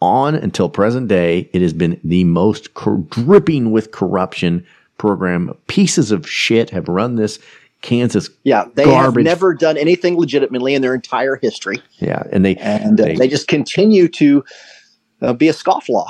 on 0.02 0.36
until 0.36 0.70
present 0.70 1.08
day. 1.08 1.50
It 1.54 1.62
has 1.62 1.74
been 1.74 2.00
the 2.04 2.24
most 2.24 2.74
cor- 2.74 3.06
dripping 3.10 3.72
with 3.72 3.92
corruption 3.92 4.66
program. 4.98 5.54
Pieces 5.68 6.12
of 6.12 6.30
shit 6.30 6.70
have 6.70 6.88
run 6.88 7.16
this 7.16 7.40
Kansas 7.82 8.30
Yeah, 8.44 8.66
they 8.74 8.86
garbage 8.86 9.28
have 9.28 9.38
never 9.38 9.54
done 9.54 9.78
anything 9.78 10.18
legitimately 10.18 10.74
in 10.74 10.82
their 10.82 10.96
entire 10.96 11.36
history, 11.36 11.82
Yeah, 12.00 12.24
and 12.32 12.44
they 12.44 12.56
and 12.56 13.00
uh, 13.00 13.06
they, 13.06 13.28
just 13.28 13.48
continue 13.48 14.08
to 14.08 14.44
uh, 15.22 15.34
be 15.34 15.50
a 15.50 15.54
scofflaw. 15.54 16.08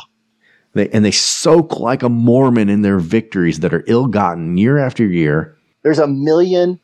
They, 0.76 0.90
and 0.90 1.04
they 1.04 1.12
soak 1.12 1.80
like 1.80 2.04
a 2.04 2.10
Mormon 2.10 2.70
in 2.70 2.82
their 2.82 3.00
victories 3.00 3.62
that 3.62 3.74
are 3.74 3.84
ill 3.88 4.08
gotten 4.08 4.58
year 4.58 4.78
after 4.78 5.06
year. 5.06 5.58
There's 5.84 6.00
a 6.00 6.08
million 6.08 6.80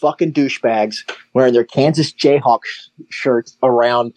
fucking 0.00 0.32
douchebags 0.32 0.98
wearing 1.34 1.52
their 1.52 1.64
Kansas 1.64 2.12
Jayhawks 2.12 2.90
shirts 3.10 3.56
around, 3.62 4.14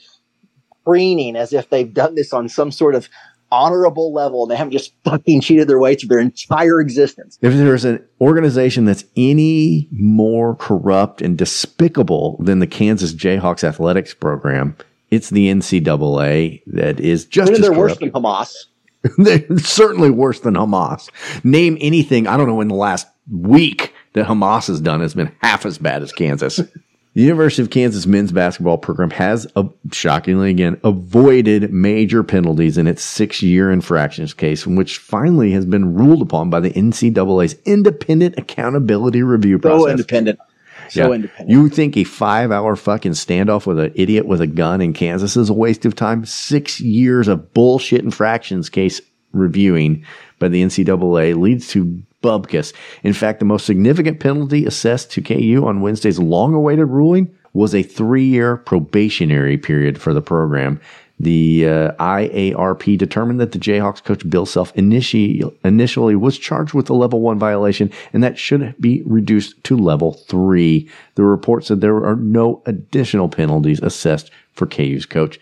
preening 0.86 1.36
as 1.36 1.52
if 1.52 1.70
they've 1.70 1.92
done 1.92 2.16
this 2.16 2.32
on 2.32 2.48
some 2.48 2.72
sort 2.72 2.94
of 2.94 3.10
honorable 3.52 4.14
level, 4.14 4.44
and 4.44 4.52
they 4.52 4.56
haven't 4.56 4.74
just 4.74 4.94
fucking 5.04 5.42
cheated 5.42 5.68
their 5.68 5.80
way 5.80 5.96
through 5.96 6.10
their 6.10 6.20
entire 6.20 6.80
existence. 6.80 7.40
If 7.42 7.54
there's 7.54 7.86
an 7.86 8.06
organization 8.22 8.86
that's 8.86 9.06
any 9.16 9.88
more 9.92 10.56
corrupt 10.56 11.22
and 11.22 11.38
despicable 11.38 12.38
than 12.40 12.60
the 12.60 12.68
Kansas 12.68 13.14
Jayhawks 13.14 13.64
athletics 13.64 14.14
program, 14.14 14.76
it's 15.10 15.30
the 15.30 15.48
NCAA 15.48 16.62
that 16.68 17.00
is 17.00 17.26
just 17.26 17.52
they're 17.60 17.74
worse 17.74 17.98
than 17.98 18.12
Hamas. 18.12 18.54
They're 19.18 19.58
certainly 19.60 20.10
worse 20.10 20.40
than 20.40 20.56
Hamas. 20.56 21.10
Name 21.44 21.78
anything, 21.80 22.28
I 22.28 22.38
don't 22.38 22.48
know, 22.48 22.62
in 22.62 22.68
the 22.68 22.76
last 22.76 23.08
week 23.32 23.94
that 24.14 24.28
Hamas 24.28 24.68
has 24.68 24.82
done 24.82 25.02
has 25.02 25.14
been 25.14 25.32
half 25.42 25.66
as 25.66 25.78
bad 25.78 26.04
as 26.04 26.12
Kansas. 26.12 26.60
The 27.18 27.24
University 27.24 27.64
of 27.64 27.72
Kansas 27.72 28.06
men's 28.06 28.32
basketball 28.32 28.78
program 28.78 29.10
has, 29.10 29.48
uh, 29.56 29.64
shockingly 29.92 30.52
again, 30.52 30.80
avoided 30.84 31.74
major 31.74 32.22
penalties 32.22 32.78
in 32.78 32.86
its 32.86 33.04
six 33.04 33.42
year 33.42 33.72
infractions 33.72 34.36
case, 34.36 34.68
which 34.68 35.00
finally 35.00 35.50
has 35.54 35.66
been 35.66 35.96
ruled 35.96 36.22
upon 36.22 36.52
by 36.52 36.60
the 36.60 36.70
NCAA's 36.70 37.56
independent 37.66 38.38
accountability 38.38 39.24
review 39.24 39.58
process. 39.58 39.82
So 39.82 39.90
independent. 39.90 40.40
So 40.90 41.08
Yeah. 41.10 41.16
independent. 41.16 41.50
You 41.50 41.70
think 41.70 41.98
a 41.98 42.04
five 42.04 42.52
hour 42.52 42.76
fucking 42.76 43.14
standoff 43.14 43.66
with 43.66 43.80
an 43.80 43.92
idiot 43.96 44.26
with 44.26 44.42
a 44.42 44.48
gun 44.48 44.82
in 44.82 44.94
Kansas 44.94 45.38
is 45.38 45.50
a 45.50 45.54
waste 45.54 45.86
of 45.86 45.96
time? 45.96 46.26
Six 46.26 46.80
years 46.82 47.28
of 47.28 47.54
bullshit 47.54 48.04
infractions 48.04 48.70
case 48.70 49.02
reviewing 49.34 50.04
by 50.40 50.48
the 50.48 50.62
NCAA 50.64 51.34
leads 51.36 51.68
to 51.70 52.02
bubkus. 52.24 52.74
In 53.04 53.14
fact, 53.14 53.40
the 53.40 53.46
most 53.46 53.66
significant 53.66 54.20
penalty 54.20 54.66
assessed 54.66 55.12
to 55.12 55.22
KU 55.22 55.64
on 55.66 55.82
Wednesday's 55.82 56.20
long 56.20 56.54
awaited 56.54 56.86
ruling 56.86 57.30
was 57.54 57.74
a 57.74 57.84
three 57.84 58.26
year 58.26 58.58
probationary 58.58 59.58
period 59.58 60.00
for 60.00 60.14
the 60.14 60.22
program. 60.22 60.80
The 61.20 61.68
uh, 61.68 61.92
IARP 61.94 62.98
determined 62.98 63.40
that 63.40 63.52
the 63.52 63.58
Jayhawks 63.58 64.04
coach 64.04 64.30
Bill 64.30 64.46
Self 64.46 64.74
initi- 64.76 65.52
initially 65.64 66.16
was 66.16 66.38
charged 66.38 66.74
with 66.74 66.90
a 66.90 66.94
level 66.94 67.22
one 67.22 67.40
violation, 67.40 67.92
and 68.14 68.24
that 68.24 68.38
should 68.38 68.76
be 68.80 69.02
reduced 69.06 69.64
to 69.66 69.78
level 69.78 70.14
three. 70.14 70.90
The 71.16 71.24
report 71.24 71.66
said 71.66 71.82
there 71.82 72.06
are 72.06 72.16
no 72.16 72.62
additional 72.68 73.30
penalties 73.30 73.82
assessed 73.82 74.30
for 74.54 74.68
KU's 74.68 75.08
coach. 75.08 75.40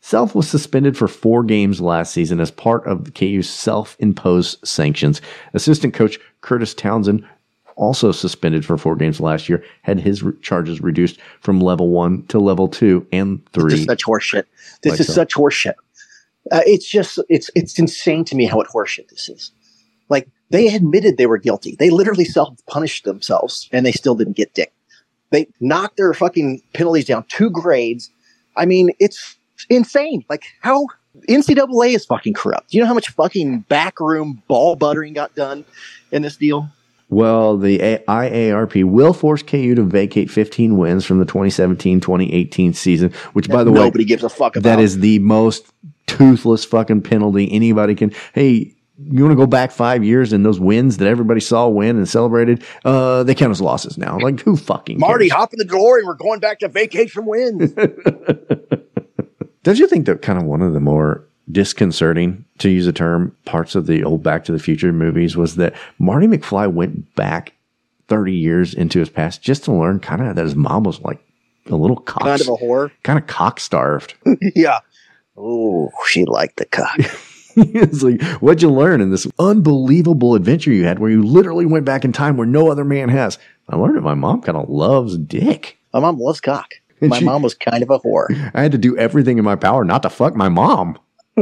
Self 0.00 0.34
was 0.34 0.48
suspended 0.48 0.96
for 0.96 1.06
four 1.06 1.44
games 1.44 1.80
last 1.80 2.12
season 2.12 2.40
as 2.40 2.50
part 2.50 2.84
of 2.86 3.12
KU's 3.14 3.48
self 3.48 3.96
imposed 4.00 4.66
sanctions. 4.66 5.20
Assistant 5.52 5.92
coach 5.94 6.18
Kurtis 6.40 6.74
Townsend, 6.74 7.24
also 7.76 8.12
suspended 8.12 8.64
for 8.64 8.76
four 8.76 8.96
games 8.96 9.20
last 9.20 9.48
year, 9.48 9.64
had 9.82 10.00
his 10.00 10.22
re- 10.22 10.32
charges 10.42 10.80
reduced 10.80 11.18
from 11.40 11.60
level 11.60 11.88
one 11.88 12.24
to 12.26 12.38
level 12.38 12.68
two 12.68 13.06
and 13.12 13.44
three. 13.52 13.70
This 13.70 13.80
is 13.80 13.86
such 13.86 14.04
horseshit. 14.04 14.44
This 14.82 14.92
Like 14.92 15.00
is 15.00 15.06
so. 15.06 15.12
such 15.12 15.34
horseshit. 15.34 15.74
Uh, 16.50 16.60
it's 16.66 16.88
just 16.88 17.18
it's 17.28 17.50
it's 17.54 17.78
insane 17.78 18.24
to 18.24 18.34
me 18.34 18.46
how 18.46 18.56
what 18.56 18.68
horseshit 18.68 19.08
this 19.08 19.28
is. 19.28 19.52
Like 20.08 20.28
they 20.50 20.74
admitted 20.74 21.16
they 21.16 21.26
were 21.26 21.38
guilty. 21.38 21.76
They 21.78 21.90
literally 21.90 22.24
self 22.24 22.54
punished 22.66 23.04
themselves, 23.04 23.68
and 23.72 23.86
they 23.86 23.92
still 23.92 24.14
didn't 24.14 24.36
get 24.36 24.54
dick. 24.54 24.72
They 25.30 25.46
knocked 25.60 25.96
their 25.96 26.12
fucking 26.12 26.62
penalties 26.74 27.06
down 27.06 27.24
two 27.28 27.50
grades. 27.50 28.10
I 28.56 28.66
mean, 28.66 28.90
it's 28.98 29.36
insane. 29.70 30.24
Like 30.28 30.44
how 30.60 30.86
NCAA 31.28 31.94
is 31.94 32.04
fucking 32.04 32.34
corrupt. 32.34 32.70
Do 32.70 32.78
you 32.78 32.82
know 32.82 32.88
how 32.88 32.94
much 32.94 33.08
fucking 33.10 33.60
backroom 33.60 34.42
ball 34.48 34.76
buttering 34.76 35.14
got 35.14 35.34
done 35.34 35.64
in 36.10 36.22
this 36.22 36.36
deal? 36.36 36.68
Well, 37.12 37.58
the 37.58 37.78
IARP 38.08 38.84
will 38.84 39.12
force 39.12 39.42
KU 39.42 39.74
to 39.74 39.82
vacate 39.82 40.30
15 40.30 40.78
wins 40.78 41.04
from 41.04 41.18
the 41.18 41.26
2017-2018 41.26 42.74
season, 42.74 43.12
which, 43.34 43.50
by 43.50 43.64
the 43.64 43.70
way, 43.70 43.80
Nobody 43.80 44.04
gives 44.06 44.24
a 44.24 44.30
fuck 44.30 44.56
about. 44.56 44.62
that 44.62 44.80
is 44.80 45.00
the 45.00 45.18
most 45.18 45.70
toothless 46.06 46.64
fucking 46.64 47.02
penalty 47.02 47.52
anybody 47.52 47.94
can. 47.94 48.12
Hey, 48.32 48.74
you 48.98 49.22
want 49.24 49.32
to 49.32 49.36
go 49.36 49.46
back 49.46 49.72
five 49.72 50.02
years 50.02 50.32
and 50.32 50.42
those 50.46 50.58
wins 50.58 50.96
that 50.98 51.06
everybody 51.08 51.40
saw 51.40 51.68
win 51.68 51.96
and 51.98 52.08
celebrated? 52.08 52.64
Uh, 52.82 53.24
they 53.24 53.34
count 53.34 53.50
as 53.50 53.60
losses 53.60 53.98
now. 53.98 54.18
Like 54.18 54.40
who 54.40 54.56
fucking 54.56 54.98
Marty, 54.98 55.28
cares? 55.28 55.38
hop 55.38 55.52
in 55.52 55.58
the 55.58 55.64
DeLorean. 55.66 56.04
We're 56.06 56.14
going 56.14 56.40
back 56.40 56.60
to 56.60 56.68
vacation 56.68 57.26
wins. 57.26 57.72
Don't 59.64 59.78
you 59.78 59.86
think 59.86 60.06
that 60.06 60.22
kind 60.22 60.38
of 60.38 60.44
one 60.46 60.62
of 60.62 60.72
the 60.72 60.80
more 60.80 61.28
disconcerting, 61.50 62.44
to 62.58 62.68
use 62.70 62.86
a 62.86 62.92
term, 62.92 63.36
parts 63.44 63.74
of 63.74 63.86
the 63.86 64.04
old 64.04 64.22
Back 64.22 64.44
to 64.44 64.52
the 64.52 64.58
Future 64.58 64.92
movies 64.92 65.36
was 65.36 65.56
that 65.56 65.74
Marty 65.98 66.26
McFly 66.26 66.72
went 66.72 67.14
back 67.14 67.52
30 68.08 68.32
years 68.32 68.74
into 68.74 68.98
his 68.98 69.08
past 69.08 69.42
just 69.42 69.64
to 69.64 69.72
learn 69.72 70.00
kind 70.00 70.22
of 70.22 70.36
that 70.36 70.42
his 70.44 70.54
mom 70.54 70.84
was 70.84 71.00
like 71.00 71.18
a 71.66 71.76
little 71.76 71.96
cock, 71.96 72.22
kind 72.24 72.40
of 72.40 72.48
a 72.48 72.56
whore. 72.56 72.90
kind 73.02 73.18
of 73.18 73.26
cock 73.26 73.60
starved. 73.60 74.14
yeah. 74.54 74.80
Oh, 75.36 75.90
she 76.08 76.24
liked 76.24 76.56
the 76.56 76.66
cock. 76.66 76.96
it's 77.56 78.02
like, 78.02 78.22
what'd 78.40 78.62
you 78.62 78.70
learn 78.70 79.00
in 79.00 79.10
this 79.10 79.26
unbelievable 79.38 80.34
adventure 80.34 80.72
you 80.72 80.84
had 80.84 80.98
where 80.98 81.10
you 81.10 81.22
literally 81.22 81.66
went 81.66 81.84
back 81.84 82.04
in 82.04 82.12
time 82.12 82.36
where 82.36 82.46
no 82.46 82.70
other 82.70 82.84
man 82.84 83.08
has? 83.08 83.38
I 83.68 83.76
learned 83.76 83.96
that 83.96 84.02
my 84.02 84.14
mom 84.14 84.42
kind 84.42 84.58
of 84.58 84.68
loves 84.68 85.16
dick. 85.18 85.78
My 85.92 86.00
mom 86.00 86.18
loves 86.18 86.40
cock. 86.40 86.68
And 87.00 87.10
My 87.10 87.18
she- 87.18 87.24
mom 87.24 87.42
was 87.42 87.54
kind 87.54 87.82
of 87.82 87.90
a 87.90 87.98
whore. 87.98 88.26
I 88.54 88.62
had 88.62 88.72
to 88.72 88.78
do 88.78 88.96
everything 88.96 89.38
in 89.38 89.44
my 89.44 89.56
power 89.56 89.84
not 89.84 90.02
to 90.02 90.10
fuck 90.10 90.34
my 90.36 90.48
mom. 90.48 90.98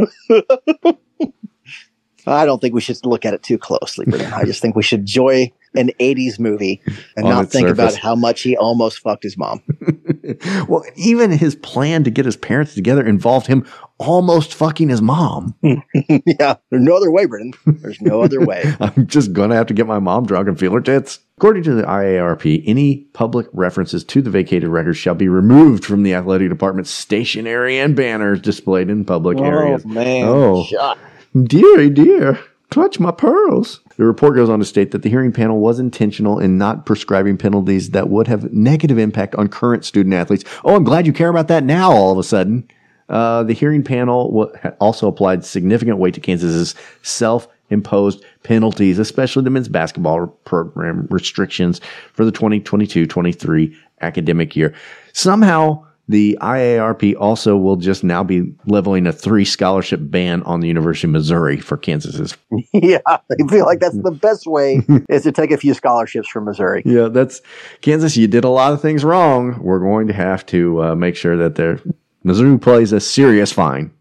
I 2.26 2.44
don't 2.44 2.60
think 2.60 2.74
we 2.74 2.80
should 2.80 3.04
look 3.04 3.24
at 3.24 3.34
it 3.34 3.42
too 3.42 3.58
closely, 3.58 4.06
Brennan. 4.06 4.32
I 4.32 4.44
just 4.44 4.60
think 4.60 4.76
we 4.76 4.82
should 4.82 5.00
enjoy 5.00 5.52
an 5.74 5.90
80s 6.00 6.38
movie 6.38 6.82
and 7.16 7.26
On 7.26 7.30
not 7.30 7.48
think 7.50 7.68
about 7.68 7.94
how 7.96 8.14
much 8.14 8.42
he 8.42 8.56
almost 8.56 8.98
fucked 8.98 9.22
his 9.22 9.36
mom. 9.36 9.62
Well, 10.68 10.84
even 10.94 11.30
his 11.30 11.56
plan 11.56 12.04
to 12.04 12.10
get 12.10 12.24
his 12.24 12.36
parents 12.36 12.74
together 12.74 13.04
involved 13.04 13.46
him 13.46 13.66
almost 13.98 14.54
fucking 14.54 14.88
his 14.88 15.02
mom. 15.02 15.54
yeah, 15.62 16.56
there's 16.70 16.82
no 16.82 16.96
other 16.96 17.10
way, 17.10 17.26
Brennan. 17.26 17.54
There's 17.66 18.00
no 18.00 18.22
other 18.22 18.44
way. 18.44 18.62
I'm 18.80 19.06
just 19.06 19.32
going 19.32 19.50
to 19.50 19.56
have 19.56 19.66
to 19.66 19.74
get 19.74 19.86
my 19.86 19.98
mom 19.98 20.26
drunk 20.26 20.48
and 20.48 20.58
feel 20.58 20.72
her 20.72 20.80
tits. 20.80 21.20
According 21.38 21.62
to 21.64 21.74
the 21.74 21.82
IARP, 21.82 22.62
any 22.66 22.98
public 23.12 23.46
references 23.52 24.04
to 24.04 24.22
the 24.22 24.30
vacated 24.30 24.68
records 24.68 24.98
shall 24.98 25.14
be 25.14 25.28
removed 25.28 25.84
from 25.84 26.02
the 26.02 26.14
athletic 26.14 26.50
department's 26.50 26.90
stationery 26.90 27.78
and 27.78 27.96
banners 27.96 28.40
displayed 28.40 28.90
in 28.90 29.04
public 29.04 29.38
oh, 29.38 29.44
areas. 29.44 29.82
Oh, 29.84 29.88
man. 29.88 30.28
Oh, 30.28 30.64
Shot. 30.64 30.98
dearie 31.44 31.90
dear, 31.90 32.38
clutch 32.70 33.00
my 33.00 33.10
pearls. 33.10 33.80
The 33.96 34.04
report 34.04 34.36
goes 34.36 34.48
on 34.48 34.60
to 34.60 34.64
state 34.64 34.92
that 34.92 35.02
the 35.02 35.10
hearing 35.10 35.32
panel 35.32 35.58
was 35.58 35.78
intentional 35.78 36.38
in 36.38 36.56
not 36.56 36.86
prescribing 36.86 37.36
penalties 37.36 37.90
that 37.90 38.08
would 38.08 38.28
have 38.28 38.52
negative 38.52 38.98
impact 38.98 39.34
on 39.34 39.48
current 39.48 39.84
student 39.84 40.14
athletes. 40.14 40.44
Oh, 40.64 40.76
I'm 40.76 40.84
glad 40.84 41.06
you 41.06 41.12
care 41.12 41.28
about 41.28 41.48
that 41.48 41.64
now. 41.64 41.90
All 41.90 42.12
of 42.12 42.18
a 42.18 42.22
sudden, 42.22 42.68
uh, 43.08 43.42
the 43.42 43.52
hearing 43.52 43.82
panel 43.82 44.52
also 44.80 45.08
applied 45.08 45.44
significant 45.44 45.98
weight 45.98 46.14
to 46.14 46.20
Kansas's 46.20 46.74
self-imposed 47.02 48.24
penalties, 48.44 48.98
especially 48.98 49.42
the 49.42 49.50
men's 49.50 49.68
basketball 49.68 50.28
program 50.44 51.06
restrictions 51.10 51.80
for 52.14 52.24
the 52.24 52.32
2022-23 52.32 53.74
academic 54.00 54.56
year. 54.56 54.74
Somehow. 55.12 55.86
The 56.10 56.36
IARP 56.40 57.14
also 57.20 57.56
will 57.56 57.76
just 57.76 58.02
now 58.02 58.24
be 58.24 58.52
leveling 58.66 59.06
a 59.06 59.12
three 59.12 59.44
scholarship 59.44 60.00
ban 60.02 60.42
on 60.42 60.58
the 60.58 60.66
University 60.66 61.06
of 61.06 61.12
Missouri 61.12 61.58
for 61.58 61.76
Kansas's. 61.76 62.36
yeah, 62.72 62.98
I 63.06 63.20
feel 63.48 63.64
like 63.64 63.78
that's 63.78 63.96
the 63.96 64.10
best 64.10 64.44
way 64.44 64.82
is 65.08 65.22
to 65.22 65.30
take 65.30 65.52
a 65.52 65.56
few 65.56 65.72
scholarships 65.72 66.26
from 66.26 66.46
Missouri. 66.46 66.82
Yeah, 66.84 67.06
that's 67.06 67.40
Kansas. 67.80 68.16
You 68.16 68.26
did 68.26 68.42
a 68.42 68.48
lot 68.48 68.72
of 68.72 68.82
things 68.82 69.04
wrong. 69.04 69.62
We're 69.62 69.78
going 69.78 70.08
to 70.08 70.12
have 70.12 70.44
to 70.46 70.82
uh, 70.82 70.94
make 70.96 71.14
sure 71.14 71.36
that 71.36 71.54
their 71.54 71.80
Missouri 72.24 72.58
plays 72.58 72.92
a 72.92 72.98
serious 72.98 73.52
fine. 73.52 73.92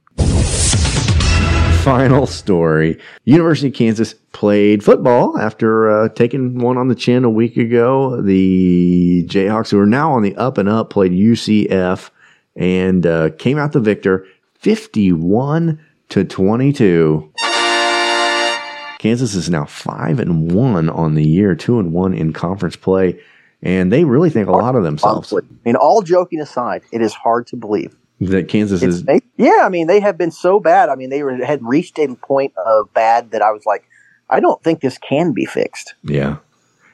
Final 1.89 2.27
story: 2.27 2.99
University 3.25 3.69
of 3.69 3.73
Kansas 3.73 4.13
played 4.31 4.83
football 4.83 5.39
after 5.39 5.89
uh, 5.89 6.09
taking 6.09 6.59
one 6.59 6.77
on 6.77 6.87
the 6.87 6.93
chin 6.93 7.23
a 7.23 7.31
week 7.31 7.57
ago. 7.57 8.21
The 8.21 9.25
Jayhawks, 9.27 9.71
who 9.71 9.79
are 9.79 9.87
now 9.87 10.11
on 10.11 10.21
the 10.21 10.35
up 10.35 10.59
and 10.59 10.69
up, 10.69 10.91
played 10.91 11.13
UCF 11.13 12.11
and 12.55 13.07
uh, 13.07 13.31
came 13.39 13.57
out 13.57 13.71
the 13.71 13.79
victor, 13.79 14.27
fifty-one 14.53 15.83
to 16.09 16.23
twenty-two. 16.23 17.33
Kansas 18.99 19.33
is 19.33 19.49
now 19.49 19.65
five 19.65 20.19
and 20.19 20.51
one 20.51 20.89
on 20.89 21.15
the 21.15 21.25
year, 21.25 21.55
two 21.55 21.79
and 21.79 21.91
one 21.91 22.13
in 22.13 22.33
conference 22.33 22.75
play, 22.75 23.19
and 23.63 23.91
they 23.91 24.03
really 24.03 24.29
think 24.29 24.47
a 24.47 24.51
lot 24.51 24.75
of 24.75 24.83
themselves. 24.83 25.33
I 25.33 25.39
mean, 25.65 25.75
all 25.75 26.03
joking 26.03 26.39
aside, 26.39 26.83
it 26.91 27.01
is 27.01 27.15
hard 27.15 27.47
to 27.47 27.55
believe. 27.55 27.95
That 28.21 28.49
Kansas 28.49 28.81
It's, 28.83 28.95
is 28.97 29.03
they, 29.03 29.21
yeah, 29.37 29.61
I 29.63 29.69
mean, 29.69 29.87
they 29.87 29.99
have 30.01 30.17
been 30.17 30.31
so 30.31 30.59
bad. 30.59 30.89
I 30.89 30.95
mean, 30.95 31.09
they 31.09 31.23
were, 31.23 31.35
had 31.43 31.63
reached 31.63 31.97
a 31.99 32.07
point 32.15 32.53
of 32.57 32.93
bad 32.93 33.31
that 33.31 33.41
I 33.41 33.51
was 33.51 33.65
like, 33.65 33.85
I 34.29 34.39
don't 34.41 34.61
think 34.61 34.81
this 34.81 34.97
can 34.97 35.31
be 35.33 35.45
fixed. 35.45 35.95
yeah. 36.03 36.37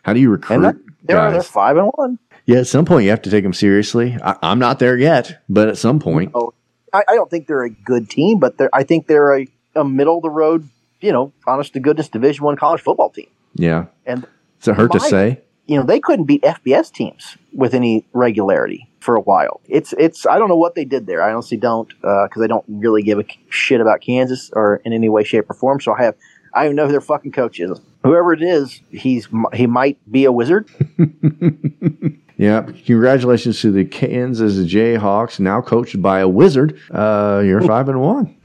How 0.03 0.13
do 0.13 0.19
you 0.19 0.29
recruit 0.29 0.55
And 0.57 0.63
that, 0.65 0.75
they're, 1.03 1.31
they're 1.31 1.41
five 1.41 1.77
and 1.77 1.87
one. 1.95 2.19
Yeah, 2.45 2.59
at 2.59 2.67
some 2.67 2.85
point 2.85 3.05
you 3.05 3.09
have 3.09 3.23
to 3.23 3.31
take 3.31 3.43
them 3.43 3.53
seriously. 3.53 4.15
I, 4.23 4.37
I'm 4.43 4.59
not 4.59 4.77
there 4.77 4.95
yet, 4.99 5.41
but 5.49 5.67
at 5.67 5.79
some 5.79 5.99
point, 5.99 6.31
Oh, 6.35 6.53
I, 6.93 7.03
I 7.09 7.15
don't 7.15 7.27
think 7.29 7.47
they're 7.47 7.63
a 7.63 7.71
good 7.71 8.07
team, 8.07 8.37
but 8.37 8.59
they're, 8.59 8.69
I 8.71 8.83
think 8.83 9.07
they're 9.07 9.35
a, 9.35 9.47
a 9.75 9.83
middle 9.83 10.17
of 10.17 10.21
the 10.21 10.29
road, 10.29 10.69
you 11.01 11.11
know, 11.11 11.33
honest 11.47 11.73
to 11.73 11.79
goodness 11.79 12.07
Division 12.07 12.45
One 12.45 12.55
college 12.55 12.81
football 12.81 13.09
team. 13.09 13.27
yeah. 13.55 13.85
And 14.05 14.27
it's 14.59 14.67
it 14.67 14.75
hurt 14.75 14.91
to 14.91 14.99
say? 14.99 15.41
you 15.65 15.75
know, 15.75 15.83
they 15.83 15.99
couldn't 15.99 16.25
beat 16.25 16.43
FBS 16.43 16.91
teams 16.93 17.35
with 17.51 17.73
any 17.73 18.05
regularity 18.13 18.87
for 19.05 19.15
a 19.15 19.21
while. 19.21 19.61
It's 19.69 19.93
it's 19.97 20.25
I 20.25 20.39
don't 20.39 20.49
know 20.49 20.57
what 20.57 20.75
they 20.75 20.83
did 20.83 21.05
there. 21.05 21.21
I 21.21 21.31
honestly 21.31 21.57
don't 21.57 21.87
because 21.87 22.41
I 22.41 22.47
don't 22.47 22.65
really 22.67 23.03
give 23.03 23.19
a 23.19 23.25
shit 23.49 23.79
about 23.79 24.01
Kansas 24.01 24.49
or 24.53 24.81
in 24.83 24.91
any 24.91 25.07
way, 25.07 25.23
shape, 25.23 25.49
or 25.49 25.53
form. 25.53 25.79
So 25.79 25.93
I 25.93 26.03
have 26.03 26.15
I 26.53 26.59
don't 26.59 26.65
even 26.65 26.75
know 26.77 26.85
who 26.87 26.91
their 26.91 27.01
fucking 27.01 27.31
coach 27.31 27.59
is. 27.59 27.79
Whoever 28.03 28.33
it 28.33 28.41
is, 28.41 28.81
he's 28.89 29.29
he 29.53 29.67
might 29.67 29.99
be 30.11 30.25
a 30.25 30.31
wizard. 30.31 30.69
Yeah. 32.37 32.63
Congratulations 32.85 33.61
to 33.61 33.71
the 33.71 33.85
Kansas 33.85 34.55
Jayhawks, 34.57 35.39
now 35.39 35.61
coached 35.61 36.01
by 36.01 36.19
a 36.19 36.27
wizard. 36.27 36.79
Uh, 36.91 37.41
you're 37.45 37.61
five 37.61 37.87
and 37.87 38.01
one. 38.01 38.35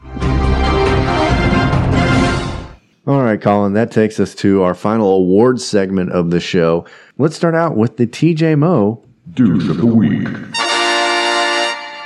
All 3.07 3.23
right, 3.23 3.41
Colin, 3.41 3.73
that 3.73 3.91
takes 3.91 4.21
us 4.21 4.35
to 4.37 4.63
our 4.63 4.75
final 4.75 5.11
awards 5.17 5.67
segment 5.67 6.13
of 6.13 6.31
the 6.31 6.39
show. 6.39 6.87
Let's 7.19 7.35
start 7.35 7.57
out 7.57 7.77
with 7.77 7.97
the 7.97 8.07
TJ 8.07 8.59
Moe 8.59 9.03
Dude 9.35 9.71
of 9.71 9.77
the 9.77 9.87
Week. 9.87 10.29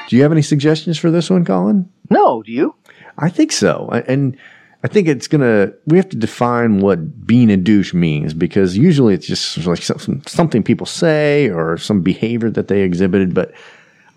Do 0.08 0.16
you 0.16 0.22
have 0.22 0.32
any 0.32 0.42
suggestions 0.42 0.98
for 0.98 1.10
this 1.10 1.30
one, 1.30 1.44
Colin? 1.44 1.90
No, 2.10 2.42
do 2.42 2.52
you? 2.52 2.74
I 3.18 3.30
think 3.30 3.52
so. 3.52 3.88
And 4.06 4.36
I 4.82 4.88
think 4.88 5.08
it's 5.08 5.28
going 5.28 5.40
to, 5.40 5.74
we 5.86 5.96
have 5.96 6.08
to 6.10 6.16
define 6.16 6.80
what 6.80 7.26
being 7.26 7.50
a 7.50 7.56
douche 7.56 7.94
means 7.94 8.34
because 8.34 8.76
usually 8.76 9.14
it's 9.14 9.26
just 9.26 9.66
like 9.66 9.82
something 9.82 10.62
people 10.62 10.86
say 10.86 11.48
or 11.48 11.78
some 11.78 12.02
behavior 12.02 12.50
that 12.50 12.68
they 12.68 12.82
exhibited. 12.82 13.32
But 13.32 13.52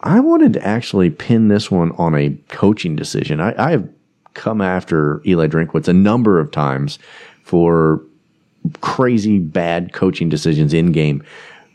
I 0.02 0.20
wanted 0.20 0.54
to 0.54 0.68
actually 0.68 1.10
pin 1.10 1.48
this 1.48 1.72
one 1.72 1.92
on 1.94 2.16
a 2.16 2.32
coaching 2.50 2.96
decision. 2.96 3.40
I, 3.40 3.56
I 3.58 3.72
have 3.72 3.88
come 4.34 4.62
after 4.62 5.22
Eli 5.26 5.48
Drinkwitz 5.48 5.88
a 5.88 5.94
number 5.94 6.40
of 6.40 6.52
times 6.52 7.00
for 7.44 8.02
crazy 8.82 9.40
bad 9.40 9.94
coaching 9.94 10.28
decisions 10.28 10.74
in 10.74 10.92
game. 10.92 11.24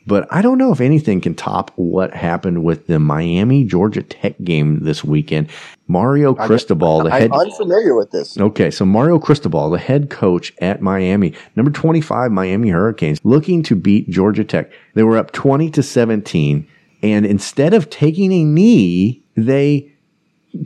But 0.06 0.26
I 0.30 0.42
don't 0.42 0.58
know 0.58 0.72
if 0.72 0.80
anything 0.80 1.20
can 1.20 1.34
top 1.34 1.70
what 1.76 2.12
happened 2.12 2.64
with 2.64 2.86
the 2.86 2.98
Miami 2.98 3.64
Georgia 3.64 4.02
Tech 4.02 4.34
game 4.42 4.80
this 4.84 5.04
weekend. 5.04 5.48
Mario 5.86 6.34
Cristobal, 6.34 7.04
the 7.04 7.10
head 7.10 7.30
I'm 7.32 7.40
unfamiliar 7.40 7.94
with 7.94 8.10
this. 8.10 8.38
Okay, 8.38 8.70
so 8.70 8.84
Mario 8.84 9.18
Cristobal, 9.18 9.70
the 9.70 9.78
head 9.78 10.10
coach 10.10 10.52
at 10.60 10.80
Miami, 10.80 11.34
number 11.54 11.70
25 11.70 12.32
Miami 12.32 12.70
Hurricanes, 12.70 13.20
looking 13.24 13.62
to 13.64 13.76
beat 13.76 14.08
Georgia 14.08 14.44
Tech. 14.44 14.72
They 14.94 15.02
were 15.02 15.18
up 15.18 15.32
20 15.32 15.70
to 15.70 15.82
17, 15.82 16.66
and 17.02 17.26
instead 17.26 17.74
of 17.74 17.90
taking 17.90 18.32
a 18.32 18.44
knee, 18.44 19.24
they 19.36 19.92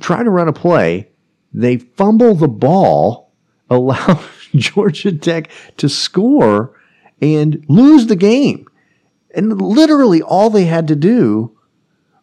try 0.01 0.23
to 0.23 0.31
run 0.31 0.49
a 0.49 0.53
play. 0.53 1.11
They 1.53 1.79
fumble 1.79 2.35
the 2.35 2.49
ball, 2.49 3.33
allow 3.71 4.21
Georgia 4.55 5.13
Tech 5.13 5.51
to 5.79 5.89
score 5.89 6.79
and 7.21 7.65
lose 7.69 8.07
the 8.07 8.17
game. 8.17 8.67
And 9.37 9.61
literally 9.61 10.23
all 10.23 10.51
they 10.51 10.65
had 10.65 10.89
to 10.89 10.97
do 10.97 11.57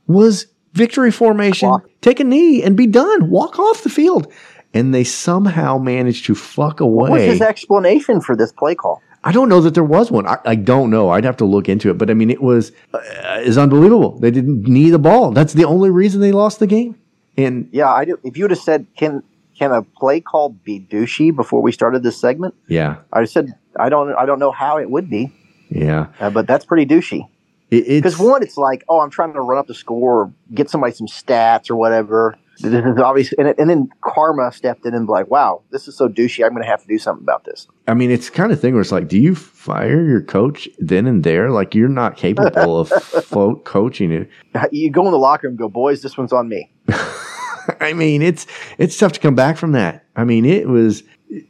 was 0.08 0.48
victory 0.74 1.12
formation, 1.12 1.72
take 2.02 2.20
a 2.20 2.24
knee 2.24 2.64
and 2.64 2.76
be 2.76 2.88
done, 2.88 3.30
walk 3.30 3.60
off 3.60 3.84
the 3.84 3.90
field. 3.90 4.32
And 4.74 4.94
they 4.94 5.04
somehow 5.04 5.78
managed 5.78 6.26
to 6.26 6.36
fuck 6.36 6.80
away. 6.80 7.12
What 7.12 7.20
was 7.20 7.24
his 7.24 7.42
explanation 7.42 8.20
for 8.20 8.36
this 8.36 8.52
play 8.52 8.74
call? 8.74 9.02
I 9.24 9.32
don't 9.32 9.48
know 9.48 9.62
that 9.62 9.74
there 9.74 9.84
was 9.84 10.12
one. 10.12 10.28
I, 10.28 10.38
I 10.44 10.56
don't 10.56 10.90
know. 10.90 11.10
I'd 11.10 11.24
have 11.24 11.38
to 11.38 11.46
look 11.46 11.70
into 11.70 11.90
it. 11.90 11.98
But 11.98 12.10
I 12.10 12.14
mean, 12.14 12.30
it 12.30 12.42
was 12.42 12.72
uh, 12.94 13.00
is 13.42 13.58
unbelievable. 13.58 14.20
They 14.20 14.32
didn't 14.32 14.64
knee 14.64 14.90
the 14.90 15.00
ball. 15.00 15.32
That's 15.32 15.54
the 15.54 15.66
only 15.66 15.92
reason 15.92 16.20
they 16.20 16.32
lost 16.32 16.60
the 16.60 16.68
game. 16.68 16.96
And 17.38 17.70
Yeah, 17.72 17.92
I 17.92 18.06
do. 18.06 18.20
If 18.24 18.38
you 18.38 18.44
would 18.44 18.52
have 18.52 18.60
said, 18.60 18.86
"Can 18.98 19.24
can 19.58 19.72
a 19.72 19.82
play 19.82 20.20
call 20.20 20.50
be 20.50 20.80
douchey?" 20.80 21.34
before 21.34 21.62
we 21.62 21.72
started 21.72 22.04
this 22.04 22.20
segment, 22.20 22.54
yeah, 22.68 22.98
I 23.14 23.24
said 23.26 23.54
I 23.80 23.90
don't 23.90 24.14
I 24.16 24.26
don't 24.26 24.40
know 24.40 24.52
how 24.52 24.78
it 24.78 24.90
would 24.90 25.10
be, 25.10 25.32
Yeah. 25.74 26.08
uh, 26.20 26.30
but 26.30 26.48
that's 26.48 26.66
pretty 26.66 26.86
douchey. 26.86 27.28
It, 27.72 27.88
Because 27.88 28.20
one, 28.20 28.44
it's 28.44 28.58
like, 28.58 28.84
oh, 28.88 29.00
I'm 29.00 29.10
trying 29.10 29.34
to 29.34 29.42
run 29.42 29.58
up 29.58 29.68
the 29.68 29.74
score, 29.74 30.24
or 30.26 30.34
get 30.54 30.70
somebody 30.70 30.94
some 30.94 31.08
stats 31.08 31.70
or 31.72 31.76
whatever. 31.76 32.38
This 32.60 32.86
is 32.86 33.00
obvious, 33.00 33.34
and, 33.34 33.48
and 33.58 33.68
then 33.68 33.90
karma 34.02 34.52
stepped 34.52 34.86
in 34.86 34.94
and 34.94 35.08
be 35.08 35.12
like, 35.12 35.28
wow, 35.32 35.64
this 35.72 35.88
is 35.88 35.98
so 35.98 36.08
douchey. 36.08 36.46
I'm 36.46 36.52
going 36.52 36.62
to 36.62 36.70
have 36.70 36.82
to 36.84 36.88
do 36.88 37.00
something 37.00 37.24
about 37.24 37.46
this. 37.46 37.68
I 37.88 37.96
mean, 37.96 38.12
it's 38.12 38.30
kind 38.30 38.52
of 38.52 38.62
thing 38.62 38.74
where 38.74 38.82
it's 38.82 38.92
like, 38.92 39.08
do 39.08 39.20
you 39.20 39.34
fire 39.34 40.06
your 40.06 40.22
coach 40.22 40.70
then 40.78 41.08
and 41.08 41.24
there? 41.24 41.50
Like, 41.50 41.74
you're 41.74 41.90
not 41.90 42.16
capable 42.16 42.80
of 42.80 42.90
fo- 43.26 43.56
coaching 43.56 44.12
it. 44.12 44.30
You 44.72 44.92
go 44.92 45.06
in 45.08 45.12
the 45.12 45.18
locker 45.18 45.48
room, 45.48 45.54
and 45.54 45.60
go, 45.60 45.68
boys, 45.68 46.04
this 46.04 46.16
one's 46.16 46.32
on 46.32 46.48
me. 46.48 46.72
I 47.80 47.94
mean, 47.94 48.22
it's 48.22 48.46
it's 48.78 48.98
tough 48.98 49.14
to 49.14 49.20
come 49.20 49.36
back 49.36 49.58
from 49.58 49.72
that. 49.72 50.06
I 50.16 50.24
mean, 50.26 50.46
it 50.46 50.68
was 50.68 51.04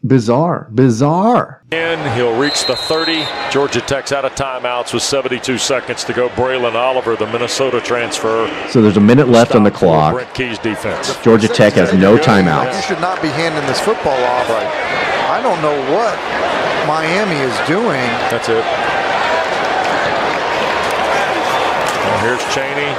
bizarre, 0.04 0.70
bizarre. 0.74 1.62
And 1.72 2.02
he'll 2.16 2.38
reach 2.38 2.66
the 2.66 2.76
30. 2.76 3.26
Georgia 3.52 3.82
Tech's 3.82 4.12
out 4.12 4.26
of 4.26 4.34
timeouts 4.34 4.94
with 4.94 5.04
72 5.04 5.58
seconds 5.58 6.04
to 6.06 6.14
go. 6.14 6.30
Braylon 6.30 6.76
Oliver, 6.76 7.16
the 7.16 7.28
Minnesota 7.28 7.82
transfer. 7.82 8.48
So 8.70 8.82
there's 8.82 8.98
a 8.98 9.02
minute 9.02 9.28
left 9.30 9.56
on 9.56 9.64
the 9.64 9.72
clock. 9.72 10.14
Brent 10.14 10.34
Key's 10.34 10.60
defense. 10.60 11.18
Georgia 11.22 11.48
Tech 11.48 11.74
has 11.74 11.94
no 11.94 12.18
timeouts. 12.18 12.76
You 12.76 12.82
should 12.82 13.02
not 13.02 13.22
be 13.22 13.30
handing 13.30 13.66
this 13.68 13.80
football 13.80 14.22
off. 14.24 14.50
I 14.50 15.42
don't 15.42 15.62
know 15.62 15.76
what 15.94 16.16
Miami 16.88 17.40
is 17.42 17.56
doing. 17.68 18.06
That's 18.30 18.50
it. 18.50 18.64
Well, 22.04 22.20
here's 22.22 22.44
Chaney. 22.54 22.94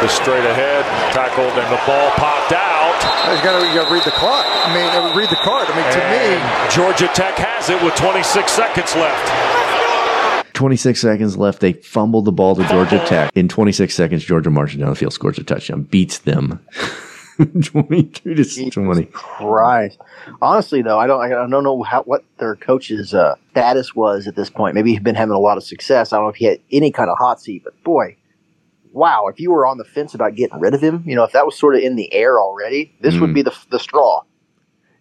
The 0.00 0.08
straight 0.08 0.44
ahead, 0.44 0.84
tackled, 1.12 1.52
and 1.52 1.70
the 1.72 1.80
ball 1.86 2.10
popped 2.16 2.52
out. 2.52 2.83
You 3.04 3.42
got 3.42 3.58
to 3.60 3.74
got 3.74 3.88
to 3.88 3.94
read 3.94 4.04
the 4.04 4.10
clock. 4.12 4.44
I 4.46 4.74
mean, 4.74 4.86
uh, 4.88 5.16
read 5.16 5.28
the 5.30 5.36
card. 5.36 5.66
I 5.68 5.74
mean, 5.76 5.88
to 5.92 6.02
me, 6.08 6.74
Georgia 6.74 7.08
Tech 7.14 7.36
has 7.36 7.68
it 7.70 7.82
with 7.82 7.94
26 7.96 8.50
seconds 8.50 8.94
left. 8.94 10.54
26 10.54 11.00
seconds 11.00 11.36
left. 11.36 11.60
They 11.60 11.72
fumbled 11.72 12.24
the 12.26 12.32
ball 12.32 12.54
to 12.56 12.66
Georgia 12.68 13.04
Tech. 13.06 13.30
In 13.34 13.48
26 13.48 13.92
seconds, 13.94 14.24
Georgia 14.24 14.50
marches 14.50 14.78
down 14.80 14.90
the 14.90 14.94
field, 14.94 15.12
scores 15.12 15.38
a 15.38 15.44
touchdown, 15.44 15.82
beats 15.82 16.18
them 16.18 16.60
22 17.62 18.34
to 18.34 18.70
20. 18.70 19.04
Christ. 19.06 19.98
Honestly, 20.40 20.82
though, 20.82 20.98
I 20.98 21.06
don't 21.06 21.20
I 21.20 21.28
don't 21.28 21.50
know 21.50 21.82
how 21.82 22.02
what 22.02 22.24
their 22.38 22.54
coach's 22.56 23.12
uh, 23.12 23.34
status 23.50 23.94
was 23.94 24.26
at 24.28 24.36
this 24.36 24.48
point. 24.50 24.74
Maybe 24.74 24.92
he'd 24.92 25.02
been 25.02 25.16
having 25.16 25.34
a 25.34 25.38
lot 25.40 25.56
of 25.56 25.64
success. 25.64 26.12
I 26.12 26.16
don't 26.16 26.26
know 26.26 26.30
if 26.30 26.36
he 26.36 26.44
had 26.44 26.60
any 26.70 26.90
kind 26.92 27.10
of 27.10 27.18
hot 27.18 27.40
seat, 27.40 27.64
but 27.64 27.82
boy, 27.82 28.16
wow! 28.94 29.26
If 29.28 29.38
you 29.40 29.50
were 29.50 29.66
on 29.66 29.76
the 29.78 29.84
fence 29.84 30.14
about 30.14 30.34
getting 30.36 30.58
rid 30.60 30.72
of 30.72 30.80
him, 30.80 31.02
you 31.06 31.14
know, 31.14 31.24
if 31.24 31.32
that 31.32 31.44
was 31.44 31.58
sort 31.58 31.74
of 31.76 31.82
in 31.82 31.96
the 31.96 32.10
air 32.12 32.40
already, 32.40 32.94
this 33.00 33.18
would 33.18 33.30
Mm. 33.30 33.34
be 33.34 33.42
the 33.42 33.54
the 33.70 33.78
straw. 33.78 34.22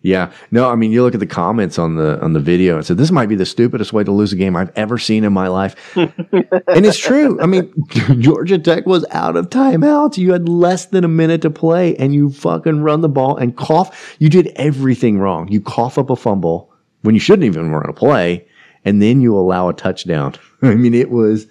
Yeah. 0.06 0.34
No, 0.52 0.70
I 0.70 0.76
mean, 0.76 0.92
you 0.92 1.02
look 1.02 1.14
at 1.14 1.22
the 1.22 1.26
comments 1.26 1.80
on 1.80 1.96
the 1.96 2.20
on 2.22 2.34
the 2.34 2.40
video 2.42 2.76
and 2.76 2.86
said 2.86 2.98
this 2.98 3.10
might 3.10 3.30
be 3.30 3.36
the 3.36 3.46
stupidest 3.46 3.94
way 3.94 4.04
to 4.04 4.12
lose 4.12 4.34
a 4.34 4.36
game 4.36 4.54
I've 4.58 4.72
ever 4.76 4.98
seen 4.98 5.24
in 5.24 5.32
my 5.32 5.48
life. 5.48 5.76
and 5.96 6.86
it's 6.86 6.98
true. 6.98 7.40
I 7.40 7.46
mean, 7.46 7.72
Georgia 8.20 8.60
Tech 8.60 8.86
was 8.86 9.06
out 9.12 9.38
of 9.38 9.50
timeouts. 9.50 10.18
You 10.18 10.34
had 10.34 10.50
less 10.50 10.88
than 10.88 11.06
a 11.06 11.08
minute 11.08 11.42
to 11.44 11.50
play 11.50 11.96
and 11.96 12.14
you 12.14 12.32
fucking 12.32 12.82
run 12.82 13.00
the 13.00 13.08
ball 13.08 13.38
and 13.38 13.56
cough. 13.56 14.18
You 14.20 14.28
did 14.28 14.52
everything 14.58 15.20
wrong. 15.20 15.48
You 15.48 15.62
cough 15.62 15.98
up 15.98 16.10
a 16.10 16.18
fumble 16.18 16.74
when 17.04 17.16
you 17.16 17.22
shouldn't 17.22 17.46
even 17.46 17.72
run 17.72 17.90
a 17.90 17.94
play 17.94 18.46
and 18.84 19.02
then 19.02 19.22
you 19.22 19.38
allow 19.38 19.70
a 19.70 19.74
touchdown. 19.74 20.36
I 20.62 20.76
mean, 20.76 20.94
it 20.94 21.12
was 21.12 21.48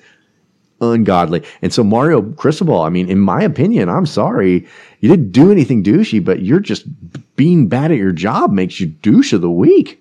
ungodly. 0.82 1.42
And 1.62 1.72
so 1.72 1.84
Mario 1.84 2.22
Cristobal, 2.22 2.82
I 2.82 2.88
mean, 2.88 3.08
in 3.08 3.18
my 3.18 3.42
opinion, 3.42 3.88
I'm 3.88 4.06
sorry, 4.06 4.66
you 5.00 5.08
didn't 5.08 5.32
do 5.32 5.50
anything 5.50 5.82
douchey, 5.82 6.22
but 6.22 6.42
you're 6.42 6.60
just 6.60 6.84
being 7.36 7.68
bad 7.68 7.90
at 7.90 7.96
your 7.98 8.12
job 8.12 8.52
makes 8.52 8.80
you 8.80 8.86
douche 8.86 9.32
of 9.32 9.40
the 9.40 9.50
week. 9.50 10.00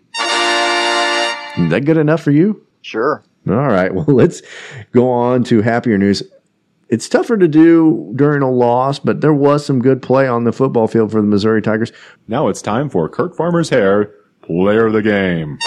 Is 1.57 1.69
that 1.69 1.85
good 1.85 1.97
enough 1.97 2.21
for 2.21 2.31
you? 2.31 2.65
Sure. 2.81 3.23
All 3.47 3.55
right. 3.55 3.93
Well, 4.01 4.05
let's 4.07 4.41
go 4.91 5.09
on 5.09 5.43
to 5.45 5.61
happier 5.61 5.97
news. 5.97 6.23
It's 6.89 7.07
tougher 7.07 7.37
to 7.37 7.47
do 7.47 8.11
during 8.15 8.41
a 8.41 8.51
loss, 8.51 8.99
but 8.99 9.21
there 9.21 9.33
was 9.33 9.65
some 9.65 9.81
good 9.81 10.01
play 10.01 10.27
on 10.27 10.43
the 10.43 10.51
football 10.51 10.87
field 10.87 11.11
for 11.11 11.21
the 11.21 11.27
Missouri 11.27 11.61
Tigers. 11.61 11.91
Now 12.27 12.49
it's 12.49 12.61
time 12.61 12.89
for 12.89 13.07
Kirk 13.07 13.35
Farmer's 13.35 13.69
hair, 13.69 14.11
player 14.41 14.87
of 14.87 14.93
the 14.93 15.01
game. 15.01 15.57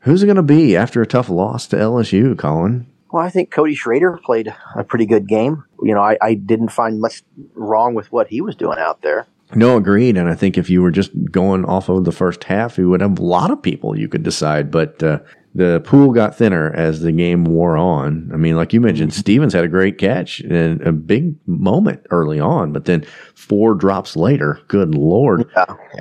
Who's 0.00 0.22
it 0.22 0.26
going 0.26 0.36
to 0.36 0.42
be 0.42 0.76
after 0.76 1.00
a 1.00 1.06
tough 1.06 1.28
loss 1.28 1.66
to 1.68 1.76
LSU, 1.76 2.36
Colin? 2.36 2.86
Well, 3.14 3.22
I 3.22 3.30
think 3.30 3.52
Cody 3.52 3.76
Schrader 3.76 4.18
played 4.24 4.52
a 4.74 4.82
pretty 4.82 5.06
good 5.06 5.28
game. 5.28 5.62
You 5.80 5.94
know, 5.94 6.00
I, 6.00 6.18
I 6.20 6.34
didn't 6.34 6.70
find 6.70 7.00
much 7.00 7.22
wrong 7.54 7.94
with 7.94 8.10
what 8.10 8.26
he 8.26 8.40
was 8.40 8.56
doing 8.56 8.76
out 8.80 9.02
there. 9.02 9.28
No, 9.54 9.76
agreed. 9.76 10.16
And 10.16 10.28
I 10.28 10.34
think 10.34 10.58
if 10.58 10.68
you 10.68 10.82
were 10.82 10.90
just 10.90 11.12
going 11.30 11.64
off 11.64 11.88
of 11.88 12.04
the 12.04 12.10
first 12.10 12.42
half, 12.42 12.76
you 12.76 12.90
would 12.90 13.00
have 13.00 13.20
a 13.20 13.22
lot 13.22 13.52
of 13.52 13.62
people 13.62 13.96
you 13.96 14.08
could 14.08 14.24
decide. 14.24 14.72
But 14.72 15.00
uh, 15.00 15.20
the 15.54 15.80
pool 15.84 16.10
got 16.10 16.36
thinner 16.36 16.72
as 16.74 17.02
the 17.02 17.12
game 17.12 17.44
wore 17.44 17.76
on. 17.76 18.32
I 18.34 18.36
mean, 18.36 18.56
like 18.56 18.72
you 18.72 18.80
mentioned, 18.80 19.14
Stevens 19.14 19.52
had 19.52 19.64
a 19.64 19.68
great 19.68 19.96
catch 19.96 20.40
and 20.40 20.82
a 20.82 20.90
big 20.90 21.36
moment 21.46 22.04
early 22.10 22.40
on, 22.40 22.72
but 22.72 22.86
then 22.86 23.04
four 23.36 23.76
drops 23.76 24.16
later, 24.16 24.58
good 24.66 24.96
lord. 24.96 25.48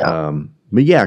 Um, 0.04 0.56
but 0.74 0.84
yeah, 0.84 1.06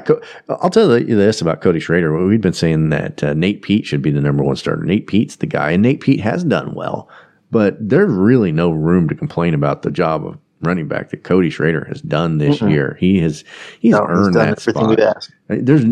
I'll 0.49 0.71
tell 0.71 0.97
you 0.99 1.17
this 1.17 1.41
about 1.41 1.61
Cody 1.61 1.81
Schrader. 1.81 2.25
We've 2.25 2.41
been 2.41 2.53
saying 2.53 2.91
that 2.91 3.23
uh, 3.23 3.35
Nate 3.35 3.63
Peat 3.63 3.85
should 3.85 4.01
be 4.01 4.11
the 4.11 4.21
number 4.21 4.45
one 4.45 4.57
starter. 4.57 4.85
Nate 4.85 5.07
Peat's 5.09 5.37
the 5.37 5.47
guy, 5.47 5.73
and 5.73 5.83
Nate 5.83 6.01
Peat 6.01 6.21
has 6.21 6.45
done 6.45 6.75
well, 6.75 7.09
but 7.51 7.77
there's 7.81 8.13
really 8.13 8.53
no 8.53 8.71
room 8.71 9.09
to 9.09 9.15
complain 9.15 9.55
about 9.55 9.83
the 9.83 9.91
job 9.91 10.25
of 10.25 10.39
running 10.63 10.89
back 10.89 11.11
that 11.11 11.25
Cody 11.25 11.51
Schrader 11.51 11.85
has 11.85 12.01
done 12.01 12.39
this 12.39 12.61
Mm-mm. 12.61 12.71
year. 12.71 12.97
He 13.01 13.19
has 13.21 13.45
he's 13.81 13.93
No, 13.93 14.07
he's 14.07 14.11
earned 14.11 14.35
done 14.35 14.51
that 14.51 14.61
spot. 14.61 15.29
There's 15.49 15.85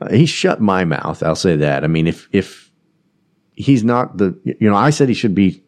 uh, 0.00 0.10
he 0.10 0.24
shut 0.26 0.60
my 0.60 0.84
mouth. 0.84 1.22
I'll 1.22 1.34
say 1.34 1.56
that. 1.56 1.84
I 1.84 1.88
mean, 1.88 2.06
if 2.06 2.28
if 2.32 2.70
he's 3.52 3.84
not 3.84 4.16
the 4.16 4.38
you 4.44 4.70
know, 4.70 4.76
I 4.76 4.90
said 4.90 5.08
he 5.08 5.14
should 5.14 5.34
be 5.34 5.62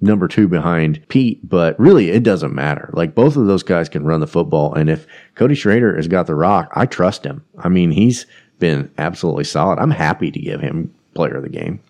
number 0.00 0.28
two 0.28 0.48
behind 0.48 1.06
Peat, 1.08 1.48
but 1.48 1.78
really 1.78 2.10
it 2.10 2.22
doesn't 2.22 2.54
matter. 2.54 2.90
Like 2.92 3.14
both 3.14 3.36
of 3.36 3.46
those 3.46 3.62
guys 3.62 3.88
can 3.88 4.04
run 4.04 4.20
the 4.20 4.26
football, 4.26 4.74
and 4.74 4.88
if 4.88 5.06
Cody 5.34 5.54
Schrader 5.54 5.96
has 5.96 6.08
got 6.08 6.26
the 6.26 6.34
rock, 6.34 6.70
I 6.74 6.86
trust 6.86 7.24
him. 7.24 7.44
I 7.58 7.68
mean, 7.68 7.90
he's 7.90 8.26
been 8.58 8.90
absolutely 8.98 9.44
solid. 9.44 9.78
I'm 9.78 9.90
happy 9.90 10.30
to 10.30 10.38
give 10.38 10.60
him 10.60 10.94
player 11.14 11.36
of 11.36 11.42
the 11.42 11.48
game. 11.48 11.80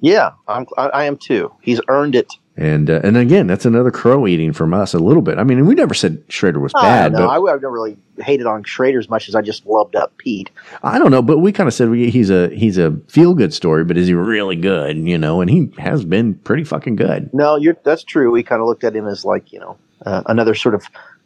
Yeah, 0.00 0.30
I'm, 0.48 0.66
I, 0.78 0.86
I 0.88 1.04
am 1.04 1.16
too. 1.16 1.52
He's 1.60 1.80
earned 1.88 2.14
it. 2.14 2.32
And 2.56 2.90
uh, 2.90 3.00
and 3.04 3.16
again, 3.16 3.46
that's 3.46 3.64
another 3.64 3.90
crow 3.92 4.26
eating 4.26 4.52
from 4.52 4.74
us 4.74 4.92
a 4.92 4.98
little 4.98 5.22
bit. 5.22 5.38
I 5.38 5.44
mean, 5.44 5.64
we 5.66 5.74
never 5.74 5.94
said 5.94 6.22
Schrader 6.28 6.58
was 6.58 6.72
bad, 6.72 7.14
I, 7.14 7.18
but 7.18 7.26
I, 7.26 7.36
I've 7.36 7.62
never 7.62 7.70
really 7.70 7.96
hated 8.18 8.46
on 8.46 8.64
Schrader 8.64 8.98
as 8.98 9.08
much 9.08 9.28
as 9.28 9.34
I 9.36 9.40
just 9.40 9.64
loved 9.66 9.94
up 9.94 10.16
Peat. 10.18 10.50
I 10.82 10.98
don't 10.98 11.12
know, 11.12 11.22
but 11.22 11.38
we 11.38 11.52
kind 11.52 11.68
of 11.68 11.74
said 11.74 11.88
we, 11.90 12.10
he's 12.10 12.28
a 12.28 12.48
he's 12.48 12.76
a 12.76 12.92
feel 13.08 13.34
good 13.34 13.54
story, 13.54 13.84
but 13.84 13.96
is 13.96 14.08
he 14.08 14.14
really 14.14 14.56
good? 14.56 14.98
You 14.98 15.16
know, 15.16 15.40
and 15.40 15.48
he 15.48 15.72
has 15.78 16.04
been 16.04 16.34
pretty 16.34 16.64
fucking 16.64 16.96
good. 16.96 17.32
No, 17.32 17.54
you're, 17.56 17.76
that's 17.84 18.02
true. 18.02 18.30
We 18.32 18.42
kind 18.42 18.60
of 18.60 18.66
looked 18.66 18.82
at 18.84 18.94
him 18.96 19.06
as 19.06 19.24
like 19.24 19.52
you 19.52 19.60
know 19.60 19.78
uh, 20.04 20.24
another 20.26 20.54
sort 20.56 20.74
of 20.74 20.84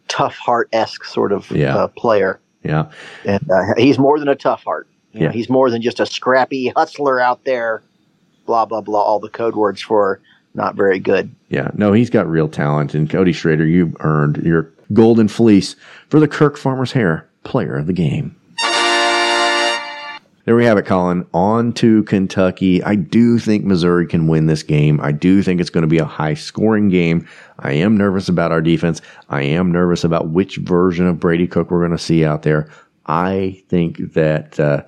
tough 0.08 0.36
heart 0.36 0.68
esque 0.74 1.04
sort 1.04 1.32
of 1.32 1.50
Yeah. 1.50 1.74
uh, 1.74 1.88
player, 1.88 2.38
Yeah, 2.62 2.90
and 3.24 3.50
uh, 3.50 3.74
he's 3.78 3.98
more 3.98 4.18
than 4.18 4.28
a 4.28 4.36
tough 4.36 4.62
heart. 4.62 4.86
You 5.12 5.20
know, 5.20 5.26
Yeah. 5.26 5.32
he's 5.32 5.48
more 5.48 5.70
than 5.70 5.80
just 5.80 6.00
a 6.00 6.06
scrappy 6.06 6.68
hustler 6.76 7.18
out 7.18 7.44
there. 7.46 7.82
Blah 8.44 8.66
blah 8.66 8.82
blah. 8.82 9.00
All 9.00 9.18
the 9.20 9.30
code 9.30 9.56
words 9.56 9.80
for 9.80 10.20
not 10.54 10.76
very 10.76 10.98
good. 10.98 11.34
yeah. 11.48 11.70
No, 11.74 11.92
he's 11.92 12.10
got 12.10 12.28
real 12.28 12.48
talent, 12.48 12.94
and 12.94 13.10
Cody 13.10 13.32
Schrader, 13.32 13.66
you've 13.66 13.96
earned 14.00 14.38
your 14.38 14.70
golden 14.92 15.28
fleece 15.28 15.76
for 16.08 16.20
the 16.20 16.28
Kirk 16.28 16.56
Farmer's 16.56 16.92
Hair 16.92 17.28
Player 17.42 17.76
of 17.76 17.86
the 17.86 17.92
Game. 17.92 18.36
There 20.44 20.54
we 20.54 20.66
have 20.66 20.76
it, 20.76 20.84
Colin. 20.84 21.26
On 21.32 21.72
to 21.74 22.02
Kentucky. 22.02 22.82
I 22.82 22.96
do 22.96 23.38
think 23.38 23.64
Missouri 23.64 24.06
can 24.06 24.26
win 24.26 24.44
this 24.46 24.62
game. 24.62 25.00
I 25.00 25.10
do 25.10 25.42
think 25.42 25.58
it's 25.58 25.70
going 25.70 25.82
to 25.82 25.88
be 25.88 25.96
a 25.96 26.04
high 26.04 26.34
scoring 26.34 26.90
game. 26.90 27.26
I 27.60 27.72
am 27.72 27.96
nervous 27.96 28.28
about 28.28 28.52
our 28.52 28.60
defense. 28.60 29.00
I 29.30 29.40
am 29.40 29.72
nervous 29.72 30.04
about 30.04 30.28
which 30.28 30.56
version 30.58 31.06
of 31.06 31.18
Brady 31.18 31.46
Cook 31.46 31.70
we're 31.70 31.78
going 31.78 31.92
to 31.92 31.98
see 31.98 32.26
out 32.26 32.42
there. 32.42 32.68
I 33.06 33.62
think 33.70 34.12
that 34.12 34.60
uh, 34.60 34.82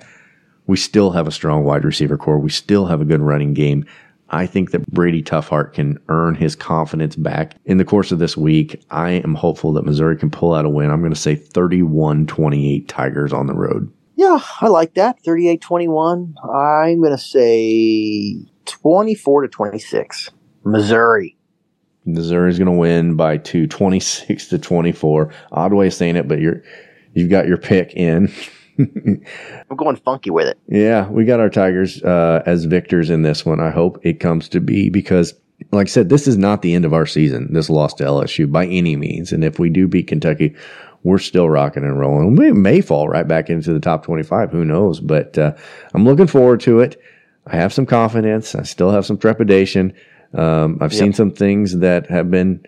we 0.66 0.76
still 0.76 1.12
have 1.12 1.26
a 1.26 1.32
strong 1.32 1.64
wide 1.64 1.86
receiver 1.86 2.18
core. 2.18 2.38
We 2.38 2.50
still 2.50 2.84
have 2.84 3.00
a 3.00 3.06
good 3.06 3.22
running 3.22 3.54
game. 3.54 3.86
I 4.30 4.46
think 4.46 4.72
that 4.72 4.86
Brady 4.90 5.22
Toughheart 5.22 5.74
can 5.74 5.98
earn 6.08 6.34
his 6.34 6.56
confidence 6.56 7.14
back 7.16 7.54
in 7.64 7.78
the 7.78 7.84
course 7.84 8.10
of 8.10 8.18
this 8.18 8.36
week. 8.36 8.82
I 8.90 9.10
am 9.10 9.34
hopeful 9.34 9.72
that 9.74 9.84
Missouri 9.84 10.16
can 10.16 10.30
pull 10.30 10.52
out 10.52 10.64
a 10.64 10.68
win. 10.68 10.90
I'm 10.90 11.00
going 11.00 11.14
to 11.14 11.20
say 11.20 11.36
31 11.36 12.26
28 12.26 12.88
Tigers 12.88 13.32
on 13.32 13.46
the 13.46 13.54
road. 13.54 13.92
Yeah, 14.16 14.38
I 14.62 14.68
like 14.68 14.94
that. 14.94 15.22
38-21. 15.24 16.34
I'm 16.42 17.00
going 17.00 17.12
to 17.12 17.18
say 17.18 18.34
24 18.64 19.42
to 19.42 19.48
26. 19.48 20.30
Missouri. 20.64 21.36
Missouri's 22.06 22.58
going 22.58 22.72
to 22.72 22.72
win 22.72 23.14
by 23.16 23.36
two, 23.36 23.66
26 23.66 24.48
to 24.48 24.58
24. 24.58 25.32
Odd 25.52 25.72
way 25.74 25.88
of 25.88 25.94
saying 25.94 26.16
it, 26.16 26.26
but 26.26 26.40
you're, 26.40 26.62
you've 27.12 27.30
got 27.30 27.46
your 27.46 27.58
pick 27.58 27.92
in. 27.94 28.32
I'm 28.78 29.76
going 29.76 29.96
funky 29.96 30.30
with 30.30 30.46
it. 30.46 30.58
Yeah, 30.68 31.08
we 31.08 31.24
got 31.24 31.40
our 31.40 31.50
Tigers 31.50 32.02
uh, 32.02 32.42
as 32.46 32.64
victors 32.64 33.10
in 33.10 33.22
this 33.22 33.44
one. 33.44 33.60
I 33.60 33.70
hope 33.70 33.98
it 34.02 34.20
comes 34.20 34.48
to 34.50 34.60
be 34.60 34.90
because 34.90 35.34
like 35.72 35.86
I 35.86 35.90
said, 35.90 36.08
this 36.08 36.26
is 36.26 36.36
not 36.36 36.62
the 36.62 36.74
end 36.74 36.84
of 36.84 36.92
our 36.92 37.06
season. 37.06 37.52
This 37.52 37.70
loss 37.70 37.94
to 37.94 38.04
LSU 38.04 38.50
by 38.50 38.66
any 38.66 38.96
means, 38.96 39.32
and 39.32 39.42
if 39.42 39.58
we 39.58 39.70
do 39.70 39.88
beat 39.88 40.08
Kentucky, 40.08 40.54
we're 41.02 41.18
still 41.18 41.48
rocking 41.48 41.84
and 41.84 41.98
rolling. 41.98 42.36
We 42.36 42.52
may 42.52 42.80
fall 42.80 43.08
right 43.08 43.26
back 43.26 43.48
into 43.48 43.72
the 43.72 43.80
top 43.80 44.04
twenty-five. 44.04 44.50
Who 44.50 44.64
knows? 44.64 45.00
But 45.00 45.38
uh, 45.38 45.54
I'm 45.94 46.04
looking 46.04 46.26
forward 46.26 46.60
to 46.60 46.80
it. 46.80 47.00
I 47.46 47.56
have 47.56 47.72
some 47.72 47.86
confidence. 47.86 48.54
I 48.54 48.64
still 48.64 48.90
have 48.90 49.06
some 49.06 49.18
trepidation. 49.18 49.92
Um, 50.34 50.78
I've 50.80 50.92
seen 50.92 51.12
some 51.12 51.30
things 51.30 51.78
that 51.78 52.10
have 52.10 52.30
been 52.30 52.64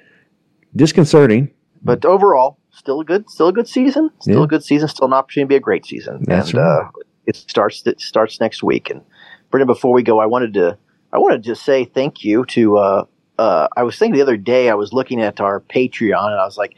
disconcerting. 0.76 1.50
But 1.82 2.04
overall, 2.04 2.58
still 2.78 3.00
a 3.00 3.04
good, 3.04 3.28
still 3.28 3.48
a 3.48 3.52
good 3.52 3.68
season. 3.68 4.10
Still 4.20 4.38
Yeah. 4.38 4.44
a 4.44 4.46
good 4.46 4.64
season. 4.64 4.88
Still 4.88 5.06
an 5.08 5.12
opportunity 5.12 5.46
to 5.46 5.48
be 5.48 5.56
a 5.56 5.60
great 5.60 5.84
season. 5.84 6.24
That's 6.26 6.50
and 6.50 6.58
right. 6.58 6.84
uh, 6.84 6.90
it 7.26 7.36
starts. 7.36 7.86
It 7.86 8.00
starts 8.00 8.40
next 8.40 8.62
week. 8.62 8.90
And 8.90 9.02
Brendan, 9.50 9.66
before 9.66 9.92
we 9.92 10.02
go, 10.02 10.18
I 10.20 10.26
wanted 10.26 10.54
to, 10.54 10.78
I 11.12 11.18
wanted 11.18 11.42
to 11.42 11.48
just 11.50 11.64
say 11.64 11.84
thank 11.84 12.24
you 12.24 12.44
to. 12.46 12.78
Uh, 12.78 13.04
uh, 13.38 13.68
I 13.76 13.82
was 13.84 13.96
thinking 13.98 14.16
the 14.16 14.22
other 14.22 14.36
day, 14.36 14.68
I 14.68 14.74
was 14.74 14.92
looking 14.92 15.20
at 15.20 15.40
our 15.40 15.60
Patreon, 15.60 16.26
and 16.32 16.40
I 16.40 16.44
was 16.44 16.56
like, 16.58 16.74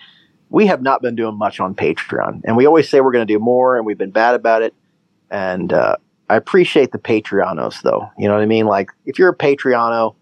we 0.50 0.66
have 0.66 0.82
not 0.82 1.00
been 1.00 1.14
doing 1.14 1.38
much 1.38 1.58
on 1.60 1.74
Patreon, 1.74 2.42
and 2.44 2.56
we 2.56 2.66
always 2.66 2.88
say 2.88 3.00
we're 3.00 3.12
going 3.12 3.26
to 3.26 3.32
do 3.32 3.38
more, 3.38 3.76
and 3.76 3.86
we've 3.86 3.96
been 3.96 4.10
bad 4.10 4.34
about 4.34 4.60
it. 4.62 4.74
And 5.30 5.72
uh, 5.72 5.96
I 6.28 6.36
appreciate 6.36 6.92
the 6.92 6.98
Patreonos, 6.98 7.80
though. 7.82 8.10
You 8.18 8.28
know 8.28 8.34
what 8.34 8.42
I 8.42 8.46
mean? 8.46 8.66
Like, 8.66 8.90
if 9.06 9.18
you're 9.18 9.30
a 9.30 9.36
Patreono, 9.36 10.16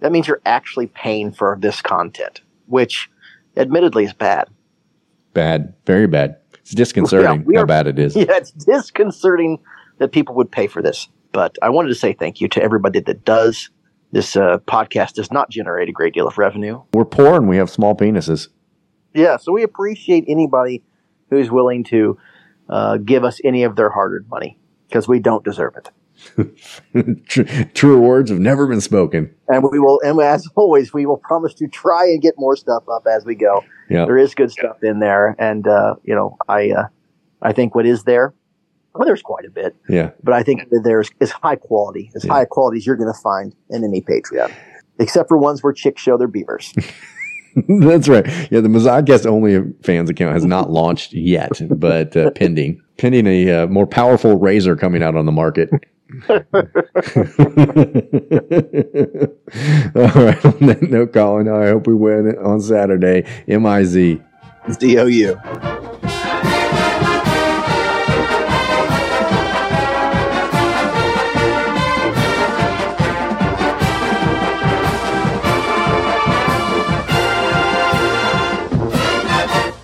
that 0.00 0.12
means 0.12 0.28
you're 0.28 0.42
actually 0.46 0.86
paying 0.88 1.32
for 1.32 1.56
this 1.60 1.80
content, 1.82 2.42
which 2.66 3.08
admittedly 3.56 4.04
is 4.04 4.12
bad. 4.12 4.48
Bad, 5.34 5.74
very 5.86 6.06
bad. 6.06 6.36
It's 6.60 6.72
disconcerting 6.74 7.44
Yeah, 7.48 7.56
how 7.58 7.62
are- 7.62 7.66
bad 7.66 7.86
it 7.86 7.98
is. 7.98 8.14
Yeah, 8.16 8.24
it's 8.36 8.52
disconcerting 8.52 9.58
that 9.98 10.12
people 10.12 10.34
would 10.36 10.50
pay 10.50 10.66
for 10.66 10.82
this. 10.82 11.08
But 11.32 11.56
I 11.62 11.70
wanted 11.70 11.88
to 11.88 11.94
say 11.94 12.12
thank 12.12 12.40
you 12.40 12.48
to 12.48 12.62
everybody 12.62 13.00
that 13.00 13.24
does. 13.24 13.70
This 14.12 14.36
uh, 14.36 14.58
podcast 14.66 15.14
does 15.14 15.32
not 15.32 15.48
generate 15.48 15.88
a 15.88 15.92
great 15.92 16.12
deal 16.12 16.28
of 16.28 16.36
revenue. 16.36 16.82
We're 16.92 17.06
poor 17.06 17.36
and 17.36 17.48
we 17.48 17.56
have 17.56 17.70
small 17.70 17.96
penises. 17.96 18.48
Yeah, 19.14 19.38
so 19.38 19.52
we 19.52 19.62
appreciate 19.62 20.24
anybody 20.28 20.82
who's 21.30 21.50
willing 21.50 21.84
to 21.84 22.18
uh, 22.68 22.98
give 22.98 23.24
us 23.24 23.40
any 23.44 23.62
of 23.64 23.76
their 23.76 23.88
hard-earned 23.88 24.28
money 24.28 24.58
because 24.88 25.08
we 25.08 25.18
don't 25.18 25.42
deserve 25.44 25.74
it. 25.76 25.88
Tr- 27.26 27.42
Truer 27.74 27.98
words 27.98 28.30
have 28.30 28.38
never 28.40 28.66
been 28.66 28.80
spoken. 28.80 29.34
And 29.48 29.62
we 29.70 29.78
will, 29.78 30.00
and 30.04 30.20
as 30.20 30.48
always, 30.56 30.92
we 30.92 31.06
will 31.06 31.16
promise 31.18 31.54
to 31.54 31.68
try 31.68 32.04
and 32.04 32.20
get 32.22 32.34
more 32.38 32.56
stuff 32.56 32.84
up 32.90 33.06
as 33.10 33.24
we 33.24 33.34
go. 33.34 33.64
Yeah. 33.90 34.04
There 34.06 34.18
is 34.18 34.34
good 34.34 34.50
stuff 34.50 34.82
in 34.82 35.00
there, 35.00 35.36
and 35.38 35.66
uh, 35.66 35.96
you 36.04 36.14
know, 36.14 36.36
I, 36.48 36.70
uh, 36.70 36.84
I 37.42 37.52
think 37.52 37.74
what 37.74 37.86
is 37.86 38.04
there, 38.04 38.34
well, 38.94 39.06
there's 39.06 39.22
quite 39.22 39.44
a 39.44 39.50
bit, 39.50 39.74
Yeah. 39.88 40.10
but 40.22 40.34
I 40.34 40.42
think 40.42 40.68
that 40.70 40.82
there's 40.84 41.10
is 41.20 41.30
high 41.30 41.56
quality, 41.56 42.10
as 42.14 42.24
high 42.24 42.44
quality 42.44 42.78
as 42.78 42.86
you're 42.86 42.96
going 42.96 43.12
to 43.12 43.20
find 43.20 43.54
in 43.70 43.84
any 43.84 44.00
Patreon, 44.02 44.52
except 44.98 45.28
for 45.28 45.38
ones 45.38 45.62
where 45.62 45.72
chicks 45.72 46.02
show 46.02 46.16
their 46.16 46.28
beavers. 46.28 46.72
That's 47.68 48.08
right. 48.08 48.26
Yeah, 48.50 48.60
the 48.60 48.68
Mazodcast 48.68 49.26
only 49.26 49.60
fans 49.82 50.08
account 50.08 50.32
has 50.32 50.44
not 50.46 50.70
launched 50.70 51.12
yet, 51.12 51.60
but 51.70 52.16
uh, 52.16 52.30
pending. 52.34 52.82
Pending 52.96 53.26
a 53.26 53.50
uh, 53.50 53.66
more 53.66 53.86
powerful 53.86 54.38
razor 54.38 54.74
coming 54.74 55.02
out 55.02 55.16
on 55.16 55.26
the 55.26 55.32
market. 55.32 55.68
All 56.28 56.38
right. 59.94 60.44
On 60.44 60.66
that 60.66 60.78
note, 60.90 61.12
Colin, 61.14 61.48
I 61.48 61.68
hope 61.68 61.86
we 61.86 61.94
win 61.94 62.36
on 62.38 62.60
Saturday. 62.60 63.26
M 63.48 63.64
I 63.64 63.84
Z. 63.84 64.20
Z 64.70 64.98
O 64.98 65.06
U. 65.06 65.40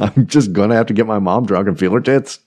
I'm 0.00 0.26
just 0.26 0.52
going 0.52 0.70
to 0.70 0.76
have 0.76 0.86
to 0.86 0.94
get 0.94 1.06
my 1.06 1.18
mom 1.18 1.46
drunk 1.46 1.68
and 1.68 1.78
feel 1.78 1.92
her 1.92 2.00
tits. 2.00 2.40